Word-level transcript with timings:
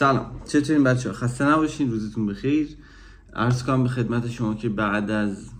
سلام. 0.00 0.26
چطورین 0.46 0.84
بچه 0.84 1.12
خسته 1.12 1.44
نباشین. 1.44 1.90
روزتون 1.90 2.26
بخیر. 2.26 2.68
عرض 3.34 3.62
کنم 3.62 3.82
به 3.82 3.88
خدمت 3.88 4.28
شما 4.28 4.54
که 4.54 4.68
بعد 4.68 5.10
از 5.10 5.50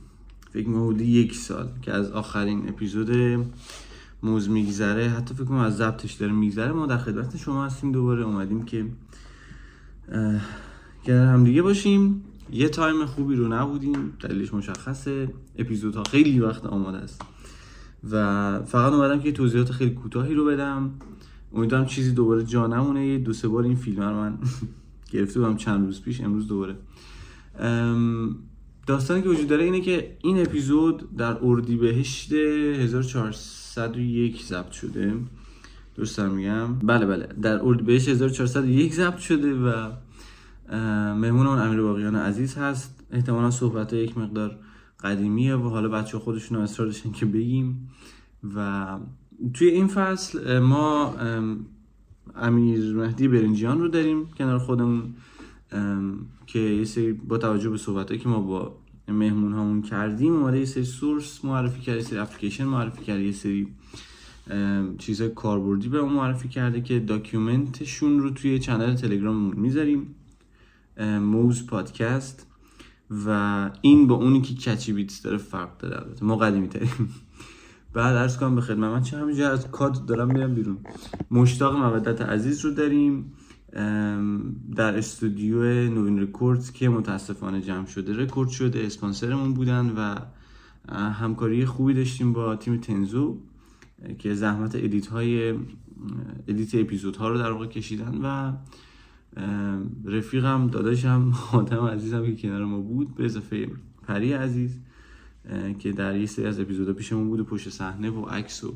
فکر 0.52 0.68
حدود 0.68 1.00
یک 1.00 1.34
سال 1.34 1.68
که 1.82 1.92
از 1.92 2.10
آخرین 2.10 2.68
اپیزود 2.68 3.10
موز 4.22 4.50
میگذره 4.50 5.08
حتی 5.08 5.34
فکر 5.34 5.44
کنم 5.44 5.58
از 5.58 5.76
ضبطش 5.76 6.12
داره 6.12 6.32
میگذره 6.32 6.72
ما 6.72 6.86
در 6.86 6.98
خدمت 6.98 7.36
شما 7.36 7.64
هستیم. 7.64 7.92
دوباره 7.92 8.22
اومدیم 8.22 8.62
که 8.64 8.86
کنار 11.04 11.26
هم 11.26 11.44
دیگه 11.44 11.62
باشیم. 11.62 12.24
یه 12.52 12.68
تایم 12.68 13.06
خوبی 13.06 13.34
رو 13.34 13.48
نبودیم. 13.48 14.12
دلیلش 14.20 14.54
مشخصه. 14.54 15.28
اپیزودها 15.58 16.02
خیلی 16.02 16.40
وقت 16.40 16.66
آماده 16.66 16.98
است. 16.98 17.22
و 18.10 18.14
فقط 18.62 18.92
اومدم 18.92 19.20
که 19.20 19.32
توضیحات 19.32 19.72
خیلی 19.72 19.90
کوتاهی 19.90 20.34
رو 20.34 20.44
بدم. 20.44 20.90
امیدوارم 21.54 21.86
چیزی 21.86 22.12
دوباره 22.12 22.44
جا 22.44 22.66
نمونه 22.66 23.06
یه 23.06 23.18
دو 23.18 23.32
سه 23.32 23.48
بار 23.48 23.64
این 23.64 23.76
فیلم 23.76 24.02
رو 24.02 24.14
من 24.14 24.38
گرفته 25.12 25.40
بودم 25.40 25.56
چند 25.56 25.86
روز 25.86 26.02
پیش 26.02 26.20
امروز 26.20 26.48
دوباره. 26.48 26.76
داستانی 28.86 29.22
که 29.22 29.28
وجود 29.28 29.48
داره 29.48 29.64
اینه 29.64 29.80
که 29.80 30.16
این 30.22 30.42
اپیزود 30.42 31.16
در 31.16 31.38
اردیبهشت 31.42 32.32
1401 32.32 34.42
ضبط 34.42 34.70
شده. 34.70 35.14
درست 35.96 36.20
میگم؟ 36.20 36.78
بله 36.78 37.06
بله. 37.06 37.28
در 37.42 37.60
اردیبهشت 37.62 38.08
1401 38.08 38.94
ضبط 38.94 39.18
شده 39.18 39.54
و 39.54 39.90
مهمون 41.14 41.46
اون 41.46 41.58
امیر 41.58 41.82
باقیان 41.82 42.16
عزیز 42.16 42.54
هست. 42.54 43.04
احتمالا 43.10 43.50
صحبت 43.50 43.92
یک 43.92 44.18
مقدار 44.18 44.58
قدیمیه 45.00 45.56
و 45.56 45.68
حالا 45.68 45.88
بچه 45.88 46.18
خودشون 46.18 46.58
اصرار 46.58 46.88
داشتن 46.88 47.12
که 47.12 47.26
بگیم. 47.26 47.90
و 48.54 48.98
توی 49.54 49.68
این 49.68 49.86
فصل 49.86 50.58
ما 50.58 51.14
امیر 52.36 52.94
مهدی 52.94 53.28
برنجیان 53.28 53.80
رو 53.80 53.88
داریم 53.88 54.26
کنار 54.26 54.58
خودمون 54.58 55.14
که 56.46 56.58
یه 56.58 56.84
سری 56.84 57.12
با 57.12 57.38
توجه 57.38 57.70
به 57.70 57.78
صحبتهایی 57.78 58.22
که 58.22 58.28
ما 58.28 58.40
با 58.40 58.76
مهمونامون 59.08 59.82
کردیم 59.82 60.32
اومده 60.32 60.58
یه 60.58 60.64
سری 60.64 60.84
source 60.84 61.44
معرفی 61.44 61.80
کرده 61.80 61.98
یه 61.98 62.04
سری 62.04 62.18
اپلیکیشن 62.18 62.64
معرفی 62.64 63.04
کرده 63.04 63.22
یه 63.22 63.32
سری 63.32 63.68
چیزای 64.98 65.28
کاربردی 65.28 65.88
بهمون 65.88 66.12
معرفی 66.12 66.48
کرده 66.48 66.80
که 66.80 67.00
document 67.00 67.80
شون 67.80 68.20
رو 68.20 68.30
توی 68.30 68.58
channel 68.58 68.94
تلگراممون 68.94 69.56
می‌ذاریم 69.56 70.14
موز 71.20 71.66
پادکست 71.66 72.46
و 73.26 73.70
این 73.80 74.06
با 74.06 74.14
اونی 74.14 74.40
که 74.40 74.54
کچی 74.54 74.92
بیتس 74.92 75.22
داره 75.22 75.36
فرق 75.36 75.78
داره 75.78 75.96
البته. 75.96 76.24
ما 76.24 76.36
قدیمی 76.36 76.68
تریم 76.68 77.08
بعد 77.92 78.16
عرض 78.16 78.36
کنم 78.36 78.54
به 78.54 78.60
خدمت 78.60 78.90
من 78.90 79.02
چه 79.02 79.18
همینجا 79.18 79.50
از 79.50 79.70
کادر 79.70 80.06
دارم 80.06 80.28
میرم 80.32 80.54
بیرون. 80.54 80.78
مشتاق 81.30 81.76
مودت 81.76 82.22
عزیز 82.22 82.64
رو 82.64 82.70
داریم 82.70 83.32
در 84.76 84.98
استودیو 84.98 85.62
نوین 85.90 86.22
رکوردز 86.22 86.72
که 86.72 86.88
متاسفانه 86.88 87.60
جمع 87.60 87.86
شده 87.86 88.16
رکورد 88.16 88.48
شده 88.48 88.80
اسپانسرمون 88.86 89.54
بودن 89.54 89.90
و 89.96 90.16
همکاری 90.94 91.64
خوبی 91.64 91.94
داشتیم 91.94 92.32
با 92.32 92.56
تیم 92.56 92.76
تنزو 92.76 93.38
که 94.18 94.34
زحمت 94.34 94.74
edit 94.74 95.06
های 95.06 95.54
edit 96.48 96.74
اپیزود 96.74 97.16
ها 97.16 97.28
رو 97.28 97.38
در 97.38 97.52
واقع 97.52 97.66
کشیدن 97.66 98.18
و 98.22 98.52
رفیقم 100.04 100.66
داداشم 100.66 101.30
خاتم 101.50 101.84
عزیزم 101.84 102.24
که 102.24 102.36
کنار 102.36 102.64
ما 102.64 102.80
بود 102.80 103.14
به 103.14 103.24
اضافه 103.24 103.70
پری 104.02 104.32
عزیز. 104.32 104.78
که 105.78 105.92
در 105.92 106.16
یه 106.16 106.26
سری 106.26 106.46
از 106.46 106.60
اپیزودا 106.60 106.92
پیشمون 106.92 107.28
بود 107.28 107.40
و 107.40 107.44
پشت 107.44 107.68
صحنه 107.68 108.10
و 108.10 108.24
عکس 108.24 108.64
و 108.64 108.74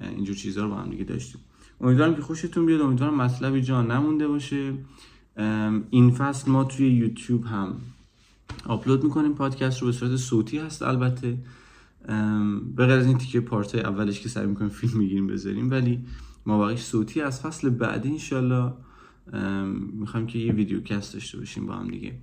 اینجور 0.00 0.36
چیزها 0.36 0.64
رو 0.64 0.70
با 0.70 0.76
هم 0.76 0.90
دیگه 0.90 1.04
داشتیم. 1.04 1.40
امیدوارم 1.80 2.14
که 2.14 2.22
خوشتون 2.22 2.66
بیاد 2.66 2.80
امیدوارم 2.80 3.14
مطلبی 3.14 3.62
جا 3.62 3.82
نمونده 3.82 4.28
باشه. 4.28 4.74
این 5.90 6.10
فصل 6.10 6.50
ما 6.50 6.64
توی 6.64 6.88
یوتیوب 6.88 7.44
هم 7.44 7.74
آپلود 8.66 9.04
می‌کنیم. 9.04 9.34
پادکست 9.34 9.80
رو 9.80 9.86
به 9.86 9.92
صورت 9.92 10.16
صوتی 10.16 10.58
هست 10.58 10.82
البته. 10.82 11.38
به 12.76 12.86
غیر 12.86 12.90
از 12.90 13.06
این 13.06 13.18
تیکه 13.18 13.40
پارت 13.40 13.74
اولش 13.74 14.20
که 14.20 14.28
سعی 14.28 14.46
می‌کنیم 14.46 14.70
فیلم 14.70 14.98
می‌گیریم 14.98 15.26
بذاریم 15.26 15.70
ولی 15.70 16.04
ما 16.46 16.58
باقیش 16.58 16.80
صوتی 16.80 17.20
از 17.20 17.40
فصل 17.40 17.70
بعدی 17.70 18.08
انشالله 18.08 18.72
می‌خوایم 19.92 20.26
که 20.26 20.38
یه 20.38 20.52
videocast 20.52 21.14
داشته 21.14 21.38
باشیم 21.38 21.66
با 21.66 21.74
هم 21.74 21.88
دیگه. 21.88 22.14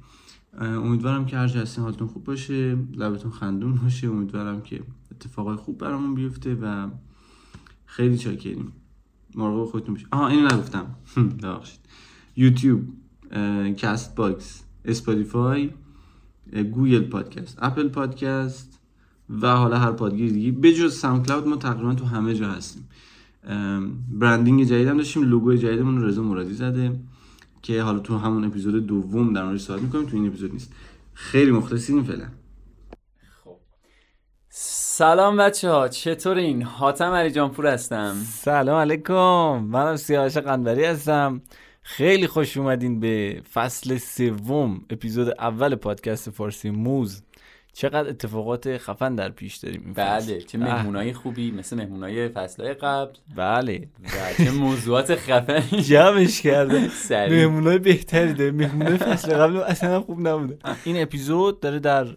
امیدوارم 0.60 1.26
که 1.26 1.38
هر 1.38 1.48
هستین 1.48 1.84
حالتون 1.84 2.08
خوب 2.08 2.24
باشه 2.24 2.78
لبتون 2.96 3.32
خندون 3.32 3.76
باشه. 3.76 4.08
امیدوارم 4.08 4.62
که 4.62 4.84
اتفاقای 5.12 5.56
خوب 5.56 5.78
برامون 5.78 6.16
بیفته 6.16 6.56
و 6.56 6.88
خیلی 7.86 8.18
چاکریم. 8.18 8.72
مراقب 9.36 9.70
خودتون 9.72 9.94
باشید 9.94 10.08
آها 10.12 10.28
اینو 10.28 10.46
نگفتم. 10.46 10.86
ببخشید. 11.44 11.80
یوتیوب 12.36 12.82
کست 13.78 14.16
باکس 14.16 14.64
اسپاتیفای 14.86 15.70
گوگل 16.54 17.02
پادکست 17.02 17.58
اپل 17.62 17.88
پادکست 17.88 18.80
و 19.42 19.56
حالا 19.56 19.78
هر 19.78 19.92
پادگیر 19.92 20.32
دیگه. 20.32 20.52
بجز 20.52 20.96
ساوند 20.96 21.32
ما 21.32 21.56
تقریبا 21.56 21.96
تو 21.96 22.06
همه 22.06 22.36
جا 22.36 22.52
هستیم. 22.52 22.88
برندینگ 24.12 24.64
جدید 24.64 24.88
هم 24.88 24.98
داشتیم 24.98 25.24
لوگو 25.24 25.56
جدیدمون 25.56 26.04
رضا 26.04 26.24
مرادی 26.24 26.54
زده. 26.54 27.00
که 27.62 27.82
حالا 27.82 28.00
تو 28.00 28.18
همون 28.18 28.46
اپیزود 28.46 28.88
دوم 28.88 29.34
در 29.34 29.44
موردش 29.44 29.62
صحبت 29.62 29.82
می‌کنیم 29.82 30.06
تو 30.06 30.18
این 30.18 30.28
اپیزود 30.28 30.54
نیست. 30.54 30.74
خیلی 31.14 31.52
مخلصیم 31.52 32.04
فعلا. 32.04 32.26
خب. 33.44 33.56
سلام 34.50 35.38
بچه 35.38 35.70
ها 35.70 35.88
چطورین؟ 35.88 36.62
حاتم 36.62 37.12
علی 37.12 37.32
جانپور 37.32 37.68
هستم. 37.68 38.16
سلام 38.26 38.76
علیکم. 38.76 39.60
منم 39.60 39.96
سیاوش 39.96 40.38
قنبری 40.38 40.86
هستم. 40.86 41.42
خیلی 41.82 42.28
خوش 42.28 42.58
اومدین 42.58 43.00
به 43.00 43.42
فصل 43.54 43.98
سوم 43.98 44.82
اپیزود 44.90 45.28
اول 45.40 45.76
پادکست 45.76 46.30
فارسی 46.30 46.70
موز. 46.70 47.24
چقدر 47.74 48.10
اتفاقات 48.10 48.78
خفن 48.78 49.16
در 49.16 49.30
پیش 49.30 49.56
داریم 49.56 49.94
بله 49.96 50.42
چه 50.42 50.58
مهمونای 50.58 51.14
خوبی 51.14 51.52
مثل 51.52 51.78
مهمونای 51.78 52.30
فصلهای 52.30 52.74
قبل. 52.74 53.14
بله. 53.36 53.88
چه 54.38 54.52
موضوعات 54.52 55.16
خفن 55.16 55.78
جمعش 55.82 56.42
کرده 56.42 56.90
مهمونای 57.10 57.78
بهتری 57.78 58.34
داره 58.34 58.52
مهمونای 58.52 58.98
فصل 58.98 59.34
قبل 59.34 59.58
اصلا 59.58 60.02
خوب 60.02 60.28
نبوده. 60.28 60.58
این 60.84 61.02
اپیزود 61.02 61.60
داره 61.60 61.80
در 61.80 62.08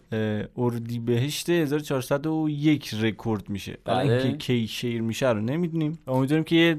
اردیبهشت 0.57 1.49
1401 1.49 2.93
رکورد 3.01 3.49
میشه. 3.49 3.77
بله. 3.85 4.13
اینکه 4.13 4.37
کی 4.37 4.67
شیر 4.67 5.01
میشه 5.01 5.29
رو 5.29 5.41
نمی‌دونیم. 5.41 5.99
امیدواریم 6.07 6.43
که 6.43 6.55
یه 6.55 6.77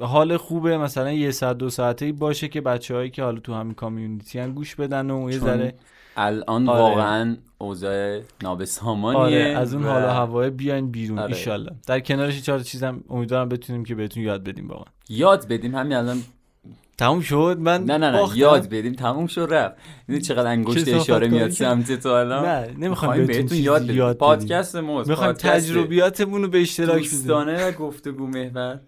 حال 0.00 0.36
خوبه 0.36 0.78
مثلا 0.78 1.12
یه 1.12 1.30
ساعت 1.30 1.58
دو 1.58 1.70
ساعته 1.70 2.12
باشه 2.12 2.48
که 2.48 2.60
بچههایی 2.60 3.10
که 3.10 3.22
حالا 3.22 3.40
تو 3.40 3.54
همین 3.54 3.74
کامیونیتی 3.74 4.38
هم 4.38 4.52
گوش 4.52 4.74
بدن 4.74 5.10
و 5.10 5.30
یه 5.30 5.38
ذره 5.38 5.74
الان 6.16 6.68
آره. 6.68 6.80
واقعا 6.80 7.36
اوضاع 7.58 8.20
نابسامانیه 8.42 9.20
آره 9.22 9.58
از 9.58 9.74
اون 9.74 9.84
و... 9.84 9.88
حالا 9.88 10.12
هوای 10.12 10.50
بیاین 10.50 10.90
بیرون 10.90 11.18
آره. 11.18 11.34
ایشالله. 11.34 11.70
در 11.86 12.00
کنارش 12.00 12.42
چهار 12.42 12.60
چیزم 12.60 13.04
امیدوارم 13.10 13.48
بتونیم 13.48 13.84
که 13.84 13.94
بهتون 13.94 14.22
یاد 14.22 14.44
بدیم 14.44 14.68
واقعا. 14.68 14.92
یاد 15.08 15.48
بدیم 15.48 15.74
همین 15.74 15.92
الان 15.92 16.22
تموم 16.98 17.20
شد؟ 17.20 17.56
من 17.60 17.84
نه 17.84 17.98
نه 17.98 18.10
نه 18.10 18.38
یاد 18.38 18.68
بدیم 18.68 18.92
تموم 18.92 19.26
شد 19.26 19.48
رفت. 19.50 19.76
می‌دونی 20.08 20.24
چقدر 20.24 20.46
انگشت 20.46 20.88
اشاره 20.88 21.28
میاد 21.28 21.50
سمت 21.50 21.92
تو 21.92 22.08
الان؟ 22.08 22.44
نه 22.46 22.74
نمی‌خوام 22.78 23.26
بهتون 23.26 23.58
یاد 23.58 23.82
بدیم. 23.82 24.12
پادکست 24.12 24.76
موز 24.76 25.08
می‌خوایم 25.08 25.32
تجربیاتمون 25.32 26.42
رو 26.42 26.48
به 26.48 26.60
اشتراک 26.60 26.88
بذاریم. 26.88 27.10
دوستانه 27.10 27.68
و 27.68 27.72
گفتگو 27.72 28.26
محور 28.26 28.80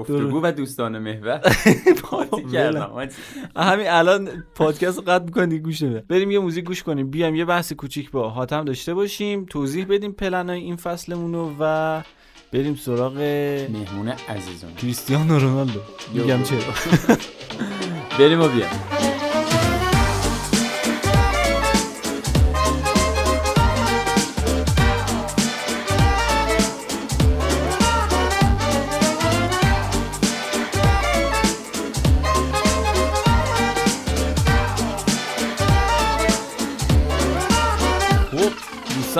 گفتگو 0.00 0.40
و 0.42 0.52
دوستانه 0.52 0.98
محور. 0.98 1.38
پارتی 2.04 2.44
کردم 2.52 3.08
همین 3.56 3.88
الان 3.88 4.28
پادکست 4.54 4.96
رو 4.96 5.02
قطع 5.06 5.24
می‌کنی 5.24 5.58
گوش 5.58 5.82
نده 5.82 6.04
بریم 6.08 6.30
یه 6.30 6.38
موزیک 6.38 6.64
گوش 6.64 6.82
کنیم. 6.82 7.10
بیام 7.10 7.34
یه 7.34 7.44
بحث 7.44 7.72
کوچیک 7.72 8.10
با 8.10 8.28
حاتم 8.28 8.64
داشته 8.64 8.94
باشیم. 8.94 9.44
توضیح 9.44 9.86
بدیم 9.88 10.12
پلنای 10.12 10.60
این 10.60 10.76
فصلمون 10.76 11.34
رو 11.34 11.54
و 11.60 12.02
بریم 12.52 12.74
سراغ 12.74 13.16
مهمون 13.72 14.08
عزیزون 14.08 14.74
کریستیانو 14.74 15.38
رونالدو. 15.38 15.80
میگم 16.14 16.42
چه 16.42 16.54
بریم 18.18 18.40
و 18.40 18.48
بیام 18.48 19.19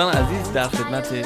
دوستان 0.01 0.23
عزیز 0.23 0.53
در 0.53 0.67
خدمت 0.67 1.25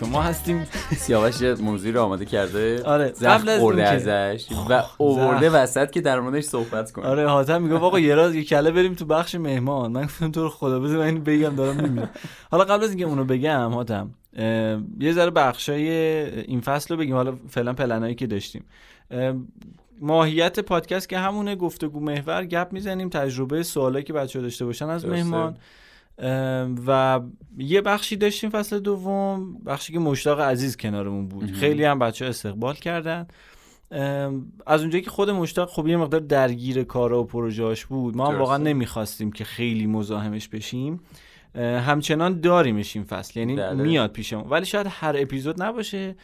شما 0.00 0.22
هستیم. 0.22 0.66
سیاوش 0.96 1.42
موضوعی 1.42 1.92
رو 1.92 2.02
آماده 2.02 2.24
کرده. 2.24 2.82
آره 2.82 3.08
قبل 3.08 3.48
از 3.48 3.60
خورده 3.60 3.88
ازش 3.88 4.46
و 4.70 4.82
اوورده 4.98 5.50
وسط 5.50 5.90
که 5.90 6.00
در 6.00 6.20
موردش 6.20 6.44
صحبت 6.44 6.92
کنه 6.92 7.06
آره 7.06 7.28
حاتم 7.28 7.62
میگه 7.62 7.74
آقا 7.74 8.00
یه 8.00 8.14
راز 8.14 8.34
یه 8.34 8.44
کله 8.44 8.70
بریم 8.70 8.94
تو 8.94 9.04
بخش 9.04 9.34
مهمان. 9.34 9.92
من 9.92 10.04
گفتم 10.04 10.30
تو 10.30 10.42
رو 10.42 10.48
خدا 10.48 10.80
بده 10.80 10.96
من 10.96 11.24
بگم 11.24 11.54
دارم 11.56 11.76
میمیرم. 11.76 12.10
حالا 12.50 12.64
قبل 12.64 12.84
از 12.84 12.90
اینکه 12.90 13.04
اونو 13.04 13.24
بگم 13.24 13.70
حاتم 13.74 14.10
یه 15.00 15.12
ذره 15.12 15.30
بخشای 15.30 15.90
این 16.42 16.60
فصل 16.60 16.94
رو 16.94 17.00
بگیم. 17.00 17.14
حالا 17.14 17.36
فعلا 17.48 17.72
پلنایی 17.72 18.14
که 18.14 18.26
داشتیم. 18.26 18.64
ماهیت 20.00 20.60
پادکست 20.60 21.08
که 21.08 21.18
همونه 21.18 21.56
گفتگو 21.56 22.00
محور 22.00 22.44
گپ 22.44 22.68
می‌زنیم 22.72 23.08
تجربه 23.08 23.62
سوالایی 23.62 24.04
که 24.04 24.12
بچه 24.12 24.40
داشته 24.40 24.64
باشن 24.64 24.88
از 24.88 25.06
مهمان. 25.06 25.56
و 26.86 27.20
یه 27.58 27.80
بخشی 27.80 28.16
داشتیم 28.16 28.50
فصل 28.50 28.78
دوم 28.78 29.58
بخشی 29.66 29.92
که 29.92 29.98
مشتاق 29.98 30.40
عزیز 30.40 30.76
کنارمون 30.76 31.28
بود. 31.28 31.52
خیلی 31.52 31.84
هم 31.84 31.98
بچه 31.98 32.26
استقبال 32.26 32.74
کردن. 32.74 33.26
از 34.66 34.80
اونجایی 34.80 35.04
که 35.04 35.10
خود 35.10 35.30
مشتاق 35.30 35.68
خب 35.68 35.86
یه 35.86 35.96
مقدار 35.96 36.20
درگیر 36.20 36.82
کارا 36.82 37.22
و 37.22 37.24
پروژهاش 37.24 37.86
بود. 37.86 38.16
ما 38.16 38.28
هم 38.28 38.38
واقعا 38.38 38.56
نمی‌خواستیم 38.56 39.32
که 39.32 39.44
خیلی 39.44 39.86
مزاحمش 39.86 40.48
بشیم. 40.48 41.00
همچنان 41.56 42.40
داریمش 42.40 42.96
این 42.96 43.04
فصل. 43.04 43.40
یعنی 43.40 43.56
بله. 43.56 43.82
میاد 43.82 44.12
پیشمون. 44.12 44.50
ولی 44.50 44.66
شاید 44.66 44.86
هر 44.90 45.14
اپیزود 45.18 45.62
نباشه. 45.62 46.16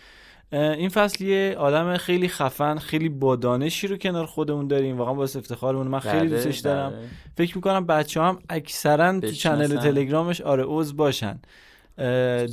این 0.52 0.88
فصل 0.88 1.25
یه 1.25 1.54
آدم 1.58 1.96
خیلی 1.96 2.28
خفن 2.28 2.78
خیلی 2.78 3.08
با 3.08 3.37
دانشی 3.37 3.87
رو 3.87 3.96
کنار 3.96 4.26
خودمون 4.26 4.69
داریم. 4.69 4.98
واقعا 4.98 5.14
باعث 5.14 5.37
افتخارمون 5.37 5.88
من 5.88 5.98
خیلی 5.98 6.19
بله، 6.19 6.28
دوستش 6.28 6.58
دارم. 6.58 6.90
بله. 6.90 7.00
فکر 7.37 7.56
می‌کنم 7.56 7.87
بچه 7.87 8.20
هم 8.22 8.38
اکثرا 8.50 9.20
تو 9.20 9.31
channel 9.31 9.81
تلگرامش 9.81 10.40
آره 10.40 10.64
عضو 10.66 10.94
باشن. 10.94 11.38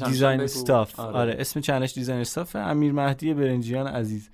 Design 0.06 0.42
Stuff 0.42 1.00
آره. 1.00 1.18
آره. 1.18 1.36
اسم 1.40 1.60
channel 1.60 1.86
ش 1.86 1.94
Design 1.94 2.22
Stuff 2.22 2.56
امیر 2.56 2.92
مهدی 2.92 3.34
برنجیان 3.34 3.88
عزیز. 3.88 4.30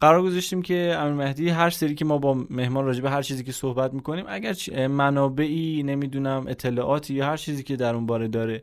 قرار 0.00 0.22
گذاشتیم 0.22 0.62
که 0.62 0.96
امیر 0.98 1.14
مهدی 1.14 1.48
هر 1.48 1.70
سری 1.70 1.94
که 1.94 2.04
ما 2.04 2.18
با 2.18 2.34
مهمان 2.50 2.84
راجع 2.84 3.02
به 3.02 3.10
هر 3.10 3.22
چیزی 3.22 3.44
که 3.44 3.52
صحبت 3.52 3.94
می‌کنیم 3.94 4.24
اگر 4.28 4.86
منابعی 4.86 5.82
نمی‌دونم 5.82 6.44
اطلاعاتی 6.48 7.14
یا 7.14 7.26
هر 7.26 7.36
چیزی 7.36 7.62
که 7.62 7.76
در 7.76 7.94
اون 7.94 8.06
باره 8.06 8.28
داره 8.28 8.62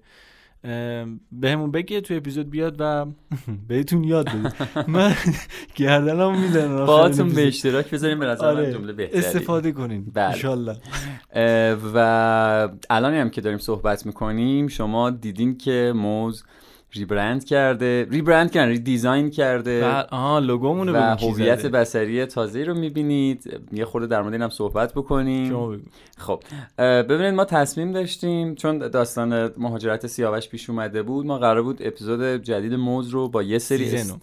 بهمون 1.31 1.72
بگه 1.72 2.02
تو 2.02 2.13
اپیزود 2.13 2.50
بیاد 2.50 2.75
و 2.80 3.06
بهتون 3.68 4.04
یاد 4.04 4.30
بده 4.30 4.90
من 4.90 5.16
گردنم 5.75 6.42
می‌زنم 6.42 6.86
باهاتون 6.86 7.30
به 7.30 7.48
اشتراک 7.48 7.92
بذاریم 7.92 8.19
به 8.19 8.25
نظر 8.25 8.46
آره. 8.46 8.74
جمله 8.74 8.94
بهتری. 8.94 9.19
استفاده 9.19 9.72
کنین. 9.72 10.12
بله. 10.13 10.78
و 11.94 12.69
الان 12.90 13.13
هم 13.13 13.30
که 13.30 13.42
داریم 13.42 13.60
صحبت 13.60 14.06
می‌کنیم 14.06 14.68
شما 14.68 15.10
دیدین 15.10 15.58
که 15.58 15.94
موز 15.96 16.44
rebrand 16.94 17.46
کرده. 17.46 18.08
rebrand 18.12 18.52
کرده 18.52 18.78
design 18.78 19.30
کرده. 19.30 19.86
آها 19.86 20.40
لوگومون 20.40 20.90
و 20.90 21.16
هویت 21.16 21.66
بصری 21.66 22.26
تازه 22.26 22.64
رو 22.64 22.74
می‌بینید. 22.74 23.62
یه 23.72 23.86
خورده 23.86 24.08
در 24.08 24.22
مورد 24.22 24.34
اینم 24.34 24.50
صحبت 24.50 24.94
بکنیم. 24.94 25.82
خب 26.18 26.44
ببینید 26.78 27.34
ما 27.34 27.46
تصمیم 27.46 27.92
داشتیم 27.92 28.56
چون 28.56 28.78
داستان 28.78 29.52
مهاجرت 29.58 30.08
سیاوش 30.08 30.50
پیش 30.50 30.70
اومده 30.70 31.04
بود 31.04 31.26
ما 31.26 31.38
قرار 31.38 31.64
بود 31.64 31.78
اپیزود 31.82 32.24
جدید 32.24 32.74
موز 32.74 33.10
رو 33.10 33.30
با 33.30 33.44
یه 33.44 33.58
سری 33.58 33.90
season 33.90 34.19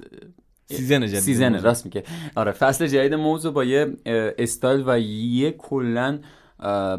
season 0.67 1.07
جدید 1.07 1.19
season 1.19 1.63
راست 1.63 1.85
میگه. 1.85 2.03
آره 2.37 2.53
فصل 2.53 2.87
جدید 2.87 3.15
موز 3.15 3.47
رو 3.47 3.53
با 3.53 3.65
یه 3.65 3.97
استایل 4.39 4.85
و 4.87 5.01
یه 5.01 5.51
کلا 5.51 6.19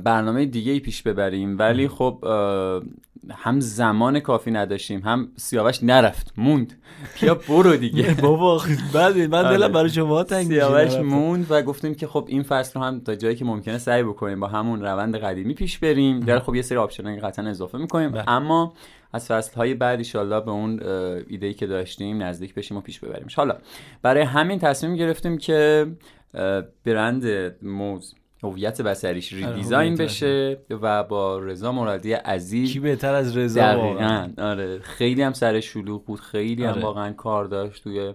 برنامه 0.04 0.46
دیگه 0.46 0.72
ای 0.72 0.80
پیش 0.80 1.04
ببریم. 1.04 1.60
ولی 1.60 1.88
خب 1.88 2.24
هم 3.32 3.60
زمان 3.60 4.20
کافی 4.20 4.52
نداشتیم 4.52 5.00
هم 5.00 5.32
سیاوش 5.36 5.84
نرفت 5.84 6.34
موند. 6.38 6.74
بیا 7.22 7.36
برو 7.36 7.76
دیگه. 7.76 8.14
بابا 8.22 8.62
بعد 8.94 9.18
من 9.18 9.44
دلم 9.44 9.64
آره. 9.64 9.68
برای 9.68 9.90
شما 9.90 10.24
تنگ 10.24 10.48
سیاوش 10.48 10.94
موند 10.94 11.46
و 11.50 11.62
گفتیم 11.62 11.96
که 11.96 12.08
خب 12.08 12.26
این 12.28 12.44
فصل 12.44 12.80
رو 12.80 12.86
هم 12.86 13.00
تا 13.00 13.16
جایی 13.16 13.36
که 13.36 13.46
ممکنه 13.46 13.78
سعی 13.78 14.04
بکنیم 14.04 14.40
با 14.40 14.48
همون 14.48 14.82
روند 14.82 15.18
قدیمی 15.18 15.54
پیش 15.54 15.80
بریم. 15.80 16.20
در 16.20 16.40
خب 16.40 16.56
یه 16.56 16.62
سری 16.62 16.78
option 16.78 17.20
قطعا 17.20 17.48
اضافه 17.50 17.78
می‌کنیم. 17.78 18.12
بله. 18.12 18.30
اما 18.30 18.74
از 19.14 19.28
فصل 19.28 19.56
های 19.56 19.74
بعد 19.74 19.98
ایشالله 19.98 20.40
به 20.40 20.52
اون 20.52 20.84
ایده 21.28 21.48
ای 21.48 21.54
که 21.54 21.68
داشتیم 21.68 22.24
نزدیک 22.24 22.54
بشیم 22.54 22.78
و 22.78 22.82
پیش 22.82 23.00
ببریمش. 23.00 23.36
حالا 23.36 23.56
برای 24.02 24.24
همین 24.24 24.60
تصمیم 24.60 24.96
گرفتیم 24.96 25.38
که 25.38 25.88
برند 26.86 27.26
موز 27.62 28.16
هویت 28.44 28.82
بصریش 28.82 29.34
آره، 29.34 29.46
redesign 29.48 29.96
بشه 29.96 30.58
و 30.70 31.04
با 31.04 31.40
رضا 31.40 31.72
مرادی 31.72 32.14
عزیز 32.14 32.74
کی 32.74 32.80
بهتر 32.80 33.14
از 33.14 33.38
رضا 33.38 33.78
واقعا 33.78 34.34
آره 34.38 34.80
خیلی 34.80 35.22
هم 35.22 35.34
سر 35.34 35.60
شلوغ 35.60 36.06
بود 36.06 36.20
خیلی 36.20 36.64
هم 36.64 36.74
آره. 36.74 36.82
واقعا 36.82 37.14
کار 37.14 37.46
داشت 37.46 37.84
توی 37.84 38.14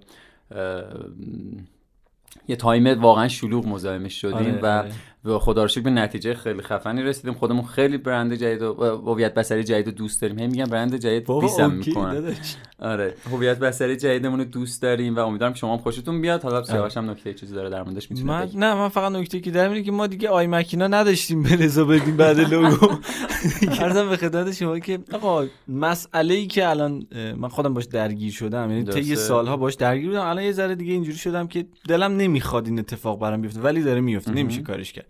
یه 2.48 2.56
time 2.56 3.00
واقعا 3.00 3.28
شلوغ 3.28 3.66
مزاحمش 3.66 4.20
شدیم 4.20 4.34
آره، 4.34 4.60
و 4.60 4.66
آره. 4.66 4.90
و 5.24 5.38
خدا 5.38 5.64
رو 5.64 5.82
به 5.82 5.90
نتیجه 5.90 6.34
خیلی 6.34 6.62
خفنی 6.62 7.02
رسیدیم. 7.02 7.34
خودمون 7.34 7.64
خیلی 7.64 7.98
برند 7.98 8.34
جدید 8.34 8.62
و 8.62 8.74
هویت 9.06 9.34
بصری 9.34 9.64
جدید 9.64 9.86
رو 9.86 9.92
دوست 9.92 10.22
داریم. 10.22 10.38
هم 10.38 10.50
میگم 10.50 10.64
برند 10.64 10.96
جدید 10.96 11.26
بیسم 11.40 11.70
می‌کنن. 11.70 12.34
آره. 12.78 13.14
هویت 13.30 13.58
بصری 13.58 13.96
جدیدمون 13.96 14.38
رو 14.38 14.44
دوست 14.44 14.82
داریم 14.82 15.16
و 15.16 15.18
امیدوارم 15.18 15.54
شما 15.54 15.72
هم 15.72 15.78
خوشتون 15.78 16.20
بیاد. 16.20 16.42
حالا 16.42 16.64
سیاوش 16.64 16.96
هم 16.96 17.10
نکته 17.10 17.34
چیزی 17.34 17.54
داره 17.54 17.70
در 17.70 17.82
موردش 17.82 18.10
می‌تونه 18.10 18.28
من 18.28 18.50
نه 18.54 18.74
من 18.74 18.88
فقط 18.88 19.12
نکته 19.12 19.40
که 19.40 19.50
در 19.50 19.80
که 19.80 19.92
ما 19.92 20.06
دیگه 20.06 20.28
آی 20.28 20.46
مکینا 20.46 20.86
نداشتیم 20.86 21.42
به 21.42 21.56
رضا 21.56 21.84
بدیم 21.84 22.16
بعد 22.16 22.40
لوگو. 22.40 22.86
عرضم 23.80 24.08
به 24.08 24.16
خدمت 24.16 24.52
شما 24.52 24.78
که 24.78 24.98
آقا 25.12 25.46
مسئله 25.68 26.34
ای 26.34 26.46
که 26.46 26.68
الان 26.68 27.06
من 27.36 27.48
خودم 27.48 27.74
باش 27.74 27.84
درگیر 27.84 28.32
شدم 28.32 28.70
یعنی 28.70 28.84
طی 28.84 29.16
سالها 29.16 29.56
باش 29.56 29.74
درگیر 29.74 30.08
بودم. 30.08 30.26
الان 30.26 30.44
یه 30.44 30.52
ذره 30.52 30.74
دیگه 30.74 30.92
اینجوری 30.92 31.18
شدم 31.18 31.46
که 31.46 31.66
دلم 31.88 32.16
نمی‌خواد 32.16 32.66
این 32.66 32.78
اتفاق 32.78 33.20
برام 33.20 33.40
بیفته 33.40 33.60
ولی 33.60 33.82
داره 33.82 34.00
میفته 34.00 34.30
نمیشه 34.30 34.62
کارش 34.62 34.92
کرد. 34.92 35.06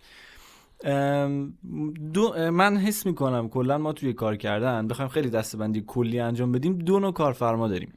دو 2.12 2.50
من 2.50 2.76
حس 2.76 3.06
می‌کنم 3.06 3.48
کلا 3.48 3.78
ما 3.78 3.92
توی 3.92 4.12
کار 4.12 4.36
کردن 4.36 4.88
بخوایم 4.88 5.08
خیلی 5.08 5.30
دستبندی 5.30 5.84
کلی 5.86 6.20
انجام 6.20 6.52
بدیم 6.52 6.78
دو 6.78 7.00
نوع 7.00 7.12
کارفرما 7.12 7.68
داریم. 7.68 7.92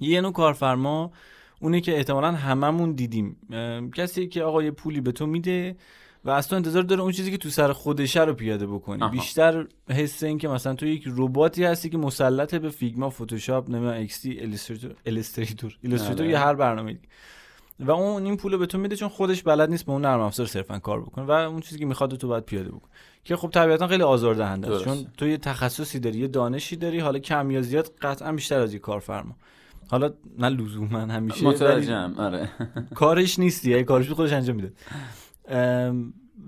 یه 0.00 0.20
نوع 0.20 0.32
کارفرما 0.32 1.12
اونه 1.60 1.80
که 1.80 1.96
احتمالا 1.96 2.32
هممون 2.32 2.92
دیدیم. 2.92 3.36
کسی 3.94 4.28
که 4.28 4.42
آقا 4.42 4.62
یه 4.62 4.70
پولی 4.70 5.00
به 5.00 5.12
تو 5.12 5.26
میده 5.26 5.76
و 6.24 6.30
از 6.30 6.48
تو 6.48 6.56
انتظار 6.56 6.82
داره 6.82 7.00
اون 7.00 7.12
چیزی 7.12 7.30
که 7.30 7.36
تو 7.36 7.48
سر 7.48 7.72
خودشه 7.72 8.24
رو 8.24 8.34
پیاده 8.34 8.66
بکنی. 8.66 9.08
بیشتر 9.10 9.66
حس 9.90 10.22
این 10.22 10.38
که 10.38 10.48
مثلا 10.48 10.74
تو 10.74 10.86
یک 10.86 11.04
رباتی 11.06 11.64
هستی 11.64 11.90
که 11.90 11.98
مسلط 11.98 12.54
به 12.54 12.68
فیگما 12.68 13.10
فتوشاپ 13.10 13.70
نمی‌دونم 13.70 13.92
ایکس 13.92 14.20
دی 14.20 14.40
ایلاستریتور 15.06 15.76
یا 16.26 16.38
هر 16.38 16.54
برنامه 16.54 16.92
دیگه 16.92 17.08
و 17.80 17.90
اون 17.90 18.24
این 18.24 18.36
پول 18.36 18.56
به 18.56 18.66
تو 18.66 18.78
میده 18.78 18.96
چون 18.96 19.08
خودش 19.08 19.42
بلد 19.42 19.70
نیست 19.70 19.84
با 19.86 19.92
اون 19.92 20.02
نرم 20.02 20.20
افزار 20.20 20.46
صرفا 20.46 20.78
کار 20.78 21.00
بکنه 21.00 21.24
و 21.24 21.30
اون 21.30 21.60
چیزی 21.60 21.78
که 21.78 21.86
می‌خواد 21.86 22.14
تو 22.14 22.28
باید 22.28 22.44
پیاده 22.44 22.68
بکن 22.68 22.88
که 23.24 23.36
خب 23.36 23.50
طبیعتا 23.50 23.86
خیلی 23.88 24.02
آزاردهنده 24.02 24.74
است. 24.74 24.84
چون 24.84 25.06
تو 25.16 25.26
یه 25.26 25.36
تخصصی 25.36 25.98
داری 26.00 26.18
یه 26.18 26.28
دانشی 26.28 26.76
داری 26.76 26.98
حالا 26.98 27.18
کم 27.18 27.50
یا 27.50 27.62
زیاد 27.62 27.92
قطعا 28.02 28.32
بیشتر 28.32 28.60
از 28.60 28.72
یه 28.72 28.78
کارفرما. 28.78 29.36
حالا 29.90 30.10
نه 30.38 30.48
لزوما 30.48 30.98
همیشه 30.98 31.44
متوجهم 31.44 32.14
آره. 32.18 32.48
کارش 32.94 33.38
نیستی 33.38 33.70
یه 33.70 33.82
کارش 33.82 34.10
خودش 34.10 34.32
انجام 34.32 34.56
میده 34.56 34.72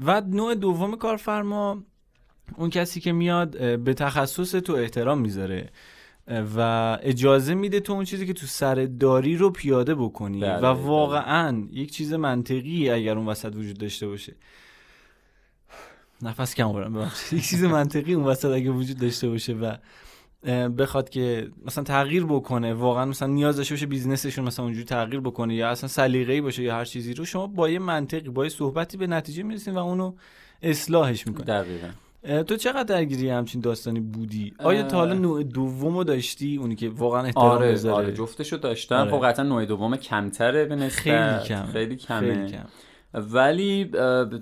و 0.05 0.21
نوع 0.21 0.55
دوم 0.55 0.97
کارفرما 0.97 1.83
اون 2.57 2.71
کسی 2.71 3.01
که 3.01 3.13
میاد 3.13 3.79
به 3.79 3.95
تخصص 3.95 4.51
تو 4.51 4.73
احترام 4.73 5.21
می‌ذاره. 5.21 5.71
و 6.57 6.99
اجازه 7.03 7.55
میده 7.55 7.81
تو 7.81 7.93
اون 7.93 8.05
چیزی 8.05 8.27
که 8.27 8.33
تو 8.33 8.47
سر 8.47 8.75
داری 8.75 9.37
رو 9.37 9.51
پیاده 9.51 9.95
بکنی 9.95 10.41
بله، 10.41 10.57
و 10.57 10.75
بله. 10.75 10.87
واقعا 10.87 11.67
یک 11.73 11.93
چیز 11.93 12.13
منطقی 12.13 12.91
اگر 12.91 13.19
اون 13.19 13.27
وسط 13.27 13.57
وجود 13.57 13.79
داشته 13.79 14.09
باشه. 14.09 14.35
نفس 16.23 16.55
کم 16.55 16.73
برم 16.73 17.13
یک 17.33 17.49
چیز 17.49 17.65
منطقی 17.65 18.15
اون 18.15 18.25
وسط 18.25 18.51
اگه 18.51 18.71
وجود 18.71 18.99
داشته 18.99 19.29
باشه 19.29 19.53
و 19.53 19.77
بخواد 20.69 21.09
که 21.09 21.51
مثلا 21.67 21.85
تغییر 21.85 22.25
بکنه 22.25 22.75
واقعا 22.75 23.05
مثلا 23.05 23.29
نیاز 23.29 23.57
داشته 23.57 23.75
باشه 23.75 23.87
بیزنسشون 23.87 24.45
مثلا 24.45 24.65
اونجوری 24.65 24.85
تغییر 24.85 25.21
بکنه 25.21 25.55
یا 25.55 25.69
اصلا 25.69 25.89
سلیقه‌ای 25.89 26.41
باشه 26.41 26.63
یا 26.63 26.75
هر 26.75 26.85
چیزی 26.85 27.15
رو 27.15 27.25
شما 27.25 27.47
با 27.47 27.69
یه 27.69 27.79
منطقی 27.79 28.29
با 28.29 28.45
یه 28.45 28.51
صحبتی 28.51 28.97
به 28.97 29.07
نتیجه 29.07 29.43
می‌رسین 29.43 29.75
و 29.75 29.79
اونو 29.79 30.15
اصلاحش 30.63 31.27
می‌کنه 31.27 31.45
دقیقاً. 31.45 31.89
تو 32.23 32.57
چقدر 32.57 32.83
درگیری 32.83 33.31
همچین 33.31 33.61
داستانی 33.61 34.01
بودی؟ 34.01 34.55
آیا 34.59 34.83
تا 34.83 34.97
حالا 34.97 35.15
نوع 35.15 35.43
دومو 35.43 36.05
داشتی؟ 36.05 36.57
اونی 36.57 36.75
که 36.77 36.89
واقعا 36.89 37.23
احترام 37.23 37.47
آره 37.47 37.73
بذاره. 37.73 37.95
آره 37.95 38.13
جفتشو 38.13 38.57
داشتم. 38.57 38.95
آره. 38.97 39.11
خب 39.11 39.27
قطعا 39.27 39.45
نوع 39.45 39.65
دوم 39.65 39.97
کمتره 39.97 40.65
به 40.65 40.89
خیلی 40.89 41.39
کم 41.49 41.67
خیلی 41.73 41.97
کمه. 41.97 42.21
خیلی 42.21 42.49
کم. 42.53 42.65
ولی 43.15 43.91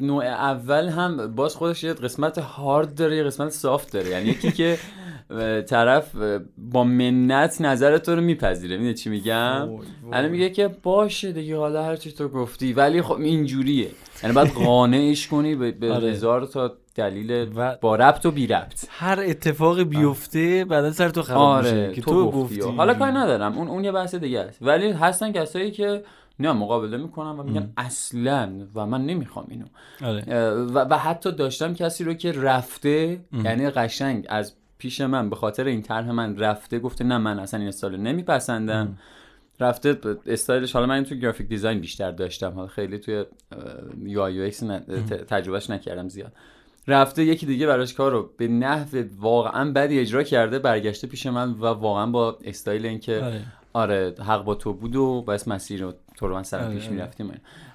نوع 0.00 0.24
اول 0.24 0.88
هم 0.88 1.34
باز 1.34 1.54
خودش 1.56 1.84
یه 1.84 1.92
قسمت 1.92 2.38
هارد 2.38 2.94
داره 2.94 3.16
یه 3.16 3.22
قسمت 3.24 3.48
سافت 3.48 3.92
داره. 3.92 4.08
یعنی 4.08 4.28
یکی 4.28 4.52
که 4.52 4.78
طرف 5.70 6.14
با 6.58 6.84
منت 6.84 7.60
نظر 7.60 7.98
تو 7.98 8.14
رو 8.14 8.20
میپذیره. 8.20 8.76
میده 8.76 8.94
چی 8.94 9.10
میگم؟ 9.10 9.68
الان 10.12 10.30
میگه 10.30 10.50
که 10.50 10.68
باشه 10.82 11.32
دیگه 11.32 11.56
حالا 11.56 11.84
هر 11.84 11.96
چی 11.96 12.12
تو 12.12 12.28
گفتی. 12.28 12.72
ولی 12.72 13.02
خب 13.02 13.20
اینجوریه. 13.20 13.90
یعنی 14.22 14.34
باید 14.34 14.52
قانعش 14.52 15.28
کنی 15.28 15.54
به 15.54 15.92
آره. 15.92 16.10
هزار 16.10 16.46
تا 16.46 16.76
دلیل 16.98 17.52
و 17.56 17.76
با 17.80 17.96
ربط 17.96 18.26
و 18.26 18.30
بی 18.30 18.46
ربط. 18.46 18.84
هر 18.90 19.20
اتفاق 19.26 19.82
بیفته 19.82 20.64
بعدا 20.64 20.92
سر 20.92 21.08
تو 21.08 21.22
خراب 21.22 21.40
آره، 21.40 21.70
میشه 21.70 21.94
که 21.94 22.00
تو, 22.00 22.30
گفتی. 22.30 22.60
حالا 22.60 22.94
کاری 22.94 23.12
ندارم. 23.12 23.58
اون 23.58 23.68
اون 23.68 23.84
یه 23.84 23.92
بحث 23.92 24.14
دیگه 24.14 24.40
است. 24.40 24.58
ولی 24.62 24.90
هستن 24.90 25.32
کسایی 25.32 25.70
که 25.70 26.02
نه 26.38 26.52
مقابله 26.52 26.96
می‌کنم 26.96 27.40
و 27.40 27.42
میگن 27.42 27.72
اصلا 27.76 28.52
و 28.74 28.86
من 28.86 29.06
نمی‌خوام 29.06 29.46
اینو. 29.48 29.64
آره. 30.02 30.22
و, 30.50 30.78
و 30.78 30.98
حتی 30.98 31.32
داشتم 31.32 31.74
کسی 31.74 32.04
رو 32.04 32.14
که 32.14 32.32
رفته 32.32 33.20
یعنی 33.44 33.70
قشنگ 33.70 34.26
از 34.28 34.52
پیش 34.78 35.00
من 35.00 35.30
به 35.30 35.36
خاطر 35.36 35.64
این 35.64 35.82
طرح 35.82 36.10
من 36.10 36.36
رفته 36.36 36.78
گفته 36.78 37.04
نه 37.04 37.18
من 37.18 37.38
اصلا 37.38 37.60
این 37.60 37.68
استایل 37.68 38.00
نمیپسندم. 38.00 38.98
رفته 39.60 39.98
استایلش 40.26 40.72
حالا 40.72 40.86
من 40.86 41.04
تو 41.04 41.14
graphic 41.14 41.48
design 41.48 41.80
بیشتر 41.80 42.10
داشتم. 42.10 42.50
حالا 42.50 42.66
خیلی 42.66 42.98
توی 42.98 43.24
UI 44.02 44.20
UX 44.20 44.60
تجربه‌ش 45.28 45.70
نکردم 45.70 46.08
زیاد. 46.08 46.32
رفته 46.88 47.24
یکی 47.24 47.46
دیگه 47.46 47.66
براش 47.66 47.94
کار 47.94 48.12
رو 48.12 48.30
به 48.36 48.48
نحو 48.48 49.04
واقعا 49.20 49.72
بدی 49.72 49.98
اجرا 49.98 50.22
کرده 50.22 50.58
برگشته 50.58 51.06
پیش 51.06 51.26
من 51.26 51.50
و 51.50 51.66
واقعا 51.66 52.06
با 52.06 52.38
استایل 52.44 52.86
اینکه 52.86 53.22
آره. 53.22 53.42
آره 53.72 54.14
حق 54.26 54.44
با 54.44 54.54
تو 54.54 54.72
بود 54.72 54.96
و 54.96 55.22
باعث 55.22 55.48
مسیر 55.48 55.82
رو 55.82 55.92
تو 56.16 56.28
رو 56.28 56.34
من 56.34 56.42
سر 56.42 56.64
آره، 56.64 56.74
پیش 56.74 56.84
آره. 56.84 56.92
می‌رفتیم 56.92 57.32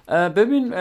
ببین 0.08 0.74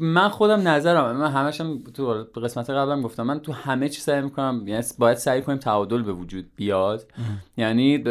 من 0.00 0.28
خودم 0.28 0.68
نظرم 0.68 1.16
من 1.16 1.30
همشم 1.30 1.78
تو 1.94 2.26
قسمت 2.42 2.70
قبلم 2.70 3.02
گفتم 3.02 3.22
من 3.22 3.40
تو 3.40 3.52
همه 3.52 3.88
چی 3.88 4.00
سعی 4.00 4.22
می‌کنم 4.22 4.62
یعنی 4.66 4.84
باید 4.98 5.16
سعی 5.16 5.42
کنیم 5.42 5.58
تعادل 5.58 6.02
به 6.02 6.12
وجود 6.12 6.46
بیاد 6.56 7.06
یعنی 7.56 8.04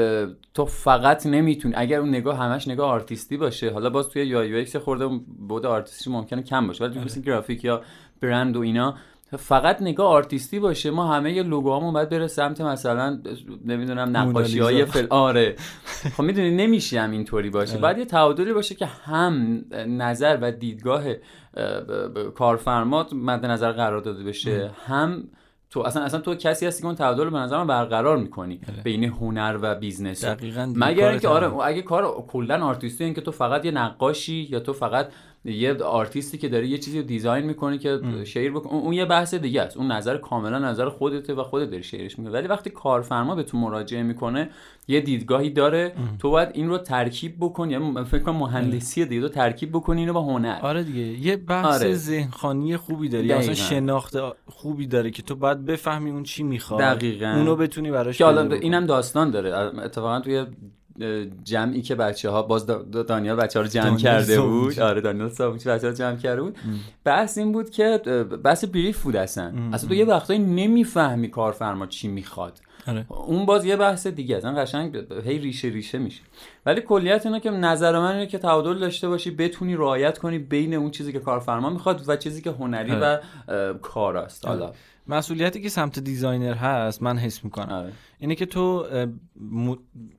تو 0.53 0.65
فقط 0.65 1.25
نمی‌تونی 1.25 1.73
اگر 1.77 1.99
اون 1.99 2.09
نگاه 2.09 2.37
همش 2.37 2.67
نگاه 2.67 2.89
آرتیستی 2.89 3.37
باشه 3.37 3.71
حالا 3.71 3.89
باز 3.89 4.09
توی 4.09 4.25
یا 4.25 4.43
یو 4.43 4.79
خورده 4.79 5.07
بود 5.47 5.65
آرتیستی 5.65 6.09
ممکنه 6.09 6.43
کم 6.43 6.67
باشه 6.67 6.85
ولی 6.85 6.99
تو 6.99 7.21
گرافیک 7.21 7.63
یا 7.63 7.81
برند 8.21 8.57
و 8.57 8.59
اینا 8.59 8.95
فقط 9.37 9.81
نگاه 9.81 10.07
آرتیستی 10.07 10.59
باشه 10.59 10.91
ما 10.91 11.13
همه 11.13 11.33
یه 11.33 11.43
لوگوهامون 11.43 11.93
باید 11.93 12.09
بره 12.09 12.27
سمت 12.27 12.61
مثلا 12.61 13.21
نمی‌دونم 13.65 14.17
نقاشی 14.17 14.59
های 14.59 14.85
فل 14.85 15.07
آره. 15.09 15.55
خب 16.17 16.23
می‌دونی 16.23 16.55
نمیشه 16.55 17.01
هم 17.01 17.11
اینطوری 17.11 17.49
باشه. 17.49 17.71
آره. 17.71 17.81
باید 17.81 17.97
یه 17.97 18.05
تعادلی 18.05 18.53
باشه 18.53 18.75
که 18.75 18.85
هم 18.85 19.65
نظر 19.87 20.37
و 20.41 20.51
دیدگاه 20.51 21.03
کارفرما 22.35 23.07
مد 23.13 23.45
نظر 23.45 23.71
قرار 23.71 24.01
داده 24.01 24.23
بشه 24.23 24.71
هم 24.85 25.23
تو 25.69 25.79
اصلا 25.79 26.03
اصلا 26.03 26.19
تو 26.19 26.35
کسی 26.35 26.65
هستی 26.65 26.81
که 26.81 26.87
اون 26.87 26.95
تعادل 26.95 27.23
رو 27.23 27.31
به 27.31 27.37
نظر 27.37 27.57
من 27.57 27.67
برقرار 27.67 28.17
می‌کنی 28.17 28.61
بله. 28.67 28.83
بین 28.83 29.03
هنر 29.03 29.59
و 29.61 29.75
business 29.75 30.25
دقیقاً 30.25 30.73
مگر 30.75 31.09
اینکه 31.09 31.27
آره 31.27 31.53
اگه 31.53 31.81
کار 31.81 32.25
کلا 32.27 32.65
آرتیستی 32.65 33.03
این 33.03 33.13
که 33.13 33.21
تو 33.21 33.31
فقط 33.31 33.65
یه 33.65 33.71
نقاشی 33.71 34.47
یا 34.51 34.59
تو 34.59 34.73
فقط 34.73 35.09
یه 35.45 35.73
آرتیستی 35.83 36.37
که 36.37 36.49
داره 36.49 36.67
یه 36.67 36.77
چیزی 36.77 36.99
رو 36.99 37.05
design 37.05 37.45
می‌کنه 37.45 37.77
که 37.77 37.99
share 38.25 38.51
بکنه 38.51 38.73
اون 38.73 38.93
یه 38.93 39.05
بحث 39.05 39.33
دیگه 39.33 39.61
است. 39.61 39.77
اون 39.77 39.91
نظر 39.91 40.17
کاملا 40.17 40.59
نظر 40.59 40.89
خودته 40.89 41.33
و 41.33 41.43
خودت 41.43 41.69
داری 41.69 41.83
شیرش 41.83 42.19
می‌کنه 42.19 42.33
ولی 42.33 42.47
وقتی 42.47 42.69
کارفرما 42.69 43.35
به 43.35 43.43
تو 43.43 43.57
مراجعه 43.57 44.03
می‌کنه 44.03 44.49
یه 44.87 45.01
دیدگاهی 45.01 45.49
داره. 45.49 45.93
تو 46.19 46.29
باید 46.29 46.49
این 46.53 46.69
رو 46.69 46.77
ترکیب 46.77 47.35
بکنی 47.39 47.73
یعنی 47.73 48.03
فکر 48.03 48.23
کنم 48.23 48.35
مهندسی 48.35 49.05
دیگه 49.05 49.29
ترکیب 49.29 49.71
بکنی 49.71 49.99
اینو 49.99 50.13
با 50.13 50.21
هنر. 50.21 50.59
آره 50.61 50.83
دیگه. 50.83 51.01
یه 51.01 51.35
بحث 51.35 51.81
آره. 51.81 51.93
ذهنخانی 51.93 52.77
خوبی 52.77 53.09
داری. 53.09 53.31
اصلا 53.31 53.53
شناخت 53.53 54.15
خوبی 54.45 54.87
داره 54.87 55.11
که 55.11 55.21
تو 55.21 55.35
باید 55.35 55.65
بفهمی 55.65 56.11
اون 56.11 56.23
چی 56.23 56.43
می‌خواد 56.43 56.79
دقیقاً. 56.79 57.33
اونو 57.37 57.55
بتونی 57.55 57.91
براش 57.91 58.17
که 58.17 58.25
حالا 58.25 58.55
اینم 58.55 58.85
داستان 58.85 59.31
داره. 59.31 59.55
اتفاقا 59.55 60.19
توی 60.19 60.45
جمعی 61.43 61.81
که 61.81 61.95
بچه 61.95 62.29
ها 62.29 62.41
باز 62.41 62.65
دانیال 62.91 63.35
بچه 63.35 63.59
ها 63.59 63.63
رو 63.63 63.71
جمع 63.71 63.97
کرده 63.97 64.41
بود. 64.41 64.79
آره 64.79 65.01
دانیال 65.01 65.29
سابوچی 65.29 65.69
بچه 65.69 65.87
ها 65.87 65.89
رو 65.89 65.97
جمع 65.97 66.15
کرده 66.15 66.41
بود. 66.41 66.57
بحث 67.03 67.37
این 67.37 67.51
بود 67.51 67.69
که 67.69 67.97
بحث 68.43 68.65
بریف 68.65 69.03
بود 69.03 69.15
اصلا. 69.15 69.53
اصلا 69.73 69.89
تو 69.89 69.95
یه 69.95 70.05
وقتایی 70.05 70.39
نمی‌فهمی 70.39 71.27
کارفرما 71.27 71.85
چی 71.85 72.07
می‌خواد. 72.07 72.59
آره. 72.87 73.05
اون 73.09 73.45
باز 73.45 73.65
یه 73.65 73.75
بحث 73.75 74.07
دیگه 74.07 74.37
اصلا 74.37 74.53
قشنگ 74.53 74.97
هی 75.25 75.39
ریشه 75.39 75.67
ریشه 75.67 75.97
میشه. 75.97 76.21
ولی 76.65 76.81
کلیت 76.81 77.25
اینه 77.25 77.39
که 77.39 77.49
نظر 77.49 77.99
من 77.99 78.11
اینه 78.11 78.27
که 78.27 78.37
تعادل 78.37 78.79
داشته 78.79 79.07
باشی 79.07 79.31
بتونی 79.31 79.75
رعایت 79.75 80.17
کنی 80.17 80.39
بین 80.39 80.73
اون 80.73 80.91
چیزی 80.91 81.11
که 81.11 81.19
کارفرما 81.19 81.69
می‌خواد 81.69 82.03
و 82.07 82.15
چیزی 82.15 82.41
که 82.41 82.51
هنری 82.51 82.91
آره. 82.91 83.21
و 83.47 83.73
کار 83.73 84.17
است. 84.17 84.47
حالا 84.47 84.71
مسئولیتی 85.09 85.61
که 85.61 85.69
سمت 85.69 85.99
designer 85.99 86.53
هست 86.53 87.03
من 87.03 87.17
حس 87.17 87.43
می‌کنم. 87.43 87.73
آره. 87.73 87.91
اینه 88.19 88.35
که 88.35 88.45
تو 88.45 88.85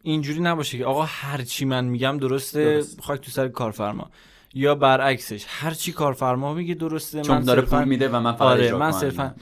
اینجوری 0.02 0.40
نباشه 0.40 0.78
که 0.78 0.84
آقا 0.84 1.02
هر 1.02 1.42
چی 1.42 1.64
من 1.64 1.84
میگم 1.84 2.18
درسته 2.18 2.64
درست. 2.74 3.00
خاک 3.00 3.20
تو 3.20 3.30
سر 3.30 3.48
کارفرما. 3.48 4.10
یا 4.54 4.74
برعکسش 4.74 5.44
هر 5.48 5.70
چی 5.70 5.92
کارفرما 5.92 6.54
میگه 6.54 6.74
درسته 6.74 7.22
چون 7.22 7.36
من 7.36 7.44
داره 7.44 7.62
پول 7.62 7.84
میده 7.84 8.08
و 8.08 8.20
من 8.20 8.32
فقط 8.32 8.42
آره 8.42 8.74
من 8.74 8.92
صرفا 8.92 9.22
آره. 9.22 9.34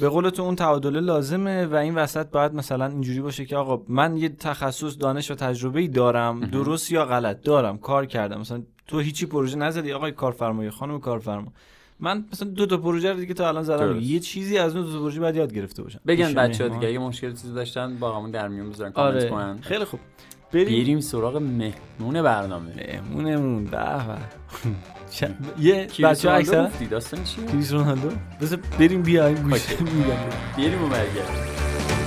به 0.00 0.08
قول 0.08 0.30
تو 0.30 0.42
اون 0.42 0.56
تعادل 0.56 1.00
لازمه 1.00 1.66
و 1.66 1.74
این 1.74 1.94
وسط 1.94 2.26
باید 2.26 2.54
مثلا 2.54 2.86
اینجوری 2.86 3.20
باشه 3.20 3.44
که 3.44 3.56
آقا 3.56 3.84
من 3.88 4.16
یه 4.16 4.28
تخصص 4.28 4.98
دانش 4.98 5.30
و 5.30 5.34
تجربه 5.34 5.80
ای 5.80 5.88
دارم 5.88 6.40
درست 6.40 6.92
یا 6.92 7.04
غلط؟ 7.04 7.42
دارم 7.42 7.78
کار 7.78 8.06
کردم. 8.06 8.40
مثلا 8.40 8.62
تو 8.86 8.98
هیچی 8.98 9.26
پروژه 9.26 9.56
نزدی 9.56 9.92
آقای 9.92 10.12
کارفرما 10.12 10.64
یا 10.64 10.70
خانم 10.70 11.00
کارفرما. 11.00 11.52
من 12.00 12.24
مثلا 12.32 12.48
دو 12.48 12.66
تا 12.66 12.76
پروژه 12.76 13.12
رو 13.12 13.20
دیگه 13.20 13.34
تا 13.34 13.48
الان 13.48 13.62
زدم. 13.62 14.00
یه 14.00 14.20
چیزی 14.20 14.58
از 14.58 14.76
اون 14.76 14.86
دو 14.86 14.92
تا 14.92 14.98
پروژه 14.98 15.20
بعد 15.20 15.36
یاد 15.36 15.54
گرفته 15.54 15.82
باشم. 15.82 16.00
بگن 16.06 16.34
بچه‌ها 16.34 16.74
دیگه 16.74 16.88
اگه 16.88 16.98
مشکل 16.98 17.30
چیزی 17.30 17.54
داشتن 17.54 17.96
با 17.96 18.16
همون 18.16 18.30
در 18.30 18.48
میون 18.48 18.70
بذارن 18.70 18.92
کامنت 18.92 19.14
آره. 19.14 19.28
کنن. 19.30 19.58
خیلی 19.60 19.84
خوب. 19.84 20.00
بریم. 20.52 20.82
بریم 20.82 21.00
سراغ 21.00 21.36
مهمون 21.36 22.22
برنامه. 22.22 22.72
مهمونمون. 22.76 23.64
به 23.64 23.70
به. 23.70 24.18
یه 25.60 25.88
بچه 26.02 26.30
اکثر 26.30 26.70
داستان 26.90 27.24
چیه؟ 27.24 27.46
کریس 27.46 27.72
رونالدو. 27.72 28.08
بریم 28.78 29.02
بیایم 29.02 29.36
گوش. 29.36 29.80
میگم. 29.80 30.16
بریم 30.56 30.84
و 30.84 30.88
برگردیم. 30.88 32.03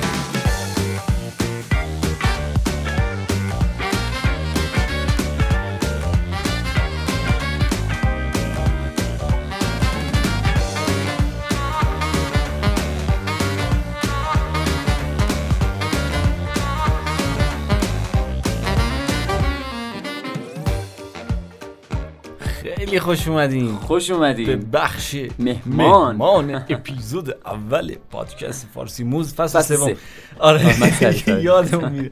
خیلی 22.88 23.00
خوش 23.00 23.28
اومدین. 23.28 23.76
خوش 23.76 24.12
اومدین. 24.12 24.46
به 24.46 24.56
بخش 24.56 25.16
مهمان. 25.40 26.16
مهمان 26.16 26.56
اپیزود 26.70 27.38
اول 27.46 27.96
پادکست 28.12 28.68
فارسی 28.74 29.04
موز 29.04 29.34
فصل 29.34 29.62
سوم. 29.62 29.94
آره. 30.40 31.42
یادمون 31.44 31.92
میره. 31.92 32.12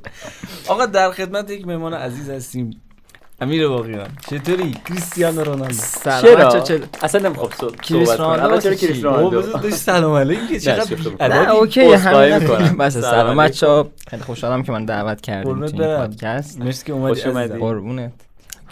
آقا 0.67 0.85
در 0.85 1.11
خدمت 1.11 1.51
یک 1.51 1.67
مهمان 1.67 1.93
عزیز 1.93 2.29
هستیم. 2.29 2.81
امیر 3.41 3.67
باقیان. 3.67 4.07
چطوری؟ 4.29 4.75
کریستیانو 4.89 5.43
رونالدو. 5.43 5.73
سلام. 5.73 6.63
چرا؟ 6.63 6.79
اصلا 7.01 7.21
نمی‌خوام 7.29 7.49
کریس 7.83 8.09
رونالدو 8.09 8.61
چرا 8.61 8.75
کریس 8.75 9.03
رونالدو؟ 9.03 9.69
سلام 9.69 10.13
علیکم. 10.13 10.57
چقدر 10.57 11.27
نه 11.27 11.49
okay 11.49 11.93
همین 11.93 12.77
بس 12.77 12.97
سلام 12.97 13.37
بچه‌ها 13.37 13.87
خیلی 14.09 14.23
خوشحالم 14.23 14.63
که 14.63 14.71
من 14.71 14.85
دعوت 14.85 15.21
کردیم 15.21 15.65
تو 15.65 15.97
پادکست. 15.97 16.61
مرسی 16.61 16.85
که 16.85 16.93
اومدی 16.93 17.21
قربونت. 17.59 18.11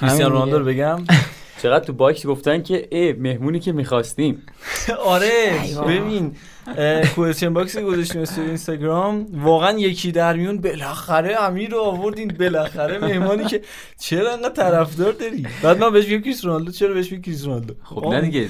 کریستیانو 0.01 0.33
رونالدو 0.33 0.59
رو 0.59 0.65
بگم. 0.65 0.99
چقدر 1.63 1.85
تو 1.85 1.93
box 1.93 2.25
گفتن 2.25 2.63
که 2.63 2.87
ای 2.91 3.13
مهمونی 3.13 3.59
که 3.59 3.71
می‌خواستیم. 3.71 4.43
آره 5.05 5.51
ببین 5.87 6.35
question 7.15 7.53
box 7.53 7.77
گذاشتیم 7.77 8.21
استوری 8.21 8.47
اینستاگرام. 8.47 9.25
واقعا 9.33 9.79
یکی 9.79 10.11
در 10.11 10.33
میون 10.33 10.57
بالاخره 10.57 11.41
امیر 11.41 11.69
رو 11.69 11.81
آوردین. 11.81 12.35
بالاخره 12.39 12.99
مهمانی 12.99 13.45
که 13.45 13.61
چرا 13.99 14.33
انقدر 14.33 14.49
طرفدار 14.49 15.11
داری؟ 15.11 15.47
بعد 15.63 15.79
من 15.79 15.93
بهش 15.93 16.07
میگم 16.07 16.21
کریس 16.21 16.45
رونالدو. 16.45 16.71
چرا 16.71 16.93
بهش 16.93 17.11
میگم 17.11 17.23
کریس 17.23 17.45
رونالدو؟ 17.45 17.73
خب 17.83 18.05
نه 18.05 18.21
دیگه. 18.21 18.47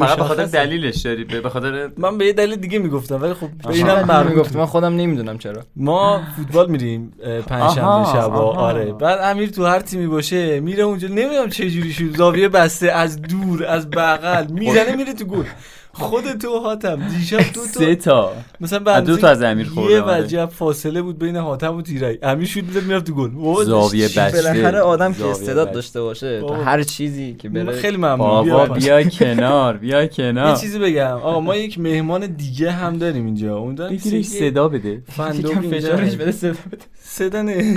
فقط 0.00 0.16
به 0.16 0.24
خاطر 0.24 0.44
دلیلش 0.44 0.96
داری. 0.96 1.24
به 1.24 1.48
خاطر 1.48 1.90
من 1.96 2.18
به 2.18 2.26
یه 2.26 2.32
دلیل 2.32 2.56
دیگه 2.56 2.78
می‌گفتم 2.78 3.22
ولی 3.22 3.34
خب 3.34 3.48
اینم 3.70 4.04
معلوم 4.04 4.34
گفتم 4.34 4.58
من 4.58 4.66
خودم 4.66 4.96
نمی‌دونم 4.96 5.38
چرا. 5.38 5.62
ما 5.76 6.22
فوتبال 6.36 6.70
میریم 6.70 7.12
پنج 7.46 7.70
شنبه 7.70 8.12
شبا 8.12 8.54
آره. 8.56 8.92
بعد 8.92 9.18
امیر 9.22 9.50
تو 9.50 9.64
هر 9.64 9.80
تیمی 9.80 10.06
باشه 10.06 10.60
میره 10.60 10.84
اونجا. 10.84 11.08
نمی‌دونم 11.08 11.48
چه 11.50 11.70
جوری 11.70 11.92
شد. 11.92 12.16
زاویه 12.16 12.48
بسته 12.48 12.92
از 12.92 13.22
دور 13.22 13.66
از 13.66 13.90
بغل. 13.90 14.46
می‌زنه 14.46 14.96
میره 14.96 15.12
تو 15.12 15.24
گل. 15.24 15.44
خود 15.92 16.32
تو 16.32 16.58
حاتم 16.58 17.08
دیشب 17.08 17.38
دو 17.38 17.60
تا 17.60 17.80
سه 17.80 17.94
تا. 17.94 18.32
مثلا 18.60 18.78
بعد 18.78 19.04
دو 19.04 19.16
تا 19.16 19.28
از 19.28 19.42
امیر 19.42 19.68
خورد 19.68 19.90
یه 19.90 20.00
وجب 20.00 20.50
فاصله 20.52 21.02
بود 21.02 21.18
بین 21.18 21.36
حاتم 21.36 21.76
و 21.76 21.82
تیرای 21.82 22.18
امیر 22.22 22.46
شوت 22.46 22.64
می‌زد 22.64 22.82
می‌رفت 22.82 23.06
تو 23.06 23.14
گل. 23.14 23.64
زاویه 23.64 24.06
بسته. 24.06 24.42
بالاخره 24.42 24.80
آدم 24.80 25.12
که 25.12 25.26
استعداد 25.26 25.72
داشته 25.72 26.00
باشه 26.00 26.40
تو 26.40 26.54
هر 26.54 26.82
چیزی 26.82 27.34
که 27.34 27.48
بره 27.48 27.72
خیلی 27.72 27.96
ممنون. 27.96 28.18
بابا 28.18 28.66
بیا 28.66 29.02
کنار 29.02 29.76
بیا 29.76 30.06
کنار. 30.06 30.50
یه 30.50 30.56
چیزی 30.56 30.78
بگم. 30.78 31.06
آقا 31.06 31.40
ما 31.40 31.56
یک 31.56 31.78
مهمان 31.78 32.26
دیگه 32.26 32.70
هم 32.70 32.98
داریم 32.98 33.24
اینجا. 33.24 33.58
اون 33.58 33.74
داریم 33.74 34.22
صدا 34.22 34.68
بده. 34.68 35.02
فندق 35.08 35.60
فشارش 35.60 36.14
بده 36.14 36.32
صدا 36.32 36.50
بده. 36.50 36.84
صدا 37.02 37.42
نه. 37.42 37.76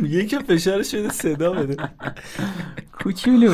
میگه 0.00 0.26
که 0.26 0.38
فشارش 0.38 0.94
بده 0.94 1.08
صدا 1.08 1.52
بده. 1.52 1.76
کوچولو. 3.02 3.52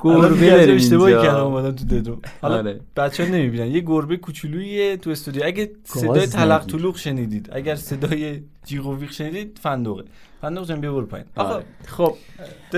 گربه 0.00 0.50
داریم 0.50 0.76
اشتباهی 0.76 1.14
کردم 1.14 1.44
اومدم 1.44 1.72
تو 1.72 1.84
ددرو 1.84 2.16
آره. 2.52 2.80
بچه‌ها 2.96 3.30
نمی‌بینن. 3.30 3.66
یه 3.66 3.80
گربه 3.80 4.16
کوچولویی 4.16 4.96
تو 4.96 5.10
استودیو. 5.10 5.42
اگه 5.44 5.70
صدای 5.84 6.26
تلق 6.26 6.66
طلوق 6.66 6.96
شنیدید. 6.96 7.48
اگر 7.52 7.74
صدای 7.74 8.42
جیغ 8.64 8.86
و 8.86 8.96
ویغ 8.96 9.10
شنیدید 9.10 9.58
فندقه. 9.62 10.04
فندق 10.40 10.64
جان 10.64 10.80
بیا 10.80 10.92
برو 10.92 11.06
پایین. 11.06 11.26
آقا 11.36 11.62
خب 11.86 12.14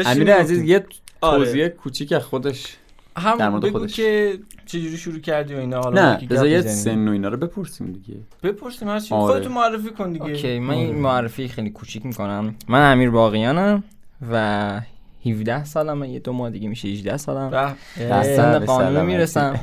امیر 0.06 0.34
عزیز 0.34 0.62
یه 0.62 0.86
آره. 1.20 1.44
توضیح 1.44 1.68
کوچیک 1.68 2.12
از 2.12 2.22
خودش. 2.22 2.76
هم 3.16 3.38
در 3.38 3.48
مورد 3.48 3.70
خودش. 3.70 3.96
که 3.96 4.38
چجوری 4.66 4.96
شروع 4.96 5.18
کردی 5.18 5.54
و 5.54 5.58
اینا 5.58 5.80
حالا 5.80 6.12
نه 6.12 6.26
بذار 6.26 6.48
یه 6.48 6.62
سن 6.62 7.08
و 7.08 7.12
اینا 7.12 7.28
رو 7.28 7.36
بپرسیم 7.36 7.92
دیگه. 7.92 8.20
بپرسیم 8.42 8.88
هر 8.88 9.00
چی 9.00 9.14
آره. 9.14 9.34
خودتون 9.34 9.52
معرفی 9.52 9.90
کن 9.90 10.12
دیگه. 10.12 10.24
اوکی 10.24 10.58
من 10.58 10.74
این 10.74 10.94
معرفی 10.94 11.48
خیلی 11.48 11.70
کوچیک 11.70 12.06
می‌کنم. 12.06 12.54
من 12.68 12.92
امیر 12.92 13.10
باقیانم 13.10 13.84
و 14.32 14.80
17 15.26 15.64
سالم 15.64 16.04
یه 16.04 16.18
دو 16.18 16.32
ماه 16.32 16.50
دیگه 16.50 16.68
میشه 16.68 16.88
18 16.88 17.16
سالم. 17.16 17.74
در 17.98 18.58
قانون 18.58 19.06
می‌رسم. 19.06 19.60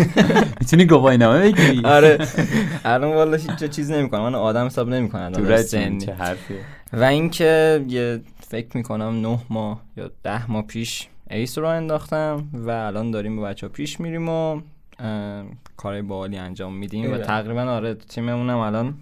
می‌تونی 0.60 0.84
گواهی 0.86 1.18
نامه 1.18 1.40
بگیری؟ 1.40 1.82
آره. 1.84 2.18
الان 2.84 3.14
والا 3.14 3.36
هیچ 3.36 3.70
چیز 3.70 3.90
نمی‌کنم. 3.90 4.22
من 4.22 4.34
آدم 4.34 4.66
حساب 4.66 4.88
نمی‌کنم 4.88 5.32
چه 5.98 6.14
حرفیه. 6.14 6.56
و 6.92 7.04
اینکه 7.04 7.84
یه 7.88 8.20
فکر 8.48 8.76
می‌کنم 8.76 9.20
9 9.20 9.38
ماه 9.50 9.80
یا 9.96 10.10
10 10.22 10.50
ماه 10.50 10.62
پیش 10.62 11.08
ایس 11.30 11.58
رو 11.58 11.66
انداختم 11.66 12.48
و 12.52 12.70
الان 12.70 13.10
داریم 13.10 13.36
با 13.36 13.42
بچه 13.42 13.66
ها 13.66 13.72
پیش 13.72 14.00
میریم 14.00 14.28
و 14.28 14.60
کارهای 15.76 16.02
باحالی 16.02 16.36
انجام 16.36 16.76
میدیم 16.76 17.12
و 17.12 17.18
تقریبا 17.18 17.62
آره 17.62 17.94
تیممونم 17.94 18.58
الان 18.58 18.94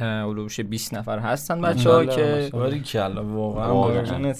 علوش 0.00 0.60
20 0.60 0.94
نفر 0.94 1.18
هستن 1.18 1.60
بچه 1.60 1.90
ها 1.90 2.04
که 2.04 2.50
واقعا 2.52 4.32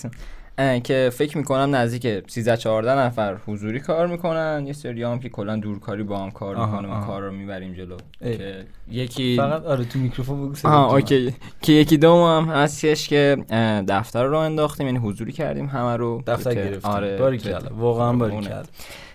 که 0.83 1.11
فکر 1.13 1.39
می‌کنم 1.39 1.77
نزدیک 1.77 2.31
13 2.31 2.57
14 2.57 2.99
نفر 2.99 3.37
حضوری 3.47 3.81
کار 3.81 4.07
می‌کنن. 4.07 4.65
یه 4.67 4.73
سری 4.73 5.03
هم 5.03 5.19
که 5.19 5.29
کلا 5.29 5.57
دورکاری 5.57 6.03
با 6.03 6.19
هم 6.19 6.31
کار 6.31 6.57
می‌کنه 6.57 6.89
و 6.89 7.07
کار 7.07 7.23
رو 7.23 7.33
می‌بریم 7.33 7.73
جلو. 7.73 7.97
که 8.21 8.65
یکی 8.91 9.37
فقط 9.37 9.65
آره 9.65 9.85
تو 9.85 9.99
میکروفون 9.99 10.49
بگو 10.49 10.69
آها 10.69 10.97
okay. 10.97 11.35
که 11.63 11.73
یکی 11.73 11.97
دوم 11.97 12.49
هم 12.49 12.55
هستش 12.55 13.09
که 13.09 13.37
دفتر 13.89 14.25
رو 14.25 14.39
انداختیم. 14.39 14.87
یعنی 14.87 14.99
حضوری 14.99 15.33
کردیم 15.33 15.67
همه 15.67 15.97
رو. 15.97 16.23
دفتر 16.27 16.55
گرفتیم. 16.55 16.91
آره 16.91 17.17
واقعا 17.79 18.13
باریکلا 18.13 18.63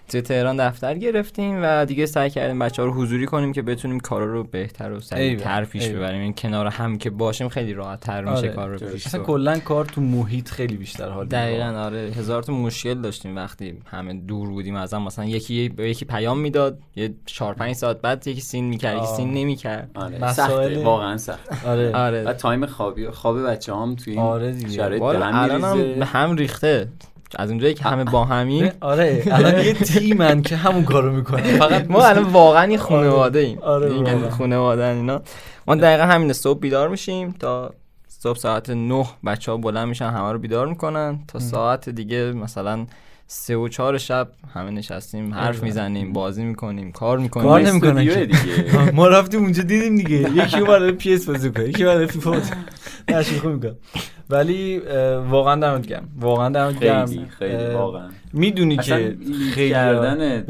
توی 0.10 0.22
تهران 0.22 0.58
دفتر 0.58 0.98
گرفتیم 0.98 1.60
و 1.64 1.86
دیگه 1.86 2.06
سعی 2.06 2.30
کردیم 2.30 2.60
بچه 2.60 2.82
ها 2.82 2.88
رو 2.88 2.94
حضوری 2.94 3.26
کنیم 3.26 3.54
که 3.54 3.62
بتونیم 3.62 4.00
کارا 4.00 4.26
رو 4.26 4.44
بهتر 4.44 4.92
و 4.92 5.00
سریعتر 5.00 5.66
پیش 5.66 5.88
ببریم. 5.88 6.22
این 6.22 6.34
کنار 6.34 6.68
هم 6.68 6.98
که 6.98 7.10
باشیم 7.10 7.50
خیلی 7.50 7.74
راحت 7.74 8.00
تر 8.00 8.24
میشه 8.24 8.38
آره. 8.38 8.50
کار 8.50 8.70
رو 8.70 8.78
پیش 8.80 9.06
اصلا 9.08 9.24
کلا 9.24 9.60
کار 9.60 9.86
تو 9.86 10.02
محیط 10.02 10.50
خیلی 10.50 10.78
بیشتر 10.78 11.10
حال 11.10 11.26
دقیقا 11.26 11.64
آره. 11.64 11.98
هزار 11.98 12.44
تا 12.44 12.54
مشکل 12.54 13.02
داشتیم 13.02 13.36
وقتی 13.36 13.78
همه 13.86 14.14
دور 14.14 14.50
بودیم 14.50 14.76
از 14.76 14.94
هم. 14.94 15.02
مثلا 15.02 15.26
یکی 15.26 15.70
به 15.70 15.90
یکی 15.90 16.06
پیام 16.06 16.40
می‌داد 16.40 16.80
یه 16.96 17.14
4 17.26 17.54
5 17.54 17.76
ساعت 17.76 18.02
بعد 18.02 18.28
یکی 18.28 18.42
seen 18.42 18.66
می‌کرد 18.66 18.98
یکی 18.98 19.06
seen 19.06 19.34
نمی‌کرد. 19.34 19.90
آره. 19.96 20.34
سخته. 20.34 20.84
واقعا 20.84 21.18
سخت. 21.18 21.66
آره. 21.66 21.96
آره. 21.96 22.24
و 22.24 22.34
time 22.34 22.66
خوابی 22.66 23.08
خواب 23.10 23.48
بچه‌هام 23.48 23.96
توی 23.96 24.14
این 24.14 24.22
آره 24.22 24.52
دیگه. 24.52 24.70
شرایط 24.70 25.04
هم, 25.04 26.04
هم 26.04 26.36
ریخته. 26.36 26.88
از 27.36 27.50
اونجایی 27.50 27.74
که 27.74 27.84
همه 27.84 28.04
با 28.04 28.26
همین 28.26 28.72
آره 28.82 29.24
الان 29.32 29.66
یه 29.66 29.74
تیمن 29.74 30.42
که 30.42 30.56
همون 30.56 30.84
کارو 30.84 31.12
می‌کنه. 31.12 31.58
فقط 31.58 31.92
ما 31.92 32.06
الان 32.06 32.24
واقعا 32.24 32.72
یه 32.72 32.78
خانواده 32.78 33.40
ایم. 33.40 33.60
آره 33.60 34.30
خانواده 34.30 34.86
اینا. 34.86 35.22
ما 35.68 35.76
دقیقا 35.76 36.04
همین 36.04 36.34
صبح 36.34 36.60
بیدار 36.60 36.90
میشیم 36.90 37.32
تا 37.32 37.74
صبح 38.08 38.38
ساعت 38.38 38.70
9 38.70 39.06
بچه 39.26 39.52
ها 39.52 39.58
بلند 39.58 39.88
میشن 39.88 40.10
همه 40.10 40.32
رو 40.32 40.40
بیدار 40.40 40.68
می‌کنن 40.68 41.20
تا 41.28 41.40
ساعت 41.40 41.90
دیگه 41.90 42.32
مثلا 42.32 42.86
سه 43.32 43.56
و 43.56 43.68
چهار 43.68 43.98
شب 43.98 44.28
همه 44.54 44.72
نشستیم 44.72 45.34
حرف 45.34 45.64
می‌زنیم 45.64 46.14
بازی 46.14 46.44
می‌کنیم 46.44 46.92
کار 46.92 47.18
می‌کنیم. 47.18 47.48
کار 47.48 47.62
نمی‌کنن 47.62 48.04
دیگه 48.04 48.28
ما 48.96 49.08
رفتیم 49.08 49.40
اونجا 49.42 49.64
دیدیم 49.64 49.96
دیگه. 49.96 50.32
یکی 50.36 50.60
اومد 50.60 50.92
پی 50.92 51.14
اس 51.14 51.30
بازی 51.30 51.52
کنه 51.52 51.70
یکی 51.70 51.84
اومد 51.84 52.06
فیفا 52.06 52.32
بازی 52.32 52.52
می‌کنه. 53.48 53.76
ولی 54.30 54.82
واقعا 55.30 55.56
دمت 55.56 55.88
گرم. 55.88 56.10
واقعا 56.20 56.50
دمت 56.50 56.80
گرم. 56.80 57.06
خیلی 57.06 57.26
خیلی 57.40 57.74
واقعا. 57.74 58.10
می‌دونی 58.34 58.78
که 58.78 59.18
خیلی 59.54 59.70
کردن 59.70 60.44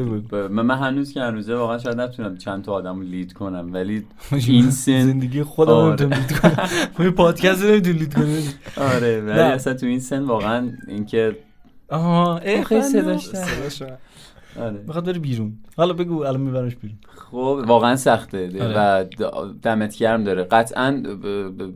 من 0.47 0.77
هنوز 0.77 1.13
که 1.13 1.21
هنوزه 1.21 1.55
واقعا 1.55 1.77
شاید 1.77 2.01
نتونم 2.01 2.37
چند 2.37 2.63
تا 2.63 2.73
آدمو 2.73 3.01
لید 3.01 3.33
کنم 3.33 3.69
ولی 3.73 4.05
این 4.47 4.71
سن 4.71 5.01
زندگی 5.01 5.43
خودم 5.43 5.71
آره. 5.71 6.05
لید 6.05 6.39
کنم 6.39 7.11
پادکست 7.17 7.63
نمی‌تونم 7.63 7.97
لید 7.97 8.13
کنم 8.13 8.37
آره 8.77 9.21
ولی 9.21 9.39
اصلا 9.39 9.73
تو 9.73 9.85
این 9.85 9.99
سن 9.99 10.23
واقعا 10.23 10.71
اینکه 10.87 11.35
آها 11.91 12.39
خیلی 12.63 12.81
صداش 12.81 13.81
آره. 14.59 14.77
بخواد 14.77 15.05
بره 15.05 15.19
بیرون. 15.19 15.57
حالا 15.77 15.93
بگو 15.93 16.23
الان 16.23 16.41
میبرمش 16.41 16.75
بیرون. 16.75 16.97
خب 17.31 17.63
واقعا 17.67 17.95
سخته. 17.95 18.51
آره. 18.61 18.73
و 18.75 19.05
دمت 19.61 19.97
گرم 19.97 20.23
داره. 20.23 20.43
قطعا 20.43 21.03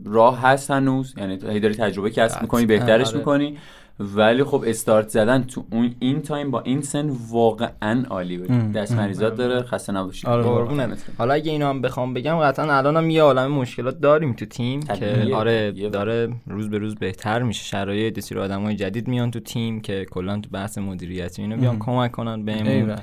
راه 0.06 0.40
هست 0.40 0.70
هنوز. 0.70 1.14
یعنی 1.16 1.38
هی 1.48 1.60
داری 1.60 1.74
تجربه 1.74 2.10
کسب 2.10 2.42
می‌کنی 2.42 2.66
بهترش 2.66 3.08
آره. 3.08 3.18
می‌کنی. 3.18 3.58
ولی 4.00 4.44
خب 4.44 4.64
استارت 4.66 5.08
زدن 5.08 5.42
تو 5.42 5.64
اون 5.70 5.94
این 5.98 6.22
تایم 6.22 6.50
با 6.50 6.60
این 6.60 6.82
سن 6.82 7.10
واقعا 7.30 8.04
عالی 8.10 8.38
بود. 8.38 8.72
دست 8.72 8.92
مریضات 8.92 9.36
داره 9.36 9.62
خسته 9.62 9.92
نباشید. 9.92 10.26
آره. 10.26 10.96
حالا 11.18 11.34
اگه 11.34 11.52
اینو 11.52 11.66
هم 11.66 11.82
بخوام 11.82 12.14
بگم 12.14 12.36
قطعا 12.36 12.76
الان 12.76 12.96
هم 12.96 13.10
یه 13.10 13.22
عالم 13.22 13.52
مشکلات 13.52 14.00
داریم 14.00 14.32
تو 14.32 14.46
تیم 14.46 14.80
که 14.80 15.30
آره 15.34 15.72
داره 15.72 16.32
روز 16.46 16.70
به 16.70 16.78
روز 16.78 16.94
بهتر 16.94 17.42
میشه. 17.42 17.64
شرایط 17.64 18.14
دسیر 18.14 18.38
آدمای 18.38 18.76
جدید 18.76 19.08
میان 19.08 19.30
تو 19.30 19.40
تیم 19.40 19.80
که 19.80 20.06
کلا 20.10 20.40
تو 20.40 20.50
بحث 20.50 20.78
مدیریتی 20.78 21.42
اینو 21.42 21.56
بیان 21.56 21.78
کمک 21.78 22.12
کنن 22.12 22.44
بهمون. 22.44 22.96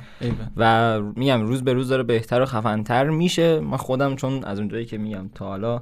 و 0.58 1.02
میگم 1.02 1.42
روز 1.42 1.64
به 1.64 1.74
روز 1.74 1.90
داره 1.90 2.04
بهتر 2.04 2.42
و 2.42 2.46
خفنتر 2.46 3.10
میشه. 3.10 3.60
من 3.60 3.78
خودم 3.78 4.16
چون 4.16 4.44
از 4.44 4.60
اونجایی 4.60 4.86
که 4.86 4.98
میگم 4.98 5.30
تا 5.36 5.46
حالا 5.46 5.82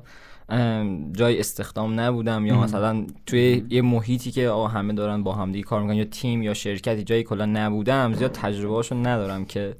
جای 1.13 1.39
استخدام 1.39 1.99
نبودم 1.99 2.45
یا 2.45 2.62
مثلا 2.62 3.05
توی 3.25 3.63
یه 3.69 3.81
محیطی 3.81 4.31
که 4.31 4.47
آقا 4.49 4.67
همه 4.67 4.93
دارن 4.93 5.23
با 5.23 5.33
همدیگه 5.33 5.65
کار 5.65 5.81
می‌کنن 5.81 5.97
یا 5.97 6.05
تیم 6.05 6.41
یا 6.43 6.53
شرکتی 6.53 7.03
جایی 7.03 7.23
کلا 7.23 7.45
نبودم. 7.45 8.13
زیاد 8.13 8.31
تجربهاشو 8.31 8.95
ندارم 8.95 9.45
که 9.45 9.75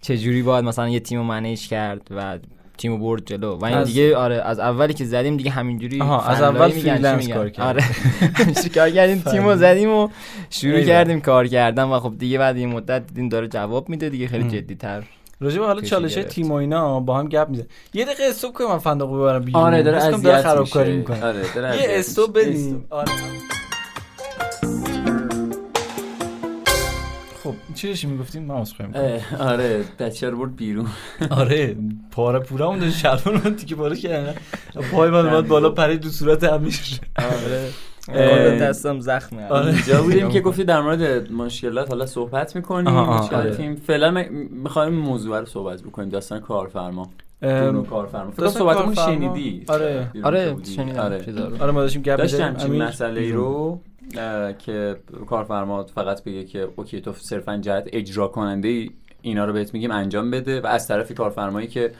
چجوری 0.00 0.42
باید 0.42 0.64
مثلا 0.64 0.88
یه 0.88 1.00
تیم 1.00 1.18
رو 1.18 1.24
manage 1.24 1.68
کرد 1.68 2.08
و 2.10 2.38
تیمو 2.78 2.98
برد 2.98 3.26
جلو. 3.26 3.56
و 3.56 3.64
این 3.64 3.84
دیگه 3.84 4.16
آره 4.16 4.34
از 4.34 4.58
اولی 4.58 4.94
که 4.94 5.04
زدیم 5.04 5.36
دیگه 5.36 5.50
همینجوری 5.50 6.00
از 6.00 6.42
اول 6.42 6.68
freelance 6.68 7.28
کار 7.28 7.48
کردیم 7.58 7.64
آره. 7.64 7.84
کار 8.74 8.90
کردیم 8.90 9.18
تیمو 9.18 9.56
زدیم 9.56 9.90
و 9.90 10.08
شروع 10.50 10.80
کردیم 10.80 11.20
کار 11.20 11.46
کردن. 11.46 11.84
و 11.84 12.00
خب 12.00 12.14
دیگه 12.18 12.38
بعد 12.38 12.56
این 12.56 12.68
مدت 12.68 13.06
دیدیم 13.06 13.28
داره 13.28 13.48
جواب 13.48 13.88
میده 13.88 14.08
دیگه 14.08 14.26
خیلی 14.28 14.48
جدی‌تر. 14.48 15.02
راجع 15.42 15.58
به 15.58 15.66
حالا 15.66 15.80
چالش 15.80 16.14
تیم 16.14 16.50
و 16.50 16.54
اینا 16.54 17.00
با 17.00 17.18
هم 17.18 17.28
گپ 17.28 17.48
می‌زنه 17.48 17.66
یه 17.94 18.04
دقیقه 18.04 18.24
استوب 18.24 18.52
کنیم 18.52 18.70
من 18.70 18.78
فندقو 18.78 19.18
ببرم 19.18 19.44
بیرون. 19.44 19.62
آره 19.62 19.82
داره 19.82 19.96
اذیت 20.04 20.42
خرابکاری 20.42 20.96
می‌کنه. 20.96 21.24
آره 21.24 21.54
داره 21.54 21.76
یه 21.76 21.86
استوب 21.88 22.38
بدیم. 22.38 22.84
آره. 22.90 23.12
خب 27.44 27.54
چی 27.74 27.88
داشتی 27.88 28.06
می‌گفتیم؟ 28.06 28.42
من 28.42 28.54
عذر 28.54 28.74
آره 29.38 29.84
بچه 29.98 30.30
رو 30.30 30.38
برد 30.38 30.56
بیرون. 30.56 30.86
آره 31.30 31.76
پاره 32.10 32.38
پورا 32.38 32.66
اون 32.66 32.78
داشت. 32.78 32.96
شلوان 32.96 33.42
رو 33.42 33.50
تیکه 33.50 33.74
پاره 33.74 33.96
کرد 33.96 34.40
پای 34.92 35.10
من 35.10 35.26
اومد 35.26 35.48
بالا 35.48 35.70
پرید 35.70 36.00
دو 36.00 36.08
صورت 36.08 36.44
هم 36.44 36.68
آره. 37.16 37.70
دستم 38.60 39.00
زخمه 39.00 39.48
آره. 39.48 39.66
اینجا 39.66 40.02
بودیم 40.02 40.28
که 40.28 40.40
گفتی 40.40 40.64
در 40.64 40.80
مورد 40.80 41.32
مشکلات 41.32 41.88
حالا 41.88 42.06
صحبت 42.06 42.56
می‌کنیم. 42.56 42.96
آره. 42.96 43.74
فعلا 43.74 44.24
می‌خوایم 44.50 44.94
موضوع 44.94 45.40
رو 45.40 45.46
صحبت 45.46 45.82
بکنیم. 45.82 46.08
داستان 46.08 46.40
کارفرما. 46.40 47.10
دونو 47.42 47.82
کارفرما. 47.82 48.30
فکر 48.30 48.46
صحبتمون 48.46 48.94
شنیدی. 48.94 49.64
آره. 49.68 50.10
آره 50.24 50.56
شنیدم. 50.76 51.00
آره. 51.00 51.24
آره 51.60 51.72
ما 51.72 51.80
داشتیم 51.80 52.02
گپ 52.02 52.16
داشتیم 52.16 52.82
مسئله 52.82 53.20
ای 53.20 53.32
رو 53.32 53.80
که 54.58 54.96
کارفرما 55.26 55.84
فقط 55.84 56.24
بگه 56.24 56.44
که 56.44 56.68
اوکی 56.76 57.00
تو 57.00 57.12
صرفا 57.12 57.56
جهت 57.56 57.88
اجرا 57.92 58.28
کننده 58.28 58.68
ای 58.68 58.90
اینا 59.22 59.44
رو 59.44 59.52
بهت 59.52 59.74
میگیم 59.74 59.90
انجام 59.90 60.30
بده 60.30 60.60
و 60.60 60.66
از 60.66 60.88
طرفی 60.88 61.14
کارفرمایی 61.14 61.66
که 61.66 61.92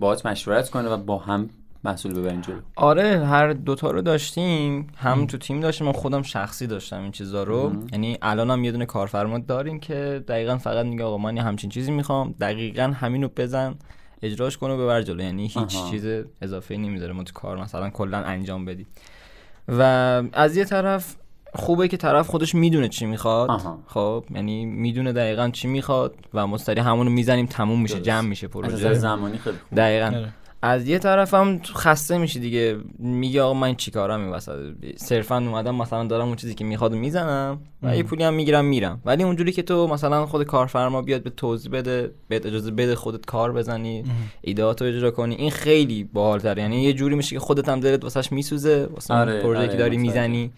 باهات 0.00 0.26
مشورت 0.26 0.70
کنه 0.70 0.88
و 0.88 0.96
با 0.96 1.18
هم 1.18 1.50
محصول 1.84 2.14
ببرین 2.14 2.40
جلو. 2.40 2.60
آره 2.76 3.26
هر 3.26 3.52
دوتا 3.52 3.90
رو 3.90 4.02
داشتیم 4.02 4.86
هم 4.96 5.26
تو 5.26 5.38
تیم 5.38 5.60
داشتیم 5.60 5.88
و 5.88 5.92
خودم 5.92 6.22
شخصی 6.22 6.66
داشتم 6.66 7.02
این 7.02 7.12
چیزا 7.12 7.42
رو. 7.42 7.72
یعنی 7.92 8.18
الان 8.22 8.50
هم 8.50 8.64
یه 8.64 8.72
دونه 8.72 8.86
کارفرما 8.86 9.38
داریم 9.38 9.80
که 9.80 10.24
دقیقا 10.28 10.58
فقط 10.58 10.86
میگه 10.86 11.04
آقا 11.04 11.18
من 11.18 11.38
همچین 11.38 11.70
چیزی 11.70 11.90
می‌خوام 11.90 12.34
دقیقا 12.40 12.82
همینو 12.82 13.28
بزن 13.36 13.74
اجراش 14.22 14.56
کنه 14.56 14.74
و 14.74 14.76
ببر 14.76 15.02
جلو. 15.02 15.22
یعنی 15.22 15.46
هیچ 15.46 15.84
چیز 15.90 16.24
اضافه 16.42 16.76
نمی‌ذاره. 16.76 17.12
ما 17.12 17.22
تو 17.22 17.32
کار 17.32 17.62
مثلا 17.62 17.90
کلا 17.90 18.18
انجام 18.18 18.64
بدی 18.64 18.86
و 19.68 19.82
از 20.32 20.56
یه 20.56 20.64
طرف 20.64 21.16
خوبه 21.54 21.88
که 21.88 21.96
طرف 21.96 22.28
خودش 22.28 22.54
می‌دونه 22.54 22.88
چی 22.88 23.06
می‌خواد. 23.06 23.50
خب 23.86 24.24
یعنی 24.30 24.64
می‌دونه 24.64 25.12
دقیقا 25.12 25.50
چی 25.50 25.68
می‌خواد 25.68 26.14
و 26.34 26.46
مستری 26.46 26.80
همونو 26.80 27.10
می‌زنیم 27.10 27.46
تموم 27.46 27.82
میشه 27.82 28.00
جمع 28.00 28.28
میشه 28.28 28.48
پروژه. 28.48 28.94
زمانی 28.94 29.38
خیلی 29.38 29.56
دقیقا. 29.76 30.06
آره. 30.06 30.32
از 30.64 30.88
یه 30.88 30.98
طرف 30.98 31.34
هم 31.34 31.60
خسته 31.62 32.18
میشی 32.18 32.40
دیگه. 32.40 32.76
میگه 32.98 33.42
آقا 33.42 33.54
من 33.54 33.74
چیکارم 33.74 34.20
این 34.20 34.30
وسط؟ 34.30 34.58
صرفا 34.96 35.36
اومدم 35.36 35.74
مثلا 35.74 36.04
دارم 36.04 36.26
اون 36.26 36.36
چیزی 36.36 36.54
که 36.54 36.64
می‌خواد 36.64 36.92
می‌زنم 36.94 37.60
و 37.82 37.96
یه 37.96 38.02
پولی 38.02 38.24
هم 38.24 38.34
می‌گیرم 38.34 38.64
میرم. 38.64 39.00
ولی 39.04 39.22
اونجوری 39.22 39.52
که 39.52 39.62
تو 39.62 39.86
مثلا 39.86 40.26
خود 40.26 40.42
کارفرما 40.42 41.02
بیاد 41.02 41.22
به 41.22 41.30
توضیح 41.30 41.72
بده 41.72 42.10
بهت 42.28 42.46
اجازه 42.46 42.70
بده 42.70 42.94
خودت 42.94 43.26
کار 43.26 43.52
بزنی 43.52 44.04
ایدهاتو 44.40 44.84
اجرا 44.84 45.10
کنی 45.10 45.34
این 45.34 45.50
خیلی 45.50 46.04
باحالتر 46.04 46.58
یعنی 46.58 46.82
یه 46.82 46.92
جوری 46.92 47.14
میشه 47.14 47.36
که 47.36 47.40
خودت 47.40 47.68
هم 47.68 47.80
دلت 47.80 48.04
واسش 48.04 48.32
میسوزه 48.32 48.88
واسه 48.94 49.14
آره، 49.14 49.42
پروژه 49.42 49.62
که 49.62 49.68
آره، 49.68 49.76
داری 49.76 49.96
می‌زنی. 49.96 50.50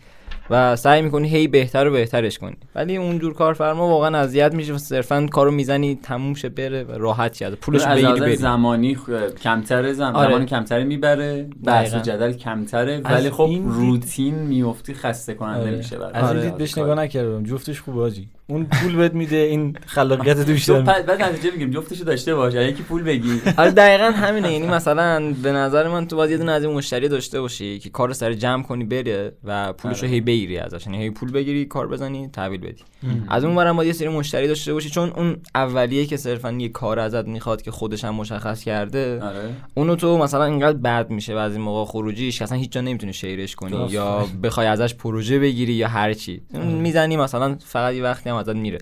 و 0.50 0.76
سعی 0.76 1.02
می‌کنی 1.02 1.28
هی 1.28 1.48
بهتر 1.48 1.88
و 1.88 1.90
بهترش 1.90 2.38
کنی. 2.38 2.56
ولی 2.74 2.96
اونجور 2.96 3.34
کارفرما 3.34 3.88
واقعا 3.88 4.18
اذیت 4.18 4.54
میشه 4.54 4.78
صرفا 4.78 5.26
کارو 5.26 5.50
می‌زنی 5.50 5.98
تموم 6.02 6.34
شه 6.34 6.48
بره 6.48 6.84
و 6.84 6.92
راحت 6.92 7.34
شد 7.34 7.54
پولش 7.54 7.86
بگیری 7.86 8.20
بری. 8.20 8.36
زمانی 8.36 8.98
کمتره 9.42 9.92
زم... 9.92 10.04
آره. 10.04 10.28
زمان 10.28 10.46
کمتری 10.46 10.84
می‌بره 10.84 11.46
بحث 11.64 11.94
جدل 11.94 12.32
کمتره 12.32 13.00
ولی 13.00 13.30
خب 13.30 13.50
روتین 13.64 14.34
میفتی 14.34 14.94
خسته 14.94 15.34
کننده 15.34 15.60
آره. 15.60 15.76
میشه 15.76 15.96
از 16.14 16.30
این 16.30 16.40
دید 16.40 16.56
بهش 16.56 16.78
نگاه 16.78 16.94
نکردم. 16.94 17.44
جفتش 17.44 17.80
خوبه 17.80 18.00
آجی. 18.02 18.28
اون 18.46 18.66
پول 18.82 18.96
بهت 18.96 19.14
میده 19.14 19.36
این 19.36 19.76
خلاقیت 19.86 20.40
تو 20.40 20.52
بیشتر. 20.52 20.80
بعد 20.80 21.22
نتیجه 21.22 21.50
میگیم 21.50 21.70
جفتشو 21.70 22.04
داشته 22.04 22.34
باشه 22.34 22.68
یکی 22.68 22.82
پول 22.82 23.02
بگی. 23.02 23.40
آره 23.58 23.70
دقیقاً 23.70 24.04
همینه. 24.04 24.52
یعنی 24.52 24.66
مثلا 24.66 25.34
به 25.42 25.52
نظر 25.52 25.88
من 25.88 26.06
تو 26.08 26.16
باید 26.16 26.30
یه 26.30 26.36
دونه 26.36 26.52
از 26.52 26.64
این 26.64 26.74
مشتری 26.74 27.08
داشته 27.08 27.40
باشی 27.40 27.78
که 27.78 27.90
کار 27.90 28.12
سر 28.12 28.32
جمع 28.32 28.62
کنی 28.62 28.84
بره 28.84 29.32
و 29.44 29.72
پولشو 29.72 30.06
هی 30.06 30.20
بگیری 30.34 30.58
ازش. 30.58 30.86
یعنی 30.86 31.02
هی 31.02 31.10
پول 31.10 31.32
بگیری 31.32 31.64
کار 31.64 31.88
بزنی 31.88 32.28
تحویل 32.28 32.60
بدی. 32.60 32.82
از 33.28 33.44
اون 33.44 33.54
برم 33.54 33.76
باید 33.76 33.86
یه 33.86 33.92
سری 33.92 34.08
مشتری 34.08 34.48
داشته 34.48 34.72
باشی. 34.72 34.90
چون 34.90 35.10
اون 35.10 35.36
اولیه 35.54 36.06
که 36.06 36.16
صرفا 36.16 36.52
یه 36.52 36.68
کار 36.68 36.98
ازت 36.98 37.26
می‌خواد 37.28 37.62
که 37.62 37.70
خودش 37.70 38.04
هم 38.04 38.14
مشخص 38.14 38.64
کرده 38.64 39.22
آره. 39.22 39.54
اونو 39.74 39.96
تو 39.96 40.18
مثلا 40.18 40.44
اینقدر 40.44 40.78
بد 40.78 41.10
میشه 41.10 41.34
و 41.34 41.38
از 41.38 41.52
این 41.52 41.60
موقع 41.60 41.84
خروجیش 41.84 42.42
اصلا 42.42 42.58
هیچ 42.58 42.72
جا 42.72 42.80
نمی‌تونی 42.80 43.12
شیرش 43.12 43.54
کنی. 43.54 43.86
یا 43.90 44.26
بخوای 44.42 44.66
ازش 44.66 44.94
پروژه 44.94 45.38
بگیری 45.38 45.72
یا 45.72 45.88
هر 45.88 46.12
چی. 46.12 46.42
آره. 46.54 46.64
می‌زنی 46.64 47.16
مثلا 47.16 47.56
فقط 47.64 47.94
یه 47.94 48.02
وقتی 48.02 48.30
هم 48.30 48.36
ازت 48.36 48.56
میره. 48.56 48.78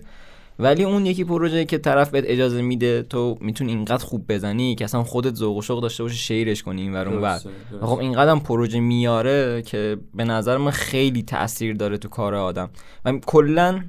ولی 0.59 0.83
اون 0.83 1.05
یکی 1.05 1.23
پروژه 1.23 1.65
که 1.65 1.77
طرف 1.77 2.09
بهت 2.09 2.23
اجازه 2.27 2.61
میده 2.61 3.03
تو 3.03 3.37
می‌تونی 3.41 3.71
اینقدر 3.71 4.05
خوب 4.05 4.25
بزنی 4.29 4.75
که 4.75 4.83
اصلا 4.85 5.03
خودت 5.03 5.35
ذوق 5.35 5.57
و 5.57 5.61
شوق 5.61 5.81
داشته 5.81 6.03
باشی 6.03 6.17
شیرش 6.17 6.63
کنی 6.63 6.81
این 6.81 6.95
اون 6.95 7.21
بعد 7.21 7.41
خب 7.81 7.97
اینقدر 7.97 8.35
پروژه 8.35 8.79
میاره 8.79 9.61
که 9.61 9.97
به 10.13 10.23
نظر 10.23 10.57
من 10.57 10.71
خیلی 10.71 11.23
تاثیر 11.23 11.75
داره 11.75 11.97
تو 11.97 12.09
کار 12.09 12.35
آدم. 12.35 12.69
و 13.05 13.13
کلا 13.25 13.83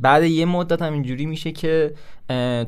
بعد 0.00 0.22
یه 0.22 0.44
مدت 0.44 0.82
هم 0.82 0.92
اینجوری 0.92 1.26
میشه 1.26 1.52
که 1.52 1.94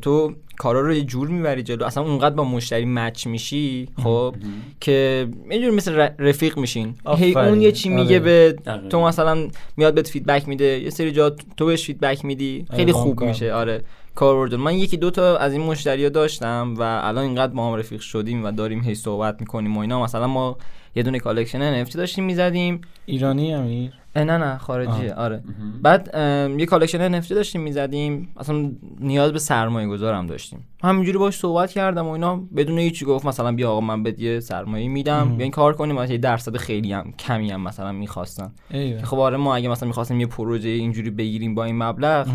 تو 0.03 0.35
کارا 0.59 0.81
رو 0.81 0.94
یه 0.94 1.03
جور 1.03 1.29
می‌بری 1.29 1.62
جلو. 1.62 1.85
اصلا 1.85 2.03
اونقدر 2.03 2.35
با 2.35 2.44
مشتری 2.44 2.85
مچ 2.85 3.27
میشی 3.27 3.88
خب 4.03 4.35
که 4.81 5.29
یه 5.50 5.61
جور 5.61 5.70
مثل 5.70 6.09
رفیق 6.18 6.59
میشین. 6.59 6.94
هی 7.16 7.35
اون 7.35 7.61
یه 7.61 7.72
چی 7.72 7.88
میگه 7.88 8.20
آره. 8.20 8.53
به 8.53 8.57
تو 8.90 9.00
مثلا 9.00 9.48
میاد 9.77 9.94
بهت 9.94 10.09
feedback 10.09 10.49
میده 10.48 10.64
یه 10.64 10.90
سری 10.90 11.12
جا 11.12 11.31
تو 11.31 11.66
بهش 11.66 11.87
feedback 11.87 12.25
میدی. 12.24 12.66
خیلی 12.77 12.92
خوب 12.92 13.24
میشه. 13.24 13.53
آره. 13.53 13.83
کار 14.14 14.57
من 14.57 14.74
یکی 14.74 14.96
دو 14.96 15.11
تا 15.11 15.37
از 15.37 15.53
این 15.53 15.62
مشتری 15.62 16.11
داشتم 16.11 16.74
و 16.79 16.83
الان 16.83 17.24
اینقدر 17.24 17.53
با 17.53 17.68
هم 17.68 17.74
رفیق 17.74 18.00
شدیم 18.00 18.44
و 18.44 18.50
داریم 18.50 18.83
هی 18.83 18.94
صحبت 18.94 19.40
می‌کنیم 19.40 19.77
و 19.77 19.81
اینا. 19.81 20.03
مثلا 20.03 20.27
ما 20.27 20.57
یه 20.96 21.03
دونه 21.03 21.18
collection 21.18 21.85
NFT 21.85 21.96
داشتیم 21.96 22.24
می‌زدیم. 22.24 22.81
ایرانی 23.07 23.55
امیر؟ 23.55 23.92
نه 24.16 24.24
نه 24.24 24.59
خارجی 24.59 25.09
آره. 25.09 25.42
بعد 25.83 26.11
یه 26.59 26.66
collection 26.66 27.20
NFT 27.20 27.29
داشتیم 27.29 27.61
می‌زدیم. 27.61 28.29
اصلا 28.37 28.70
نیاز 29.00 29.33
به 29.33 29.38
سرمایه 29.38 29.88
گذارم 29.88 30.27
داشتیم. 30.27 30.64
همینجوری 30.83 31.18
باش 31.18 31.35
صحبت 31.37 31.72
کردم 31.72 32.07
و 32.07 32.11
اینا. 32.11 32.37
بدون 32.57 32.79
هیچی 32.79 33.05
گفت 33.05 33.27
مثلا 33.27 33.53
بیا 33.53 33.70
آقا 33.70 33.81
من 33.81 34.03
بهت 34.03 34.20
یه 34.20 34.40
سرمایه 34.40 34.88
میدم. 34.88 35.37
این 35.38 35.50
کار 35.50 35.72
کنیم. 35.72 35.96
مثلا 35.96 36.12
یه 36.12 36.18
درصد 36.18 36.57
خیلی 36.57 36.92
هم 36.92 37.12
کمی 37.18 37.50
هم 37.50 37.61
مثلا 37.61 37.92
می‌خواستن. 37.92 38.53
خب 39.03 39.18
آره 39.18 39.37
ما 39.37 39.57
اگه 39.57 39.68
مثلا 39.68 39.87
می‌خواستیم 39.87 40.20
یه 40.20 40.27
پروژه 40.27 40.68
اینجوری 40.68 41.11
بگیریم 41.11 41.55
با 41.55 41.64
این 41.64 41.79
مبلغ 41.83 42.29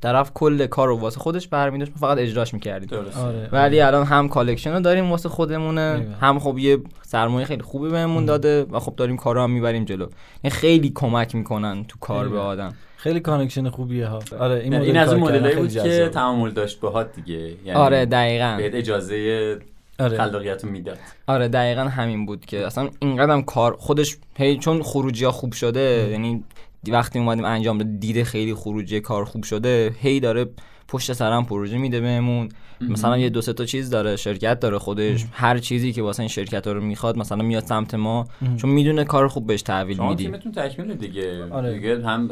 طرف 0.00 0.32
کل 0.34 0.66
کار 0.66 0.88
رو 0.88 0.98
واسه 0.98 1.20
خودش 1.20 1.48
برمیداشت 1.48 1.92
فقط 2.00 2.18
اجراش 2.18 2.54
می‌کردیم. 2.54 2.98
آره. 2.98 3.48
ولی 3.52 3.80
الان 3.80 4.06
هم 4.06 4.28
collection 4.28 4.72
رو 4.72 4.80
داریم 4.80 5.10
واسه 5.10 5.28
خودمونه. 5.28 6.06
هم 6.20 6.38
خب 6.38 6.58
یه 6.58 6.78
سرمایه 7.02 7.46
خیلی 7.46 7.62
خوبی 7.62 7.88
بهمون 7.88 8.24
داده 8.24 8.64
و 8.64 8.78
خب 8.78 8.96
داریم 8.96 9.16
کارا 9.16 9.44
هم 9.44 9.50
می‌بریم 9.50 9.84
جلو. 9.84 10.06
این 10.42 10.50
خیلی 10.50 10.92
کمک 10.94 11.34
می‌کنن 11.34 11.84
تو 11.84 11.98
کار 12.00 12.28
به 12.28 12.38
آدم. 12.38 12.74
خیلی 12.96 13.20
connection 13.20 13.68
خوبیه 13.68 14.06
ها. 14.06 14.20
آره. 14.38 14.54
این, 14.54 14.74
این 14.74 14.96
از 14.96 15.12
اون 15.12 15.22
مدلایی 15.22 15.56
بود 15.56 15.72
که 15.72 16.08
تعامل 16.08 16.50
داشت 16.50 16.80
باهات 16.80 17.14
دیگه. 17.14 17.38
یعنی 17.64 17.78
آره 17.78 18.06
دقیقاً. 18.06 18.54
بهت 18.58 18.74
اجازه 18.74 19.58
آره. 20.00 20.16
خلاقیت 20.16 20.64
می‌داد. 20.64 20.98
آره 21.26 21.48
دقیقا 21.48 21.82
همین 21.82 22.26
بود 22.26 22.46
که 22.46 22.66
اصلا 22.66 22.88
اینقدر 22.98 23.40
کار 23.40 23.76
خودش 23.78 24.16
هی 24.36 24.56
چون 24.58 24.82
خروجی 24.82 25.24
ها 25.24 25.30
خوب 25.30 25.52
شده 25.52 26.08
یعنی 26.10 26.44
وقتی 26.88 27.18
اومدیم 27.18 27.44
انجام 27.44 27.78
داد 27.78 28.00
دیده 28.00 28.24
خیلی 28.24 28.54
خروجی 28.54 29.00
کار 29.00 29.24
خوب 29.24 29.44
شده 29.44 29.94
هی 30.00 30.20
داره 30.20 30.46
پشت 30.88 31.12
سرم 31.12 31.44
پروژه 31.44 31.78
میده 31.78 32.00
بهمون. 32.00 32.48
مثلا 32.80 33.18
یه 33.18 33.28
دو 33.28 33.40
سه 33.40 33.52
تا 33.52 33.64
چیز 33.64 33.90
داره 33.90 34.16
شرکت 34.16 34.60
داره 34.60 34.78
خودش. 34.78 35.24
هر 35.32 35.58
چیزی 35.58 35.92
که 35.92 36.02
واسه 36.02 36.20
این 36.20 36.28
شرکت 36.28 36.66
ها 36.66 36.72
رو 36.72 36.80
می‌خواد 36.80 37.18
مثلا 37.18 37.42
میاد 37.42 37.64
سمت 37.64 37.94
ما 37.94 38.26
چون 38.56 38.70
می‌دونه 38.70 39.04
کار 39.04 39.28
خوب 39.28 39.46
بهش 39.46 39.62
تحویل 39.62 40.00
میدی 40.00 40.24
تیمتون 40.24 40.52
تکمیل 40.52 40.94
دیگه. 40.94 41.44
آره. 41.50 41.74
دیگه 41.74 42.02
هم 42.06 42.30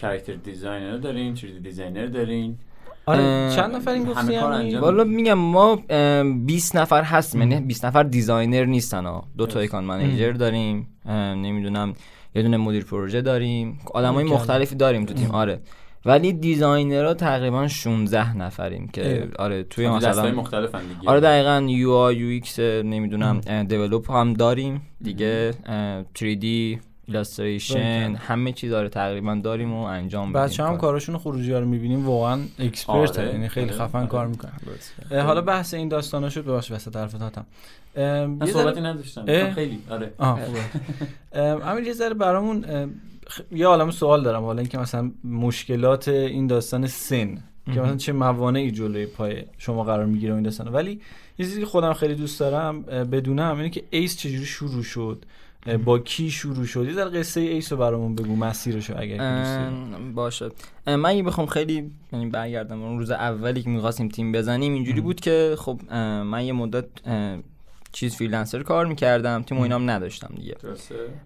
character 0.00 0.34
designer 0.34 0.96
دارین 0.96 1.34
3D 1.34 1.46
designer 1.46 2.06
دارین. 2.06 2.58
آره 3.06 3.52
چند 3.56 3.76
نفر 3.76 3.90
این 3.90 4.04
گفتی 4.04 4.36
والا 4.76 5.04
میگم 5.04 5.34
ما 5.34 5.76
20 6.46 6.76
نفر 6.76 7.02
هستیم. 7.02 7.40
یعنی 7.40 7.66
20 7.66 7.84
نفر 7.84 8.02
designer 8.02 8.64
نیستن 8.64 9.06
ها. 9.06 9.24
دو 9.38 9.46
تا 9.46 9.60
account 9.60 9.84
manager 9.84 10.32
داریم. 10.32 10.88
نمی‌دونم. 11.36 11.94
یه 12.34 12.42
دونه 12.42 12.56
مدیر 12.56 12.84
پروژه 12.84 13.20
داریم. 13.22 13.78
آدمای 13.94 14.24
مختلفی 14.24 14.74
داریم 14.74 15.04
تو 15.04 15.14
تیم 15.14 15.30
آره. 15.30 15.60
ولی 16.04 16.32
designer 16.32 17.05
ها 17.05 17.14
تقریبا 17.14 17.68
16 17.68 18.36
نفریم 18.36 18.88
که 18.88 19.28
آره 19.38 19.62
توی 19.62 19.88
مثلا 19.88 20.30
مختلفن 20.30 20.78
دیگه. 20.78 21.10
آره 21.10 21.20
دقیقاً 21.20 21.66
UI 21.68 21.90
UX 21.92 22.60
نمی‌دونم 22.60 23.40
develop 23.68 24.10
هم 24.10 24.34
داریم. 24.34 24.80
دیگه 25.02 25.52
3D 26.18 26.46
illustration 27.08 28.14
همه 28.18 28.52
چیز 28.52 28.70
داره 28.70 28.88
تقریبا 28.88 29.40
داریم 29.44 29.74
و 29.74 29.82
انجام 29.82 30.28
میدیم 30.28 30.42
بچه 30.42 30.64
هم 30.64 30.76
کاراشون 30.76 31.18
خروجی 31.18 31.52
ها 31.52 31.58
رو 31.58 31.66
می‌بینیم 31.66 32.06
واقعا 32.06 32.40
expert 32.58 33.18
آره. 33.18 33.28
یعنی 33.28 33.48
خیلی 33.48 33.70
خفن 33.70 34.06
کار 34.06 34.26
می‌کنن. 34.26 34.52
حالا 35.10 35.40
بحث 35.40 35.74
این 35.74 35.88
داستانا 35.88 36.28
شد 36.28 36.44
ببخش 36.44 36.70
وسط 36.70 36.96
حرفت 36.96 37.22
هاتم 37.22 37.46
من 37.96 38.46
صحبتی 38.46 38.80
نداشتم. 38.80 39.50
خیلی. 39.50 39.78
آره. 39.90 40.12
امیر 41.66 41.84
یه 41.84 41.92
ذره 41.92 42.14
برامون 42.14 42.64
یه 43.52 43.66
عالم 43.66 43.90
سوال 43.90 44.22
دارم. 44.22 44.44
حالا 44.44 44.58
اینکه 44.58 44.78
مثلا 44.78 45.10
مشکلات 45.24 46.08
این 46.08 46.46
داستانا 46.46 46.86
هستن 46.86 47.38
که 47.74 47.80
مثلا 47.80 47.96
چه 47.96 48.12
موانعی 48.12 48.70
جلوی 48.70 49.06
پای 49.06 49.44
شما 49.58 49.84
قرار 49.84 50.06
می‌گیره 50.06 50.34
این 50.34 50.42
داستان 50.42 50.68
ولی 50.68 51.00
یه 51.38 51.46
چیزی 51.46 51.60
که 51.60 51.66
خودم 51.66 51.92
خیلی 51.92 52.14
دوست 52.14 52.40
دارم 52.40 52.82
بدونم 52.82 53.56
اینه 53.56 53.70
که 53.70 53.84
Ace 53.90 54.16
چجوری 54.16 54.46
شروع 54.46 54.82
شد. 54.82 55.24
با 55.84 55.98
کی 55.98 56.30
شروع 56.30 56.64
شد؟ 56.64 56.86
یه 56.86 56.92
ذره 56.92 57.10
قصه 57.10 57.40
Ace 57.40 57.72
رو 57.72 57.78
برامون 57.78 58.14
بگو 58.14 58.36
مسیرشو 58.36 58.94
اگر 58.98 59.70
باشه. 60.14 60.48
من 60.86 61.06
اگه 61.06 61.22
بخوام 61.22 61.46
خیلی 61.46 61.90
یعنی 62.12 62.26
برگردم 62.26 62.82
اون 62.82 62.98
روز 62.98 63.10
اولی 63.10 63.62
که 63.62 63.70
می‌خواستیم 63.70 64.08
تیم 64.08 64.32
بزنیم 64.32 64.74
اینجوری 64.74 65.00
بود 65.00 65.20
که 65.20 65.54
خب 65.58 65.80
من 66.24 66.44
یه 66.44 66.52
مدت 66.52 66.84
چیز 67.92 68.16
freelancer 68.16 68.62
کار 68.62 68.86
می‌کردم 68.86 69.42
تیم 69.42 69.58
و 69.58 69.62
اینام 69.62 69.90
نداشتم 69.90 70.34
دیگه. 70.36 70.56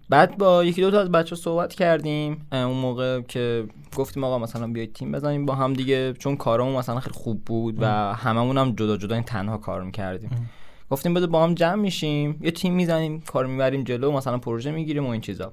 بعد 0.09 0.39
با 0.39 0.65
یکی 0.65 0.81
دو 0.81 0.91
تا 0.91 1.01
از 1.01 1.11
بچه 1.11 1.37
صحبت 1.37 1.75
کردیم 1.75 2.47
اون 2.53 2.77
موقع 2.77 3.21
که 3.21 3.65
گفتیم 3.97 4.25
آقا 4.25 4.39
مثلا 4.39 4.67
بیاید 4.67 4.93
تیم 4.93 5.13
بزنیم 5.13 5.47
با 5.47 5.55
هم 5.55 5.73
دیگه 5.73 6.13
چون 6.13 6.37
کارمون 6.37 6.77
مثلا 6.77 7.01
خیلی 7.01 7.15
خوب 7.15 7.45
بود 7.45 7.77
و 7.81 7.87
هممون 8.15 8.59
هم 8.59 8.73
جدا 8.73 8.97
جدا 8.97 9.15
این 9.15 9.25
تنها 9.25 9.59
کار 9.59 9.83
می‌کردیم. 9.83 10.31
گفتیم 10.93 11.15
بده 11.15 11.27
با 11.27 11.45
هم 11.45 11.55
جمع 11.55 11.75
میشیم 11.75 12.39
یه 12.41 12.51
تیم 12.51 12.75
می‌زنیم 12.75 13.21
کار 13.21 13.47
می‌بریم 13.47 13.85
جلو 13.85 14.13
مثلا 14.13 14.39
پروژه 14.39 14.71
می‌گیریم 14.71 15.07
و 15.07 15.11
این 15.11 15.21
چیزا. 15.21 15.53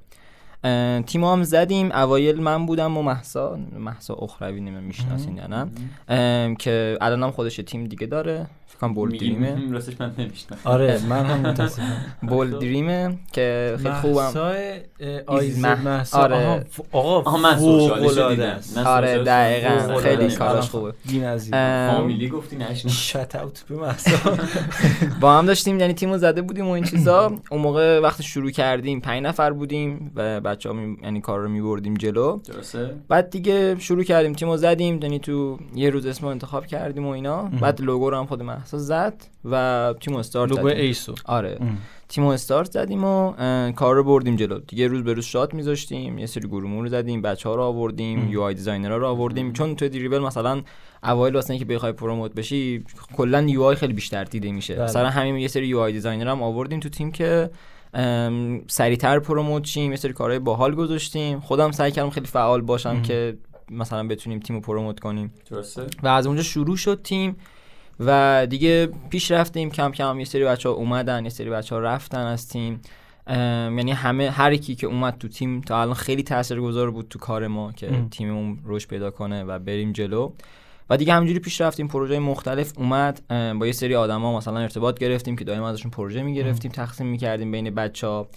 تیم 1.05 1.23
هم 1.23 1.43
زدیم 1.43 1.91
اوایل 1.91 2.41
من 2.41 2.65
بودم 2.65 2.97
و 2.97 3.01
محسا 3.01 3.59
محسا 3.79 4.13
اخروی 4.13 4.61
نمیم 4.61 4.83
می‌شناسین 4.83 5.37
یا 5.37 5.47
نه 5.47 6.55
که 6.55 6.97
الان 7.01 7.23
هم 7.23 7.31
خودش 7.31 7.55
تیم 7.55 7.85
دیگه 7.85 8.07
داره. 8.07 8.47
فکرم 8.69 8.93
بول 8.93 9.17
دریمه 9.17 9.71
راستش 9.71 10.01
من 10.01 10.11
آره 10.63 10.99
من 11.09 11.25
هم 11.25 11.39
متاسفم 11.39 12.05
بول 12.21 12.59
دریمه 12.59 13.17
که 13.31 13.77
خیلی 13.77 13.93
خوبم. 13.93 14.33
آیز 15.27 15.59
محسا. 15.59 16.19
آره. 16.19 16.65
آقا 16.91 17.37
من 17.37 17.57
آره 18.85 19.23
دقیقاً. 19.23 19.99
خیلی 19.99 20.35
کارش 20.35 20.69
خوبه. 20.69 20.93
فامیلی 21.51 22.29
گفتی 22.29 22.55
نشنم 22.55 22.91
shout 22.91 23.35
out 23.35 23.63
به 23.69 23.75
محسا. 23.75 24.37
با 25.21 25.37
هم 25.37 25.45
داشتیم 25.45 25.79
یعنی 25.79 25.93
تیمو 25.93 26.17
زده 26.17 26.41
بودیم 26.41 26.67
و 26.67 26.71
این 26.71 26.83
چیزا. 26.83 27.33
اون 27.51 27.61
موقع 27.61 27.99
وقتی 27.99 28.23
شروع 28.23 28.51
کردیم 28.51 28.99
5 28.99 29.23
نفر 29.23 29.51
بودیم 29.51 30.11
و 30.15 30.41
بچه‌ها. 30.41 30.75
یعنی 31.03 31.21
کار 31.21 31.39
رو 31.39 31.49
می‌بردیم 31.49 31.93
جلو. 31.93 32.39
درسته. 32.39 32.95
بعد 33.07 33.29
دیگه 33.29 33.79
شروع 33.79 34.03
کردیم 34.03 34.33
تیمو 34.33 34.57
زدیم 34.57 34.99
یعنی 35.01 35.19
تو 35.19 35.59
یه 35.75 35.89
روز 35.89 36.05
اسمو 36.05 36.29
انتخاب 36.29 36.65
کردیم 36.65 37.05
و 37.05 37.09
اینا. 37.09 37.43
بعد 37.61 37.81
لوگو 37.81 38.09
رو 38.09 38.17
هم 38.17 38.25
خود 38.25 38.41
محسا 38.59 38.77
زد 38.77 39.23
و 39.45 39.93
تیم 40.01 40.15
استارت 40.15 40.51
لوگو 40.51 40.67
Ace 40.67 40.96
و. 40.96 41.15
آره. 41.25 41.59
تیم 42.09 42.23
استارت 42.23 42.71
زدیم 42.71 43.03
و 43.03 43.33
کار 43.71 43.95
رو 43.95 44.03
بردیم 44.03 44.35
جلو. 44.35 44.59
دیگه 44.59 44.87
روز 44.87 45.03
به 45.03 45.13
روز 45.13 45.25
shot 45.25 45.53
میذاشتیم 45.53 46.19
یه 46.19 46.25
سری 46.25 46.47
گروه 46.47 46.81
رو 46.81 46.87
زدیم 46.87 47.21
بچه 47.21 47.49
ها 47.49 47.55
رو 47.55 47.63
آوردیم 47.63 48.29
UI 48.29 48.41
designer 48.41 48.53
ها 48.53 48.97
رو 48.97 49.07
آوردیم. 49.07 49.53
چون 49.53 49.75
تو 49.75 49.89
Dribbble 49.89 50.19
مثلا 50.19 50.61
اوایل 51.03 51.35
واسه 51.35 51.51
اینکه 51.51 51.65
بخوای 51.65 51.91
promote 51.91 52.33
بشی 52.33 52.83
کلا 53.17 53.41
UI 53.41 53.75
خیلی 53.75 53.93
بیشتر 53.93 54.23
دیده 54.23 54.51
میشه. 54.51 54.75
بله. 54.75 54.83
مثلا 54.83 55.09
همین 55.09 55.35
یه 55.35 55.47
سری 55.47 55.67
UI 55.67 55.79
designer 55.79 56.27
هم 56.27 56.43
آوردیم 56.43 56.79
تو 56.79 56.89
تیم 56.89 57.11
که 57.11 57.49
سریعتر 58.67 59.19
promote 59.19 59.65
شیم 59.65 59.91
یه 59.91 59.97
سری 59.97 60.13
کارهای 60.13 60.39
باحال 60.39 60.75
گذاشتیم. 60.75 61.39
خودم 61.39 61.71
سعی 61.71 61.91
کردم 61.91 62.09
خیلی 62.09 62.27
فعال 62.27 62.61
باشم 62.61 63.01
که 63.01 63.37
مثلا 63.71 64.07
بتونیم 64.07 64.39
تیم 64.39 64.55
رو 64.55 64.61
promote 64.61 64.99
کنیم. 64.99 65.33
و 66.03 66.07
از 66.07 66.27
اونجا 66.27 66.43
شروع 66.43 66.77
شد 66.77 67.01
تیم. 67.03 67.35
و 67.99 68.47
دیگه 68.49 68.89
پیش 69.09 69.31
رفتیم 69.31 69.71
کم 69.71 69.91
کم 69.91 70.19
یه 70.19 70.25
سری 70.25 70.45
بچه 70.45 70.69
ها 70.69 70.75
اومدن 70.75 71.23
یه 71.23 71.29
سری 71.29 71.49
بچه 71.49 71.75
ها 71.75 71.81
رفتن 71.81 72.25
از 72.25 72.47
تیم. 72.47 72.81
یعنی 73.27 73.91
همه 73.91 74.29
هر 74.29 74.55
کی 74.55 74.75
که 74.75 74.87
اومد 74.87 75.17
تو 75.17 75.27
تیم 75.27 75.61
تا 75.61 75.81
الان 75.81 75.93
خیلی 75.93 76.23
تاثیرگذار 76.23 76.91
بود 76.91 77.07
تو 77.09 77.19
کار 77.19 77.47
ما 77.47 77.71
که 77.71 77.89
تیممون 78.11 78.59
رشد 78.65 78.87
پیدا 78.87 79.11
کنه 79.11 79.43
و 79.43 79.59
بریم 79.59 79.91
جلو. 79.91 80.31
و 80.89 80.97
دیگه 80.97 81.13
همینجوری 81.13 81.39
پیش 81.39 81.61
رفتیم 81.61 81.87
پروژه 81.87 82.19
مختلف 82.19 82.73
اومد. 82.77 83.21
با 83.59 83.65
یه 83.65 83.71
سری 83.71 83.95
آدما 83.95 84.37
مثلا 84.37 84.59
ارتباط 84.59 84.99
گرفتیم 84.99 85.35
که 85.35 85.45
دائما 85.45 85.69
ازشون 85.69 85.91
پروژه 85.91 86.23
می‌گرفتیم 86.23 86.71
تقسیم 86.71 87.07
می‌کردیم 87.07 87.51
بین 87.51 87.69
بچه 87.69 88.07
ها 88.07 88.27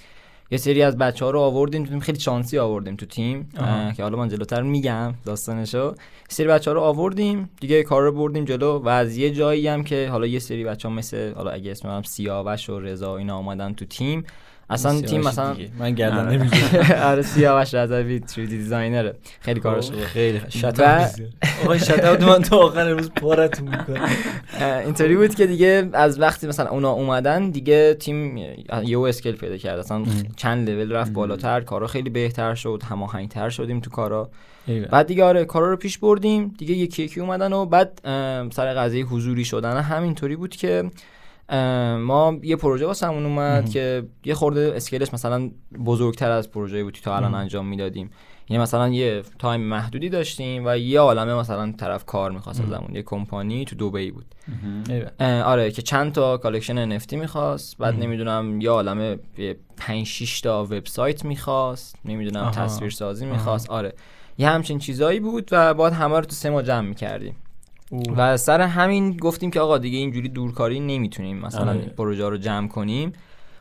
یه 0.53 0.59
سری 0.59 0.83
از 0.83 0.99
بچه 0.99 1.25
ها 1.25 1.31
رو 1.31 1.41
آوردیم 1.41 1.85
تو 1.85 2.01
خیلی 2.01 2.21
شانسی 2.21 2.59
آوردیم 2.59 2.97
تو 2.97 3.07
تیم 3.07 3.49
که 3.97 4.03
حالا 4.03 4.19
من 4.19 4.29
جلوتر 4.29 4.63
میگم 4.63 5.15
داستانشو. 5.25 5.95
سری 6.29 6.47
بچه 6.47 6.71
ها 6.71 6.75
رو 6.75 6.81
آوردیم 6.81 7.51
دیگه 7.61 7.83
کار 7.83 8.03
رو 8.03 8.13
بردیم 8.13 8.45
جلو 8.45 8.79
و 8.79 8.89
از 8.89 9.17
یه 9.17 9.31
جایی 9.31 9.69
هم 9.69 9.85
که 9.85 10.09
حالا 10.11 10.27
یه 10.27 10.39
سری 10.39 10.65
بچه 10.65 10.89
ها 10.89 10.95
مثل 10.95 11.35
حالا 11.35 11.51
اگه 11.51 11.71
اسمم 11.71 12.03
سیاوش 12.03 12.71
و 12.71 12.81
رضا 12.81 13.17
اینا 13.17 13.37
آمدن 13.37 13.75
تو 13.75 13.85
تیم 13.85 14.25
اصلا 14.71 15.01
تیم 15.01 15.21
مثلا 15.21 15.57
من 15.79 15.95
گردن 15.95 16.19
آره. 16.19 16.37
نمی‌گیرم. 16.37 17.01
آره 17.11 17.23
سیاوش 17.23 17.75
رضوی 17.75 18.21
3D 18.21 18.37
دیزاینره. 18.37 19.15
خیلی 19.41 19.61
کارش 19.61 19.91
خوبه. 19.91 20.07
خیلی 20.07 20.41
شتا 20.49 21.07
آقا 21.65 21.79
شتا 21.79 22.27
من 22.27 22.43
تا 22.43 22.59
آخر 22.59 22.89
روز 22.91 23.11
پارتون 23.11 23.69
می‌کنم 23.69 24.09
اینطوری 24.87 25.17
بود 25.17 25.35
که 25.35 25.47
دیگه 25.47 25.89
از 25.93 26.21
وقتی 26.21 26.47
مثلا 26.47 26.69
اونا 26.71 26.91
اومدن 26.91 27.51
دیگه 27.51 27.95
تیم 27.95 28.39
یو 28.85 29.01
اسکیل 29.01 29.37
پیدا 29.37 29.57
کرد. 29.57 29.79
اصلا 29.79 30.05
چند 30.37 30.71
لول 30.71 30.93
رفت 30.93 31.13
بالاتر. 31.13 31.61
کارا 31.61 31.87
خیلی 31.87 32.11
بهتر 32.11 32.55
شد 32.55 32.83
هماهنگتر 32.91 33.49
شدیم 33.49 33.81
تو 33.81 33.91
کارا. 33.91 34.31
بعد 34.91 35.07
دیگه 35.07 35.25
آره 35.25 35.45
کارا 35.45 35.71
رو 35.71 35.77
پیش 35.77 35.99
بردیم. 35.99 36.55
دیگه 36.59 36.75
یکی 36.75 37.03
یکی 37.03 37.21
اومدن 37.21 37.53
و 37.53 37.67
بعد 37.67 38.01
سر 38.53 38.75
قضیه 38.75 39.05
حضوری 39.05 39.45
شدن. 39.45 39.81
همینطوری 39.81 40.37
بود 40.37 40.57
که 40.57 40.91
ما 41.99 42.39
یه 42.43 42.57
پروژه 42.57 42.87
واسمون 42.87 43.27
اومد 43.27 43.71
که 43.71 44.05
یه 44.25 44.35
خورده 44.35 44.73
اسکیلش 44.77 45.15
مثلا 45.15 45.51
بزرگتر 45.85 46.31
از 46.31 46.51
پروژه 46.51 46.85
بود 46.85 46.99
تا 47.03 47.17
الان 47.17 47.35
انجام 47.35 47.67
می‌دادیم. 47.67 48.11
یعنی 48.49 48.63
مثلا 48.63 48.89
یه 48.89 49.23
تایم 49.39 49.61
محدودی 49.61 50.09
داشتیم 50.09 50.63
و 50.67 50.79
یه 50.79 51.01
عالمه 51.01 51.35
مثلا 51.35 51.73
طرف 51.73 52.05
کار 52.05 52.31
می‌خواست 52.31 52.61
ازمون 52.61 52.95
یه 52.95 53.03
کمپانی 53.03 53.65
تو 53.65 53.91
دبی 53.91 54.11
بود. 54.11 54.35
آره 55.21 55.71
که 55.71 55.83
چند 55.83 56.13
تا 56.13 56.37
collection 56.37 56.99
NFT 56.99 57.13
می‌خواست. 57.13 57.79
بعد 57.79 57.95
نمی‌دونم 57.95 58.61
یه 58.61 58.71
عالمه 58.71 59.19
5 59.77 60.07
6 60.07 60.41
تا 60.41 60.65
وبسایت 60.65 61.25
می‌خواست. 61.25 61.97
نمی‌دونم 62.05 62.51
تصویر 62.51 62.91
سازی 62.91 63.27
می‌خواست. 63.27 63.71
آره. 63.71 63.95
یه 64.39 64.49
همچین 64.49 64.79
چیزایی 64.79 65.21
بود 65.21 65.49
و 65.53 65.75
بعد 65.75 65.93
همه 65.93 66.17
رو 66.17 66.25
تو 66.25 66.33
سه 66.33 66.51
ماه 66.51 66.63
جمع 66.63 66.89
می‌کردیم. 66.89 67.37
و 68.17 68.37
سر 68.37 68.61
همین 68.61 69.17
گفتیم 69.17 69.51
که 69.51 69.61
آقا 69.61 69.79
دیگه 69.79 69.99
اینجوری 69.99 70.29
دورکاری 70.29 70.81
نمی‌تونیم 70.81 71.39
مثلا 71.39 71.71
آره. 71.71 71.79
پروژه 71.79 72.29
رو 72.29 72.37
جمع 72.37 72.69
کنیم. 72.69 73.13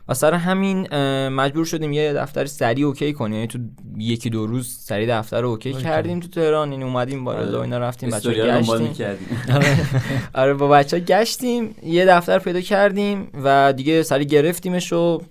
و 0.08 0.14
سر 0.14 0.34
همین 0.34 0.94
مجبور 1.28 1.64
شدیم 1.64 1.92
یه 1.92 2.12
دفتر 2.12 2.46
سریع 2.46 2.86
اوکی 2.86 3.12
کنیم. 3.12 3.34
یعنی 3.34 3.46
تو 3.46 3.58
یکی 3.96 4.30
دو 4.30 4.46
روز 4.46 4.68
سریع 4.68 5.18
دفتر 5.18 5.40
رو 5.40 5.48
اوکی 5.48 5.72
کردیم 5.72 6.20
تو 6.20 6.28
تهران. 6.28 6.72
یعنی 6.72 6.84
اومدیم 6.84 7.24
با 7.24 7.34
رضا 7.34 7.62
اینا 7.62 7.78
رفتیم 7.78 8.10
بچه‌ها 8.10 8.60
گشتیم. 8.60 8.94
آره. 10.34 10.54
با 10.54 10.68
بچه 10.68 11.00
گشتیم 11.00 11.74
یه 11.82 12.06
دفتر 12.06 12.38
پیدا 12.38 12.60
کردیم 12.60 13.28
و 13.44 13.72
دیگه 13.72 14.02
سریع 14.02 14.26
گرفتیمش 14.26 14.92
و 14.92 15.22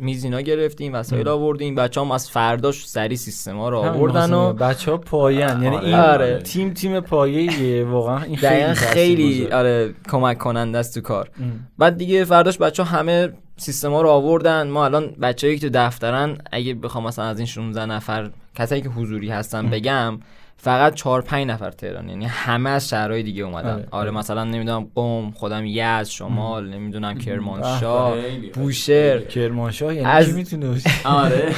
میز 0.00 0.24
اینا 0.24 0.40
گرفتیم 0.40 0.94
وسایل 0.94 1.28
آوردیم. 1.28 1.74
بچه 1.74 2.00
هم 2.00 2.10
از 2.10 2.30
فرداش 2.30 2.86
سری 2.86 3.16
سیستم 3.16 3.56
ها 3.56 3.68
رو 3.68 3.78
آوردن 3.78 4.32
و 4.32 4.52
بچه 4.52 4.90
ها 4.90 4.96
پایین 4.96 5.40
یعنی 5.40 5.76
این 5.76 5.94
آره. 5.94 6.38
تیم 6.38 6.74
تیم 6.74 7.00
پایه 7.00 7.84
واقعا 7.84 8.22
این 8.22 8.36
خیلی 8.36 8.74
خیلی 8.74 9.46
آره 9.46 9.94
کمک 10.10 10.38
کننده 10.38 10.78
است 10.78 10.94
تو 10.94 11.00
کار. 11.00 11.30
بعد 11.78 11.96
دیگه 11.96 12.24
فرداش 12.24 12.58
بچه 12.58 12.82
ها 12.82 12.98
همه 12.98 13.28
سیستم 13.56 13.92
ها 13.92 14.02
رو 14.02 14.08
آوردن. 14.08 14.68
ما 14.68 14.84
الان 14.84 15.06
بچه‌ای 15.22 15.58
که 15.58 15.68
تو 15.68 15.78
دفترن 15.78 16.38
اگه 16.52 16.74
بخوام 16.74 17.06
مثلا 17.06 17.24
از 17.24 17.38
این 17.38 17.46
16 17.46 17.86
نفر 17.86 18.30
کسایی 18.54 18.82
که 18.82 18.88
حضوری 18.88 19.30
هستن 19.30 19.70
بگم 19.70 20.18
فقط 20.62 20.94
چهار 20.94 21.22
پنج 21.22 21.46
نفر 21.46 21.70
تهران 21.70 22.08
یعنی 22.08 22.26
همه 22.26 22.70
از 22.70 22.88
شهرهای 22.88 23.22
دیگه 23.22 23.42
اومدن. 23.42 23.68
آره, 23.68 23.74
آره, 23.74 23.88
آره. 23.90 24.10
مثلا 24.10 24.44
نمی‌دونم 24.44 24.88
قم 24.94 25.30
خودم 25.30 25.66
یزد 25.66 26.04
شمال 26.04 26.68
نمی‌دونم 26.68 27.18
کرمانشاه 27.18 28.14
بوشهر. 28.54 29.18
کرمانشاه 29.18 29.94
یعنی 29.94 30.06
از... 30.06 30.34
می‌تونه 30.34 30.66
آره. 31.04 31.54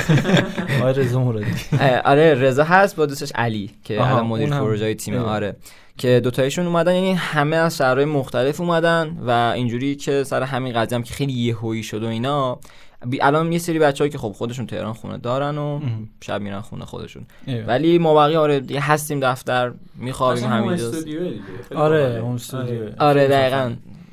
آره 0.83 0.93
رضا 0.93 1.25
مرادی. 1.25 1.47
آره 2.05 2.35
رضا 2.35 2.65
هست 2.65 2.97
با 2.97 3.07
دوستش 3.07 3.33
علی 3.35 3.71
که 3.85 4.03
الان 4.03 4.27
مدیر 4.27 4.51
پروژه 4.51 4.95
تیم 4.95 5.17
آره. 5.17 5.57
که 5.99 6.21
دوتایشون 6.21 6.67
اومدن 6.67 6.95
یعنی 6.95 7.13
همه 7.13 7.57
از 7.57 7.77
شهرهای 7.77 8.05
مختلف 8.05 8.61
اومدن 8.61 9.17
و 9.27 9.31
اینجوری 9.31 9.97
که 9.97 10.25
سر 10.25 10.43
همین 10.43 10.73
قضیه 10.73 10.99
هم 10.99 11.05
که 11.05 11.15
خیلی 11.15 11.33
یهویی 11.33 11.83
شد 11.83 12.03
و 12.03 12.07
اینا 12.07 12.59
الان 13.21 13.53
یه 13.53 13.59
سری 13.59 13.79
بچه‌ای 13.79 14.11
که 14.11 14.19
خب 14.19 14.33
خودشون 14.33 14.67
تهران 14.67 14.93
خونه 14.93 15.19
دارن 15.19 15.59
و 15.59 15.81
شب 16.21 16.41
میرن 16.41 16.61
خونه 16.61 16.85
خودشون. 16.85 17.27
ولی 17.67 17.99
ما 17.99 18.15
بقیه 18.15 18.39
آره 18.39 18.63
هستیم 18.81 19.21
دفتر 19.21 19.73
میخوابیم 19.95 20.45
همینجا. 20.45 20.93
آره 21.75 22.21
اون 22.23 22.35
استودیو 22.35 22.89
آره 22.99 23.29
دقیقاً. 23.29 23.73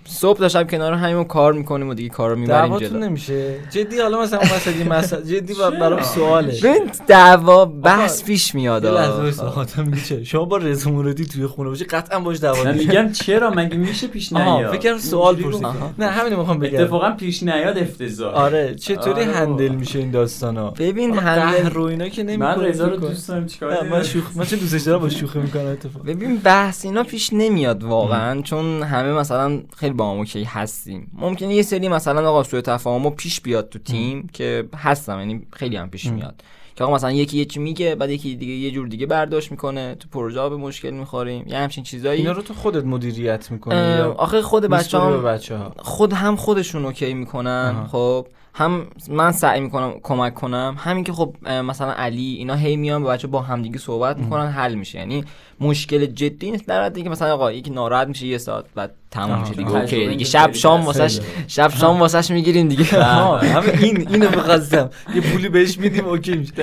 صبح 0.09 0.47
شب 0.47 0.71
کنار 0.71 0.93
همین 0.93 1.23
کار 1.23 1.53
می‌کنیم 1.53 1.89
و 1.89 1.93
دیگه 1.93 2.09
کارو 2.09 2.35
می‌بریم 2.35 2.77
جلو. 2.77 2.99
نمیشه. 2.99 3.55
جدی 3.71 3.99
حالا 3.99 4.21
مثلا 4.21 4.39
مثلا 4.39 4.97
مسئله 4.97 5.21
جدی 5.21 5.53
برام 5.53 6.01
سواله. 6.01 6.59
ببین 6.63 6.91
دعوا 7.07 7.65
بحث 7.65 8.23
پیش 8.23 8.55
میاد 8.55 8.85
لحظه 8.85 9.81
میگه 9.81 10.03
چه 10.03 10.23
شما 10.23 10.45
با 10.45 10.57
رضا 10.57 10.91
مرادی 10.91 11.25
توی 11.25 11.47
خونه 11.47 11.69
باشی 11.69 11.83
قطعا 11.83 12.19
باش 12.19 12.39
دعوا 12.39 12.71
میگم 12.71 13.11
چرا؟ 13.11 13.49
مگه 13.49 13.77
میشه 13.77 14.07
پیش 14.07 14.33
نیاد؟ 14.33 14.75
فکر 14.75 14.97
سوال 14.97 15.35
پرسید. 15.35 15.67
نه 15.99 16.07
همین 16.07 16.35
می‌خوام 16.35 16.59
بگم. 16.59 16.79
اتفاقا 16.79 17.11
پیش 17.11 17.43
نیاد 17.43 17.77
افتضاح. 17.77 18.33
آره 18.33 18.75
چطوری 18.75 19.23
هندل 19.23 19.69
میشه 19.69 19.99
این 19.99 20.11
داستانا؟ 20.11 20.69
ببین 20.69 21.17
هندل 21.17 21.69
رو 21.69 21.83
اینا 21.83 22.09
که 22.09 22.23
نمی‌کنه 22.23 22.55
من 22.57 22.63
رضا 22.63 22.87
رو 22.87 22.97
دوست 22.97 23.27
دارم 23.27 23.45
چیکار 23.45 23.83
من 23.83 24.03
شوخ 24.03 24.23
من 24.35 24.45
چه 24.45 24.55
دوستش 24.55 24.81
دارم 24.81 24.99
با 24.99 25.09
شوخی 25.09 25.39
می‌کنه 25.39 25.63
اتفاق. 25.63 26.05
ببین 26.05 26.37
بحث 26.37 26.85
اینا 26.85 27.03
پیش 27.03 27.29
نمیاد 27.33 27.83
واقعا 27.83 28.41
چون 28.41 28.83
همه 28.83 29.11
مثلا 29.11 29.59
خیلی 29.77 29.93
با 29.99 30.11
هم 30.11 30.17
اوکی 30.17 30.43
هستیم. 30.43 31.11
ممکنه 31.13 31.55
یه 31.55 31.61
سری 31.61 31.89
مثلا 31.89 32.29
آقا 32.29 32.43
سوء 32.43 32.61
تفاهم 32.61 33.09
پیش 33.09 33.41
بیاد 33.41 33.69
تو 33.69 33.79
تیم 33.79 34.29
که 34.33 34.69
هستم 34.75 35.19
یعنی 35.19 35.47
خیلی 35.53 35.75
هم 35.75 35.89
پیش 35.89 36.05
میاد. 36.05 36.43
که 36.75 36.83
آقا 36.83 36.95
مثلا 36.95 37.11
یکی 37.11 37.37
یکی 37.37 37.59
میگه 37.59 37.95
بعد 37.95 38.09
یکی 38.09 38.35
دیگه 38.35 38.53
یه 38.53 38.71
جور 38.71 38.87
دیگه 38.87 39.05
برداشت 39.05 39.51
می‌کنه 39.51 39.95
تو 39.95 40.07
پروژه 40.11 40.49
به 40.49 40.57
مشکل 40.57 40.89
می‌خوریم 40.89 41.47
یه 41.47 41.57
همچین 41.57 41.83
چیزایی. 41.83 42.19
اینا 42.19 42.31
رو 42.31 42.41
تو 42.41 42.53
خودت 42.53 42.85
مدیریت 42.85 43.51
می‌کنی 43.51 43.97
آخه 43.99 44.41
خود 44.41 44.63
بچه‌ها؟ 44.63 45.73
خود 45.77 46.13
هم 46.13 46.35
خودشون 46.35 46.85
اوکی 46.85 47.13
می‌کنن 47.13 47.87
خب. 47.91 48.27
هم 48.53 48.87
من 49.09 49.31
سعی 49.31 49.59
می‌کنم 49.59 49.93
کمک 50.03 50.33
کنم. 50.33 50.75
همین 50.79 51.03
که 51.03 51.13
خب 51.13 51.35
مثلا 51.47 51.91
علی 51.91 52.35
اینا 52.35 52.55
هی 52.55 52.75
میان 52.75 53.03
با 53.03 53.09
بچه 53.09 53.27
با 53.27 53.41
همدیگه 53.41 53.77
صحبت 53.77 54.17
می‌کنن 54.17 54.47
حل 54.47 54.75
میشه. 54.75 54.99
یعنی 54.99 55.23
مشکل 55.59 56.05
جدی 56.05 56.51
نیست 56.51 56.67
در 56.67 56.83
حدی 56.83 57.03
که 57.03 57.09
مثلا 57.09 57.33
آقا 57.33 57.51
یکی 57.51 57.69
ناراحت 57.69 58.07
میشه 58.07 58.27
یه 58.27 58.37
ساعت 58.37 58.65
بعد 58.75 58.95
تمام 59.11 59.39
میشه 59.39 59.53
دیگه. 59.53 59.75
اوکی 59.75 60.07
دیگه 60.07 60.25
شب 60.25 60.53
شام 60.53 60.85
واسش 60.85 61.19
شب 61.47 61.71
شام 61.71 61.99
واسش 61.99 62.31
می‌گیریم 62.31 62.67
دیگه. 62.67 62.83
همه 62.83 63.83
این 63.83 64.07
اینو 64.09 64.27
بخواستم 64.27 64.89
یه 65.15 65.21
پولی 65.21 65.49
بهش 65.49 65.77
میدیم 65.77 66.05
اوکی 66.05 66.37
میشه. 66.37 66.53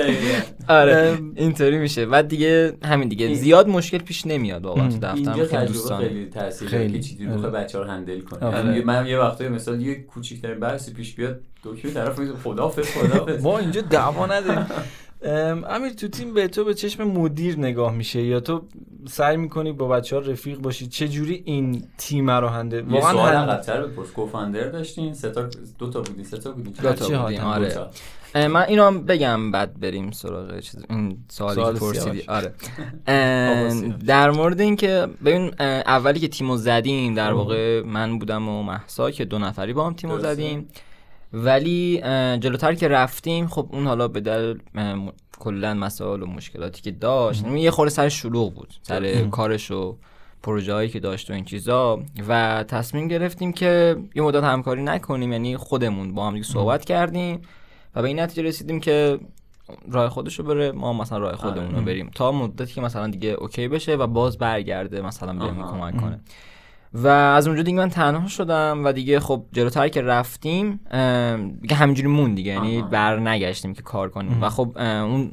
آره 0.68 1.18
اینطوری 1.36 1.78
میشه. 1.78 2.06
بعد 2.06 2.28
دیگه 2.28 2.72
همین 2.84 3.08
دیگه. 3.08 3.34
زیاد 3.34 3.68
مشکل 3.68 3.98
پیش 3.98 4.26
نمیاد 4.26 4.64
واقعا 4.64 4.88
تو 4.88 4.98
دفترم. 4.98 5.46
خیلی 5.46 5.66
دوستان 5.66 6.00
خیلی 6.00 6.26
تاثیر 6.26 6.68
خیلی. 6.68 7.00
چیزی 7.00 7.26
رو 7.26 7.50
بچه‌ها 7.50 7.84
رو 7.84 7.90
هندل 7.90 8.20
کنه 8.20 8.56
یعنی 8.56 8.80
من 8.80 9.06
یه 9.06 9.18
وقتایی 9.18 9.50
مثلا 9.50 9.76
یه 9.76 9.94
کوچیک‌ترین 9.94 10.60
بحثی 10.60 10.92
پیش 10.92 11.14
بیاد. 11.14 11.40
دکتر 11.66 11.90
طرف 11.90 12.18
میگه 12.18 12.32
خدافظ 12.44 12.98
خدافظ. 12.98 13.42
ما 13.42 13.58
اینجا 13.58 13.80
دعوا 13.80 14.26
نداریم. 14.26 14.66
امیر 15.68 15.92
تو 15.92 16.08
تیم 16.08 16.34
به 16.34 16.48
تو 16.48 16.64
به 16.64 16.74
چشم 16.74 17.04
مدیر 17.04 17.58
نگاه 17.58 17.94
میشه 17.94 18.22
یا 18.22 18.40
تو 18.40 18.62
سعی 19.08 19.36
می‌کنی 19.36 19.72
با 19.72 19.88
بچه 19.88 20.16
ها 20.16 20.22
رفیق 20.22 20.58
باشی؟ 20.58 20.86
چه 20.86 21.08
جوری 21.08 21.42
این 21.44 21.84
تیم 21.98 22.30
رو 22.30 22.48
هنده؟ 22.48 22.82
واقعا 22.82 23.12
سوال 23.12 23.34
عقب‌تر 23.34 23.86
بپرس 23.86 24.10
کوفاندر 24.10 24.68
داشتین. 24.68 25.14
سه 25.14 25.30
تا 25.30 25.48
دو 25.78 25.90
تا 25.90 26.00
بودین. 26.00 26.24
سه 26.24 26.38
تا 26.38 26.52
بودین. 26.52 26.72
دو 26.82 26.92
تا 26.92 27.22
بودیم 27.22 27.40
آره. 27.40 27.88
من 28.34 28.62
اینو 28.62 28.84
هم 28.84 29.04
بگم 29.04 29.50
بعد 29.50 29.80
بریم 29.80 30.10
سراغ 30.10 30.60
چیز 30.60 30.84
این 30.90 31.18
سوالی 31.28 31.62
که 31.62 31.80
پرسیدی. 31.80 32.22
آره. 32.28 32.54
در 34.06 34.30
مورد 34.30 34.60
اینکه 34.60 35.06
ببین 35.24 35.54
اولی 35.60 36.20
که 36.20 36.28
تیمو 36.28 36.56
زدیم 36.56 37.14
در 37.14 37.32
واقع 37.32 37.82
من 37.82 38.18
بودم 38.18 38.48
و 38.48 38.62
محسا 38.62 39.10
که 39.10 39.24
دو 39.24 39.38
نفری 39.38 39.72
با 39.72 39.86
هم 39.86 39.94
تیمو 39.94 40.18
زدیم. 40.18 40.68
ولی 41.44 42.00
جلوتر 42.40 42.74
که 42.74 42.88
رفتیم 42.88 43.46
خب 43.46 43.68
اون 43.72 43.86
حالا 43.86 44.08
به 44.08 44.20
دل 44.20 44.58
کلا 45.38 45.74
مسائل 45.74 46.22
و 46.22 46.26
مشکلاتی 46.26 46.82
که 46.82 46.90
داشت 46.90 47.46
یه 47.46 47.70
خورده 47.70 47.90
سر 47.90 48.08
شلوغ 48.08 48.54
بود 48.54 48.74
سر 48.82 49.24
کارش 49.24 49.70
و 49.70 49.96
پروژه 50.42 50.72
هایی 50.72 50.88
که 50.88 51.00
داشت 51.00 51.30
و 51.30 51.34
این 51.34 51.44
چیزا. 51.44 52.02
و 52.28 52.64
تصمیم 52.68 53.08
گرفتیم 53.08 53.52
که 53.52 53.96
یه 54.14 54.22
مدت 54.22 54.44
همکاری 54.44 54.82
نکنیم 54.82 55.32
یعنی 55.32 55.56
خودمون 55.56 56.14
با 56.14 56.26
هم 56.26 56.32
دیگه 56.32 56.46
صحبت 56.46 56.84
کردیم 56.84 57.40
و 57.94 58.02
به 58.02 58.08
این 58.08 58.20
نتیجه 58.20 58.42
رسیدیم 58.42 58.80
که 58.80 59.18
راه 59.90 60.08
خودشو 60.08 60.42
بره 60.42 60.72
ما 60.72 60.92
مثلا 60.92 61.18
راه 61.18 61.36
خودمون 61.36 61.70
رو 61.70 61.76
آره. 61.76 61.84
بریم. 61.84 62.10
تا 62.14 62.32
مدتی 62.32 62.74
که 62.74 62.80
مثلا 62.80 63.08
دیگه 63.08 63.28
اوکی 63.28 63.68
بشه 63.68 63.96
و 63.96 64.06
باز 64.06 64.38
برگرده 64.38 65.00
مثلا 65.00 65.32
بهم 65.32 65.70
کمک 65.70 66.00
کنه. 66.00 66.20
و 67.02 67.08
از 67.08 67.46
اونجا 67.46 67.62
دیگه 67.62 67.78
من 67.78 67.88
تنها 67.88 68.28
شدم 68.28 68.82
و 68.84 68.92
دیگه 68.92 69.20
خب 69.20 69.42
جلوتر 69.52 69.88
که 69.88 70.02
رفتیم 70.02 70.80
دیگه 71.60 71.76
همینجوری 71.76 72.08
مون 72.08 72.34
دیگه 72.34 72.52
یعنی 72.52 72.82
بر 72.82 73.18
نگشتیم 73.20 73.74
که 73.74 73.82
کار 73.82 74.08
کنیم. 74.08 74.42
و 74.42 74.48
خب 74.48 74.78
اون 74.78 75.30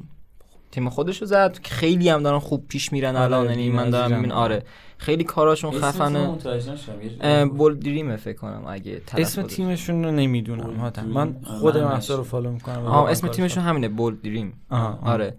تیم 0.71 0.89
خودش 0.89 1.21
رو 1.21 1.27
زد 1.27 1.59
که 1.59 1.73
خیلی 1.73 2.09
هم 2.09 2.23
دارن 2.23 2.39
خوب 2.39 2.67
پیش 2.67 2.91
میرن 2.91 3.15
آره، 3.15 3.23
الان 3.23 3.49
یعنی 3.49 3.69
من 3.69 3.89
دارم 3.89 4.21
این 4.21 4.31
آره 4.31 4.63
خیلی 4.97 5.23
کاراشون 5.23 5.71
خفنه. 5.71 7.45
بول 7.45 7.79
دریم 7.79 8.15
فکر 8.15 8.37
کنم 8.37 8.63
اگه 8.67 9.01
اسم 9.17 9.41
تیمشون 9.41 10.03
رو 10.03 10.11
نمی‌دونم 10.11 10.93
من 11.13 11.35
خود 11.43 11.77
محسا 11.77 12.15
رو 12.15 12.23
فالو 12.23 12.51
می‌کنم. 12.51 12.85
اسم 12.85 13.27
تیمشون 13.27 13.63
همینه 13.63 13.87
بول 13.87 14.15
دریم 14.15 14.53
آره. 15.01 15.35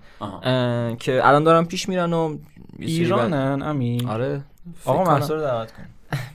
که 0.98 1.20
الان 1.28 1.44
دارن 1.44 1.64
پیش 1.64 1.88
میرن 1.88 2.12
و 2.12 2.37
ایرانن 2.78 3.62
امین. 3.62 4.08
آره. 4.08 4.42
آقا 4.84 5.04
محسا 5.04 5.34
رو 5.34 5.40
دعوت 5.40 5.72
کن. 5.72 5.82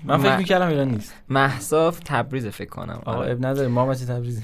من 0.04 0.18
فکر 0.18 0.38
می‌کردم 0.38 0.68
ایران 0.68 0.88
نیست. 0.88 1.13
محصاف 1.30 2.00
تبریز 2.06 2.48
فکر 2.48 2.70
کنم. 2.70 3.02
آقا 3.06 3.24
اب 3.24 3.46
نداره 3.46 3.68
ما 3.68 3.86
مچه 3.86 4.06
تبریز 4.06 4.42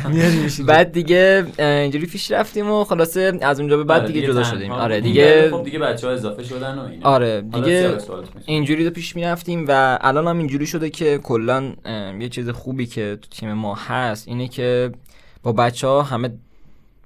بعد 0.66 0.92
دیگه 0.92 1.46
اینجوری 1.58 2.06
پیش 2.06 2.30
رفتیم 2.30 2.70
و 2.70 2.84
خلاصه 2.84 3.38
از 3.42 3.60
اونجا 3.60 3.76
به 3.76 3.84
بعد 3.84 4.02
آره، 4.02 4.12
دیگه 4.12 4.26
جدا 4.26 4.42
شدیم. 4.44 4.72
آره 4.72 5.00
دیگه 5.00 5.50
خب 5.50 5.64
دیگه 5.64 5.78
بچه‌ها 5.78 6.12
اضافه 6.12 6.44
شدن 6.44 6.78
و 6.78 6.82
اینا. 6.82 7.08
آره 7.08 7.40
دیگه 7.40 7.98
اینجوری 8.46 8.90
پیش 8.90 9.16
می‌رفتیم 9.16 9.64
و 9.68 9.98
الان 10.00 10.28
هم 10.28 10.38
اینجوری 10.38 10.66
شده 10.66 10.90
که 10.90 11.18
کلا 11.18 11.72
یه 12.20 12.28
چیز 12.28 12.48
خوبی 12.48 12.86
که 12.86 13.18
تو 13.22 13.28
تیم 13.30 13.52
ما 13.52 13.74
هست 13.74 14.28
اینه 14.28 14.48
که 14.48 14.92
با 15.42 15.52
بچه 15.52 15.86
ها 15.86 16.02
همه 16.02 16.30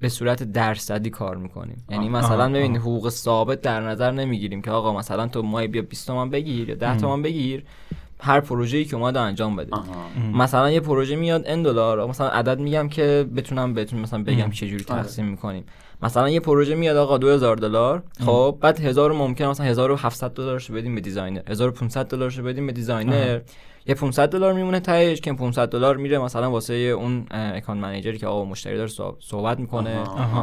به 0.01 0.09
صورت 0.09 0.43
درصدی 0.43 1.11
کار 1.11 1.37
می‌کنیم. 1.37 1.85
یعنی 1.91 2.09
مثلا 2.09 2.49
ببین 2.49 2.77
حقوق 2.77 3.09
ثابت 3.09 3.61
در 3.61 3.81
نظر 3.81 4.11
نمی‌گیریم 4.11 4.63
که 4.63 4.71
آقا 4.71 4.93
مثلا 4.99 5.27
تو 5.27 5.43
ماه 5.43 5.67
بیا 5.67 5.83
20 5.83 6.07
تومن 6.07 6.31
بگیر 6.31 6.69
یا 6.69 6.75
10 6.75 6.97
تومن 6.97 7.23
بگیر 7.23 7.65
هر 8.21 8.41
پروژه‌ای 8.41 8.85
که 8.85 8.97
اومد 8.97 9.17
انجام 9.17 9.57
بده. 9.57 9.73
مثلا 10.35 10.71
یه 10.71 10.81
پروژه 10.81 11.17
میاد 11.17 11.43
n 11.47 11.63
دلار 11.63 12.07
مثلا 12.07 12.29
عدد 12.29 12.61
میگم 12.61 12.89
که 12.89 13.27
بتونم 13.37 13.75
بهتون 13.75 14.01
مثلا 14.01 14.23
بگم 14.23 14.51
چه 14.51 14.69
جوری 14.69 14.85
آره. 14.89 15.03
تقسیم 15.03 15.25
می‌کنیم. 15.25 15.65
مثلا 16.03 16.31
یه 16.31 16.41
پروژه 16.41 16.75
میاد 16.75 16.97
آقا 16.97 17.19
2000 17.19 17.57
دلار 17.57 18.03
خب 18.27 18.59
بعد 18.61 18.81
1000 18.81 19.13
ممکن 19.13 19.45
مثلا 19.45 19.67
1700 19.67 20.31
دلارشو 20.31 20.75
بدیم 20.75 20.95
به 20.95 21.01
designer 21.01 21.41
1500 21.49 22.07
دلارشو 22.09 22.43
بدیم 22.43 22.67
به 22.67 22.73
designer. 22.73 23.41
یه 23.89 23.95
500 23.95 24.29
دلار 24.29 24.53
میمونه 24.53 24.81
تهش 24.81 25.21
که 25.21 25.33
500 25.33 25.69
دلار 25.69 25.97
میره 25.97 26.19
مثلا 26.19 26.51
واسه 26.51 26.75
اون 26.75 27.27
account 27.31 27.83
manager 27.83 28.14
ی 28.14 28.19
که 28.19 28.27
آقا 28.27 28.45
مشتری 28.45 28.77
داره 28.77 28.91
صحبت 29.21 29.59
می‌کنه. 29.59 29.99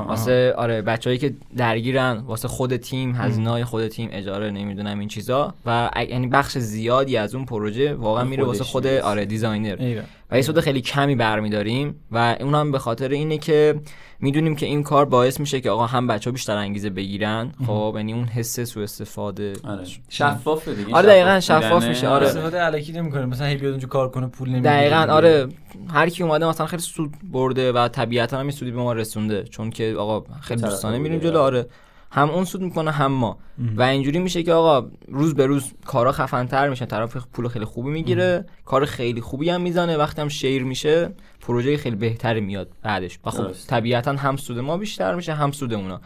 واسه 0.07 0.53
آره 0.57 0.81
بچه‌ای 0.81 1.17
که 1.17 1.33
درگیرن 1.57 2.17
واسه 2.17 2.47
خود 2.47 2.77
تیم 2.77 3.15
هزینه‌های 3.15 3.63
خود 3.63 3.87
تیم 3.87 4.09
اجاره 4.11 4.51
نمی‌دونم 4.51 4.99
این 4.99 5.07
چیزا. 5.07 5.53
و 5.65 5.89
یعنی 6.09 6.27
بخش 6.27 6.57
زیادی 6.57 7.17
از 7.17 7.35
اون 7.35 7.45
پروژه 7.45 7.93
واقعا 7.93 8.23
میره 8.23 8.43
واسه 8.43 8.63
خود 8.63 8.87
آره 8.87 9.25
designer. 9.25 10.03
و 10.31 10.35
یه 10.35 10.41
سود 10.41 10.59
خیلی 10.59 10.81
کمی 10.81 11.15
برمیداریم 11.15 11.95
و 12.11 12.37
اون 12.39 12.55
هم 12.55 12.71
به 12.71 12.79
خاطر 12.79 13.09
اینه 13.09 13.37
که 13.37 13.81
می‌دونیم 14.19 14.55
که 14.55 14.65
این 14.65 14.83
کار 14.83 15.05
باعث 15.05 15.39
میشه 15.39 15.61
که 15.61 15.69
آقا 15.69 15.85
هم 15.85 16.07
بچه 16.07 16.29
ها 16.29 16.31
بیشتر 16.31 16.55
انگیزه 16.55 16.89
بگیرن. 16.89 17.51
خب 17.67 17.93
یعنی 17.95 18.13
اون 18.13 18.25
حس 18.25 18.59
سو 18.59 18.79
استفاده. 18.79 19.53
آره. 19.63 19.83
شفاف 20.09 20.67
دیگه 20.67 20.95
آره 20.95 21.07
دقیقا 21.07 21.39
شفاف 21.39 21.83
میشه. 21.83 22.07
آره. 22.07 22.27
استفاده 22.27 22.65
الکی 22.65 22.91
نمی‌کنه. 22.91 23.25
مثلا 23.25 23.47
هی 23.47 23.55
بیاد 23.55 23.71
اونجا 23.71 23.87
کار 23.87 24.09
کنه 24.09 24.27
پول 24.27 24.49
نمیده 24.49 24.69
دقیقا 24.69 25.13
آره. 25.13 25.47
هر 25.93 26.09
کی 26.09 26.23
اومده 26.23 26.45
مثلا 26.45 26.67
خیلی 26.67 26.81
سود 26.81 27.13
برده 27.31 27.71
و 27.71 27.87
طبیعتا 27.87 28.39
هم 28.39 28.51
سودی 28.51 28.71
به 28.71 28.77
ما 28.77 28.93
رسونده. 28.93 29.43
چون 29.43 29.69
که 29.69 29.95
آقا 29.97 30.35
خیلی 30.41 30.61
دوستانه 30.61 30.97
میریم 30.97 31.19
جلو. 31.19 31.39
آره. 31.39 31.65
هم 32.13 32.29
اون 32.29 32.45
سود 32.45 32.61
می‌کنه 32.61 32.91
هم 32.91 33.11
ما. 33.11 33.37
و 33.77 33.81
اینجوری 33.81 34.19
میشه 34.19 34.43
که 34.43 34.53
آقا 34.53 34.89
روز 35.07 35.35
به 35.35 35.45
روز 35.45 35.73
کارا 35.85 36.11
خفنتر 36.11 36.69
میشه 36.69 36.85
طرف 36.85 37.17
پول 37.33 37.47
خیلی 37.47 37.65
خوبی 37.65 37.91
می‌گیره 37.91 38.45
کار 38.65 38.85
خیلی 38.85 39.21
خوبی 39.21 39.49
هم 39.49 39.61
می‌زنه 39.61 39.97
وقتی 39.97 40.21
هم 40.21 40.27
شیر 40.29 40.63
میشه 40.63 41.09
پروژه 41.41 41.77
خیلی 41.77 41.95
بهتری 41.95 42.41
میاد 42.41 42.67
بعدش. 42.81 43.19
و 43.25 43.29
خب 43.29 43.51
طبیعتا 43.67 44.11
هم 44.11 44.37
سود 44.37 44.59
ما 44.59 44.77
بیشتر 44.77 45.15
میشه 45.15 45.33
هم 45.33 45.51
سود 45.51 45.73
اونا. 45.73 46.01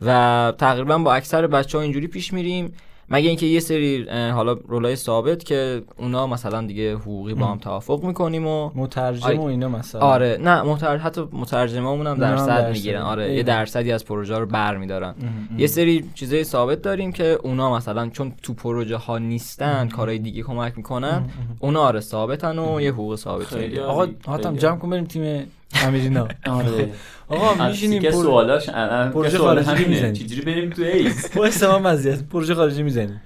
و 0.00 0.52
تقریبا 0.58 0.98
با 0.98 1.14
اکثر 1.14 1.46
بچه 1.46 1.78
ها 1.78 1.82
اینجوری 1.84 2.06
پیش 2.06 2.32
میریم 2.32 2.72
مگه 3.08 3.28
اینکه 3.28 3.46
یه 3.46 3.60
سری 3.60 4.08
حالا 4.08 4.52
رولای 4.52 4.96
ثابت 4.96 5.44
که 5.44 5.82
اونا 5.98 6.26
مثلا 6.26 6.66
دیگه 6.66 6.94
حقوقی 6.94 7.34
با 7.34 7.46
هم 7.46 7.58
توافق 7.58 8.04
می‌کنیم 8.04 8.46
و 8.46 8.70
مترجم 8.74 9.40
و 9.40 9.44
اینا 9.44 9.68
مثلا. 9.68 10.00
آره 10.00 10.38
نه 10.40 10.62
مترجم 10.62 11.06
حتی 11.06 11.28
مترجمامون 11.32 12.06
هم 12.06 12.18
درصد 12.18 12.72
می‌گیرن. 12.72 13.02
آره 13.02 13.34
یه 13.34 13.42
درصدی 13.42 13.92
از 13.92 14.04
پروژه 14.04 14.38
رو 14.38 14.46
برمیدارن 14.46 15.14
یه 15.58 15.66
سری 15.66 16.10
چیزای 16.14 16.44
ثابت 16.44 16.82
داریم 16.82 17.12
که 17.12 17.38
اونا 17.42 17.76
مثلا 17.76 18.08
چون 18.08 18.32
تو 18.42 18.54
پروژه 18.54 18.96
ها 18.96 19.18
نیستن 19.18 19.88
کارهای 19.88 20.18
دیگه 20.18 20.42
کمک 20.42 20.72
می‌کنن 20.76 21.24
اونا 21.58 21.80
آره 21.80 22.00
ثابتن 22.00 22.58
و 22.58 22.80
یه 22.80 22.92
حقوق 22.92 23.16
ثابت 23.16 23.78
آقا 23.78 24.06
حاتم 24.26 24.56
جمع 24.56 24.78
کن 24.78 24.90
بریم 24.90 25.04
تیم 25.04 25.46
امیرینا 25.82 26.28
آره 26.46 26.90
آقا 27.28 27.68
میشینیم 27.68 28.02
که 28.02 28.10
سوالاش 28.10 28.68
پروژه 28.68 29.38
خارجی 29.38 29.84
می‌زنیم 29.84 30.12
چجوری 30.12 30.40
بریم 30.40 30.70
تو 30.70 30.82
ایس 30.82 31.36
وایس 31.36 31.62
ما 31.62 31.78
مزیت 31.78 32.22
پروژه 32.22 32.54
خارجی 32.54 32.82
می‌زنیم 32.82 33.20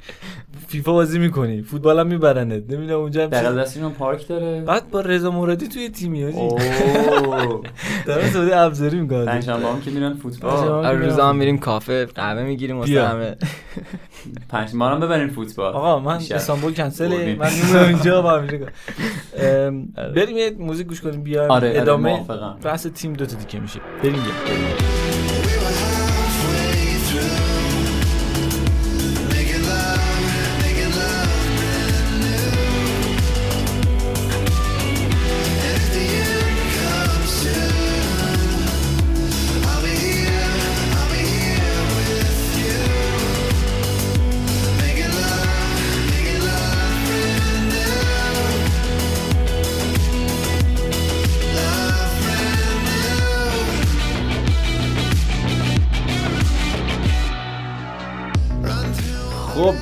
فیفا 0.68 0.92
بازی 0.92 1.18
می‌کنی. 1.18 1.62
فوتبال 1.62 1.98
هم 1.98 2.06
میبرنت 2.06 2.62
نمی‌دونم 2.72 3.00
اونجا 3.00 3.26
بغل 3.26 3.60
دستشون 3.60 3.92
پارک 3.92 4.28
داره. 4.28 4.60
بعد 4.60 4.90
با 4.90 5.00
رضا 5.00 5.30
مرادی 5.30 5.68
توی 5.68 5.88
تیمی 5.88 6.22
هاجی 6.22 6.48
داره 8.06 8.30
سعودی 8.30 8.52
ابزاری 8.52 9.00
می‌کنه 9.00 9.24
پنجشنبه 9.24 9.66
هم 9.66 9.80
که 9.80 9.90
میرن 9.90 10.14
فوتبال. 10.14 10.86
روزا 10.86 11.28
هم 11.28 11.36
میریم 11.36 11.58
کافه 11.58 12.06
قهوه 12.06 12.42
می‌گیریم 12.42 12.78
واسه 12.78 13.08
همه. 13.08 13.36
پنجشنبه 14.48 14.84
هم 14.84 15.00
ببریم 15.00 15.28
فوتبال. 15.28 15.72
آقا 15.72 15.98
من 15.98 16.16
استانبول 16.16 16.74
کنسل 16.74 17.08
من 17.08 17.50
میمونم 17.54 17.88
اینجا 17.88 18.22
با 18.22 18.38
بریم 20.16 20.36
یه 20.36 20.50
موزیک 20.58 20.86
گوش 20.86 21.00
کنیم 21.00 21.22
بیایم. 21.22 21.50
آره، 21.50 21.68
آره، 21.68 21.80
ادامه 21.80 22.24
بحث 22.62 22.86
تیم 22.86 23.12
دو 23.12 23.26
تا 23.26 23.36
دیگه 23.36 23.60
میشه. 23.60 23.80
بریم. 24.02 24.97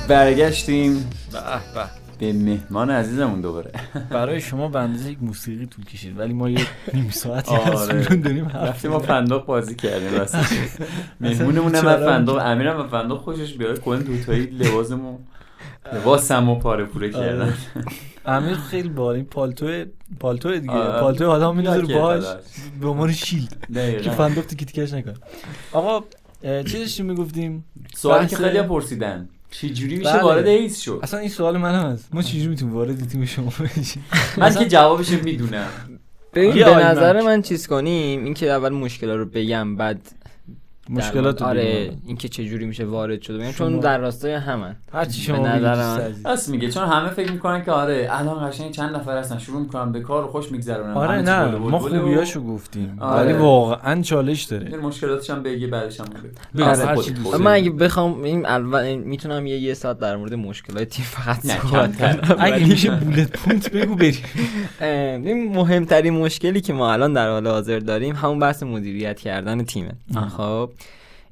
برگشتیم. 0.07 1.09
به 2.19 2.33
مهمان 2.33 2.89
عزیزمون 2.89 3.41
دوباره. 3.41 3.71
برای 4.09 4.41
شما 4.41 4.67
به 4.67 4.79
اندازه 4.79 5.11
یک 5.11 5.17
موسیقی 5.21 5.65
طول 5.65 5.85
کشید 5.85 6.19
ولی 6.19 6.33
ما 6.33 6.49
یه 6.49 6.67
نیم 6.93 7.09
ساعتی 7.09 7.55
آره. 7.55 8.15
داریم 8.15 8.47
رفتیم 8.47 8.91
ما 8.91 8.99
فندق 8.99 9.45
بازی 9.45 9.75
کردیم 9.75 10.09
مهمونمون 11.21 11.75
هم 11.75 11.81
فندق 11.81 12.37
امیرم 12.45 12.79
و 12.79 12.87
فندق 12.87 13.17
خوشش 13.17 13.53
بیاد. 13.53 13.79
کلا 13.79 13.99
دوتایی 13.99 14.45
لباسمون 14.45 15.17
لباسمو 15.93 16.55
پاره 16.55 16.85
پوره 16.85 17.15
آره. 17.15 17.27
کردن. 17.27 17.53
امیر 18.25 18.55
خیلی 18.55 18.89
بال 18.89 19.15
این 19.15 19.25
پالتو 19.25 19.85
پالتو 20.19 20.59
دیگه. 20.59 20.71
آره. 20.73 21.01
پالتو 21.01 21.29
آدم 21.29 21.57
می‌ذاره 21.57 21.93
باهاش. 21.93 22.23
به 22.81 22.87
عنوان 22.87 23.11
شیلد. 23.11 23.67
که 24.03 24.09
فندق 24.09 24.41
تیکی 24.41 24.65
تیکش 24.65 24.93
نکنه. 24.93 25.13
آقا 25.71 26.03
چی 26.41 26.79
داشتیم 26.79 27.05
می‌گفتیم؟ 27.05 27.65
سوالی 27.95 28.27
که 28.27 28.35
خیلی 28.35 28.61
پرسیدن. 28.61 29.29
چجوری 29.51 29.95
میشه 29.95 30.13
بله. 30.13 30.21
وارد 30.21 30.47
ایس 30.47 30.79
شد؟ 30.79 30.99
اصلا 31.03 31.19
این 31.19 31.29
سوال 31.29 31.57
من 31.57 31.75
هست. 31.75 32.07
ما 32.13 32.21
چجوری 32.21 32.47
می‌تونیم 32.47 32.75
وارد 32.75 33.09
تیم 33.09 33.25
شما 33.25 33.53
بشیم؟ 33.77 34.05
من 34.37 34.55
که 34.55 34.65
جوابش 34.65 35.09
می‌دونم. 35.09 35.67
ببین 36.33 36.53
به 36.53 36.75
نظر 36.75 37.21
من 37.21 37.41
چیز 37.41 37.67
کنیم 37.67 38.23
اینکه 38.23 38.51
اول 38.51 38.69
مشکل 38.69 39.09
رو 39.09 39.25
بگم 39.25 39.75
بعد 39.75 40.01
مشکلات 40.89 41.41
آره 41.41 41.91
اینکه 42.05 42.29
چه 42.29 42.45
جوری 42.45 42.65
میشه 42.65 42.85
وارد 42.85 43.21
شده. 43.21 43.37
بگم 43.37 43.51
چون 43.51 43.79
در 43.79 43.97
راستای 43.97 44.33
همن 44.33 44.75
هرچی 44.93 45.21
شما 45.21 45.47
راست 46.25 46.49
میگه 46.49 46.69
چون 46.71 46.83
همه 46.87 47.09
فکر 47.09 47.31
می‌کنن 47.31 47.65
که 47.65 47.71
آره 47.71 48.07
الان 48.11 48.49
قشنگ 48.49 48.71
چند 48.71 48.95
نفر 48.95 49.17
هستن 49.17 49.37
شروع 49.37 49.61
می‌کنن 49.61 49.91
به 49.91 49.99
کار 49.99 50.27
خوش 50.27 50.51
میگذرونن. 50.51 50.93
آره 50.93 51.21
نه 51.21 51.45
ما 51.45 51.79
خوبیاشو 51.79 52.43
گفتیم 52.43 52.97
آره. 52.99 53.23
ولی 53.23 53.33
واقعا 53.33 54.01
چالش 54.01 54.43
داره. 54.43 54.77
مشکلاتش 54.77 55.29
هم 55.29 55.43
بگی 55.43 55.67
بعدش 55.67 55.99
هم 55.99 56.07
آره. 56.55 57.37
من 57.37 57.51
اگه 57.51 57.69
بخوام 57.69 58.23
این 58.23 58.45
اول 58.45 58.95
می‌تونم 58.95 59.47
یه 59.47 59.57
یه 59.57 59.73
ساعت 59.73 59.99
در 59.99 60.15
مورد 60.15 60.33
مشکلات 60.33 60.83
تیم 60.83 61.05
فقط 61.05 61.39
صحبت 61.39 61.97
کنم. 61.97 62.35
اگه 62.39 62.65
میشه 62.65 62.91
bullet 62.91 63.31
point 63.31 63.71
بگو 63.71 63.95
بریم. 63.95 64.23
این 65.27 65.55
مهمترین 65.55 66.13
مشکلی 66.13 66.61
که 66.61 66.73
ما 66.73 66.93
الان 66.93 67.13
در 67.13 67.29
حال 67.29 67.47
حاضر 67.47 67.79
داریم 67.79 68.15
همون 68.15 68.39
بحث 68.39 68.63
مدیریت 68.63 69.19
کردن 69.19 69.63
تیمه. 69.63 69.91
خب؟ 70.37 70.69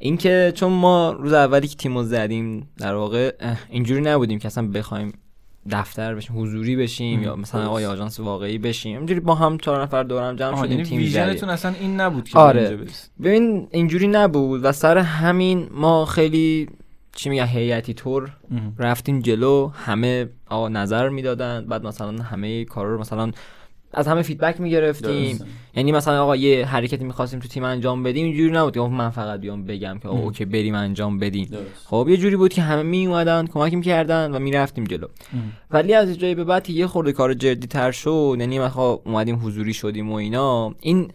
اینکه 0.05 0.51
چون 0.55 0.71
ما 0.71 1.11
روز 1.11 1.33
اولی 1.33 1.67
که 1.67 1.75
تیمو 1.75 2.03
زدیم 2.03 2.69
در 2.77 2.95
واقع 2.95 3.31
اینجوری 3.69 4.01
نبودیم 4.01 4.39
که 4.39 4.47
اصلا 4.47 4.67
بخوایم 4.67 5.13
دفتر 5.71 6.15
بشیم 6.15 6.41
حضوری 6.41 6.75
بشیم 6.75 7.23
یا 7.23 7.35
مثلا 7.35 7.67
آقای 7.67 7.85
آژانس 7.85 8.19
واقعی 8.19 8.57
بشیم. 8.57 8.97
اینجوری 8.97 9.19
با 9.19 9.35
هم 9.35 9.57
چهار 9.57 9.81
نفر 9.81 10.03
دورم 10.03 10.35
جمع 10.35 10.57
شدیم 10.57 10.71
یعنی 10.71 10.83
تیم 10.83 10.97
vision 10.97 11.32
تون 11.32 11.49
اصلا 11.49 11.73
این 11.79 11.99
نبود 12.01 12.29
که 12.29 12.39
آره. 12.39 12.77
ببین 13.23 13.67
اینجوری 13.71 14.07
نبود 14.07 14.61
و 14.63 14.71
سر 14.71 14.97
همین 14.97 15.67
ما 15.71 16.05
خیلی 16.05 16.69
چی 17.15 17.29
میگه 17.29 17.45
هیئتی 17.45 17.93
طور 17.93 18.31
رفتیم 18.79 19.19
جلو 19.19 19.67
همه 19.67 20.29
آقا 20.49 20.69
نظر 20.69 21.09
می‌دادن 21.09 21.65
بعد 21.69 21.83
مثلا 21.83 22.23
همه 22.23 22.65
کارا 22.65 22.93
رو 22.93 22.99
مثلا 22.99 23.31
از 23.95 24.07
همه 24.07 24.21
feedback 24.21 24.61
می‌گرفتیم. 24.61 25.39
یعنی 25.75 25.91
مثلا 25.91 26.23
آقا 26.23 26.35
یه 26.35 26.65
حرکتی 26.65 27.03
می‌خواستیم 27.03 27.39
تو 27.39 27.47
تیم 27.47 27.63
انجام 27.63 28.03
بدیم 28.03 28.25
اینجوری 28.25 28.51
نبود. 28.51 28.73
که 28.73 28.79
من 28.79 29.09
فقط 29.09 29.39
بیام 29.39 29.65
بگم 29.65 29.99
که 30.01 30.07
اوکی 30.07 30.45
بریم 30.45 30.75
انجام 30.75 31.19
بدیم. 31.19 31.49
خب 31.85 32.07
یه 32.09 32.17
جوری 32.17 32.35
بود 32.35 32.53
که 32.53 32.61
همه 32.61 32.83
می 32.83 33.07
اومدن 33.07 33.47
کمک 33.47 33.73
می‌کردن 33.73 34.31
و 34.31 34.39
می‌رفتیم 34.39 34.83
جلو. 34.83 35.07
ولی 35.71 35.93
از 35.93 36.19
جایی 36.19 36.35
به 36.35 36.43
بعد 36.43 36.69
یه 36.69 36.87
خورده 36.87 37.11
کار 37.11 37.33
جدی 37.33 37.67
تر 37.67 37.91
شد. 37.91 38.37
یعنی 38.39 38.59
مثلا 38.59 38.83
اومدیم 38.83 39.39
حضوری 39.43 39.73
شدیم 39.73 40.11
و 40.11 40.15
اینا. 40.15 40.75
این 40.81 41.11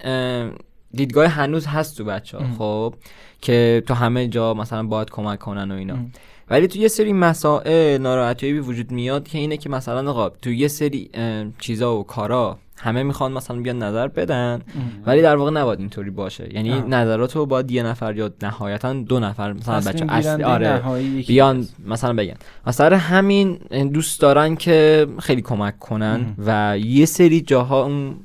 دیدگاه 0.94 1.26
هنوز 1.26 1.66
هست 1.66 1.96
تو 1.96 2.04
بچه 2.04 2.38
ها 2.38 2.44
خب 2.58 2.94
که 3.40 3.82
تو 3.86 3.94
همه 3.94 4.28
جا 4.28 4.54
مثلا 4.54 4.82
باید 4.82 5.10
کمک 5.10 5.38
کنن 5.38 5.70
و 5.70 5.74
اینا. 5.74 5.96
ولی 6.50 6.68
تو 6.68 6.78
یه 6.78 6.88
سری 6.88 7.12
مسائل 7.12 7.98
ناراحتی 7.98 8.52
وجود 8.52 8.90
میاد 8.90 9.28
که 9.28 9.38
اینه 9.38 9.56
که 9.56 9.68
مثلا 9.68 10.10
آقا 10.10 10.28
تو 10.28 10.50
یه 10.50 10.68
سری 10.68 11.10
چیزا 11.58 11.96
و 11.96 12.02
کارا 12.04 12.58
همه 12.82 13.02
می‌خوان 13.02 13.32
مثلا 13.32 13.60
بیان 13.60 13.82
نظر 13.82 14.08
بدن. 14.08 14.60
ولی 15.06 15.22
در 15.22 15.36
واقع 15.36 15.50
نباید 15.50 15.78
اینطوری 15.78 16.10
باشه. 16.10 16.54
یعنی 16.54 16.80
نظرات 16.80 17.36
رو 17.36 17.46
باید 17.46 17.70
یه 17.70 17.82
نفر 17.82 18.16
یا 18.16 18.30
نهایتا 18.42 18.92
دو 18.92 19.20
نفر 19.20 19.52
مثلا 19.52 19.80
بچه 19.80 20.06
اصلی 20.08 20.42
آره 20.42 20.82
بیان 21.26 21.68
مثلا 21.86 22.12
بگن. 22.12 22.34
مثلا 22.66 22.96
همین 22.96 23.58
دوست 23.92 24.20
دارن 24.20 24.56
که 24.56 25.06
خیلی 25.18 25.42
کمک 25.42 25.78
کنن 25.78 26.34
و 26.46 26.78
یه 26.78 27.06
سری 27.06 27.40
جاها 27.40 27.84
اون 27.84 28.16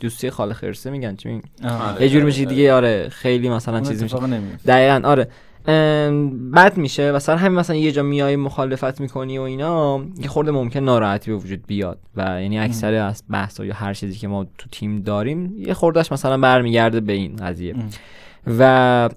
دوستی 0.00 0.30
خاله 0.30 0.54
خرسه 0.54 0.90
میگن 0.90 1.16
چی 1.16 1.28
میگن؟ 1.28 1.48
آره. 1.68 2.02
یه 2.02 2.08
جوری 2.08 2.24
میشه 2.24 2.44
دیگه 2.44 2.72
آره. 2.72 3.08
خیلی 3.08 3.48
مثلا 3.48 3.80
چیز 3.80 4.02
میشه. 4.02 4.18
دقیقا 4.66 5.08
آره. 5.08 5.28
بد 6.54 6.76
میشه 6.76 7.12
و 7.12 7.18
سر 7.18 7.36
همین 7.36 7.58
مثلا 7.58 7.76
یه 7.76 7.92
جا 7.92 8.02
میای 8.02 8.36
مخالفت 8.36 9.00
می‌کنی 9.00 9.38
و 9.38 9.42
اینا 9.42 10.04
یه 10.18 10.28
خورده 10.28 10.50
ممکن 10.50 10.80
ناراحتی 10.80 11.30
به 11.30 11.36
وجود 11.36 11.66
بیاد. 11.66 11.98
و 12.16 12.42
یعنی 12.42 12.58
اکثر 12.58 12.94
از 12.94 13.22
بحث 13.30 13.60
یا 13.60 13.74
هر 13.74 13.94
چیزی 13.94 14.18
که 14.18 14.28
ما 14.28 14.46
تو 14.58 14.68
تیم 14.72 15.02
داریم 15.02 15.54
یه 15.58 15.74
خوردهش 15.74 16.12
مثلا 16.12 16.38
برمیگرده 16.38 17.00
به 17.00 17.12
این 17.12 17.36
قضیه. 17.36 17.74
و 18.46 19.10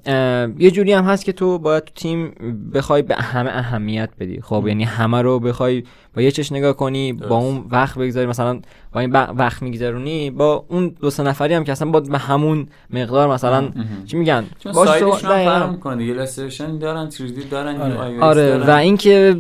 یه 0.60 0.72
جوری 0.72 0.94
هم 0.94 1.04
هست 1.04 1.26
که 1.26 1.32
تو 1.32 1.60
باید 1.60 1.84
تو 1.84 1.94
تیم 1.96 2.32
بخوای 2.74 3.02
به 3.02 3.16
همه 3.16 3.50
اهمیت 3.50 4.10
بدی. 4.20 4.42
خب 4.42 4.64
یعنی 4.68 4.84
همه 4.84 5.22
رو 5.22 5.40
بخوای 5.40 5.84
با 6.16 6.22
یه 6.22 6.32
چش 6.32 6.52
نگاه 6.52 6.74
کنی 6.74 7.14
با 7.14 7.38
اون 7.38 7.66
وقت 7.70 7.98
بگذاری. 7.98 8.28
مثلا 8.28 8.60
با 8.94 9.00
این 9.00 9.12
وقت 9.12 9.62
میگذرونی 9.62 10.32
با 10.32 10.66
اون 10.68 10.96
دو 11.02 11.10
سه 11.10 11.24
نفری 11.24 11.54
هم 11.54 11.64
که 11.64 11.72
اصلا 11.72 11.92
با 11.92 12.00
به 12.00 12.18
همون 12.18 12.68
مقدار 12.94 13.34
مثلا 13.34 13.70
چی 14.06 14.18
میگن؟ 14.18 14.44
باش 14.74 15.00
تو 15.00 15.12
فرق 15.12 15.72
می‌کنه 15.72 16.06
یه 16.06 16.14
دارن 16.80 17.10
3 17.10 17.30
دارن 17.52 17.82
آره, 17.82 18.20
آره. 18.22 18.58
و 18.68 18.72
اینکه 18.72 19.36